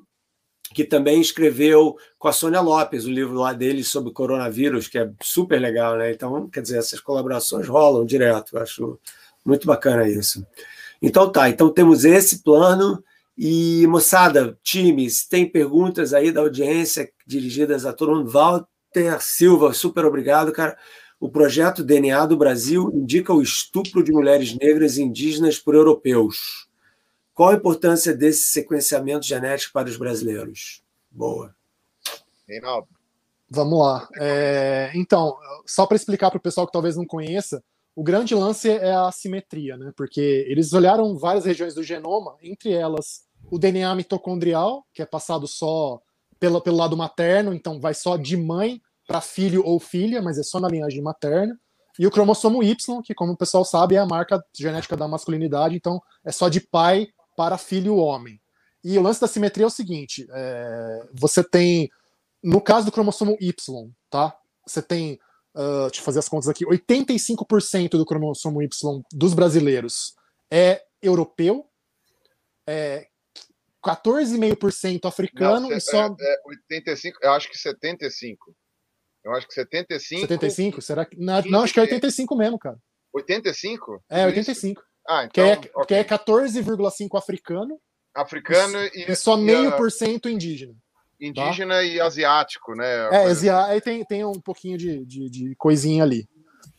que 0.77 0.85
também 0.85 1.23
escreveu 1.23 1.97
com 2.19 2.29
a 2.29 2.33
Sônia 2.33 2.61
Lopes 2.61 3.07
o 3.07 3.11
livro 3.11 3.37
lá 3.37 3.55
dele 3.55 3.83
sobre 3.83 4.13
coronavírus, 4.13 4.87
que 4.87 4.99
é 4.99 5.11
super 5.23 5.59
legal, 5.59 5.97
né? 5.97 6.13
Então, 6.13 6.51
quer 6.51 6.61
dizer, 6.61 6.77
essas 6.77 7.01
colaborações 7.01 7.67
rolam 7.67 8.05
direto, 8.05 8.55
eu 8.55 8.63
acho 8.63 9.01
muito 9.43 9.67
bacana 9.67 10.07
isso. 10.07 10.47
Então 11.01 11.33
tá, 11.33 11.49
então 11.49 11.73
temos 11.73 12.05
esse 12.05 12.43
plano 12.43 13.03
e 13.39 13.87
moçada, 13.87 14.59
times, 14.63 15.27
tem 15.27 15.51
perguntas 15.51 16.13
aí 16.13 16.31
da 16.31 16.43
audiência 16.43 17.11
dirigidas 17.27 17.87
a 17.87 17.93
todo 17.95 18.15
mundo. 18.15 18.31
Walter 18.31 19.19
Silva, 19.21 19.73
super 19.73 20.05
obrigado, 20.05 20.53
cara. 20.53 20.77
O 21.19 21.31
projeto 21.31 21.83
DNA 21.83 22.27
do 22.27 22.37
Brasil 22.37 22.93
indica 22.93 23.33
o 23.33 23.41
estupro 23.41 24.05
de 24.05 24.13
mulheres 24.13 24.55
negras 24.55 24.99
e 24.99 25.03
indígenas 25.03 25.59
por 25.59 25.75
europeus. 25.75 26.66
Qual 27.37 27.51
a 27.51 27.55
importância 27.55 28.17
desse 28.17 28.45
sequenciamento 28.45 29.27
genético 29.27 29.75
para 29.75 29.91
os 29.91 29.99
brasileiros? 29.99 30.83
Boa. 31.11 31.55
Reinaldo. 32.49 32.89
Vamos 33.51 33.79
lá. 33.79 34.09
É, 34.19 34.91
então, 34.95 35.37
só 35.67 35.87
para 35.87 35.97
explicar 35.97 36.31
para 36.31 36.39
o 36.39 36.43
pessoal 36.43 36.67
que 36.67 36.73
talvez 36.73 36.97
não 36.97 37.05
conheça, 37.05 37.63
o 37.95 38.03
grande 38.03 38.35
lance 38.35 38.71
é 38.71 38.91
a 38.91 39.09
assimetria, 39.09 39.77
né? 39.77 39.93
Porque 39.95 40.47
eles 40.49 40.73
olharam 40.73 41.15
várias 41.19 41.45
regiões 41.45 41.75
do 41.75 41.83
genoma, 41.83 42.39
entre 42.43 42.73
elas 42.73 43.27
o 43.51 43.59
DNA 43.59 43.95
mitocondrial, 43.95 44.87
que 44.95 45.03
é 45.03 45.07
passado 45.07 45.47
só 45.47 46.01
pelo, 46.41 46.59
pelo 46.63 46.79
lado 46.79 46.97
materno, 46.97 47.53
então 47.53 47.79
vai 47.79 47.93
só 47.93 48.17
de 48.17 48.35
mãe 48.35 48.81
para 49.07 49.21
filho 49.21 49.63
ou 49.63 49.79
filha, 49.79 50.23
mas 50.23 50.39
é 50.39 50.43
só 50.43 50.59
na 50.59 50.69
linhagem 50.69 51.03
materna. 51.03 51.55
E 51.99 52.07
o 52.07 52.11
cromossomo 52.11 52.63
Y, 52.63 53.03
que, 53.03 53.15
como 53.15 53.33
o 53.33 53.37
pessoal 53.37 53.65
sabe, 53.65 53.95
é 53.95 53.99
a 53.99 54.07
marca 54.07 54.43
genética 54.59 54.97
da 54.97 55.07
masculinidade, 55.07 55.77
então 55.77 56.01
é 56.25 56.33
só 56.33 56.49
de 56.49 56.61
pai 56.61 57.09
para 57.37 57.59
filho 57.59 57.97
homem. 57.97 58.41
E 58.83 58.99
o 58.99 59.03
lance 59.03 59.21
da 59.21 59.27
simetria 59.27 59.65
é 59.65 59.67
o 59.67 59.71
seguinte: 59.71 60.27
é, 60.31 61.09
você 61.13 61.45
tem, 61.45 61.91
no 62.43 62.61
caso 62.61 62.87
do 62.87 62.93
cromossomo 62.93 63.37
Y, 63.41 63.91
tá? 64.11 64.37
Você 64.67 64.83
tem, 64.83 65.21
uh, 65.55 65.87
deixa 65.87 66.01
eu 66.01 66.05
fazer 66.05 66.19
as 66.19 66.29
contas 66.29 66.49
aqui, 66.49 66.65
85% 66.65 67.91
do 67.91 68.07
cromossomo 68.07 68.63
Y 68.63 69.03
dos 69.13 69.35
brasileiros 69.35 70.15
é 70.51 70.83
europeu, 71.03 71.69
é 72.67 73.09
14,5% 73.85 75.07
africano 75.07 75.69
Não, 75.69 75.77
e 75.77 75.81
só. 75.81 76.07
É, 76.07 76.07
é 76.07 76.43
85, 76.47 77.19
eu 77.23 77.33
acho 77.33 77.49
que 77.49 77.59
75. 77.59 78.57
Eu 79.25 79.33
acho 79.33 79.49
que 79.49 79.55
75. 79.55 80.21
75? 80.23 80.83
Será 80.83 81.05
que. 81.05 81.17
Não, 81.17 81.43
não 81.43 81.63
acho 81.63 81.73
que 81.73 81.81
é 81.81 81.83
85 81.83 82.37
mesmo, 82.37 82.59
cara. 82.59 82.79
85? 83.13 84.05
É, 84.09 84.27
85. 84.27 84.81
Isso? 84.81 84.96
Ah, 85.09 85.25
então. 85.25 85.61
Que 85.61 85.69
é, 85.69 85.71
okay. 85.75 85.99
é 85.99 86.05
14,5 86.05 87.19
africano. 87.19 87.79
Africano 88.15 88.79
e. 88.95 89.07
E 89.09 89.17
só 89.17 89.37
meio 89.37 89.77
por 89.77 89.91
cento 89.91 90.29
indígena. 90.29 90.75
Indígena 91.21 91.77
tá? 91.77 91.83
e 91.85 92.01
asiático, 92.01 92.75
né? 92.75 93.09
É, 93.11 93.25
asiático, 93.25 93.73
aí 93.73 93.81
tem, 93.81 94.05
tem 94.05 94.25
um 94.25 94.41
pouquinho 94.41 94.77
de, 94.77 95.05
de, 95.07 95.31
de 95.31 95.55
coisinha 95.57 96.03
ali. 96.03 96.29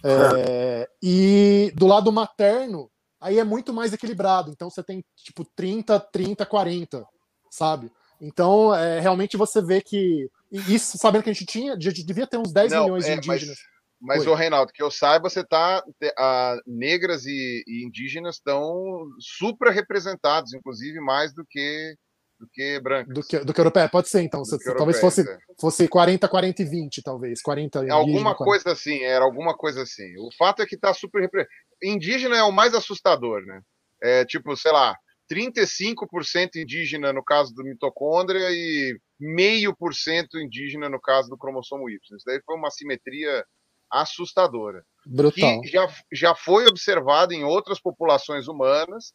É, 0.03 0.87
e 1.01 1.71
do 1.75 1.87
lado 1.87 2.11
materno, 2.11 2.89
aí 3.19 3.39
é 3.39 3.43
muito 3.43 3.73
mais 3.73 3.93
equilibrado. 3.93 4.51
Então 4.51 4.69
você 4.69 4.83
tem 4.83 5.03
tipo 5.15 5.43
30, 5.55 5.99
30, 5.99 6.45
40, 6.45 7.05
sabe? 7.49 7.91
Então, 8.19 8.73
é, 8.73 8.99
realmente 8.99 9.37
você 9.37 9.61
vê 9.61 9.81
que. 9.81 10.29
Isso, 10.51 10.97
sabendo 10.97 11.23
que 11.23 11.29
a 11.29 11.33
gente 11.33 11.45
tinha, 11.45 11.73
a 11.73 11.79
gente 11.79 12.03
devia 12.03 12.25
ter 12.25 12.37
uns 12.37 12.51
10 12.51 12.71
Não, 12.71 12.83
milhões 12.85 13.05
de 13.05 13.11
é, 13.11 13.15
indígenas. 13.15 13.57
Mas 13.57 13.76
mas, 13.99 14.27
o 14.27 14.33
Reinaldo, 14.33 14.71
que 14.71 14.83
eu 14.83 14.91
saiba, 14.91 15.29
você 15.29 15.43
tá. 15.43 15.83
A, 16.17 16.57
negras 16.65 17.25
e, 17.25 17.63
e 17.67 17.85
indígenas 17.85 18.35
estão 18.35 19.07
supra 19.19 19.71
representados, 19.71 20.53
inclusive 20.53 20.99
mais 20.99 21.33
do 21.33 21.43
que 21.49 21.95
do 22.39 22.47
que 22.53 22.79
brancas. 22.79 23.13
Do 23.13 23.23
que, 23.23 23.39
do 23.39 23.53
que 23.53 23.59
europeia, 23.59 23.89
pode 23.89 24.09
ser, 24.09 24.21
então. 24.21 24.43
Talvez 24.77 24.99
fosse, 24.99 25.21
é. 25.21 25.37
fosse 25.59 25.87
40, 25.87 26.27
40 26.27 26.61
e 26.61 26.65
20, 26.65 27.01
talvez. 27.01 27.41
40 27.41 27.79
indígena, 27.79 27.95
Alguma 27.95 28.35
40. 28.35 28.43
coisa 28.43 28.71
assim, 28.71 29.01
era 29.01 29.25
alguma 29.25 29.57
coisa 29.57 29.81
assim. 29.81 30.15
O 30.19 30.29
fato 30.37 30.61
é 30.61 30.65
que 30.67 30.75
está 30.75 30.93
super 30.93 31.21
representado. 31.21 31.55
Indígena 31.83 32.37
é 32.37 32.43
o 32.43 32.51
mais 32.51 32.75
assustador, 32.75 33.41
né? 33.41 33.61
É 34.01 34.25
tipo, 34.25 34.55
sei 34.55 34.71
lá, 34.71 34.95
35% 35.31 36.55
indígena 36.55 37.11
no 37.11 37.23
caso 37.23 37.53
do 37.53 37.63
mitocôndria 37.63 38.51
e 38.51 38.97
meio 39.19 39.75
por 39.75 39.95
cento 39.95 40.39
indígena 40.39 40.89
no 40.89 41.01
caso 41.01 41.29
do 41.29 41.37
cromossomo 41.37 41.89
Y. 41.89 41.97
Isso 42.15 42.25
daí 42.25 42.39
foi 42.45 42.55
uma 42.55 42.69
simetria 42.69 43.43
assustadora. 43.91 44.85
Brutal. 45.05 45.61
Que 45.61 45.67
já, 45.67 45.87
já 46.11 46.35
foi 46.35 46.67
observado 46.67 47.33
em 47.33 47.43
outras 47.43 47.79
populações 47.79 48.47
humanas 48.47 49.13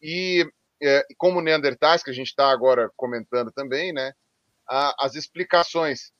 e, 0.00 0.48
é, 0.82 1.04
como 1.16 1.40
neandertais, 1.40 2.02
que 2.02 2.10
a 2.10 2.14
gente 2.14 2.28
está 2.28 2.50
agora 2.50 2.90
comentando 2.96 3.52
também, 3.52 3.92
né, 3.92 4.12
a, 4.68 5.04
as 5.04 5.14
explicações 5.14 6.12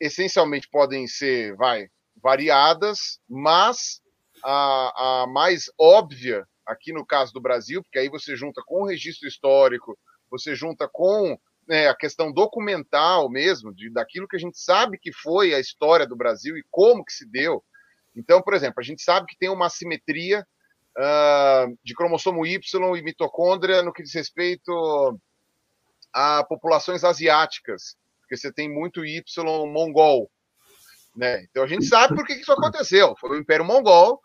essencialmente 0.00 0.68
podem 0.70 1.06
ser, 1.06 1.56
vai, 1.56 1.88
variadas, 2.22 3.20
mas 3.28 4.00
a, 4.44 5.22
a 5.22 5.26
mais 5.26 5.64
óbvia 5.78 6.46
aqui 6.66 6.92
no 6.92 7.04
caso 7.04 7.32
do 7.32 7.40
Brasil, 7.40 7.82
porque 7.82 7.98
aí 7.98 8.08
você 8.08 8.36
junta 8.36 8.62
com 8.64 8.82
o 8.82 8.86
registro 8.86 9.26
histórico, 9.26 9.98
você 10.30 10.54
junta 10.54 10.88
com 10.88 11.38
né, 11.68 11.88
a 11.88 11.94
questão 11.94 12.32
documental 12.32 13.28
mesmo, 13.28 13.74
de, 13.74 13.90
daquilo 13.90 14.26
que 14.26 14.36
a 14.36 14.40
gente 14.40 14.58
sabe 14.58 14.98
que 14.98 15.12
foi 15.12 15.54
a 15.54 15.60
história 15.60 16.06
do 16.06 16.16
Brasil 16.16 16.56
e 16.56 16.64
como 16.70 17.04
que 17.04 17.12
se 17.12 17.26
deu. 17.26 17.62
Então, 18.16 18.42
por 18.42 18.54
exemplo, 18.54 18.80
a 18.80 18.82
gente 18.82 19.02
sabe 19.02 19.26
que 19.26 19.38
tem 19.38 19.50
uma 19.50 19.66
assimetria 19.66 20.46
uh, 20.96 21.78
de 21.84 21.94
cromossomo 21.94 22.46
Y 22.46 22.96
e 22.96 23.02
mitocôndria 23.02 23.82
no 23.82 23.92
que 23.92 24.02
diz 24.02 24.14
respeito 24.14 25.20
a 26.12 26.42
populações 26.44 27.04
asiáticas, 27.04 27.96
porque 28.20 28.36
você 28.36 28.52
tem 28.52 28.72
muito 28.72 29.04
Y 29.04 29.22
mongol. 29.70 30.30
Né? 31.14 31.44
Então 31.50 31.62
a 31.62 31.66
gente 31.66 31.84
sabe 31.84 32.16
por 32.16 32.26
que 32.26 32.32
isso 32.32 32.52
aconteceu. 32.52 33.14
Foi 33.20 33.30
o 33.30 33.40
Império 33.40 33.64
Mongol, 33.64 34.20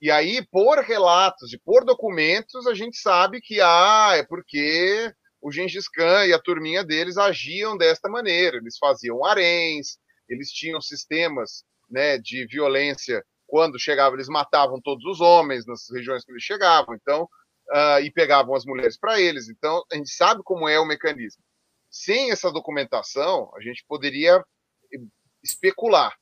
e 0.00 0.10
aí, 0.10 0.46
por 0.46 0.78
relatos 0.78 1.52
e 1.54 1.58
por 1.58 1.84
documentos, 1.84 2.66
a 2.66 2.74
gente 2.74 2.98
sabe 2.98 3.40
que 3.40 3.60
ah, 3.62 4.12
é 4.14 4.22
porque 4.22 5.10
o 5.46 5.52
Gengis 5.52 5.88
Khan 5.88 6.26
e 6.26 6.32
a 6.32 6.40
turminha 6.40 6.82
deles 6.82 7.16
agiam 7.16 7.76
desta 7.76 8.08
maneira. 8.08 8.56
Eles 8.56 8.76
faziam 8.78 9.24
haréns, 9.24 9.96
eles 10.28 10.50
tinham 10.50 10.80
sistemas 10.80 11.62
né, 11.88 12.18
de 12.18 12.44
violência. 12.48 13.24
Quando 13.46 13.78
chegavam, 13.78 14.14
eles 14.16 14.28
matavam 14.28 14.80
todos 14.82 15.04
os 15.04 15.20
homens 15.20 15.64
nas 15.64 15.88
regiões 15.88 16.24
que 16.24 16.32
eles 16.32 16.42
chegavam, 16.42 16.96
então, 16.96 17.28
uh, 17.70 18.00
e 18.02 18.10
pegavam 18.10 18.56
as 18.56 18.64
mulheres 18.64 18.98
para 18.98 19.20
eles. 19.20 19.48
Então, 19.48 19.84
a 19.92 19.94
gente 19.94 20.10
sabe 20.10 20.42
como 20.42 20.68
é 20.68 20.80
o 20.80 20.84
mecanismo. 20.84 21.40
sem 21.88 22.32
essa 22.32 22.50
documentação, 22.50 23.48
a 23.56 23.60
gente 23.60 23.84
poderia 23.86 24.44
especular. 25.44 26.12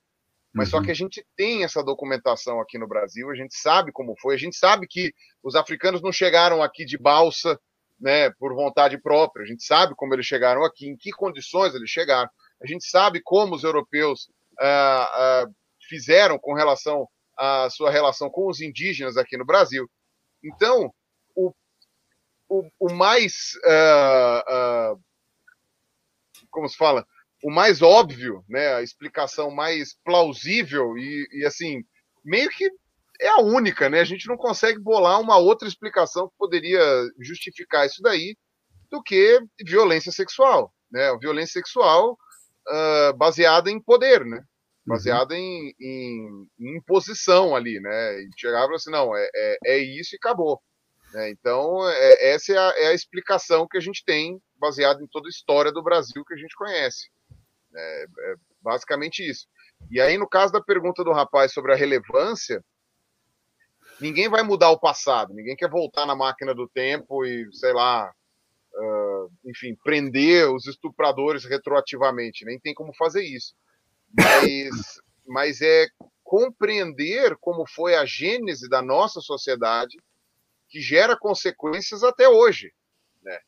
Mas 0.53 0.69
uhum. 0.69 0.81
só 0.81 0.85
que 0.85 0.91
a 0.91 0.95
gente 0.95 1.27
tem 1.35 1.65
essa 1.65 1.83
documentação 1.83 2.61
aqui 2.61 2.79
no 2.79 2.87
Brasil, 2.87 3.31
a 3.31 3.35
gente 3.35 3.57
sabe 3.57 3.91
como 3.91 4.15
foi, 4.21 4.35
a 4.35 4.39
gente 4.39 4.55
sabe 4.55 4.87
que 4.87 5.15
os 5.43 5.55
africanos 5.55 6.03
não 6.03 6.13
chegaram 6.13 6.63
aqui 6.63 6.85
de 6.85 6.99
balsa, 6.99 7.59
né, 8.01 8.31
por 8.39 8.55
vontade 8.55 8.99
própria, 8.99 9.45
a 9.45 9.47
gente 9.47 9.65
sabe 9.65 9.95
como 9.97 10.15
eles 10.15 10.27
chegaram 10.27 10.65
aqui, 10.65 10.89
em 10.89 10.97
que 10.97 11.11
condições 11.11 11.75
eles 11.75 11.91
chegaram, 11.91 12.29
a 12.63 12.67
gente 12.67 12.85
sabe 12.85 13.21
como 13.23 13.55
os 13.55 13.65
europeus 13.65 14.29
uh, 14.61 15.47
uh, 15.47 15.55
fizeram 15.89 16.39
com 16.39 16.55
relação 16.55 17.09
à 17.37 17.69
sua 17.71 17.91
relação 17.91 18.31
com 18.31 18.49
os 18.49 18.61
indígenas 18.61 19.17
aqui 19.17 19.37
no 19.37 19.45
Brasil. 19.45 19.89
Então, 20.43 20.93
o, 21.35 21.53
o, 22.49 22.69
o 22.79 22.93
mais. 22.93 23.53
Uh, 23.65 25.01
como 26.51 26.69
se 26.69 26.77
fala? 26.77 27.07
O 27.43 27.51
mais 27.51 27.83
óbvio, 27.83 28.45
né, 28.49 28.75
a 28.75 28.83
explicação 28.83 29.51
mais 29.51 29.95
plausível 30.05 30.97
e, 30.97 31.29
e, 31.31 31.45
assim, 31.45 31.85
meio 32.25 32.49
que 32.51 32.71
é 33.21 33.29
a 33.29 33.41
única, 33.41 33.89
né? 33.89 34.01
A 34.01 34.05
gente 34.05 34.27
não 34.29 34.37
consegue 34.37 34.79
bolar 34.79 35.21
uma 35.21 35.37
outra 35.37 35.69
explicação 35.69 36.29
que 36.29 36.35
poderia 36.39 36.81
justificar 37.21 37.87
isso 37.87 38.03
daí 38.03 38.37
do 38.91 39.03
que 39.03 39.41
violência 39.65 40.13
sexual, 40.13 40.73
né? 40.91 41.17
Violência 41.21 41.55
sexual 41.55 42.19
uh, 42.69 43.17
baseada 43.17 43.71
em 43.71 43.81
poder, 43.81 44.25
né? 44.25 44.39
Uhum. 44.39 44.45
Baseada 44.87 45.35
uhum. 45.35 45.41
em, 45.41 45.75
em, 45.81 46.49
em, 46.61 46.77
imposição 46.77 47.55
ali, 47.55 47.81
né? 47.81 48.21
E 48.21 48.29
chegava 48.37 48.75
assim, 48.75 48.91
não, 48.91 49.17
é, 49.17 49.29
é, 49.35 49.59
é 49.67 49.79
isso 49.79 50.15
e 50.15 50.17
acabou. 50.17 50.61
Né? 51.13 51.31
Então, 51.31 51.89
é, 51.89 52.33
essa 52.33 52.53
é 52.53 52.59
a, 52.59 52.75
é 52.77 52.87
a, 52.89 52.95
explicação 52.95 53.67
que 53.69 53.79
a 53.79 53.81
gente 53.81 54.05
tem, 54.05 54.41
baseada 54.59 55.03
em 55.03 55.07
toda 55.07 55.29
a 55.29 55.31
história 55.31 55.73
do 55.73 55.83
Brasil 55.83 56.25
que 56.25 56.35
a 56.35 56.37
gente 56.37 56.55
conhece. 56.57 57.09
É, 57.75 58.05
é 58.05 58.35
basicamente 58.61 59.29
isso. 59.29 59.47
E 59.91 60.01
aí, 60.01 60.17
no 60.17 60.29
caso 60.29 60.53
da 60.53 60.63
pergunta 60.63 61.05
do 61.05 61.13
rapaz 61.13 61.53
sobre 61.53 61.73
a 61.73 61.77
relevância, 61.77 62.63
ninguém 64.01 64.29
vai 64.29 64.43
mudar 64.43 64.71
o 64.71 64.79
passado, 64.79 65.35
ninguém 65.35 65.57
quer 65.57 65.71
voltar 65.71 66.07
na 66.07 66.15
máquina 66.15 66.55
do 66.55 66.69
tempo 66.69 67.25
e, 67.25 67.49
sei 67.53 67.73
lá, 67.73 68.13
uh, 68.75 69.33
enfim, 69.45 69.77
prender 69.83 70.51
os 70.51 70.67
estupradores 70.67 71.45
retroativamente, 71.45 72.45
nem 72.45 72.59
tem 72.59 72.75
como 72.75 72.95
fazer 72.95 73.23
isso. 73.23 73.55
Mas, 74.13 75.01
mas 75.27 75.61
é 75.61 75.87
compreender 76.23 77.37
como 77.41 77.67
foi 77.67 77.95
a 77.95 78.05
gênese 78.05 78.69
da 78.69 78.83
nossa 78.83 79.21
sociedade 79.21 79.97
que 80.69 80.81
gera 80.81 81.17
consequências 81.17 82.03
até 82.03 82.29
hoje. 82.29 82.73
Né? 83.23 83.39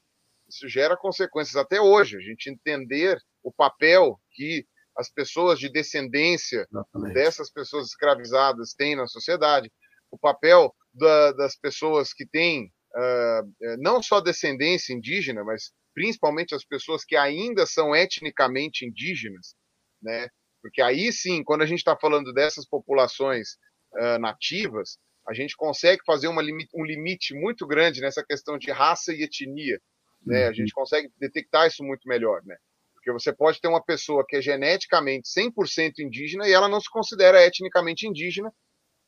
Isso 0.48 0.68
gera 0.68 0.96
consequências 0.96 1.56
até 1.56 1.80
hoje. 1.80 2.16
A 2.16 2.20
gente 2.20 2.50
entender 2.50 3.20
o 3.42 3.50
papel 3.50 4.20
que 4.30 4.66
as 4.96 5.10
pessoas 5.10 5.58
de 5.58 5.68
descendência 5.68 6.66
Exatamente. 6.70 7.14
dessas 7.14 7.50
pessoas 7.50 7.88
escravizadas 7.88 8.72
têm 8.74 8.96
na 8.96 9.06
sociedade, 9.06 9.70
o 10.10 10.18
papel 10.18 10.74
da, 10.92 11.32
das 11.32 11.56
pessoas 11.56 12.12
que 12.12 12.26
têm 12.26 12.72
uh, 12.94 13.76
não 13.78 14.02
só 14.02 14.20
descendência 14.20 14.92
indígena, 14.92 15.44
mas 15.44 15.72
principalmente 15.94 16.54
as 16.54 16.64
pessoas 16.64 17.04
que 17.04 17.16
ainda 17.16 17.66
são 17.66 17.94
etnicamente 17.94 18.86
indígenas, 18.86 19.54
né? 20.02 20.28
Porque 20.62 20.82
aí 20.82 21.12
sim, 21.12 21.44
quando 21.44 21.62
a 21.62 21.66
gente 21.66 21.78
está 21.78 21.96
falando 21.96 22.32
dessas 22.32 22.66
populações 22.66 23.50
uh, 23.94 24.18
nativas, 24.18 24.98
a 25.28 25.34
gente 25.34 25.56
consegue 25.56 26.02
fazer 26.06 26.28
limite, 26.28 26.70
um 26.74 26.84
limite 26.84 27.34
muito 27.34 27.66
grande 27.66 28.00
nessa 28.00 28.24
questão 28.24 28.56
de 28.56 28.70
raça 28.70 29.12
e 29.12 29.22
etnia. 29.22 29.80
Né? 30.24 30.44
A 30.44 30.48
uhum. 30.48 30.54
gente 30.54 30.72
consegue 30.72 31.10
detectar 31.18 31.66
isso 31.66 31.82
muito 31.82 32.08
melhor. 32.08 32.42
Né? 32.44 32.56
Porque 32.94 33.12
você 33.12 33.32
pode 33.32 33.60
ter 33.60 33.68
uma 33.68 33.82
pessoa 33.82 34.24
que 34.26 34.36
é 34.36 34.42
geneticamente 34.42 35.28
100% 35.28 35.98
indígena 35.98 36.48
e 36.48 36.52
ela 36.52 36.68
não 36.68 36.80
se 36.80 36.90
considera 36.90 37.44
etnicamente 37.44 38.06
indígena, 38.06 38.52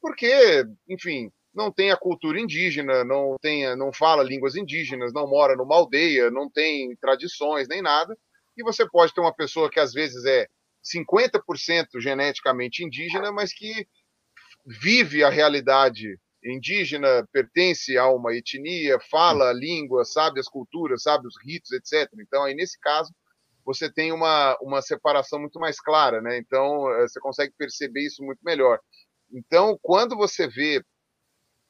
porque, 0.00 0.64
enfim, 0.88 1.30
não 1.54 1.72
tem 1.72 1.90
a 1.90 1.96
cultura 1.96 2.40
indígena, 2.40 3.04
não 3.04 3.36
tem, 3.40 3.74
não 3.76 3.92
fala 3.92 4.22
línguas 4.22 4.54
indígenas, 4.54 5.12
não 5.12 5.28
mora 5.28 5.56
numa 5.56 5.74
aldeia, 5.74 6.30
não 6.30 6.50
tem 6.50 6.94
tradições 6.96 7.68
nem 7.68 7.82
nada. 7.82 8.16
E 8.56 8.62
você 8.62 8.88
pode 8.88 9.12
ter 9.12 9.20
uma 9.20 9.34
pessoa 9.34 9.70
que 9.70 9.80
às 9.80 9.92
vezes 9.92 10.24
é 10.24 10.46
50% 10.84 12.00
geneticamente 12.00 12.84
indígena, 12.84 13.32
mas 13.32 13.52
que 13.52 13.86
vive 14.64 15.24
a 15.24 15.30
realidade 15.30 16.18
indígena, 16.44 17.26
pertence 17.32 17.96
a 17.96 18.08
uma 18.08 18.34
etnia, 18.34 18.98
fala 19.10 19.50
a 19.50 19.52
língua, 19.52 20.04
sabe 20.04 20.40
as 20.40 20.48
culturas, 20.48 21.02
sabe 21.02 21.26
os 21.26 21.34
ritos, 21.44 21.72
etc. 21.72 22.08
Então, 22.20 22.44
aí 22.44 22.54
nesse 22.54 22.78
caso, 22.78 23.12
você 23.64 23.92
tem 23.92 24.12
uma, 24.12 24.56
uma 24.62 24.80
separação 24.80 25.38
muito 25.40 25.58
mais 25.58 25.80
clara, 25.80 26.22
né? 26.22 26.38
Então, 26.38 26.90
eh, 26.92 27.08
você 27.08 27.20
consegue 27.20 27.52
perceber 27.58 28.06
isso 28.06 28.22
muito 28.24 28.40
melhor. 28.42 28.80
Então, 29.32 29.78
quando 29.82 30.16
você 30.16 30.48
vê 30.48 30.82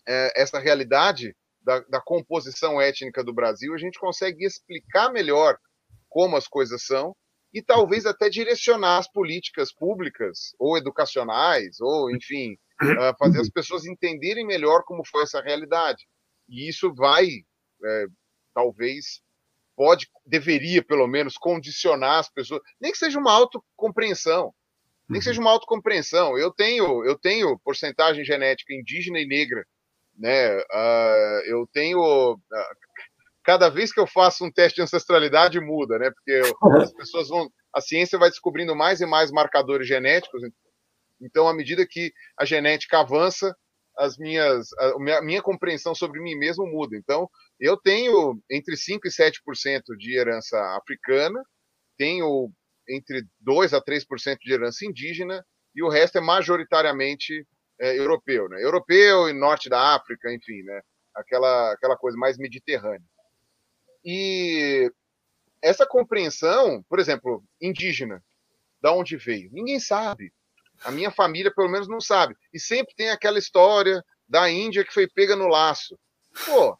é, 0.06 0.40
essa 0.40 0.58
realidade 0.58 1.34
da, 1.60 1.80
da, 1.80 2.00
composição 2.00 2.80
étnica 2.80 3.22
do 3.22 3.34
Brasil, 3.34 3.74
a 3.74 3.78
gente 3.78 3.98
consegue 3.98 4.44
explicar 4.44 5.12
melhor 5.12 5.58
como 6.08 6.36
as 6.36 6.46
coisas 6.46 6.84
são 6.84 7.14
e 7.52 7.62
talvez 7.62 8.06
até 8.06 8.28
direcionar 8.28 8.98
as 8.98 9.10
políticas 9.10 9.72
públicas 9.72 10.54
ou 10.58 10.76
educacionais, 10.76 11.80
ou, 11.80 12.10
enfim, 12.10 12.54
uh, 12.82 13.16
fazer 13.18 13.40
as 13.40 13.50
pessoas 13.50 13.86
entenderem 13.86 14.46
melhor 14.46 14.82
como 14.84 15.04
foi 15.06 15.22
essa 15.22 15.40
realidade. 15.40 16.06
E 16.48 16.68
isso 16.68 16.94
vai, 16.94 17.26
é, 17.84 18.06
talvez, 18.54 19.20
pode, 19.76 20.08
deveria 20.24 20.82
pelo 20.82 21.06
menos 21.06 21.36
condicionar 21.36 22.20
as 22.20 22.30
pessoas, 22.30 22.60
nem 22.80 22.92
que 22.92 22.98
seja 22.98 23.18
uma 23.18 23.32
autocompreensão 23.32 24.54
nem 25.08 25.20
que 25.20 25.24
seja 25.24 25.40
uma 25.40 25.50
autocompreensão. 25.50 26.36
Eu 26.38 26.52
tenho, 26.52 27.04
eu 27.04 27.18
tenho 27.18 27.58
porcentagem 27.60 28.24
genética 28.24 28.74
indígena 28.74 29.18
e 29.18 29.26
negra, 29.26 29.64
né? 30.16 30.58
Uh, 30.58 31.40
eu 31.46 31.68
tenho 31.72 32.34
uh, 32.34 32.38
cada 33.42 33.70
vez 33.70 33.92
que 33.92 33.98
eu 34.00 34.06
faço 34.06 34.44
um 34.44 34.52
teste 34.52 34.76
de 34.76 34.82
ancestralidade 34.82 35.58
muda, 35.60 35.98
né? 35.98 36.10
Porque 36.10 36.42
as 36.82 36.92
pessoas 36.92 37.28
vão, 37.28 37.48
a 37.74 37.80
ciência 37.80 38.18
vai 38.18 38.28
descobrindo 38.28 38.76
mais 38.76 39.00
e 39.00 39.06
mais 39.06 39.30
marcadores 39.30 39.88
genéticos. 39.88 40.42
Então, 41.20 41.48
à 41.48 41.54
medida 41.54 41.86
que 41.88 42.12
a 42.38 42.44
genética 42.44 43.00
avança, 43.00 43.56
as 43.96 44.16
minhas, 44.16 44.68
a 44.78 44.98
minha, 44.98 45.22
minha 45.22 45.42
compreensão 45.42 45.94
sobre 45.94 46.20
mim 46.20 46.36
mesmo 46.36 46.66
muda. 46.66 46.96
Então, 46.96 47.28
eu 47.58 47.76
tenho 47.76 48.38
entre 48.50 48.76
5 48.76 49.08
e 49.08 49.10
7% 49.10 49.32
de 49.98 50.16
herança 50.16 50.56
africana, 50.76 51.42
tenho 51.96 52.52
entre 52.88 53.26
2 53.40 53.74
a 53.74 53.80
3% 53.80 54.38
de 54.40 54.52
herança 54.52 54.84
indígena 54.84 55.44
e 55.74 55.82
o 55.82 55.88
resto 55.88 56.18
é 56.18 56.20
majoritariamente 56.20 57.46
é, 57.78 57.96
europeu, 57.96 58.48
né? 58.48 58.62
Europeu 58.62 59.28
e 59.28 59.32
norte 59.32 59.68
da 59.68 59.94
África, 59.94 60.32
enfim, 60.32 60.62
né? 60.62 60.80
Aquela, 61.14 61.72
aquela 61.72 61.96
coisa 61.96 62.16
mais 62.16 62.36
mediterrânea. 62.38 63.06
E 64.04 64.90
essa 65.62 65.86
compreensão, 65.86 66.82
por 66.88 66.98
exemplo, 66.98 67.44
indígena, 67.60 68.22
da 68.80 68.92
onde 68.92 69.16
veio? 69.16 69.50
Ninguém 69.52 69.80
sabe. 69.80 70.32
A 70.84 70.90
minha 70.90 71.10
família, 71.10 71.52
pelo 71.52 71.68
menos, 71.68 71.88
não 71.88 72.00
sabe. 72.00 72.36
E 72.52 72.60
sempre 72.60 72.94
tem 72.94 73.10
aquela 73.10 73.38
história 73.38 74.04
da 74.28 74.50
Índia 74.50 74.84
que 74.84 74.94
foi 74.94 75.08
pega 75.08 75.34
no 75.34 75.48
laço. 75.48 75.98
Pô, 76.44 76.78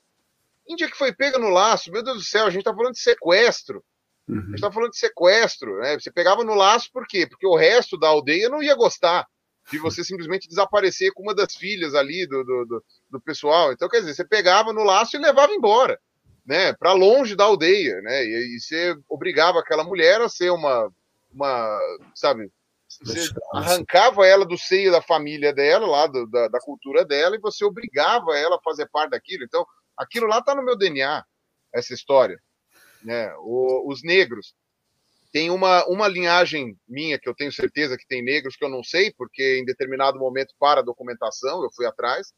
Índia 0.69 0.89
que 0.89 0.97
foi 0.97 1.13
pega 1.13 1.39
no 1.39 1.49
laço, 1.49 1.91
meu 1.91 2.03
Deus 2.03 2.19
do 2.19 2.25
céu, 2.25 2.47
a 2.47 2.51
gente 2.51 2.61
está 2.61 2.75
falando 2.75 2.93
de 2.93 3.01
sequestro. 3.01 3.85
Uhum. 4.29 4.39
A 4.39 4.43
gente 4.43 4.55
está 4.57 4.71
falando 4.71 4.91
de 4.91 4.99
sequestro, 4.99 5.79
né? 5.79 5.99
Você 5.99 6.13
pegava 6.13 6.45
no 6.45 6.55
laço 6.55 6.91
por 6.93 7.07
quê? 7.07 7.27
Porque 7.27 7.47
o 7.47 7.57
resto 7.57 7.99
da 7.99 8.09
aldeia 8.09 8.49
não 8.49 8.63
ia 8.63 8.75
gostar 8.75 9.27
de 9.71 9.79
você 9.79 10.05
simplesmente 10.05 10.49
desaparecer 10.49 11.13
com 11.13 11.23
uma 11.23 11.35
das 11.35 11.55
filhas 11.55 11.95
ali 11.95 12.27
do, 12.27 12.45
do, 12.45 12.65
do, 12.67 12.85
do 13.11 13.21
pessoal. 13.21 13.73
Então, 13.73 13.89
quer 13.89 14.01
dizer, 14.01 14.15
você 14.15 14.25
pegava 14.25 14.73
no 14.73 14.83
laço 14.83 15.17
e 15.17 15.21
levava 15.21 15.53
embora, 15.53 15.99
né? 16.45 16.75
Para 16.75 16.93
longe 16.93 17.35
da 17.35 17.45
aldeia, 17.45 18.01
né? 18.03 18.25
E, 18.25 18.57
e, 18.57 18.61
você 18.61 18.97
obrigava 19.09 19.61
aquela 19.61 19.85
mulher 19.85 20.21
a 20.21 20.29
ser 20.29 20.51
uma, 20.51 20.91
uma 21.33 21.79
sabe? 22.15 22.51
Você 22.89 23.31
arrancava 23.53 24.27
ela 24.27 24.47
do 24.47 24.57
seio 24.57 24.91
da 24.91 25.03
família 25.03 25.53
dela, 25.53 25.87
lá 25.87 26.07
do, 26.07 26.27
da, 26.27 26.49
da 26.49 26.61
cultura 26.61 27.05
dela, 27.05 27.37
e 27.37 27.41
você 27.41 27.65
obrigava 27.65 28.37
ela 28.37 28.57
a 28.57 28.63
fazer 28.63 28.89
parte 28.91 29.11
daquilo. 29.11 29.45
Então, 29.45 29.67
aquilo 29.97 30.27
lá 30.27 30.39
está 30.39 30.55
no 30.55 30.65
meu 30.65 30.77
DNA, 30.77 31.23
essa 31.75 31.93
história 31.93 32.41
né? 33.03 33.33
O, 33.39 33.91
os 33.91 34.03
negros. 34.03 34.55
Tem 35.33 35.51
uma, 35.51 35.87
uma 35.87 36.09
linhagem 36.09 36.77
minha 36.89 37.19
que 37.19 37.29
eu 37.29 37.35
tenho 37.35 37.53
certeza 37.53 37.97
que 37.99 38.07
tem 38.07 38.23
negros 38.23 38.57
que 38.57 38.65
eu 38.65 38.69
não 38.69 38.83
sei, 38.83 39.13
porque 39.13 39.59
em 39.59 39.65
determinado 39.65 40.19
momento 40.19 40.55
para 40.59 40.81
a 40.81 40.85
documentação 40.85 41.63
eu 41.63 41.71
fui 41.75 41.87
atrás. 41.87 42.33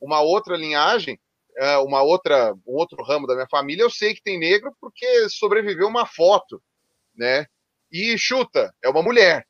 Uma 0.00 0.20
outra 0.20 0.56
linhagem, 0.56 1.18
é, 1.56 1.78
uma 1.78 2.02
outra, 2.02 2.52
um 2.66 2.74
outro 2.74 3.02
ramo 3.02 3.26
da 3.26 3.34
minha 3.34 3.48
família, 3.48 3.82
eu 3.82 3.90
sei 3.90 4.14
que 4.14 4.22
tem 4.22 4.38
negro 4.38 4.76
porque 4.80 5.28
sobreviveu 5.30 5.88
uma 5.88 6.04
foto, 6.04 6.62
né? 7.16 7.46
E 7.90 8.18
chuta, 8.18 8.74
é 8.82 8.88
uma 8.88 9.02
mulher, 9.02 9.46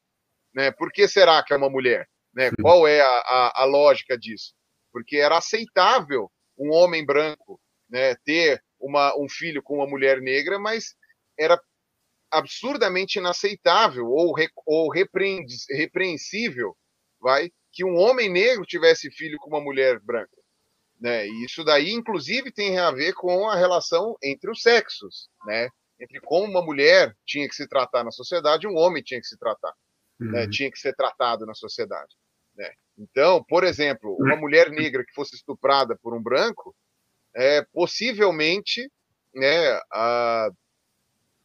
né? 0.55 0.70
Por 0.70 0.93
que 0.93 1.09
será 1.09 1.43
que 1.43 1.53
é 1.53 1.57
uma 1.57 1.70
mulher? 1.70 2.09
Né? 2.32 2.51
Qual 2.61 2.86
é 2.86 3.01
a, 3.01 3.07
a, 3.07 3.62
a 3.62 3.65
lógica 3.65 4.19
disso? 4.19 4.55
Porque 4.93 5.16
era 5.16 5.39
aceitável 5.39 6.31
um 6.59 6.73
homem 6.73 7.05
branco 7.05 7.61
né, 7.89 8.15
ter 8.24 8.62
uma, 8.85 9.16
um 9.19 9.28
filho 9.28 9.62
com 9.62 9.77
uma 9.77 9.86
mulher 9.86 10.20
negra, 10.20 10.59
mas 10.59 10.94
era 11.39 11.61
absurdamente 12.31 13.19
inaceitável 13.19 14.06
ou, 14.06 14.35
re, 14.35 14.48
ou 14.66 14.90
repreensível, 14.90 16.77
vai, 17.20 17.51
que 17.73 17.85
um 17.85 17.97
homem 17.97 18.31
negro 18.31 18.65
tivesse 18.65 19.11
filho 19.11 19.39
com 19.39 19.48
uma 19.48 19.61
mulher 19.61 20.01
branca. 20.01 20.36
Né? 21.01 21.27
E 21.27 21.44
isso 21.44 21.65
daí, 21.65 21.90
inclusive, 21.90 22.52
tem 22.52 22.78
a 22.78 22.90
ver 22.90 23.15
com 23.15 23.48
a 23.48 23.56
relação 23.56 24.16
entre 24.23 24.51
os 24.51 24.62
sexos, 24.62 25.28
né? 25.47 25.69
Entre 26.01 26.20
como 26.20 26.51
uma 26.51 26.62
mulher 26.62 27.15
tinha 27.24 27.48
que 27.48 27.55
se 27.55 27.69
tratar 27.69 28.05
na 28.05 28.11
sociedade 28.11 28.66
um 28.66 28.77
homem 28.77 29.02
tinha 29.02 29.20
que 29.20 29.27
se 29.27 29.39
tratar, 29.39 29.74
né? 30.19 30.27
uhum. 30.27 30.32
né? 30.32 30.48
Tinha 30.48 30.70
que 30.70 30.78
ser 30.78 30.94
tratado 30.94 31.47
na 31.47 31.55
sociedade, 31.55 32.15
né? 32.56 32.73
Então, 32.97 33.43
por 33.44 33.65
exemplo, 33.65 34.16
uma 34.20 34.36
mulher 34.36 34.70
negra 34.70 35.05
que 35.05 35.12
fosse 35.12 35.35
estuprada 35.35 35.97
por 36.01 36.15
um 36.15 36.23
branco, 36.23 36.74
é, 37.35 37.62
possivelmente, 37.73 38.90
né, 39.35 39.81
a, 39.93 40.51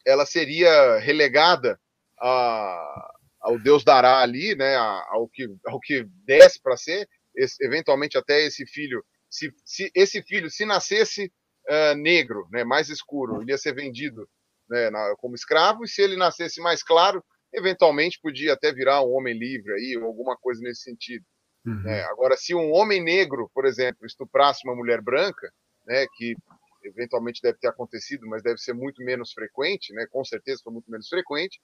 ela 0.05 0.25
seria 0.25 0.97
relegada 0.99 1.79
a, 2.19 3.11
ao 3.41 3.57
Deus 3.59 3.83
dará 3.83 4.19
ali, 4.19 4.55
né, 4.55 4.75
ao 4.75 5.27
que, 5.27 5.47
ao 5.65 5.79
que 5.79 6.03
desce 6.25 6.61
para 6.61 6.77
ser, 6.77 7.07
esse, 7.35 7.63
eventualmente 7.63 8.17
até 8.17 8.43
esse 8.43 8.65
filho, 8.65 9.03
se, 9.29 9.53
se 9.63 9.91
esse 9.95 10.21
filho 10.23 10.49
se 10.49 10.65
nascesse 10.65 11.31
uh, 11.69 11.95
negro, 11.95 12.47
né, 12.51 12.63
mais 12.63 12.89
escuro, 12.89 13.41
ele 13.41 13.51
ia 13.51 13.57
ser 13.57 13.73
vendido 13.73 14.27
né, 14.69 14.89
na, 14.89 15.15
como 15.17 15.35
escravo, 15.35 15.83
e 15.83 15.87
se 15.87 16.01
ele 16.01 16.15
nascesse 16.15 16.59
mais 16.61 16.83
claro, 16.83 17.23
eventualmente 17.53 18.19
podia 18.21 18.53
até 18.53 18.71
virar 18.71 19.01
um 19.01 19.11
homem 19.11 19.37
livre 19.37 19.73
aí, 19.73 19.97
ou 19.97 20.05
alguma 20.05 20.37
coisa 20.37 20.61
nesse 20.61 20.81
sentido. 20.81 21.25
Uhum. 21.65 21.81
Né? 21.83 22.03
Agora, 22.03 22.37
se 22.37 22.53
um 22.53 22.71
homem 22.71 23.03
negro, 23.03 23.49
por 23.53 23.65
exemplo, 23.65 24.05
estuprasse 24.05 24.61
uma 24.67 24.75
mulher 24.75 25.01
branca, 25.01 25.51
né, 25.89 26.05
que 26.15 26.35
eventualmente 26.83 27.41
deve 27.41 27.57
ter 27.57 27.67
acontecido, 27.67 28.25
mas 28.27 28.43
deve 28.43 28.59
ser 28.59 28.73
muito 28.73 29.03
menos 29.03 29.33
frequente, 29.33 29.91
né, 29.93 30.05
com 30.09 30.23
certeza 30.23 30.61
foi 30.63 30.71
muito 30.71 30.89
menos 30.89 31.09
frequente, 31.09 31.59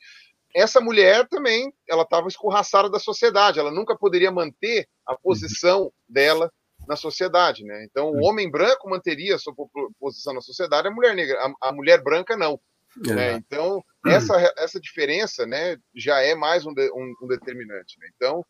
essa 0.56 0.80
mulher 0.80 1.28
também, 1.28 1.72
ela 1.88 2.04
estava 2.04 2.30
escorraçada 2.30 2.90
da 2.90 2.98
sociedade, 2.98 3.60
ela 3.60 3.72
nunca 3.72 3.96
poderia 3.96 4.32
manter 4.32 4.88
a 5.06 5.12
uhum. 5.12 5.20
posição 5.22 5.92
dela 6.08 6.50
na 6.88 6.96
sociedade, 6.96 7.64
né? 7.64 7.84
Então, 7.84 8.08
o 8.08 8.16
uhum. 8.16 8.24
homem 8.24 8.50
branco 8.50 8.90
manteria 8.90 9.36
a 9.36 9.40
sua 9.40 9.54
posição 10.00 10.34
na 10.34 10.42
sociedade, 10.42 10.88
a 10.88 10.92
mulher 10.92 11.14
negra, 11.14 11.38
a, 11.40 11.70
a 11.70 11.74
mulher 11.74 12.02
branca 12.02 12.38
não. 12.38 12.60
É. 13.06 13.14
Né? 13.14 13.34
Então, 13.34 13.84
essa, 14.06 14.54
essa 14.58 14.80
diferença 14.80 15.46
né, 15.46 15.76
já 15.94 16.22
é 16.22 16.34
mais 16.34 16.66
um, 16.66 16.74
de, 16.74 16.90
um, 16.92 17.14
um 17.24 17.28
determinante. 17.28 18.00
Né? 18.00 18.10
Então, 18.16 18.46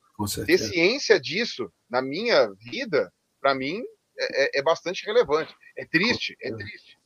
ter 0.46 0.60
ciência 0.60 1.20
disso 1.20 1.72
na 1.90 2.02
minha 2.02 2.52
vida, 2.72 3.12
para 3.42 3.56
mim, 3.56 3.82
é, 4.18 4.46
é, 4.46 4.60
é, 4.60 4.64
bastante 4.64 5.06
relevante. 5.06 5.54
É 5.78 5.86
triste, 5.86 6.38
é 6.42 6.52
triste. 6.52 6.98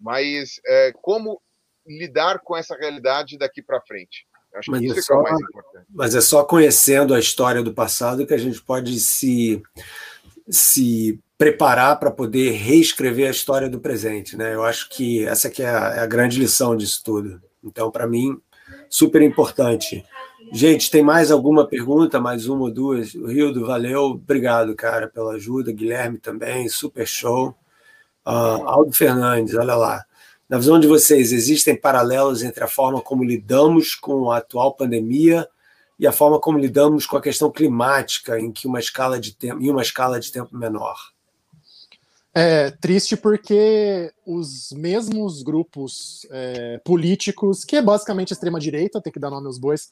Mas 0.00 0.60
é, 0.66 0.92
como 1.00 1.40
lidar 1.86 2.40
com 2.40 2.56
essa 2.56 2.76
realidade 2.76 3.38
daqui 3.38 3.62
para 3.62 3.80
frente? 3.80 4.26
Acho 4.54 4.70
mas 4.70 4.80
que 4.80 4.86
isso 4.86 4.98
é, 4.98 5.02
só, 5.02 5.14
é 5.14 5.18
o 5.18 5.22
mais 5.22 5.40
importante. 5.40 5.86
Mas 5.90 6.14
é 6.14 6.20
só 6.20 6.44
conhecendo 6.44 7.14
a 7.14 7.20
história 7.20 7.62
do 7.62 7.72
passado 7.72 8.26
que 8.26 8.34
a 8.34 8.38
gente 8.38 8.60
pode 8.60 8.98
se, 8.98 9.62
se 10.48 11.20
preparar 11.38 11.98
para 11.98 12.10
poder 12.10 12.52
reescrever 12.52 13.28
a 13.28 13.30
história 13.30 13.68
do 13.68 13.80
presente. 13.80 14.36
Né? 14.36 14.54
Eu 14.54 14.64
acho 14.64 14.88
que 14.90 15.24
essa 15.26 15.48
que 15.48 15.62
é 15.62 15.68
a, 15.68 15.94
é 15.96 16.00
a 16.00 16.06
grande 16.06 16.38
lição 16.38 16.76
disso 16.76 17.02
tudo. 17.04 17.40
Então, 17.62 17.90
para 17.90 18.06
mim, 18.06 18.40
super 18.88 19.22
importante. 19.22 20.04
Gente, 20.52 20.90
tem 20.90 21.02
mais 21.02 21.30
alguma 21.30 21.64
pergunta? 21.64 22.20
Mais 22.20 22.48
uma 22.48 22.62
ou 22.62 22.70
duas? 22.70 23.14
Rildo, 23.14 23.64
valeu. 23.64 24.06
Obrigado, 24.06 24.74
cara, 24.74 25.06
pela 25.06 25.34
ajuda. 25.34 25.70
Guilherme 25.70 26.18
também, 26.18 26.68
super 26.68 27.06
show. 27.06 27.54
Uh, 28.26 28.66
Aldo 28.66 28.92
Fernandes, 28.92 29.54
olha 29.54 29.76
lá. 29.76 30.04
Na 30.48 30.58
visão 30.58 30.80
de 30.80 30.88
vocês, 30.88 31.30
existem 31.30 31.76
paralelos 31.76 32.42
entre 32.42 32.64
a 32.64 32.68
forma 32.68 33.00
como 33.00 33.22
lidamos 33.22 33.94
com 33.94 34.32
a 34.32 34.38
atual 34.38 34.74
pandemia 34.74 35.48
e 35.96 36.06
a 36.06 36.12
forma 36.12 36.40
como 36.40 36.58
lidamos 36.58 37.06
com 37.06 37.16
a 37.16 37.22
questão 37.22 37.50
climática 37.52 38.40
em 38.40 38.50
que 38.50 38.66
uma 38.66 38.80
escala 38.80 39.20
de 39.20 39.36
tempo, 39.36 39.62
em 39.62 39.70
uma 39.70 39.82
escala 39.82 40.18
de 40.18 40.32
tempo 40.32 40.56
menor? 40.56 40.96
É 42.34 42.72
triste 42.72 43.16
porque 43.16 44.12
os 44.26 44.72
mesmos 44.72 45.42
grupos 45.42 46.26
é, 46.30 46.78
políticos, 46.84 47.64
que 47.64 47.76
é 47.76 47.82
basicamente 47.82 48.32
extrema-direita, 48.32 49.00
tem 49.00 49.12
que 49.12 49.20
dar 49.20 49.30
nome 49.30 49.46
aos 49.46 49.58
bois, 49.58 49.90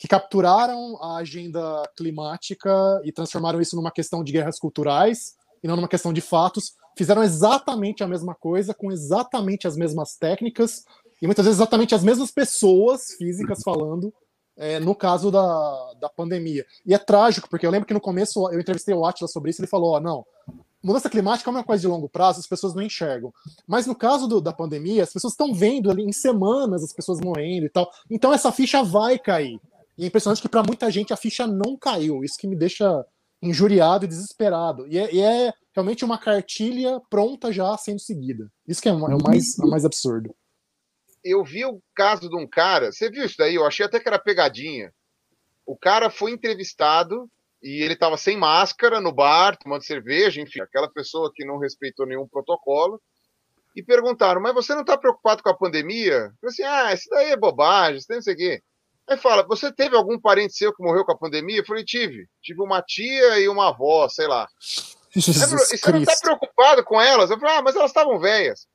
que 0.00 0.08
capturaram 0.08 0.96
a 1.02 1.16
agenda 1.18 1.82
climática 1.94 2.70
e 3.04 3.12
transformaram 3.12 3.60
isso 3.60 3.76
numa 3.76 3.90
questão 3.90 4.24
de 4.24 4.32
guerras 4.32 4.58
culturais 4.58 5.36
e 5.62 5.68
não 5.68 5.76
numa 5.76 5.86
questão 5.86 6.10
de 6.10 6.22
fatos, 6.22 6.72
fizeram 6.96 7.22
exatamente 7.22 8.02
a 8.02 8.08
mesma 8.08 8.34
coisa, 8.34 8.72
com 8.72 8.90
exatamente 8.90 9.68
as 9.68 9.76
mesmas 9.76 10.16
técnicas 10.16 10.84
e 11.20 11.26
muitas 11.26 11.44
vezes 11.44 11.58
exatamente 11.60 11.94
as 11.94 12.02
mesmas 12.02 12.30
pessoas 12.30 13.12
físicas 13.18 13.60
falando, 13.62 14.10
é, 14.56 14.80
no 14.80 14.94
caso 14.94 15.30
da, 15.30 15.92
da 16.00 16.08
pandemia. 16.08 16.64
E 16.86 16.94
é 16.94 16.98
trágico, 16.98 17.50
porque 17.50 17.66
eu 17.66 17.70
lembro 17.70 17.86
que 17.86 17.92
no 17.92 18.00
começo 18.00 18.48
eu 18.50 18.58
entrevistei 18.58 18.94
o 18.94 19.04
Atlas 19.04 19.30
sobre 19.30 19.50
isso, 19.50 19.60
ele 19.60 19.68
falou: 19.68 19.96
ó, 19.96 20.00
não, 20.00 20.24
mudança 20.82 21.10
climática 21.10 21.50
é 21.50 21.52
uma 21.52 21.62
coisa 21.62 21.82
de 21.82 21.86
longo 21.86 22.08
prazo, 22.08 22.40
as 22.40 22.46
pessoas 22.46 22.74
não 22.74 22.80
enxergam. 22.80 23.34
Mas 23.66 23.86
no 23.86 23.94
caso 23.94 24.26
do, 24.26 24.40
da 24.40 24.52
pandemia, 24.52 25.02
as 25.02 25.12
pessoas 25.12 25.34
estão 25.34 25.52
vendo 25.52 25.90
ali 25.90 26.02
em 26.02 26.12
semanas 26.12 26.82
as 26.82 26.92
pessoas 26.94 27.20
morrendo 27.20 27.66
e 27.66 27.68
tal. 27.68 27.90
Então 28.10 28.32
essa 28.32 28.50
ficha 28.50 28.82
vai 28.82 29.18
cair. 29.18 29.60
E 30.00 30.04
é 30.04 30.06
impressionante 30.06 30.40
que 30.40 30.48
para 30.48 30.62
muita 30.62 30.90
gente 30.90 31.12
a 31.12 31.16
ficha 31.16 31.46
não 31.46 31.76
caiu. 31.76 32.24
Isso 32.24 32.38
que 32.38 32.46
me 32.46 32.56
deixa 32.56 33.04
injuriado 33.42 34.06
e 34.06 34.08
desesperado. 34.08 34.88
E 34.88 34.96
é, 34.96 35.14
e 35.14 35.20
é 35.20 35.52
realmente 35.74 36.06
uma 36.06 36.16
cartilha 36.16 36.98
pronta 37.10 37.52
já 37.52 37.76
sendo 37.76 38.00
seguida. 38.00 38.50
Isso 38.66 38.80
que 38.80 38.88
é, 38.88 38.92
é 38.92 38.94
o 38.94 39.22
mais, 39.22 39.58
é 39.58 39.66
mais 39.66 39.84
absurdo. 39.84 40.34
Eu 41.22 41.44
vi 41.44 41.66
o 41.66 41.82
caso 41.94 42.30
de 42.30 42.34
um 42.34 42.48
cara, 42.48 42.90
você 42.90 43.10
viu 43.10 43.26
isso 43.26 43.34
daí? 43.36 43.56
Eu 43.56 43.66
achei 43.66 43.84
até 43.84 44.00
que 44.00 44.08
era 44.08 44.18
pegadinha. 44.18 44.90
O 45.66 45.76
cara 45.76 46.08
foi 46.08 46.30
entrevistado 46.30 47.30
e 47.62 47.84
ele 47.84 47.92
estava 47.92 48.16
sem 48.16 48.38
máscara 48.38 49.02
no 49.02 49.12
bar, 49.12 49.58
tomando 49.58 49.84
cerveja, 49.84 50.40
enfim, 50.40 50.62
aquela 50.62 50.90
pessoa 50.90 51.30
que 51.34 51.44
não 51.44 51.58
respeitou 51.58 52.06
nenhum 52.06 52.26
protocolo. 52.26 52.98
E 53.76 53.82
perguntaram, 53.82 54.40
mas 54.40 54.54
você 54.54 54.72
não 54.72 54.80
está 54.80 54.96
preocupado 54.96 55.42
com 55.42 55.50
a 55.50 55.56
pandemia? 55.56 56.32
Eu 56.42 56.50
falei 56.50 56.52
assim, 56.52 56.62
ah, 56.62 56.94
isso 56.94 57.08
daí 57.10 57.32
é 57.32 57.36
bobagem, 57.36 57.98
isso 57.98 58.08
daí 58.08 58.16
não 58.16 58.22
sei 58.22 58.34
o 58.34 58.36
quê. 58.38 58.62
Aí 59.10 59.16
fala, 59.16 59.42
você 59.42 59.72
teve 59.72 59.96
algum 59.96 60.20
parente 60.20 60.54
seu 60.54 60.72
que 60.72 60.82
morreu 60.82 61.04
com 61.04 61.10
a 61.10 61.18
pandemia? 61.18 61.58
Eu 61.58 61.66
falei, 61.66 61.84
tive. 61.84 62.28
Tive 62.40 62.62
uma 62.62 62.80
tia 62.80 63.40
e 63.40 63.48
uma 63.48 63.70
avó, 63.70 64.08
sei 64.08 64.28
lá. 64.28 64.48
Jesus 65.16 65.72
e 65.72 65.76
você 65.76 65.90
não 65.90 66.00
está 66.00 66.16
preocupado 66.22 66.84
com 66.84 67.00
elas? 67.00 67.28
Eu 67.28 67.38
falei, 67.40 67.56
ah, 67.56 67.62
mas 67.62 67.74
elas 67.74 67.90
estavam 67.90 68.20
velhas. 68.20 68.68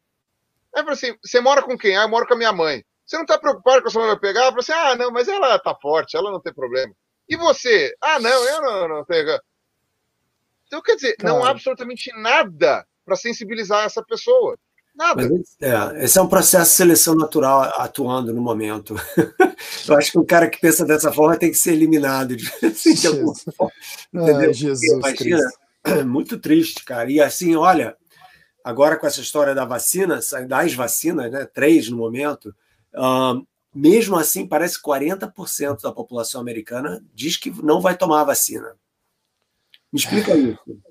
Aí 0.76 0.82
eu 0.82 0.84
falei 0.84 0.94
assim, 0.94 1.18
você 1.24 1.40
mora 1.40 1.64
com 1.64 1.78
quem? 1.78 1.95
Ah, 1.95 2.02
eu 2.02 2.10
moro 2.10 2.28
com 2.28 2.34
a 2.34 2.38
minha 2.38 2.52
mãe. 2.52 2.84
Você 3.06 3.16
não 3.16 3.24
está 3.24 3.38
preocupado 3.38 3.82
que 3.82 3.88
a 3.88 3.91
sua 3.91 4.02
mãe 4.02 4.12
vai 4.12 4.20
pegar? 4.20 4.41
Eu 4.41 4.48
falei 4.48 4.60
assim, 4.60 4.74
ah, 4.74 4.95
não, 4.98 5.10
mas 5.10 5.30
ela 5.30 5.56
está 5.56 5.74
forte, 5.74 6.18
ela 6.18 6.30
não 6.30 6.41
tem 6.41 6.53
problema. 6.53 6.94
E 7.30 7.38
você? 7.38 7.95
Ah, 8.02 8.20
não, 8.20 8.30
eu 8.30 8.62
não, 8.62 8.88
não 8.90 9.06
tenho. 9.06 9.40
Então, 10.68 10.82
quer 10.82 10.95
dizer, 10.95 11.16
Cara. 11.16 11.34
não 11.34 11.45
há 11.45 11.52
absolutamente 11.52 12.12
nada 12.20 12.86
para 13.06 13.16
sensibilizar 13.16 13.86
essa 13.86 14.03
pessoa. 14.03 14.57
Nada. 14.96 15.30
Mas, 15.30 15.58
é, 15.60 16.06
esse 16.06 16.18
é 16.18 16.22
um 16.22 16.28
processo 16.28 16.72
de 16.72 16.78
seleção 16.78 17.16
natural 17.16 17.64
atuando 17.76 18.34
no 18.34 18.42
momento. 18.42 18.96
Eu 19.88 19.98
acho 19.98 20.12
que 20.12 20.20
um 20.20 20.26
cara 20.26 20.50
que 20.50 20.60
pensa 20.60 20.86
dessa 20.86 21.12
forma 21.12 21.38
tem 21.38 21.52
que 21.52 21.58
ser 21.58 21.74
eliminado 21.74 22.36
de, 22.36 22.50
assim, 22.66 22.94
de 22.94 23.08
alguma 23.08 23.36
forma. 23.36 23.74
Entendeu? 24.14 24.48
Ai, 24.48 24.54
Jesus 24.54 24.94
Imagina, 24.94 25.38
Cristo. 25.84 26.08
muito 26.08 26.40
triste, 26.40 26.86
cara. 26.86 27.12
E 27.12 27.20
assim, 27.20 27.56
olha, 27.56 27.98
agora 28.64 28.98
com 28.98 29.06
essa 29.06 29.20
história 29.20 29.54
da 29.54 29.66
vacina, 29.66 30.20
das 30.48 30.74
vacinas, 30.74 31.30
né? 31.30 31.46
Três 31.46 31.90
no 31.90 31.98
momento. 31.98 32.56
Um, 32.96 33.46
mesmo 33.74 34.16
assim, 34.16 34.48
parece 34.48 34.82
que 34.82 34.90
40% 34.90 35.82
da 35.82 35.92
população 35.92 36.40
americana 36.40 37.04
diz 37.14 37.36
que 37.36 37.52
não 37.62 37.82
vai 37.82 37.98
tomar 37.98 38.22
a 38.22 38.26
vacina. 38.26 38.78
Me 39.92 40.00
explica 40.00 40.32
é. 40.32 40.38
isso. 40.38 40.82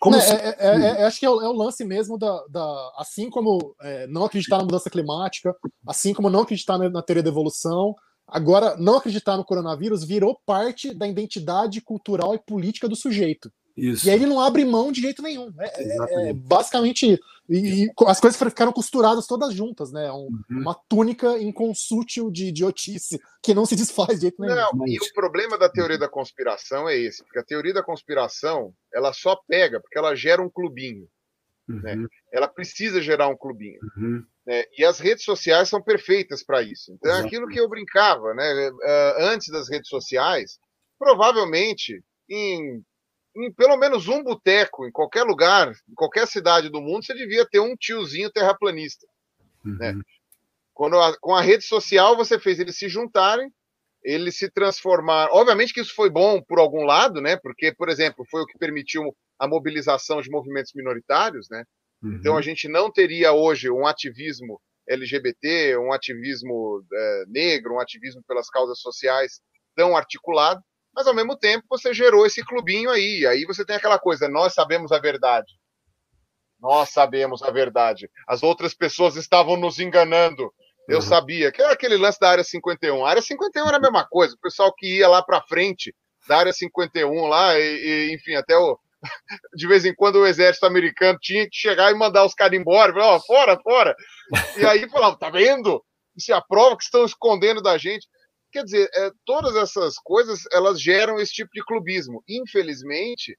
Como 0.00 0.16
é, 0.16 0.20
se... 0.20 0.32
é, 0.32 0.56
é, 0.58 1.02
é, 1.02 1.04
acho 1.04 1.20
que 1.20 1.26
é 1.26 1.30
o, 1.30 1.42
é 1.42 1.48
o, 1.48 1.52
lance 1.52 1.84
mesmo 1.84 2.18
da. 2.18 2.42
da 2.48 2.92
assim 2.96 3.28
como 3.28 3.76
não 4.08 4.24
acreditar 4.24 4.56
na 4.56 4.64
mudança 4.64 4.88
climática, 4.88 5.54
assim 5.86 6.14
como 6.14 6.30
não 6.30 6.40
acreditar 6.40 6.78
na, 6.78 6.88
na 6.88 7.02
teoria 7.02 7.22
da 7.22 7.28
evolução, 7.28 7.94
agora 8.26 8.76
não 8.78 8.96
acreditar 8.96 9.36
no 9.36 9.44
coronavírus 9.44 10.02
virou 10.02 10.40
parte 10.46 10.94
da 10.94 11.06
identidade 11.06 11.82
cultural 11.82 12.34
e 12.34 12.38
política 12.38 12.88
do 12.88 12.96
sujeito. 12.96 13.52
Isso. 13.76 14.06
E 14.06 14.10
aí 14.10 14.16
ele 14.16 14.26
não 14.26 14.40
abre 14.40 14.64
mão 14.64 14.92
de 14.92 15.00
jeito 15.00 15.22
nenhum. 15.22 15.52
É, 15.58 15.82
é, 15.82 16.30
é 16.30 16.32
basicamente. 16.32 17.18
E, 17.48 17.84
e, 17.84 17.90
as 18.06 18.20
coisas 18.20 18.38
ficaram 18.38 18.72
costuradas 18.72 19.26
todas 19.26 19.52
juntas, 19.52 19.90
né? 19.90 20.10
Um, 20.12 20.28
uhum. 20.28 20.60
Uma 20.60 20.74
túnica 20.88 21.38
inconsútil 21.38 22.30
de 22.30 22.46
idiotice 22.46 23.20
que 23.42 23.54
não 23.54 23.66
se 23.66 23.74
desfaz 23.74 24.16
de 24.16 24.22
jeito 24.22 24.40
nenhum. 24.40 24.54
Não, 24.54 24.86
e 24.86 24.98
o 24.98 25.12
problema 25.14 25.58
da 25.58 25.68
teoria 25.68 25.98
da 25.98 26.08
conspiração 26.08 26.88
é 26.88 26.96
esse, 26.96 27.24
porque 27.24 27.38
a 27.38 27.44
teoria 27.44 27.74
da 27.74 27.82
conspiração 27.82 28.72
ela 28.92 29.12
só 29.12 29.36
pega 29.48 29.80
porque 29.80 29.98
ela 29.98 30.14
gera 30.14 30.42
um 30.42 30.50
clubinho. 30.50 31.08
Né? 31.66 31.94
Uhum. 31.94 32.02
Né? 32.02 32.08
Ela 32.32 32.48
precisa 32.48 33.00
gerar 33.00 33.28
um 33.28 33.36
clubinho. 33.36 33.78
Uhum. 33.96 34.24
Né? 34.46 34.64
E 34.76 34.84
as 34.84 34.98
redes 34.98 35.24
sociais 35.24 35.68
são 35.68 35.82
perfeitas 35.82 36.44
para 36.44 36.62
isso. 36.62 36.92
Então, 36.92 37.14
é 37.14 37.20
aquilo 37.20 37.48
que 37.48 37.58
eu 37.58 37.68
brincava, 37.68 38.34
né? 38.34 38.70
antes 39.18 39.48
das 39.48 39.68
redes 39.68 39.88
sociais, 39.88 40.58
provavelmente 40.98 42.02
em 42.28 42.84
em 43.44 43.52
pelo 43.52 43.76
menos 43.76 44.08
um 44.08 44.22
boteco, 44.22 44.86
em 44.86 44.92
qualquer 44.92 45.22
lugar, 45.24 45.72
em 45.88 45.94
qualquer 45.94 46.26
cidade 46.26 46.68
do 46.68 46.80
mundo, 46.80 47.04
você 47.04 47.14
devia 47.14 47.46
ter 47.46 47.60
um 47.60 47.76
tiozinho 47.76 48.30
terraplanista. 48.30 49.06
Né? 49.64 49.90
Uhum. 49.90 49.98
Né? 49.98 50.02
Quando 50.74 50.98
a, 50.98 51.16
com 51.18 51.34
a 51.34 51.42
rede 51.42 51.64
social 51.64 52.16
você 52.16 52.38
fez 52.38 52.58
eles 52.58 52.78
se 52.78 52.88
juntarem, 52.88 53.52
eles 54.02 54.38
se 54.38 54.50
transformaram. 54.50 55.32
Obviamente 55.34 55.74
que 55.74 55.80
isso 55.80 55.94
foi 55.94 56.08
bom 56.08 56.40
por 56.40 56.58
algum 56.58 56.84
lado, 56.84 57.20
né? 57.20 57.36
Porque, 57.36 57.72
por 57.74 57.88
exemplo, 57.88 58.24
foi 58.30 58.40
o 58.40 58.46
que 58.46 58.58
permitiu 58.58 59.14
a 59.38 59.46
mobilização 59.46 60.22
de 60.22 60.30
movimentos 60.30 60.72
minoritários, 60.74 61.48
né? 61.50 61.64
Uhum. 62.02 62.14
Então 62.14 62.36
a 62.36 62.42
gente 62.42 62.66
não 62.66 62.90
teria 62.90 63.32
hoje 63.32 63.70
um 63.70 63.86
ativismo 63.86 64.60
LGBT, 64.88 65.76
um 65.76 65.92
ativismo 65.92 66.82
é, 66.92 67.24
negro, 67.28 67.74
um 67.74 67.80
ativismo 67.80 68.22
pelas 68.26 68.48
causas 68.48 68.80
sociais 68.80 69.40
tão 69.76 69.96
articulado, 69.96 70.62
mas 70.94 71.06
ao 71.06 71.14
mesmo 71.14 71.36
tempo 71.36 71.66
você 71.68 71.94
gerou 71.94 72.26
esse 72.26 72.44
clubinho 72.44 72.90
aí. 72.90 73.26
Aí 73.26 73.44
você 73.44 73.64
tem 73.64 73.76
aquela 73.76 73.98
coisa, 73.98 74.28
nós 74.28 74.54
sabemos 74.54 74.92
a 74.92 74.98
verdade. 74.98 75.52
Nós 76.60 76.90
sabemos 76.90 77.42
a 77.42 77.50
verdade. 77.50 78.10
As 78.28 78.42
outras 78.42 78.74
pessoas 78.74 79.16
estavam 79.16 79.56
nos 79.56 79.78
enganando. 79.78 80.52
Eu 80.88 80.96
uhum. 80.96 81.02
sabia 81.02 81.50
que 81.50 81.62
era 81.62 81.72
aquele 81.72 81.96
lance 81.96 82.18
da 82.20 82.30
área 82.30 82.44
51. 82.44 83.04
A 83.04 83.10
área 83.10 83.22
51 83.22 83.66
era 83.66 83.76
a 83.78 83.80
mesma 83.80 84.06
coisa. 84.06 84.34
O 84.34 84.40
pessoal 84.40 84.74
que 84.74 84.98
ia 84.98 85.08
lá 85.08 85.22
para 85.22 85.42
frente 85.42 85.94
da 86.28 86.38
área 86.38 86.52
51 86.52 87.26
lá, 87.26 87.58
e, 87.58 87.62
e, 87.62 88.14
enfim, 88.14 88.34
até 88.34 88.56
o. 88.56 88.78
De 89.56 89.66
vez 89.66 89.86
em 89.86 89.94
quando 89.94 90.16
o 90.16 90.26
exército 90.26 90.66
americano 90.66 91.18
tinha 91.20 91.48
que 91.48 91.56
chegar 91.56 91.90
e 91.90 91.94
mandar 91.94 92.24
os 92.24 92.34
caras 92.34 92.58
embora. 92.58 92.92
Falar, 92.92 93.16
oh, 93.16 93.20
fora, 93.20 93.58
fora. 93.62 93.96
E 94.58 94.66
aí 94.66 94.88
falava, 94.90 95.16
tá 95.16 95.30
vendo? 95.30 95.82
Isso 96.16 96.32
é 96.32 96.34
a 96.34 96.42
prova 96.42 96.76
que 96.76 96.84
estão 96.84 97.04
escondendo 97.04 97.62
da 97.62 97.78
gente. 97.78 98.06
Quer 98.52 98.64
dizer, 98.64 98.90
é, 98.94 99.10
todas 99.24 99.54
essas 99.56 99.96
coisas 99.96 100.40
elas 100.52 100.80
geram 100.80 101.18
esse 101.18 101.32
tipo 101.32 101.50
de 101.54 101.64
clubismo. 101.64 102.22
Infelizmente, 102.28 103.36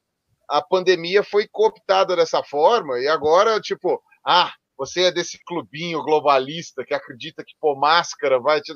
a 0.49 0.61
pandemia 0.61 1.23
foi 1.23 1.47
cooptada 1.51 2.15
dessa 2.15 2.43
forma 2.43 2.99
e 2.99 3.07
agora, 3.07 3.59
tipo, 3.59 4.01
ah, 4.25 4.51
você 4.77 5.03
é 5.03 5.11
desse 5.11 5.37
clubinho 5.45 6.03
globalista 6.03 6.83
que 6.85 6.93
acredita 6.93 7.43
que 7.43 7.53
pôr 7.59 7.77
máscara 7.77 8.39
vai 8.39 8.61
te. 8.61 8.73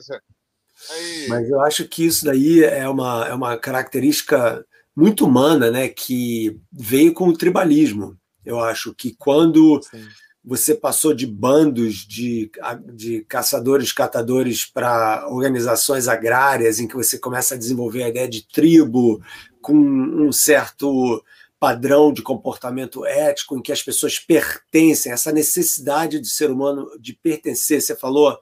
Aí... 0.92 1.28
Mas 1.28 1.50
eu 1.50 1.62
acho 1.62 1.88
que 1.88 2.06
isso 2.06 2.26
daí 2.26 2.64
é 2.64 2.88
uma, 2.88 3.28
é 3.28 3.34
uma 3.34 3.58
característica 3.58 4.66
muito 4.96 5.26
humana, 5.26 5.72
né? 5.72 5.90
Que 5.90 6.60
veio 6.72 7.14
com 7.14 7.30
o 7.30 7.38
tribalismo. 7.38 8.18
Eu 8.46 8.60
acho 8.60 8.94
que 8.94 9.16
quando 9.18 9.82
Sim 9.82 10.08
você 10.46 10.76
passou 10.76 11.14
de 11.14 11.26
bandos 11.26 12.06
de, 12.06 12.52
de 12.94 13.26
caçadores, 13.28 13.92
catadores 13.92 14.66
para 14.66 15.28
organizações 15.28 16.08
agrárias, 16.08 16.80
em 16.80 16.88
que 16.88 16.96
você 16.96 17.18
começa 17.18 17.56
a 17.56 17.58
desenvolver 17.58 18.04
a 18.04 18.10
ideia 18.10 18.28
de 18.28 18.48
tribo, 18.48 19.22
com 19.60 19.76
um 19.76 20.32
certo 20.32 21.24
padrão 21.60 22.14
de 22.14 22.22
comportamento 22.22 23.04
ético, 23.06 23.58
em 23.58 23.62
que 23.62 23.72
as 23.72 23.82
pessoas 23.82 24.20
pertencem, 24.20 25.12
essa 25.12 25.32
necessidade 25.32 26.20
do 26.20 26.28
ser 26.28 26.52
humano 26.52 26.88
de 27.00 27.14
pertencer. 27.14 27.82
Você 27.82 27.96
falou 27.96 28.38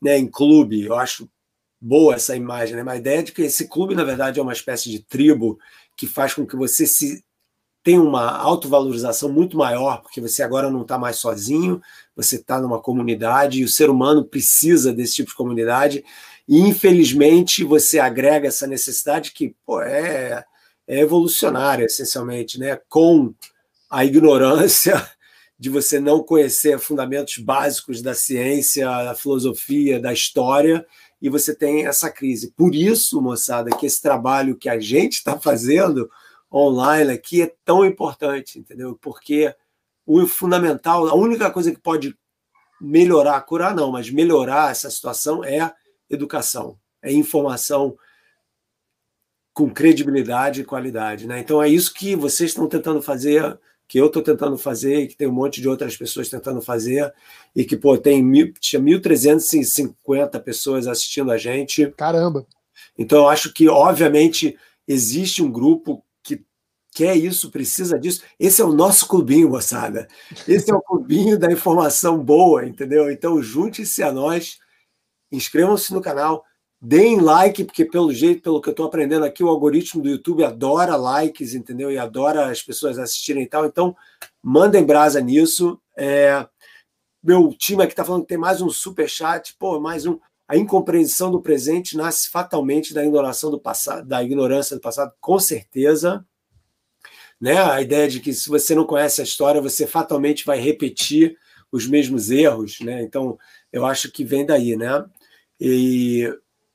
né, 0.00 0.16
em 0.16 0.26
clube, 0.26 0.84
eu 0.84 0.94
acho 0.94 1.28
boa 1.78 2.14
essa 2.14 2.34
imagem, 2.34 2.76
né? 2.76 2.82
uma 2.82 2.96
ideia 2.96 3.22
de 3.22 3.32
que 3.32 3.42
esse 3.42 3.68
clube, 3.68 3.94
na 3.94 4.04
verdade, 4.04 4.40
é 4.40 4.42
uma 4.42 4.54
espécie 4.54 4.90
de 4.90 5.00
tribo 5.00 5.58
que 5.94 6.06
faz 6.06 6.32
com 6.32 6.46
que 6.46 6.56
você 6.56 6.86
se 6.86 7.22
tem 7.86 8.00
uma 8.00 8.36
autovalorização 8.36 9.28
muito 9.28 9.56
maior, 9.56 10.02
porque 10.02 10.20
você 10.20 10.42
agora 10.42 10.68
não 10.68 10.82
está 10.82 10.98
mais 10.98 11.18
sozinho, 11.18 11.80
você 12.16 12.34
está 12.34 12.60
numa 12.60 12.80
comunidade 12.82 13.60
e 13.60 13.64
o 13.64 13.68
ser 13.68 13.88
humano 13.88 14.24
precisa 14.24 14.92
desse 14.92 15.14
tipo 15.14 15.30
de 15.30 15.36
comunidade. 15.36 16.04
E, 16.48 16.58
infelizmente, 16.58 17.62
você 17.62 18.00
agrega 18.00 18.48
essa 18.48 18.66
necessidade 18.66 19.30
que 19.30 19.54
pô, 19.64 19.80
é, 19.80 20.44
é 20.84 20.98
evolucionária, 20.98 21.84
essencialmente, 21.84 22.58
né? 22.58 22.76
com 22.88 23.32
a 23.88 24.04
ignorância 24.04 25.08
de 25.56 25.70
você 25.70 26.00
não 26.00 26.24
conhecer 26.24 26.80
fundamentos 26.80 27.38
básicos 27.38 28.02
da 28.02 28.14
ciência, 28.14 28.84
da 28.84 29.14
filosofia, 29.14 30.00
da 30.00 30.12
história, 30.12 30.84
e 31.22 31.28
você 31.30 31.54
tem 31.54 31.86
essa 31.86 32.10
crise. 32.10 32.52
Por 32.56 32.74
isso, 32.74 33.22
moçada, 33.22 33.70
que 33.70 33.86
esse 33.86 34.02
trabalho 34.02 34.56
que 34.56 34.68
a 34.68 34.80
gente 34.80 35.18
está 35.18 35.38
fazendo 35.38 36.10
online 36.52 37.12
aqui 37.12 37.42
é 37.42 37.54
tão 37.64 37.84
importante, 37.84 38.58
entendeu? 38.58 38.98
Porque 39.00 39.54
o 40.06 40.26
fundamental, 40.26 41.08
a 41.08 41.14
única 41.14 41.50
coisa 41.50 41.72
que 41.72 41.80
pode 41.80 42.16
melhorar, 42.80 43.40
curar 43.42 43.74
não, 43.74 43.90
mas 43.90 44.10
melhorar 44.10 44.70
essa 44.70 44.90
situação 44.90 45.42
é 45.44 45.72
educação, 46.08 46.78
é 47.02 47.12
informação 47.12 47.96
com 49.52 49.70
credibilidade 49.70 50.60
e 50.60 50.64
qualidade, 50.64 51.26
né? 51.26 51.40
Então 51.40 51.62
é 51.62 51.68
isso 51.68 51.92
que 51.94 52.14
vocês 52.14 52.50
estão 52.50 52.68
tentando 52.68 53.00
fazer, 53.00 53.58
que 53.88 53.98
eu 53.98 54.06
estou 54.06 54.22
tentando 54.22 54.58
fazer 54.58 55.00
e 55.00 55.06
que 55.08 55.16
tem 55.16 55.26
um 55.26 55.32
monte 55.32 55.60
de 55.60 55.68
outras 55.68 55.96
pessoas 55.96 56.28
tentando 56.28 56.60
fazer 56.60 57.12
e 57.54 57.64
que 57.64 57.76
pô 57.76 57.96
tem 57.96 58.22
mil, 58.22 58.52
tinha 58.60 58.82
1.350 58.82 60.40
pessoas 60.42 60.86
assistindo 60.86 61.30
a 61.30 61.38
gente. 61.38 61.90
Caramba! 61.96 62.46
Então 62.98 63.20
eu 63.20 63.28
acho 63.28 63.52
que 63.52 63.68
obviamente 63.68 64.56
existe 64.86 65.42
um 65.42 65.50
grupo 65.50 66.04
quer 66.96 67.14
isso, 67.14 67.50
precisa 67.50 67.98
disso. 67.98 68.22
Esse 68.40 68.62
é 68.62 68.64
o 68.64 68.72
nosso 68.72 69.06
clubinho, 69.06 69.50
moçada. 69.50 70.08
Esse 70.48 70.70
é 70.70 70.74
o 70.74 70.80
clubinho 70.80 71.38
da 71.38 71.52
informação 71.52 72.18
boa, 72.18 72.64
entendeu? 72.64 73.10
Então, 73.10 73.42
junte-se 73.42 74.02
a 74.02 74.10
nós, 74.10 74.58
inscrevam-se 75.30 75.92
no 75.92 76.00
canal, 76.00 76.42
deem 76.80 77.20
like, 77.20 77.64
porque 77.64 77.84
pelo 77.84 78.14
jeito, 78.14 78.40
pelo 78.40 78.62
que 78.62 78.70
eu 78.70 78.70
estou 78.70 78.86
aprendendo 78.86 79.26
aqui, 79.26 79.44
o 79.44 79.48
algoritmo 79.48 80.02
do 80.02 80.08
YouTube 80.08 80.42
adora 80.42 80.96
likes, 80.96 81.52
entendeu? 81.52 81.92
E 81.92 81.98
adora 81.98 82.50
as 82.50 82.62
pessoas 82.62 82.98
assistirem 82.98 83.42
e 83.42 83.46
tal. 83.46 83.66
Então, 83.66 83.94
mandem 84.42 84.82
brasa 84.82 85.20
nisso. 85.20 85.78
É... 85.94 86.48
Meu 87.22 87.52
time 87.52 87.82
aqui 87.82 87.92
está 87.92 88.06
falando 88.06 88.22
que 88.22 88.28
tem 88.28 88.38
mais 88.38 88.62
um 88.62 88.70
super 88.70 89.06
chat, 89.06 89.54
pô, 89.58 89.78
mais 89.78 90.06
um. 90.06 90.18
A 90.48 90.56
incompreensão 90.56 91.30
do 91.30 91.42
presente 91.42 91.94
nasce 91.94 92.30
fatalmente 92.30 92.94
da 92.94 93.04
ignoração 93.04 93.50
do 93.50 93.60
passado, 93.60 94.08
da 94.08 94.24
ignorância 94.24 94.74
do 94.76 94.80
passado, 94.80 95.12
com 95.20 95.38
certeza 95.38 96.24
né? 97.40 97.58
A 97.58 97.80
ideia 97.80 98.08
de 98.08 98.20
que 98.20 98.32
se 98.32 98.48
você 98.48 98.74
não 98.74 98.84
conhece 98.84 99.20
a 99.20 99.24
história, 99.24 99.60
você 99.60 99.86
fatalmente 99.86 100.44
vai 100.44 100.58
repetir 100.58 101.36
os 101.70 101.86
mesmos 101.86 102.30
erros, 102.30 102.80
né? 102.80 103.02
Então, 103.02 103.38
eu 103.72 103.84
acho 103.84 104.10
que 104.10 104.24
vem 104.24 104.46
daí, 104.46 104.76
né? 104.76 105.04
E 105.60 106.32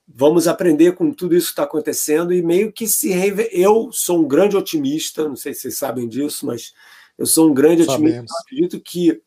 vamos 0.08 0.48
aprender 0.48 0.94
com 0.94 1.12
tudo 1.12 1.36
isso 1.36 1.48
que 1.48 1.54
está 1.54 1.64
acontecendo 1.64 2.34
e 2.34 2.42
meio 2.42 2.72
que 2.72 2.88
se 2.88 3.10
reinve... 3.10 3.50
eu 3.52 3.90
sou 3.92 4.20
um 4.20 4.28
grande 4.28 4.58
otimista, 4.58 5.28
não 5.28 5.36
sei 5.36 5.54
se 5.54 5.62
vocês 5.62 5.78
sabem 5.78 6.08
disso, 6.08 6.46
mas 6.46 6.74
eu 7.18 7.26
sou 7.26 7.50
um 7.50 7.54
grande 7.54 7.86
Sabemos. 7.86 8.10
otimista. 8.10 8.34
Eu 8.34 8.42
acredito 8.42 8.80
que 8.82 9.22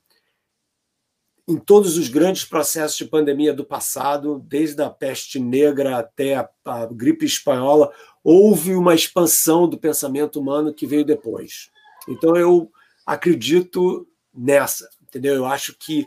em 1.46 1.56
todos 1.56 1.98
os 1.98 2.08
grandes 2.08 2.44
processos 2.44 2.96
de 2.96 3.04
pandemia 3.04 3.52
do 3.52 3.64
passado, 3.64 4.42
desde 4.46 4.82
a 4.82 4.88
peste 4.88 5.38
negra 5.38 5.98
até 5.98 6.36
a, 6.36 6.48
a 6.64 6.86
gripe 6.86 7.26
espanhola, 7.26 7.92
houve 8.24 8.74
uma 8.74 8.94
expansão 8.94 9.68
do 9.68 9.78
pensamento 9.78 10.40
humano 10.40 10.72
que 10.72 10.86
veio 10.86 11.04
depois. 11.04 11.70
Então 12.08 12.34
eu 12.34 12.72
acredito 13.04 14.08
nessa, 14.34 14.88
entendeu? 15.02 15.34
Eu 15.34 15.44
acho 15.44 15.76
que 15.78 16.06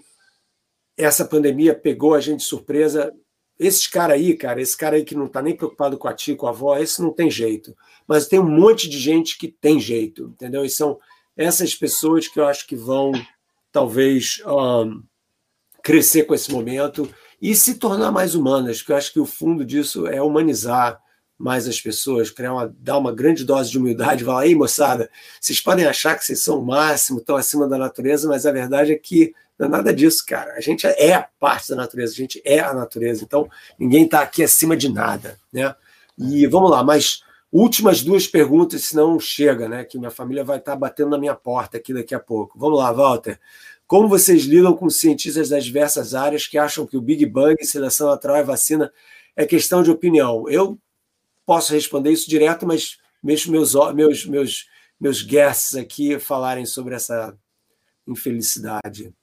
essa 0.97 1.23
pandemia 1.23 1.75
pegou 1.75 2.15
a 2.15 2.19
gente 2.19 2.39
de 2.39 2.45
surpresa. 2.45 3.13
Esses 3.59 3.85
caras 3.85 4.15
aí, 4.15 4.35
cara, 4.35 4.59
esse 4.59 4.75
cara 4.75 4.95
aí 4.95 5.05
que 5.05 5.15
não 5.15 5.27
está 5.27 5.43
nem 5.43 5.55
preocupado 5.55 5.95
com 5.95 6.07
a 6.07 6.13
tia, 6.13 6.35
com 6.35 6.47
a 6.47 6.49
avó, 6.49 6.75
esse 6.77 7.01
não 7.01 7.13
tem 7.13 7.29
jeito. 7.29 7.77
Mas 8.07 8.27
tem 8.27 8.39
um 8.39 8.49
monte 8.49 8.89
de 8.89 8.97
gente 8.97 9.37
que 9.37 9.47
tem 9.47 9.79
jeito, 9.79 10.31
entendeu? 10.33 10.65
E 10.65 10.69
são 10.69 10.99
essas 11.35 11.75
pessoas 11.75 12.27
que 12.27 12.39
eu 12.39 12.47
acho 12.47 12.65
que 12.65 12.75
vão, 12.75 13.11
talvez, 13.71 14.41
um, 14.45 15.03
crescer 15.83 16.23
com 16.23 16.33
esse 16.33 16.51
momento 16.51 17.07
e 17.39 17.53
se 17.55 17.75
tornar 17.75 18.11
mais 18.11 18.33
humanas, 18.33 18.79
porque 18.79 18.91
eu 18.91 18.97
acho 18.97 19.13
que 19.13 19.19
o 19.19 19.25
fundo 19.25 19.63
disso 19.63 20.07
é 20.07 20.19
humanizar 20.19 20.99
mais 21.37 21.67
as 21.67 21.79
pessoas, 21.79 22.31
criar 22.31 22.53
uma, 22.53 22.75
dar 22.79 22.97
uma 22.97 23.13
grande 23.13 23.43
dose 23.43 23.69
de 23.69 23.77
humildade, 23.77 24.23
falar, 24.23 24.41
aí 24.41 24.55
moçada, 24.55 25.09
vocês 25.39 25.61
podem 25.61 25.85
achar 25.85 26.17
que 26.17 26.25
vocês 26.25 26.43
são 26.43 26.59
o 26.59 26.65
máximo, 26.65 27.19
estão 27.19 27.35
acima 27.35 27.67
da 27.67 27.77
natureza, 27.77 28.27
mas 28.27 28.45
a 28.45 28.51
verdade 28.51 28.91
é 28.91 28.95
que 28.95 29.33
não 29.57 29.67
é 29.67 29.69
nada 29.69 29.93
disso, 29.93 30.23
cara. 30.25 30.53
A 30.53 30.61
gente 30.61 30.85
é 30.85 31.27
parte 31.39 31.69
da 31.69 31.75
natureza, 31.75 32.13
a 32.13 32.15
gente 32.15 32.41
é 32.45 32.59
a 32.59 32.73
natureza, 32.73 33.23
então 33.23 33.49
ninguém 33.77 34.05
está 34.05 34.21
aqui 34.21 34.43
acima 34.43 34.77
de 34.77 34.91
nada, 34.91 35.39
né? 35.51 35.75
E 36.17 36.47
vamos 36.47 36.71
lá, 36.71 36.83
mas 36.83 37.21
últimas 37.51 38.03
duas 38.03 38.27
perguntas, 38.27 38.85
senão 38.85 39.19
chega, 39.19 39.67
né? 39.67 39.83
Que 39.83 39.97
minha 39.97 40.11
família 40.11 40.43
vai 40.43 40.57
estar 40.57 40.73
tá 40.73 40.77
batendo 40.77 41.11
na 41.11 41.17
minha 41.17 41.35
porta 41.35 41.77
aqui 41.77 41.93
daqui 41.93 42.13
a 42.13 42.19
pouco. 42.19 42.57
Vamos 42.57 42.77
lá, 42.77 42.91
Walter. 42.91 43.39
Como 43.87 44.07
vocês 44.07 44.43
lidam 44.43 44.75
com 44.75 44.89
cientistas 44.89 45.49
das 45.49 45.63
diversas 45.63 46.13
áreas 46.13 46.45
que 46.45 46.57
acham 46.57 46.85
que 46.85 46.97
o 46.97 47.01
Big 47.01 47.25
Bang, 47.25 47.55
seleção 47.65 48.07
natural 48.07 48.37
e 48.37 48.43
vacina 48.43 48.91
é 49.35 49.45
questão 49.45 49.81
de 49.81 49.89
opinião? 49.89 50.47
Eu 50.49 50.77
posso 51.47 51.73
responder 51.73 52.11
isso 52.11 52.29
direto, 52.29 52.67
mas 52.67 52.97
mesmo 53.23 53.53
meus, 53.53 53.73
meus, 53.95 54.25
meus, 54.25 54.65
meus 54.99 55.21
guests 55.23 55.75
aqui 55.75 56.19
falarem 56.19 56.65
sobre 56.65 56.93
essa 56.93 57.35
infelicidade. 58.05 59.13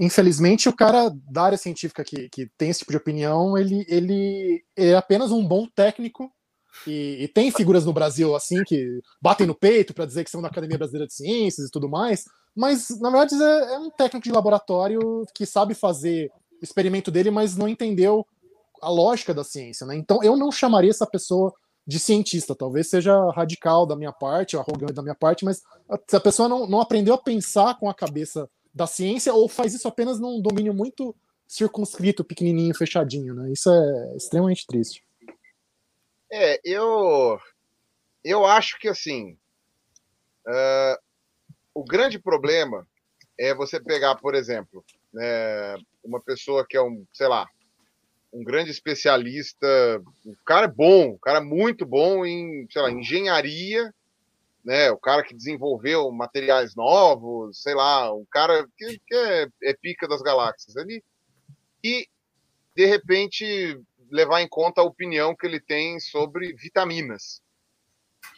Infelizmente, 0.00 0.68
o 0.68 0.74
cara 0.74 1.14
da 1.30 1.42
área 1.42 1.58
científica 1.58 2.02
que, 2.02 2.28
que 2.30 2.50
tem 2.58 2.70
esse 2.70 2.80
tipo 2.80 2.90
de 2.90 2.96
opinião, 2.96 3.56
ele, 3.56 3.84
ele 3.88 4.64
é 4.74 4.94
apenas 4.96 5.30
um 5.30 5.46
bom 5.46 5.68
técnico 5.68 6.32
e, 6.86 7.18
e, 7.20 7.28
tem 7.28 7.52
figuras 7.52 7.84
no 7.84 7.92
Brasil 7.92 8.34
assim 8.34 8.64
que 8.64 9.00
batem 9.22 9.46
no 9.46 9.54
peito 9.54 9.94
para 9.94 10.06
dizer 10.06 10.24
que 10.24 10.30
são 10.30 10.42
da 10.42 10.48
Academia 10.48 10.76
Brasileira 10.76 11.06
de 11.06 11.14
Ciências 11.14 11.68
e 11.68 11.70
tudo 11.70 11.88
mais, 11.88 12.24
mas 12.54 12.88
na 13.00 13.10
verdade 13.10 13.40
é, 13.40 13.74
é, 13.74 13.78
um 13.78 13.90
técnico 13.90 14.24
de 14.24 14.32
laboratório 14.32 15.24
que 15.32 15.46
sabe 15.46 15.72
fazer 15.72 16.32
experimento 16.60 17.10
dele, 17.10 17.30
mas 17.30 17.56
não 17.56 17.68
entendeu 17.68 18.26
a 18.80 18.90
lógica 18.90 19.32
da 19.32 19.44
ciência, 19.44 19.86
né? 19.86 19.96
Então 19.96 20.22
eu 20.22 20.36
não 20.36 20.50
chamaria 20.50 20.90
essa 20.90 21.06
pessoa 21.06 21.54
de 21.86 21.98
cientista, 21.98 22.54
talvez 22.54 22.88
seja 22.88 23.30
radical 23.30 23.86
da 23.86 23.94
minha 23.94 24.12
parte, 24.12 24.56
arrogante 24.56 24.94
da 24.94 25.02
minha 25.02 25.14
parte, 25.14 25.44
mas 25.44 25.62
se 26.08 26.16
a 26.16 26.20
pessoa 26.20 26.48
não, 26.48 26.66
não 26.66 26.80
aprendeu 26.80 27.14
a 27.14 27.18
pensar 27.18 27.78
com 27.78 27.90
a 27.90 27.94
cabeça 27.94 28.48
da 28.72 28.86
ciência 28.86 29.34
ou 29.34 29.48
faz 29.48 29.74
isso 29.74 29.86
apenas 29.86 30.18
num 30.18 30.40
domínio 30.40 30.72
muito 30.72 31.14
circunscrito, 31.46 32.24
pequenininho, 32.24 32.74
fechadinho, 32.74 33.34
né? 33.34 33.52
Isso 33.52 33.70
é 33.70 34.16
extremamente 34.16 34.66
triste. 34.66 35.04
É, 36.32 36.58
eu 36.64 37.38
eu 38.24 38.44
acho 38.46 38.78
que 38.78 38.88
assim 38.88 39.36
uh, 40.48 40.98
o 41.74 41.84
grande 41.84 42.18
problema 42.18 42.86
é 43.38 43.54
você 43.54 43.78
pegar, 43.78 44.16
por 44.16 44.34
exemplo, 44.34 44.84
né, 45.12 45.76
uma 46.02 46.20
pessoa 46.20 46.66
que 46.66 46.76
é 46.76 46.82
um, 46.82 47.04
sei 47.12 47.28
lá, 47.28 47.48
um 48.34 48.42
grande 48.42 48.72
especialista, 48.72 50.02
o 50.26 50.34
cara 50.44 50.66
é 50.66 50.68
bom, 50.68 51.10
o 51.10 51.18
cara 51.20 51.38
é 51.38 51.42
muito 51.42 51.86
bom 51.86 52.26
em, 52.26 52.66
sei 52.68 52.82
lá, 52.82 52.90
engenharia, 52.90 53.94
né? 54.64 54.90
O 54.90 54.98
cara 54.98 55.22
que 55.22 55.34
desenvolveu 55.34 56.10
materiais 56.10 56.74
novos, 56.74 57.62
sei 57.62 57.74
lá, 57.74 58.12
um 58.12 58.26
cara 58.28 58.66
que, 58.76 58.98
que 59.06 59.14
é, 59.14 59.46
é 59.62 59.74
pica 59.74 60.08
das 60.08 60.20
galáxias 60.20 60.76
ali. 60.76 61.00
E, 61.82 62.08
de 62.74 62.86
repente, 62.86 63.80
levar 64.10 64.42
em 64.42 64.48
conta 64.48 64.80
a 64.80 64.84
opinião 64.84 65.36
que 65.36 65.46
ele 65.46 65.60
tem 65.60 66.00
sobre 66.00 66.54
vitaminas. 66.54 67.40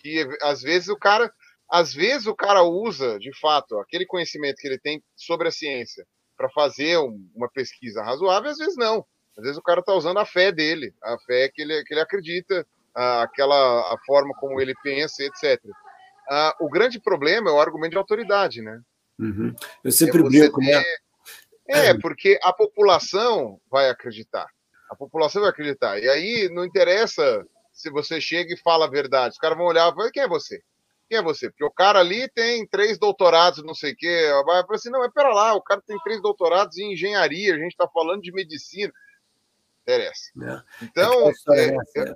Que 0.03 0.29
às 0.43 0.61
vezes 0.61 0.89
o 0.89 0.97
cara, 0.97 1.33
às 1.71 1.95
vezes 1.95 2.27
o 2.27 2.35
cara 2.35 2.63
usa, 2.63 3.19
de 3.19 3.35
fato, 3.39 3.79
aquele 3.79 4.05
conhecimento 4.05 4.57
que 4.57 4.67
ele 4.67 4.79
tem 4.79 5.03
sobre 5.17 5.49
a 5.49 5.53
ciência 5.53 6.07
para 6.37 6.51
fazer 6.51 6.99
um, 6.99 7.31
uma 7.35 7.49
pesquisa 7.49 8.03
razoável, 8.03 8.51
às 8.51 8.59
vezes 8.59 8.77
não. 8.77 9.07
Às 9.37 9.43
vezes 9.43 9.59
o 9.59 9.63
cara 9.63 9.81
está 9.81 9.93
usando 9.93 10.19
a 10.19 10.27
fé 10.27 10.51
dele, 10.51 10.95
a 11.03 11.19
fé 11.19 11.49
que 11.49 11.63
ele, 11.63 11.85
que 11.85 11.93
ele 11.95 12.01
acredita, 12.01 12.67
a, 12.95 13.23
aquela 13.23 13.93
a 13.93 13.99
forma 14.07 14.35
como 14.39 14.61
ele 14.61 14.75
pensa, 14.83 15.23
etc. 15.23 15.61
Ah, 16.29 16.55
o 16.61 16.69
grande 16.69 16.99
problema 16.99 17.51
é 17.51 17.53
o 17.53 17.61
argumento 17.61 17.93
de 17.93 17.99
autoridade, 17.99 18.63
né? 18.63 18.81
Uhum. 19.19 19.55
Eu 19.85 19.93
sempre 19.93 20.21
é 20.21 20.23
brinco, 20.23 20.61
né? 20.61 20.83
É, 21.69 21.95
porque 21.95 22.39
a 22.43 22.53
população 22.53 23.61
vai 23.71 23.89
acreditar. 23.89 24.47
A 24.91 24.95
população 24.95 25.43
vai 25.43 25.51
acreditar. 25.51 25.99
E 25.99 26.09
aí 26.09 26.49
não 26.51 26.65
interessa 26.65 27.45
se 27.73 27.91
você 27.91 28.21
chega 28.21 28.55
e 28.55 28.59
fala 28.59 28.87
a 28.87 28.91
verdade. 28.91 29.35
Os 29.35 29.39
caras 29.39 29.59
vão 29.59 29.67
olhar 29.67 29.91
e 29.91 29.95
falar, 29.95 30.11
quem 30.11 30.23
é 30.23 30.29
você? 30.29 30.63
Quem 31.09 31.19
é 31.19 31.23
você? 31.23 31.51
Porque 31.51 31.65
o 31.65 31.71
cara 31.71 32.01
ali 32.01 32.29
tem 32.31 32.67
três 32.67 32.99
doutorados, 32.99 33.63
não 33.65 33.75
sei 33.75 33.93
o 33.93 33.97
quê. 33.97 34.31
Vai 34.45 34.63
falar 34.63 34.77
assim, 34.77 34.91
não, 34.91 35.01
mas 35.01 35.13
pera 35.13 35.29
lá, 35.29 35.55
o 35.55 35.63
cara 35.63 35.83
tem 35.87 35.99
três 36.03 36.21
doutorados 36.23 36.79
em 36.79 36.93
engenharia, 36.93 37.55
a 37.55 37.59
gente 37.59 37.73
está 37.73 37.89
falando 37.89 38.23
de 38.23 38.33
medicina. 38.33 38.93
Interessa. 39.87 40.33
É. 40.43 40.85
Então, 40.85 41.31
é, 41.53 41.77
é, 41.97 42.15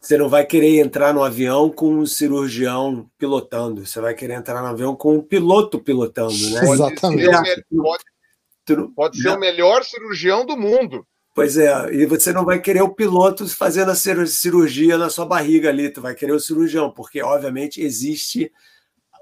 você 0.00 0.18
não 0.18 0.28
vai 0.28 0.44
querer 0.44 0.80
entrar 0.80 1.14
no 1.14 1.22
avião 1.22 1.70
com 1.70 1.94
um 1.94 2.06
cirurgião 2.06 3.08
pilotando, 3.16 3.86
você 3.86 4.00
vai 4.00 4.12
querer 4.12 4.34
entrar 4.34 4.60
no 4.60 4.68
avião 4.68 4.96
com 4.96 5.16
um 5.16 5.22
piloto 5.22 5.78
pilotando, 5.78 6.36
né? 6.50 6.60
Pode 6.60 6.72
Exatamente. 6.72 7.46
Ser, 7.46 7.66
pode, 7.76 8.94
pode 8.94 9.22
ser 9.22 9.28
o 9.28 9.38
melhor 9.38 9.84
cirurgião 9.84 10.44
do 10.44 10.56
mundo. 10.56 11.06
Pois 11.32 11.56
é, 11.56 11.92
e 11.92 12.06
você 12.06 12.32
não 12.32 12.44
vai 12.44 12.58
querer 12.60 12.82
o 12.82 12.94
piloto 12.94 13.46
fazendo 13.48 13.90
a 13.90 13.94
cirurgia 13.94 14.98
na 14.98 15.10
sua 15.10 15.26
barriga 15.26 15.68
ali, 15.68 15.90
tu 15.90 16.00
vai 16.00 16.14
querer 16.14 16.32
o 16.32 16.40
cirurgião, 16.40 16.90
porque 16.90 17.22
obviamente 17.22 17.80
existe 17.80 18.50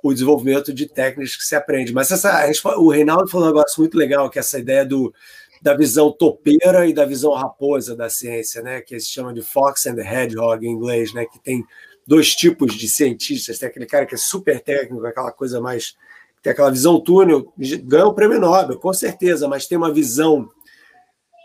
o 0.03 0.13
desenvolvimento 0.13 0.73
de 0.73 0.87
técnicas 0.87 1.35
que 1.35 1.45
se 1.45 1.57
aprende. 1.57 1.93
Mas 1.93 2.11
essa, 2.11 2.47
o 2.77 2.91
Reinaldo 2.91 3.27
falou 3.27 3.47
um 3.47 3.51
negócio 3.51 3.81
muito 3.81 3.97
legal, 3.97 4.29
que 4.29 4.39
é 4.39 4.41
essa 4.41 4.59
ideia 4.59 4.85
do 4.85 5.13
da 5.65 5.75
visão 5.75 6.13
topeira 6.13 6.87
e 6.87 6.93
da 6.93 7.07
visão 7.07 7.33
raposa 7.33 7.97
da 7.97 8.11
ciência, 8.11 8.61
né? 8.61 8.83
Que 8.83 9.01
se 9.01 9.09
chama 9.09 9.33
de 9.33 9.41
Fox 9.41 9.87
and 9.87 9.95
the 9.95 10.03
Hedgehog 10.03 10.67
em 10.67 10.71
inglês, 10.71 11.15
né? 11.15 11.25
Que 11.25 11.39
tem 11.39 11.65
dois 12.07 12.37
tipos 12.37 12.75
de 12.75 12.87
cientistas. 12.87 13.59
Tem 13.59 13.71
aquele 13.71 13.87
cara 13.87 14.05
que 14.05 14.15
é 14.15 14.19
super 14.19 14.61
técnico, 14.61 15.07
aquela 15.07 15.33
coisa 15.33 15.63
mais 15.63 15.97
tem 16.43 16.53
aquela 16.53 16.71
visão 16.71 17.01
túnel, 17.01 17.51
ganha 17.85 18.07
o 18.07 18.13
prêmio 18.13 18.39
Nobel, 18.39 18.79
com 18.79 18.93
certeza, 18.93 19.49
mas 19.49 19.67
tem 19.67 19.79
uma 19.79 19.91
visão 19.91 20.47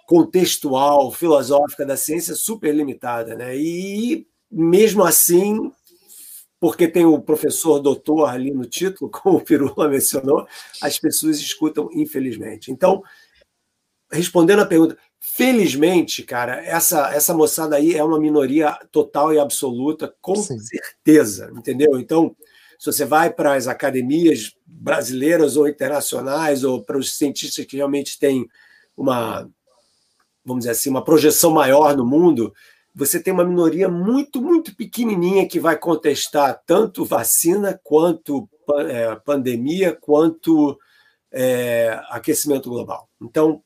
contextual, 0.06 1.10
filosófica 1.14 1.86
da 1.86 1.96
ciência 1.96 2.36
super 2.36 2.76
limitada, 2.76 3.34
né? 3.34 3.56
E 3.56 4.28
mesmo 4.52 5.02
assim, 5.06 5.72
porque 6.60 6.90
tem 6.90 7.06
o 7.06 7.22
professor 7.22 7.80
doutor 7.80 8.28
ali 8.28 8.52
no 8.52 8.66
título, 8.66 9.08
como 9.10 9.38
o 9.38 9.42
Pirula 9.42 9.88
mencionou, 9.88 10.46
as 10.82 11.00
pessoas 11.00 11.40
escutam, 11.40 11.90
infelizmente. 11.94 12.70
Então, 12.70 13.02
respondendo 14.12 14.62
a 14.62 14.66
pergunta, 14.66 14.98
felizmente, 15.20 16.24
cara, 16.24 16.64
essa, 16.64 17.14
essa 17.14 17.34
moçada 17.34 17.76
aí 17.76 17.96
é 17.96 18.04
uma 18.04 18.20
minoria 18.20 18.78
total 18.92 19.34
e 19.34 19.40
absoluta, 19.40 20.14
com 20.22 20.36
Sim. 20.36 20.58
certeza, 20.60 21.52
entendeu? 21.56 22.00
Então, 22.00 22.36
se 22.78 22.86
você 22.86 23.06
vai 23.06 23.32
para 23.32 23.56
as 23.56 23.68
academias 23.68 24.56
brasileiras 24.66 25.58
ou 25.58 25.68
internacionais, 25.68 26.64
ou 26.64 26.82
para 26.82 26.98
os 26.98 27.18
cientistas 27.18 27.66
que 27.66 27.76
realmente 27.76 28.18
têm 28.18 28.48
uma, 28.96 29.50
vamos 30.46 30.62
dizer 30.62 30.72
assim, 30.72 30.90
uma 30.90 31.04
projeção 31.04 31.52
maior 31.52 31.96
no 31.96 32.06
mundo, 32.06 32.54
você 32.96 33.22
tem 33.22 33.34
uma 33.34 33.46
minoria 33.46 33.88
muito, 33.90 34.42
muito 34.42 34.76
pequenininha 34.76 35.48
que 35.48 35.60
vai 35.60 35.78
contestar 35.78 36.62
tanto 36.66 37.06
vacina, 37.06 37.80
quanto 37.84 38.50
é, 38.88 39.16
pandemia, 39.18 39.96
quanto 39.96 40.78
é, 41.32 42.00
aquecimento 42.10 42.70
global. 42.70 43.10
Então, 43.22 43.62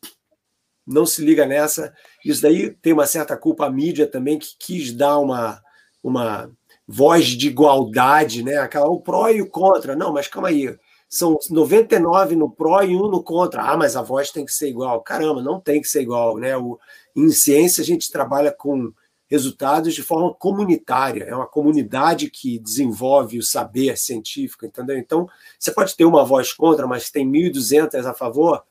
não 0.86 1.06
se 1.06 1.24
liga 1.24 1.46
nessa. 1.46 1.94
Isso 2.24 2.42
daí 2.42 2.72
tem 2.72 2.94
uma 2.94 3.08
certa 3.08 3.38
culpa 3.38 3.66
a 3.66 3.72
mídia 3.72 4.06
também, 4.08 4.38
que 4.38 4.56
quis 4.58 4.94
dar 4.94 5.18
uma, 5.20 5.62
uma 6.04 6.52
voz 6.88 7.28
de 7.28 7.48
igualdade, 7.48 8.44
né? 8.44 8.58
Aquela, 8.58 8.88
o 8.88 9.00
pró 9.00 9.30
e 9.30 9.42
o 9.42 9.50
contra. 9.50 9.96
Não, 9.96 10.14
mas 10.14 10.28
calma 10.28 10.50
aí. 10.50 10.76
São 11.08 11.38
99 11.50 12.36
no 12.36 12.50
pró 12.50 12.82
e 12.82 12.96
um 12.96 13.08
no 13.08 13.24
contra. 13.24 13.64
Ah, 13.64 13.78
mas 13.78 13.96
a 13.96 14.02
voz 14.02 14.32
tem 14.32 14.46
que 14.46 14.52
ser 14.52 14.70
igual. 14.70 15.02
Caramba, 15.02 15.42
não 15.42 15.60
tem 15.60 15.82
que 15.82 15.88
ser 15.88 16.02
igual, 16.02 16.38
né? 16.38 16.58
O, 16.58 16.80
em 17.16 17.30
ciência, 17.30 17.82
a 17.82 17.86
gente 17.86 18.12
trabalha 18.12 18.52
com 18.52 18.92
resultados 19.30 19.94
de 19.94 20.04
forma 20.04 20.34
comunitária. 20.34 21.24
É 21.24 21.36
uma 21.36 21.48
comunidade 21.48 22.30
que 22.30 22.60
desenvolve 22.60 23.38
o 23.38 23.44
saber 23.44 23.98
científico, 23.98 24.66
entendeu? 24.66 24.98
Então, 24.98 25.28
você 25.58 25.72
pode 25.72 25.96
ter 25.96 26.06
uma 26.06 26.24
voz 26.24 26.52
contra, 26.52 26.86
mas 26.86 27.10
tem 27.10 27.28
1.200 27.28 28.06
a 28.06 28.14
favor 28.14 28.64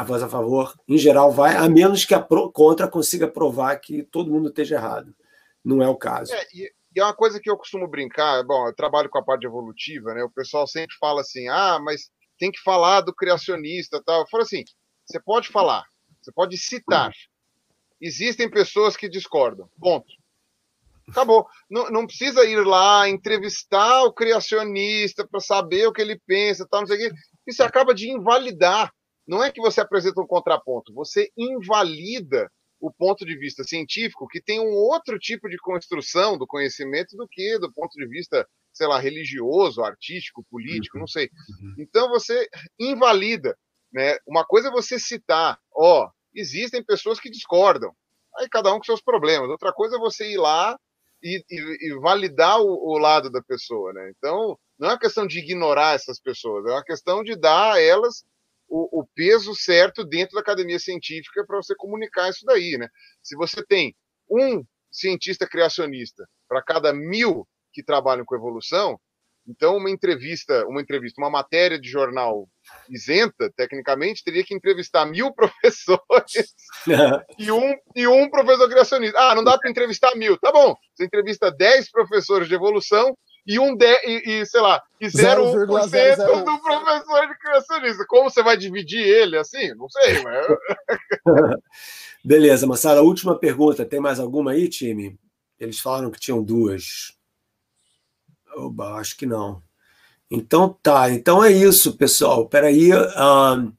a 0.00 0.04
voz 0.04 0.22
a 0.22 0.28
favor, 0.28 0.74
em 0.88 0.96
geral, 0.96 1.30
vai, 1.30 1.54
a 1.56 1.68
menos 1.68 2.06
que 2.06 2.14
a 2.14 2.20
pro, 2.20 2.50
contra 2.50 2.88
consiga 2.88 3.28
provar 3.28 3.76
que 3.76 4.02
todo 4.02 4.30
mundo 4.30 4.48
esteja 4.48 4.76
errado. 4.76 5.14
Não 5.62 5.82
é 5.82 5.88
o 5.88 5.94
caso. 5.94 6.32
É, 6.32 6.46
e, 6.54 6.72
e, 6.96 7.00
é 7.00 7.04
uma 7.04 7.14
coisa 7.14 7.38
que 7.38 7.50
eu 7.50 7.56
costumo 7.56 7.86
brincar, 7.86 8.42
bom, 8.44 8.66
eu 8.66 8.74
trabalho 8.74 9.10
com 9.10 9.18
a 9.18 9.22
parte 9.22 9.44
evolutiva, 9.46 10.14
né? 10.14 10.24
O 10.24 10.30
pessoal 10.30 10.66
sempre 10.66 10.96
fala 10.98 11.20
assim, 11.20 11.48
ah, 11.48 11.78
mas 11.78 12.10
tem 12.38 12.50
que 12.50 12.62
falar 12.62 13.02
do 13.02 13.14
criacionista 13.14 14.02
tal. 14.02 14.22
Eu 14.22 14.28
falo 14.28 14.42
assim, 14.42 14.64
você 15.04 15.20
pode 15.20 15.48
falar, 15.48 15.84
você 16.22 16.32
pode 16.32 16.56
citar. 16.56 17.12
Existem 18.00 18.50
pessoas 18.50 18.96
que 18.96 19.06
discordam. 19.06 19.68
Ponto. 19.78 20.10
Acabou. 21.10 21.46
Não, 21.68 21.90
não 21.90 22.06
precisa 22.06 22.42
ir 22.46 22.64
lá 22.64 23.06
entrevistar 23.06 24.04
o 24.04 24.14
criacionista 24.14 25.28
para 25.28 25.40
saber 25.40 25.86
o 25.86 25.92
que 25.92 26.00
ele 26.00 26.18
pensa, 26.26 26.66
tal, 26.70 26.80
não 26.80 26.86
sei 26.86 26.96
o 26.96 27.10
quê. 27.10 27.16
Isso 27.46 27.62
acaba 27.62 27.94
de 27.94 28.10
invalidar 28.10 28.90
não 29.30 29.44
é 29.44 29.52
que 29.52 29.60
você 29.60 29.80
apresenta 29.80 30.20
um 30.20 30.26
contraponto, 30.26 30.92
você 30.92 31.30
invalida 31.36 32.50
o 32.80 32.92
ponto 32.92 33.24
de 33.24 33.38
vista 33.38 33.62
científico, 33.62 34.26
que 34.26 34.42
tem 34.42 34.58
um 34.58 34.72
outro 34.72 35.20
tipo 35.20 35.48
de 35.48 35.56
construção 35.58 36.36
do 36.36 36.48
conhecimento 36.48 37.16
do 37.16 37.28
que 37.28 37.56
do 37.60 37.72
ponto 37.72 37.92
de 37.92 38.08
vista, 38.08 38.44
sei 38.72 38.88
lá, 38.88 38.98
religioso, 38.98 39.84
artístico, 39.84 40.44
político, 40.50 40.98
não 40.98 41.06
sei. 41.06 41.30
Uhum. 41.48 41.74
Então 41.78 42.08
você 42.08 42.48
invalida, 42.76 43.56
né? 43.92 44.16
Uma 44.26 44.44
coisa 44.44 44.66
é 44.66 44.72
você 44.72 44.98
citar, 44.98 45.60
ó, 45.72 46.10
existem 46.34 46.82
pessoas 46.82 47.20
que 47.20 47.30
discordam, 47.30 47.94
aí 48.36 48.48
cada 48.48 48.74
um 48.74 48.78
com 48.78 48.84
seus 48.84 49.00
problemas. 49.00 49.48
Outra 49.48 49.72
coisa 49.72 49.94
é 49.94 50.00
você 50.00 50.28
ir 50.32 50.38
lá 50.38 50.76
e, 51.22 51.40
e, 51.48 51.88
e 51.88 52.00
validar 52.00 52.60
o, 52.60 52.66
o, 52.66 52.98
lado 52.98 53.30
da 53.30 53.40
pessoa, 53.40 53.92
né? 53.92 54.10
Então 54.16 54.58
não 54.76 54.88
é 54.88 54.92
uma 54.94 54.98
questão 54.98 55.24
de 55.24 55.38
ignorar 55.38 55.94
essas 55.94 56.18
pessoas, 56.18 56.66
é 56.66 56.70
uma 56.72 56.82
questão 56.82 57.22
de 57.22 57.36
dar 57.36 57.74
a 57.74 57.80
elas 57.80 58.24
o, 58.70 59.00
o 59.00 59.06
peso 59.14 59.54
certo 59.54 60.04
dentro 60.04 60.36
da 60.36 60.40
academia 60.40 60.78
científica 60.78 61.44
para 61.44 61.56
você 61.56 61.74
comunicar 61.74 62.30
isso 62.30 62.46
daí, 62.46 62.78
né? 62.78 62.88
Se 63.22 63.36
você 63.36 63.64
tem 63.66 63.94
um 64.30 64.64
cientista 64.90 65.46
criacionista 65.46 66.24
para 66.48 66.62
cada 66.62 66.92
mil 66.92 67.46
que 67.72 67.82
trabalham 67.82 68.24
com 68.24 68.36
evolução, 68.36 68.98
então 69.46 69.76
uma 69.76 69.90
entrevista, 69.90 70.64
uma 70.66 70.80
entrevista, 70.80 71.20
uma 71.20 71.30
matéria 71.30 71.80
de 71.80 71.88
jornal 71.88 72.48
isenta, 72.88 73.50
tecnicamente, 73.56 74.22
teria 74.22 74.44
que 74.44 74.54
entrevistar 74.54 75.04
mil 75.06 75.32
professores 75.34 76.54
e, 77.38 77.50
um, 77.50 77.74
e 77.96 78.06
um 78.06 78.30
professor 78.30 78.68
criacionista. 78.68 79.18
Ah, 79.18 79.34
não 79.34 79.42
dá 79.42 79.58
para 79.58 79.70
entrevistar 79.70 80.14
mil. 80.14 80.38
Tá 80.38 80.52
bom, 80.52 80.74
você 80.94 81.04
entrevista 81.04 81.50
dez 81.50 81.90
professores 81.90 82.46
de 82.46 82.54
evolução 82.54 83.16
e 83.46 83.58
um 83.58 83.74
de, 83.74 83.92
e, 84.04 84.40
e 84.40 84.46
sei 84.46 84.60
lá, 84.60 84.82
e 85.00 85.06
0,1% 85.06 86.44
do 86.44 86.58
professor 86.62 87.26
de 87.26 87.38
criacionista. 87.38 88.04
Como 88.06 88.30
você 88.30 88.42
vai 88.42 88.56
dividir 88.56 89.00
ele 89.00 89.36
assim? 89.36 89.74
Não 89.74 89.88
sei, 89.88 90.22
mas... 90.22 90.46
Beleza, 92.24 92.66
Massara, 92.66 93.02
última 93.02 93.38
pergunta. 93.38 93.84
Tem 93.84 93.98
mais 93.98 94.20
alguma 94.20 94.52
aí, 94.52 94.68
time? 94.68 95.18
Eles 95.58 95.80
falaram 95.80 96.10
que 96.10 96.20
tinham 96.20 96.42
duas. 96.42 97.14
Oba, 98.54 98.94
acho 98.94 99.16
que 99.16 99.26
não. 99.26 99.62
Então 100.30 100.78
tá, 100.82 101.10
então 101.10 101.42
é 101.42 101.50
isso, 101.50 101.96
pessoal. 101.96 102.46
Peraí, 102.46 102.92
uh, 102.92 103.72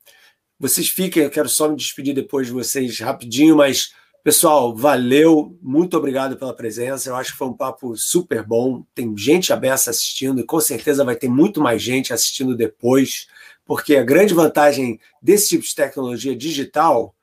vocês 0.60 0.90
fiquem, 0.90 1.24
eu 1.24 1.30
quero 1.30 1.48
só 1.48 1.70
me 1.70 1.76
despedir 1.76 2.14
depois 2.14 2.48
de 2.48 2.54
vocês 2.54 3.00
rapidinho, 3.00 3.56
mas 3.56 3.94
pessoal, 4.24 4.76
valeu, 4.76 5.58
muito 5.62 5.98
obrigado 5.98 6.38
pela 6.38 6.56
presença. 6.56 7.10
Eu 7.10 7.16
acho 7.16 7.32
que 7.32 7.38
foi 7.38 7.48
um 7.48 7.54
papo 7.54 7.96
super 7.96 8.44
bom. 8.44 8.84
Tem 8.94 9.16
gente 9.18 9.52
aberta 9.52 9.90
assistindo 9.90 10.40
e 10.40 10.46
com 10.46 10.60
certeza 10.60 11.04
vai 11.04 11.16
ter 11.16 11.30
muito 11.30 11.60
mais 11.60 11.82
gente 11.82 12.14
assistindo 12.14 12.56
depois, 12.56 13.28
porque 13.66 13.96
a 13.96 14.04
grande 14.04 14.34
vantagem 14.34 15.00
desse 15.22 15.50
tipo 15.50 15.64
de 15.64 15.76
tecnologia 15.76 16.36
digital 16.36 17.16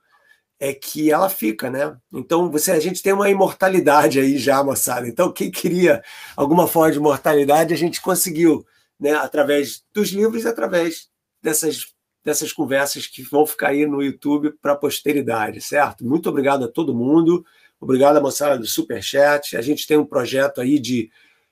é 0.61 0.75
que 0.75 1.11
ela 1.11 1.31
fica, 1.31 1.71
né? 1.71 1.97
Então 2.13 2.51
você, 2.51 2.73
a 2.73 2.81
gente 2.81 3.03
tem 3.03 3.13
uma 3.13 3.31
imortalidade 3.31 4.19
aí 4.19 4.37
já, 4.39 4.63
moçada. 4.65 5.07
Então 5.07 5.33
quem 5.33 5.51
queria 5.51 6.03
alguma 6.37 6.67
forma 6.67 6.91
de 6.93 6.99
imortalidade, 6.99 7.73
a 7.73 7.77
gente 7.77 8.01
conseguiu, 8.01 8.67
né? 8.99 9.13
Através 9.13 9.85
dos 9.95 10.09
livros, 10.11 10.47
através 10.47 11.09
dessas 11.41 11.95
dessas 12.29 12.53
conversas 12.53 13.07
que 13.07 13.23
vão 13.23 13.47
ficar 13.47 13.69
aí 13.69 13.87
no 13.87 14.03
YouTube 14.03 14.53
para 14.61 14.73
a 14.73 14.77
posteridade, 14.77 15.63
certo? 15.63 16.05
Muito 16.05 16.29
obrigado 16.29 16.67
a 16.67 16.69
todo 16.69 16.95
mundo. 16.95 17.43
Obrigado 17.81 18.19
à 18.19 18.21
moçada 18.21 18.59
do 18.59 18.67
Superchat. 18.67 19.57
A 19.57 19.63
gente 19.63 19.87
tem 19.87 19.97
um 19.97 20.05
projeto 20.05 20.61
aí 20.61 20.79
de 20.79 21.11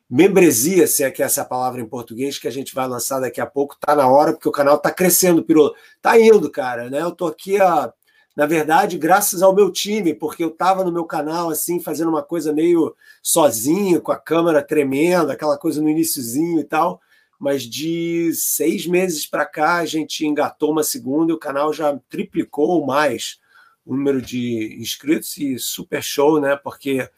membresia, 0.08 0.86
se 0.86 1.02
é 1.02 1.10
que 1.10 1.22
essa 1.22 1.40
é 1.40 1.42
a 1.42 1.46
palavra 1.46 1.80
em 1.80 1.88
português, 1.88 2.38
que 2.38 2.46
a 2.46 2.50
gente 2.50 2.74
vai 2.74 2.86
lançar 2.86 3.20
daqui 3.20 3.40
a 3.40 3.46
pouco. 3.46 3.74
Tá 3.80 3.94
na 3.94 4.06
hora, 4.06 4.34
porque 4.34 4.48
o 4.48 4.52
canal 4.52 4.78
tá 4.78 4.90
crescendo, 4.90 5.42
Pirula. 5.42 5.72
Tá 6.02 6.20
indo, 6.20 6.50
cara, 6.50 6.90
né? 6.90 7.00
Eu 7.00 7.10
tô 7.10 7.26
aqui 7.26 7.58
a 7.58 7.90
na 8.36 8.44
verdade, 8.44 8.98
graças 8.98 9.40
ao 9.40 9.54
meu 9.54 9.72
time, 9.72 10.12
porque 10.12 10.44
eu 10.44 10.48
estava 10.48 10.84
no 10.84 10.92
meu 10.92 11.06
canal 11.06 11.48
assim, 11.48 11.80
fazendo 11.80 12.10
uma 12.10 12.22
coisa 12.22 12.52
meio 12.52 12.94
sozinho, 13.22 13.98
com 14.02 14.12
a 14.12 14.16
câmera 14.18 14.62
tremendo, 14.62 15.30
aquela 15.30 15.56
coisa 15.56 15.80
no 15.80 15.88
iníciozinho 15.88 16.60
e 16.60 16.64
tal. 16.64 17.00
Mas 17.38 17.62
de 17.64 18.32
seis 18.34 18.86
meses 18.86 19.26
para 19.26 19.44
cá, 19.44 19.76
a 19.76 19.86
gente 19.86 20.26
engatou 20.26 20.72
uma 20.72 20.82
segunda 20.82 21.32
e 21.32 21.34
o 21.34 21.38
canal 21.38 21.72
já 21.72 21.98
triplicou 22.08 22.68
ou 22.68 22.86
mais 22.86 23.38
o 23.84 23.94
número 23.94 24.20
de 24.20 24.76
inscritos 24.80 25.36
e 25.38 25.58
super 25.58 26.02
show, 26.02 26.40
né? 26.40 26.56
Porque 26.56 27.08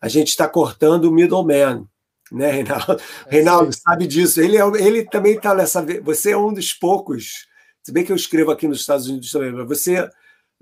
a 0.00 0.08
gente 0.08 0.28
está 0.28 0.48
cortando 0.48 1.04
o 1.04 1.12
middleman, 1.12 1.86
né, 2.30 2.50
Reinaldo? 2.50 3.00
É 3.26 3.30
Reinaldo 3.30 3.72
sabe 3.72 4.06
disso. 4.06 4.40
Ele, 4.40 4.56
é, 4.56 4.62
ele 4.82 5.04
também 5.04 5.34
está 5.36 5.54
nessa. 5.54 5.84
Você 6.02 6.32
é 6.32 6.36
um 6.36 6.52
dos 6.52 6.72
poucos. 6.72 7.46
Se 7.82 7.92
bem 7.92 8.04
que 8.04 8.10
eu 8.10 8.16
escrevo 8.16 8.50
aqui 8.50 8.66
nos 8.66 8.80
Estados 8.80 9.06
Unidos 9.06 9.30
também, 9.30 9.52
mas 9.52 9.68
você 9.68 10.10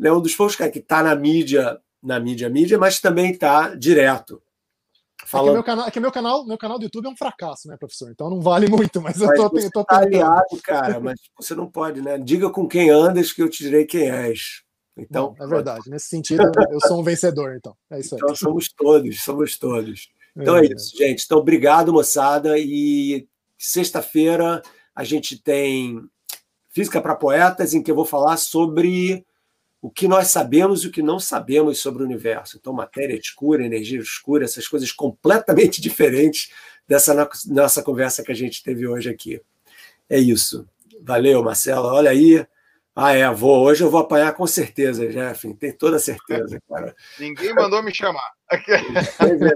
é 0.02 0.12
um 0.12 0.20
dos 0.20 0.34
poucos 0.34 0.56
que 0.56 0.78
está 0.78 1.02
na 1.02 1.14
mídia, 1.14 1.78
na 2.02 2.20
mídia, 2.20 2.50
mídia, 2.50 2.78
mas 2.78 3.00
também 3.00 3.32
está 3.32 3.74
direto. 3.74 4.42
Falando... 5.26 5.48
É 5.48 5.50
que 5.50 5.54
meu 5.54 5.64
canal, 5.64 5.86
é 5.86 5.90
que 5.90 6.00
meu 6.00 6.12
canal, 6.12 6.46
meu 6.46 6.58
canal 6.58 6.78
do 6.78 6.84
YouTube 6.84 7.06
é 7.06 7.08
um 7.10 7.16
fracasso, 7.16 7.68
né, 7.68 7.76
professor? 7.78 8.10
Então 8.10 8.30
não 8.30 8.40
vale 8.40 8.66
muito, 8.70 9.00
mas, 9.00 9.18
mas 9.18 9.30
eu 9.30 9.36
tô, 9.36 9.48
você 9.48 9.70
tô 9.70 9.84
tá 9.84 9.98
aliado, 9.98 10.60
cara, 10.62 11.00
mas 11.00 11.18
você 11.38 11.54
não 11.54 11.70
pode, 11.70 12.00
né? 12.00 12.18
Diga 12.18 12.50
com 12.50 12.68
quem 12.68 12.90
andas 12.90 13.32
que 13.32 13.42
eu 13.42 13.48
te 13.48 13.64
direi 13.64 13.84
quem 13.84 14.10
és. 14.10 14.62
Então, 14.96 15.34
não, 15.38 15.46
é 15.46 15.48
verdade. 15.48 15.90
Nesse 15.90 16.06
sentido, 16.06 16.42
eu 16.70 16.80
sou 16.86 17.00
um 17.00 17.02
vencedor, 17.02 17.56
então. 17.56 17.76
É 17.90 17.98
isso 17.98 18.14
aí. 18.14 18.20
Então 18.22 18.34
somos 18.36 18.68
todos, 18.72 19.22
somos 19.22 19.58
todos. 19.58 20.08
Então 20.36 20.56
é, 20.56 20.60
é 20.60 20.72
isso, 20.72 20.96
gente. 20.96 21.24
Então, 21.24 21.38
obrigado, 21.38 21.92
moçada. 21.92 22.56
E 22.58 23.26
sexta-feira 23.58 24.62
a 24.94 25.02
gente 25.02 25.40
tem 25.42 26.00
Física 26.70 27.00
para 27.00 27.14
Poetas, 27.14 27.74
em 27.74 27.82
que 27.82 27.90
eu 27.90 27.94
vou 27.94 28.04
falar 28.04 28.36
sobre 28.36 29.24
o 29.84 29.90
que 29.90 30.08
nós 30.08 30.28
sabemos 30.28 30.82
e 30.82 30.86
o 30.86 30.90
que 30.90 31.02
não 31.02 31.20
sabemos 31.20 31.78
sobre 31.78 32.02
o 32.02 32.06
universo. 32.06 32.56
Então, 32.56 32.72
matéria 32.72 33.14
escura, 33.14 33.66
energia 33.66 34.00
escura, 34.00 34.46
essas 34.46 34.66
coisas 34.66 34.90
completamente 34.90 35.78
diferentes 35.82 36.50
dessa 36.88 37.28
nossa 37.48 37.82
conversa 37.82 38.22
que 38.22 38.32
a 38.32 38.34
gente 38.34 38.62
teve 38.62 38.86
hoje 38.86 39.10
aqui. 39.10 39.42
É 40.08 40.18
isso. 40.18 40.66
Valeu, 41.02 41.44
Marcelo. 41.44 41.88
Olha 41.88 42.10
aí. 42.12 42.46
Ah, 42.96 43.12
é, 43.12 43.30
vou. 43.30 43.62
Hoje 43.62 43.84
eu 43.84 43.90
vou 43.90 44.00
apanhar 44.00 44.32
com 44.32 44.46
certeza, 44.46 45.06
Jeff. 45.06 45.52
Tem 45.52 45.72
toda 45.72 45.98
certeza, 45.98 46.58
cara. 46.66 46.96
Ninguém 47.18 47.52
mandou 47.52 47.82
me 47.82 47.94
chamar. 47.94 48.32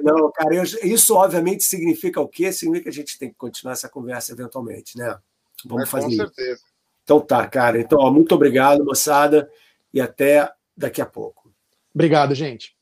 não, 0.02 0.30
cara. 0.32 0.54
Eu, 0.54 0.62
isso, 0.62 1.14
obviamente, 1.14 1.64
significa 1.64 2.20
o 2.20 2.28
quê? 2.28 2.52
Significa 2.52 2.82
que 2.82 2.90
a 2.90 2.92
gente 2.92 3.18
tem 3.18 3.30
que 3.30 3.36
continuar 3.36 3.72
essa 3.72 3.88
conversa 3.88 4.32
eventualmente, 4.32 4.98
né? 4.98 5.18
Vamos 5.64 5.84
Mas, 5.84 5.90
fazer 5.90 6.04
com 6.04 6.16
certeza. 6.16 6.52
Isso. 6.52 6.64
Então 7.02 7.18
tá, 7.18 7.46
cara. 7.46 7.80
Então, 7.80 7.98
ó, 7.98 8.10
muito 8.10 8.34
obrigado, 8.34 8.84
moçada 8.84 9.48
e 9.92 10.00
até 10.00 10.50
daqui 10.76 11.02
a 11.02 11.06
pouco. 11.06 11.52
Obrigado, 11.94 12.34
gente. 12.34 12.77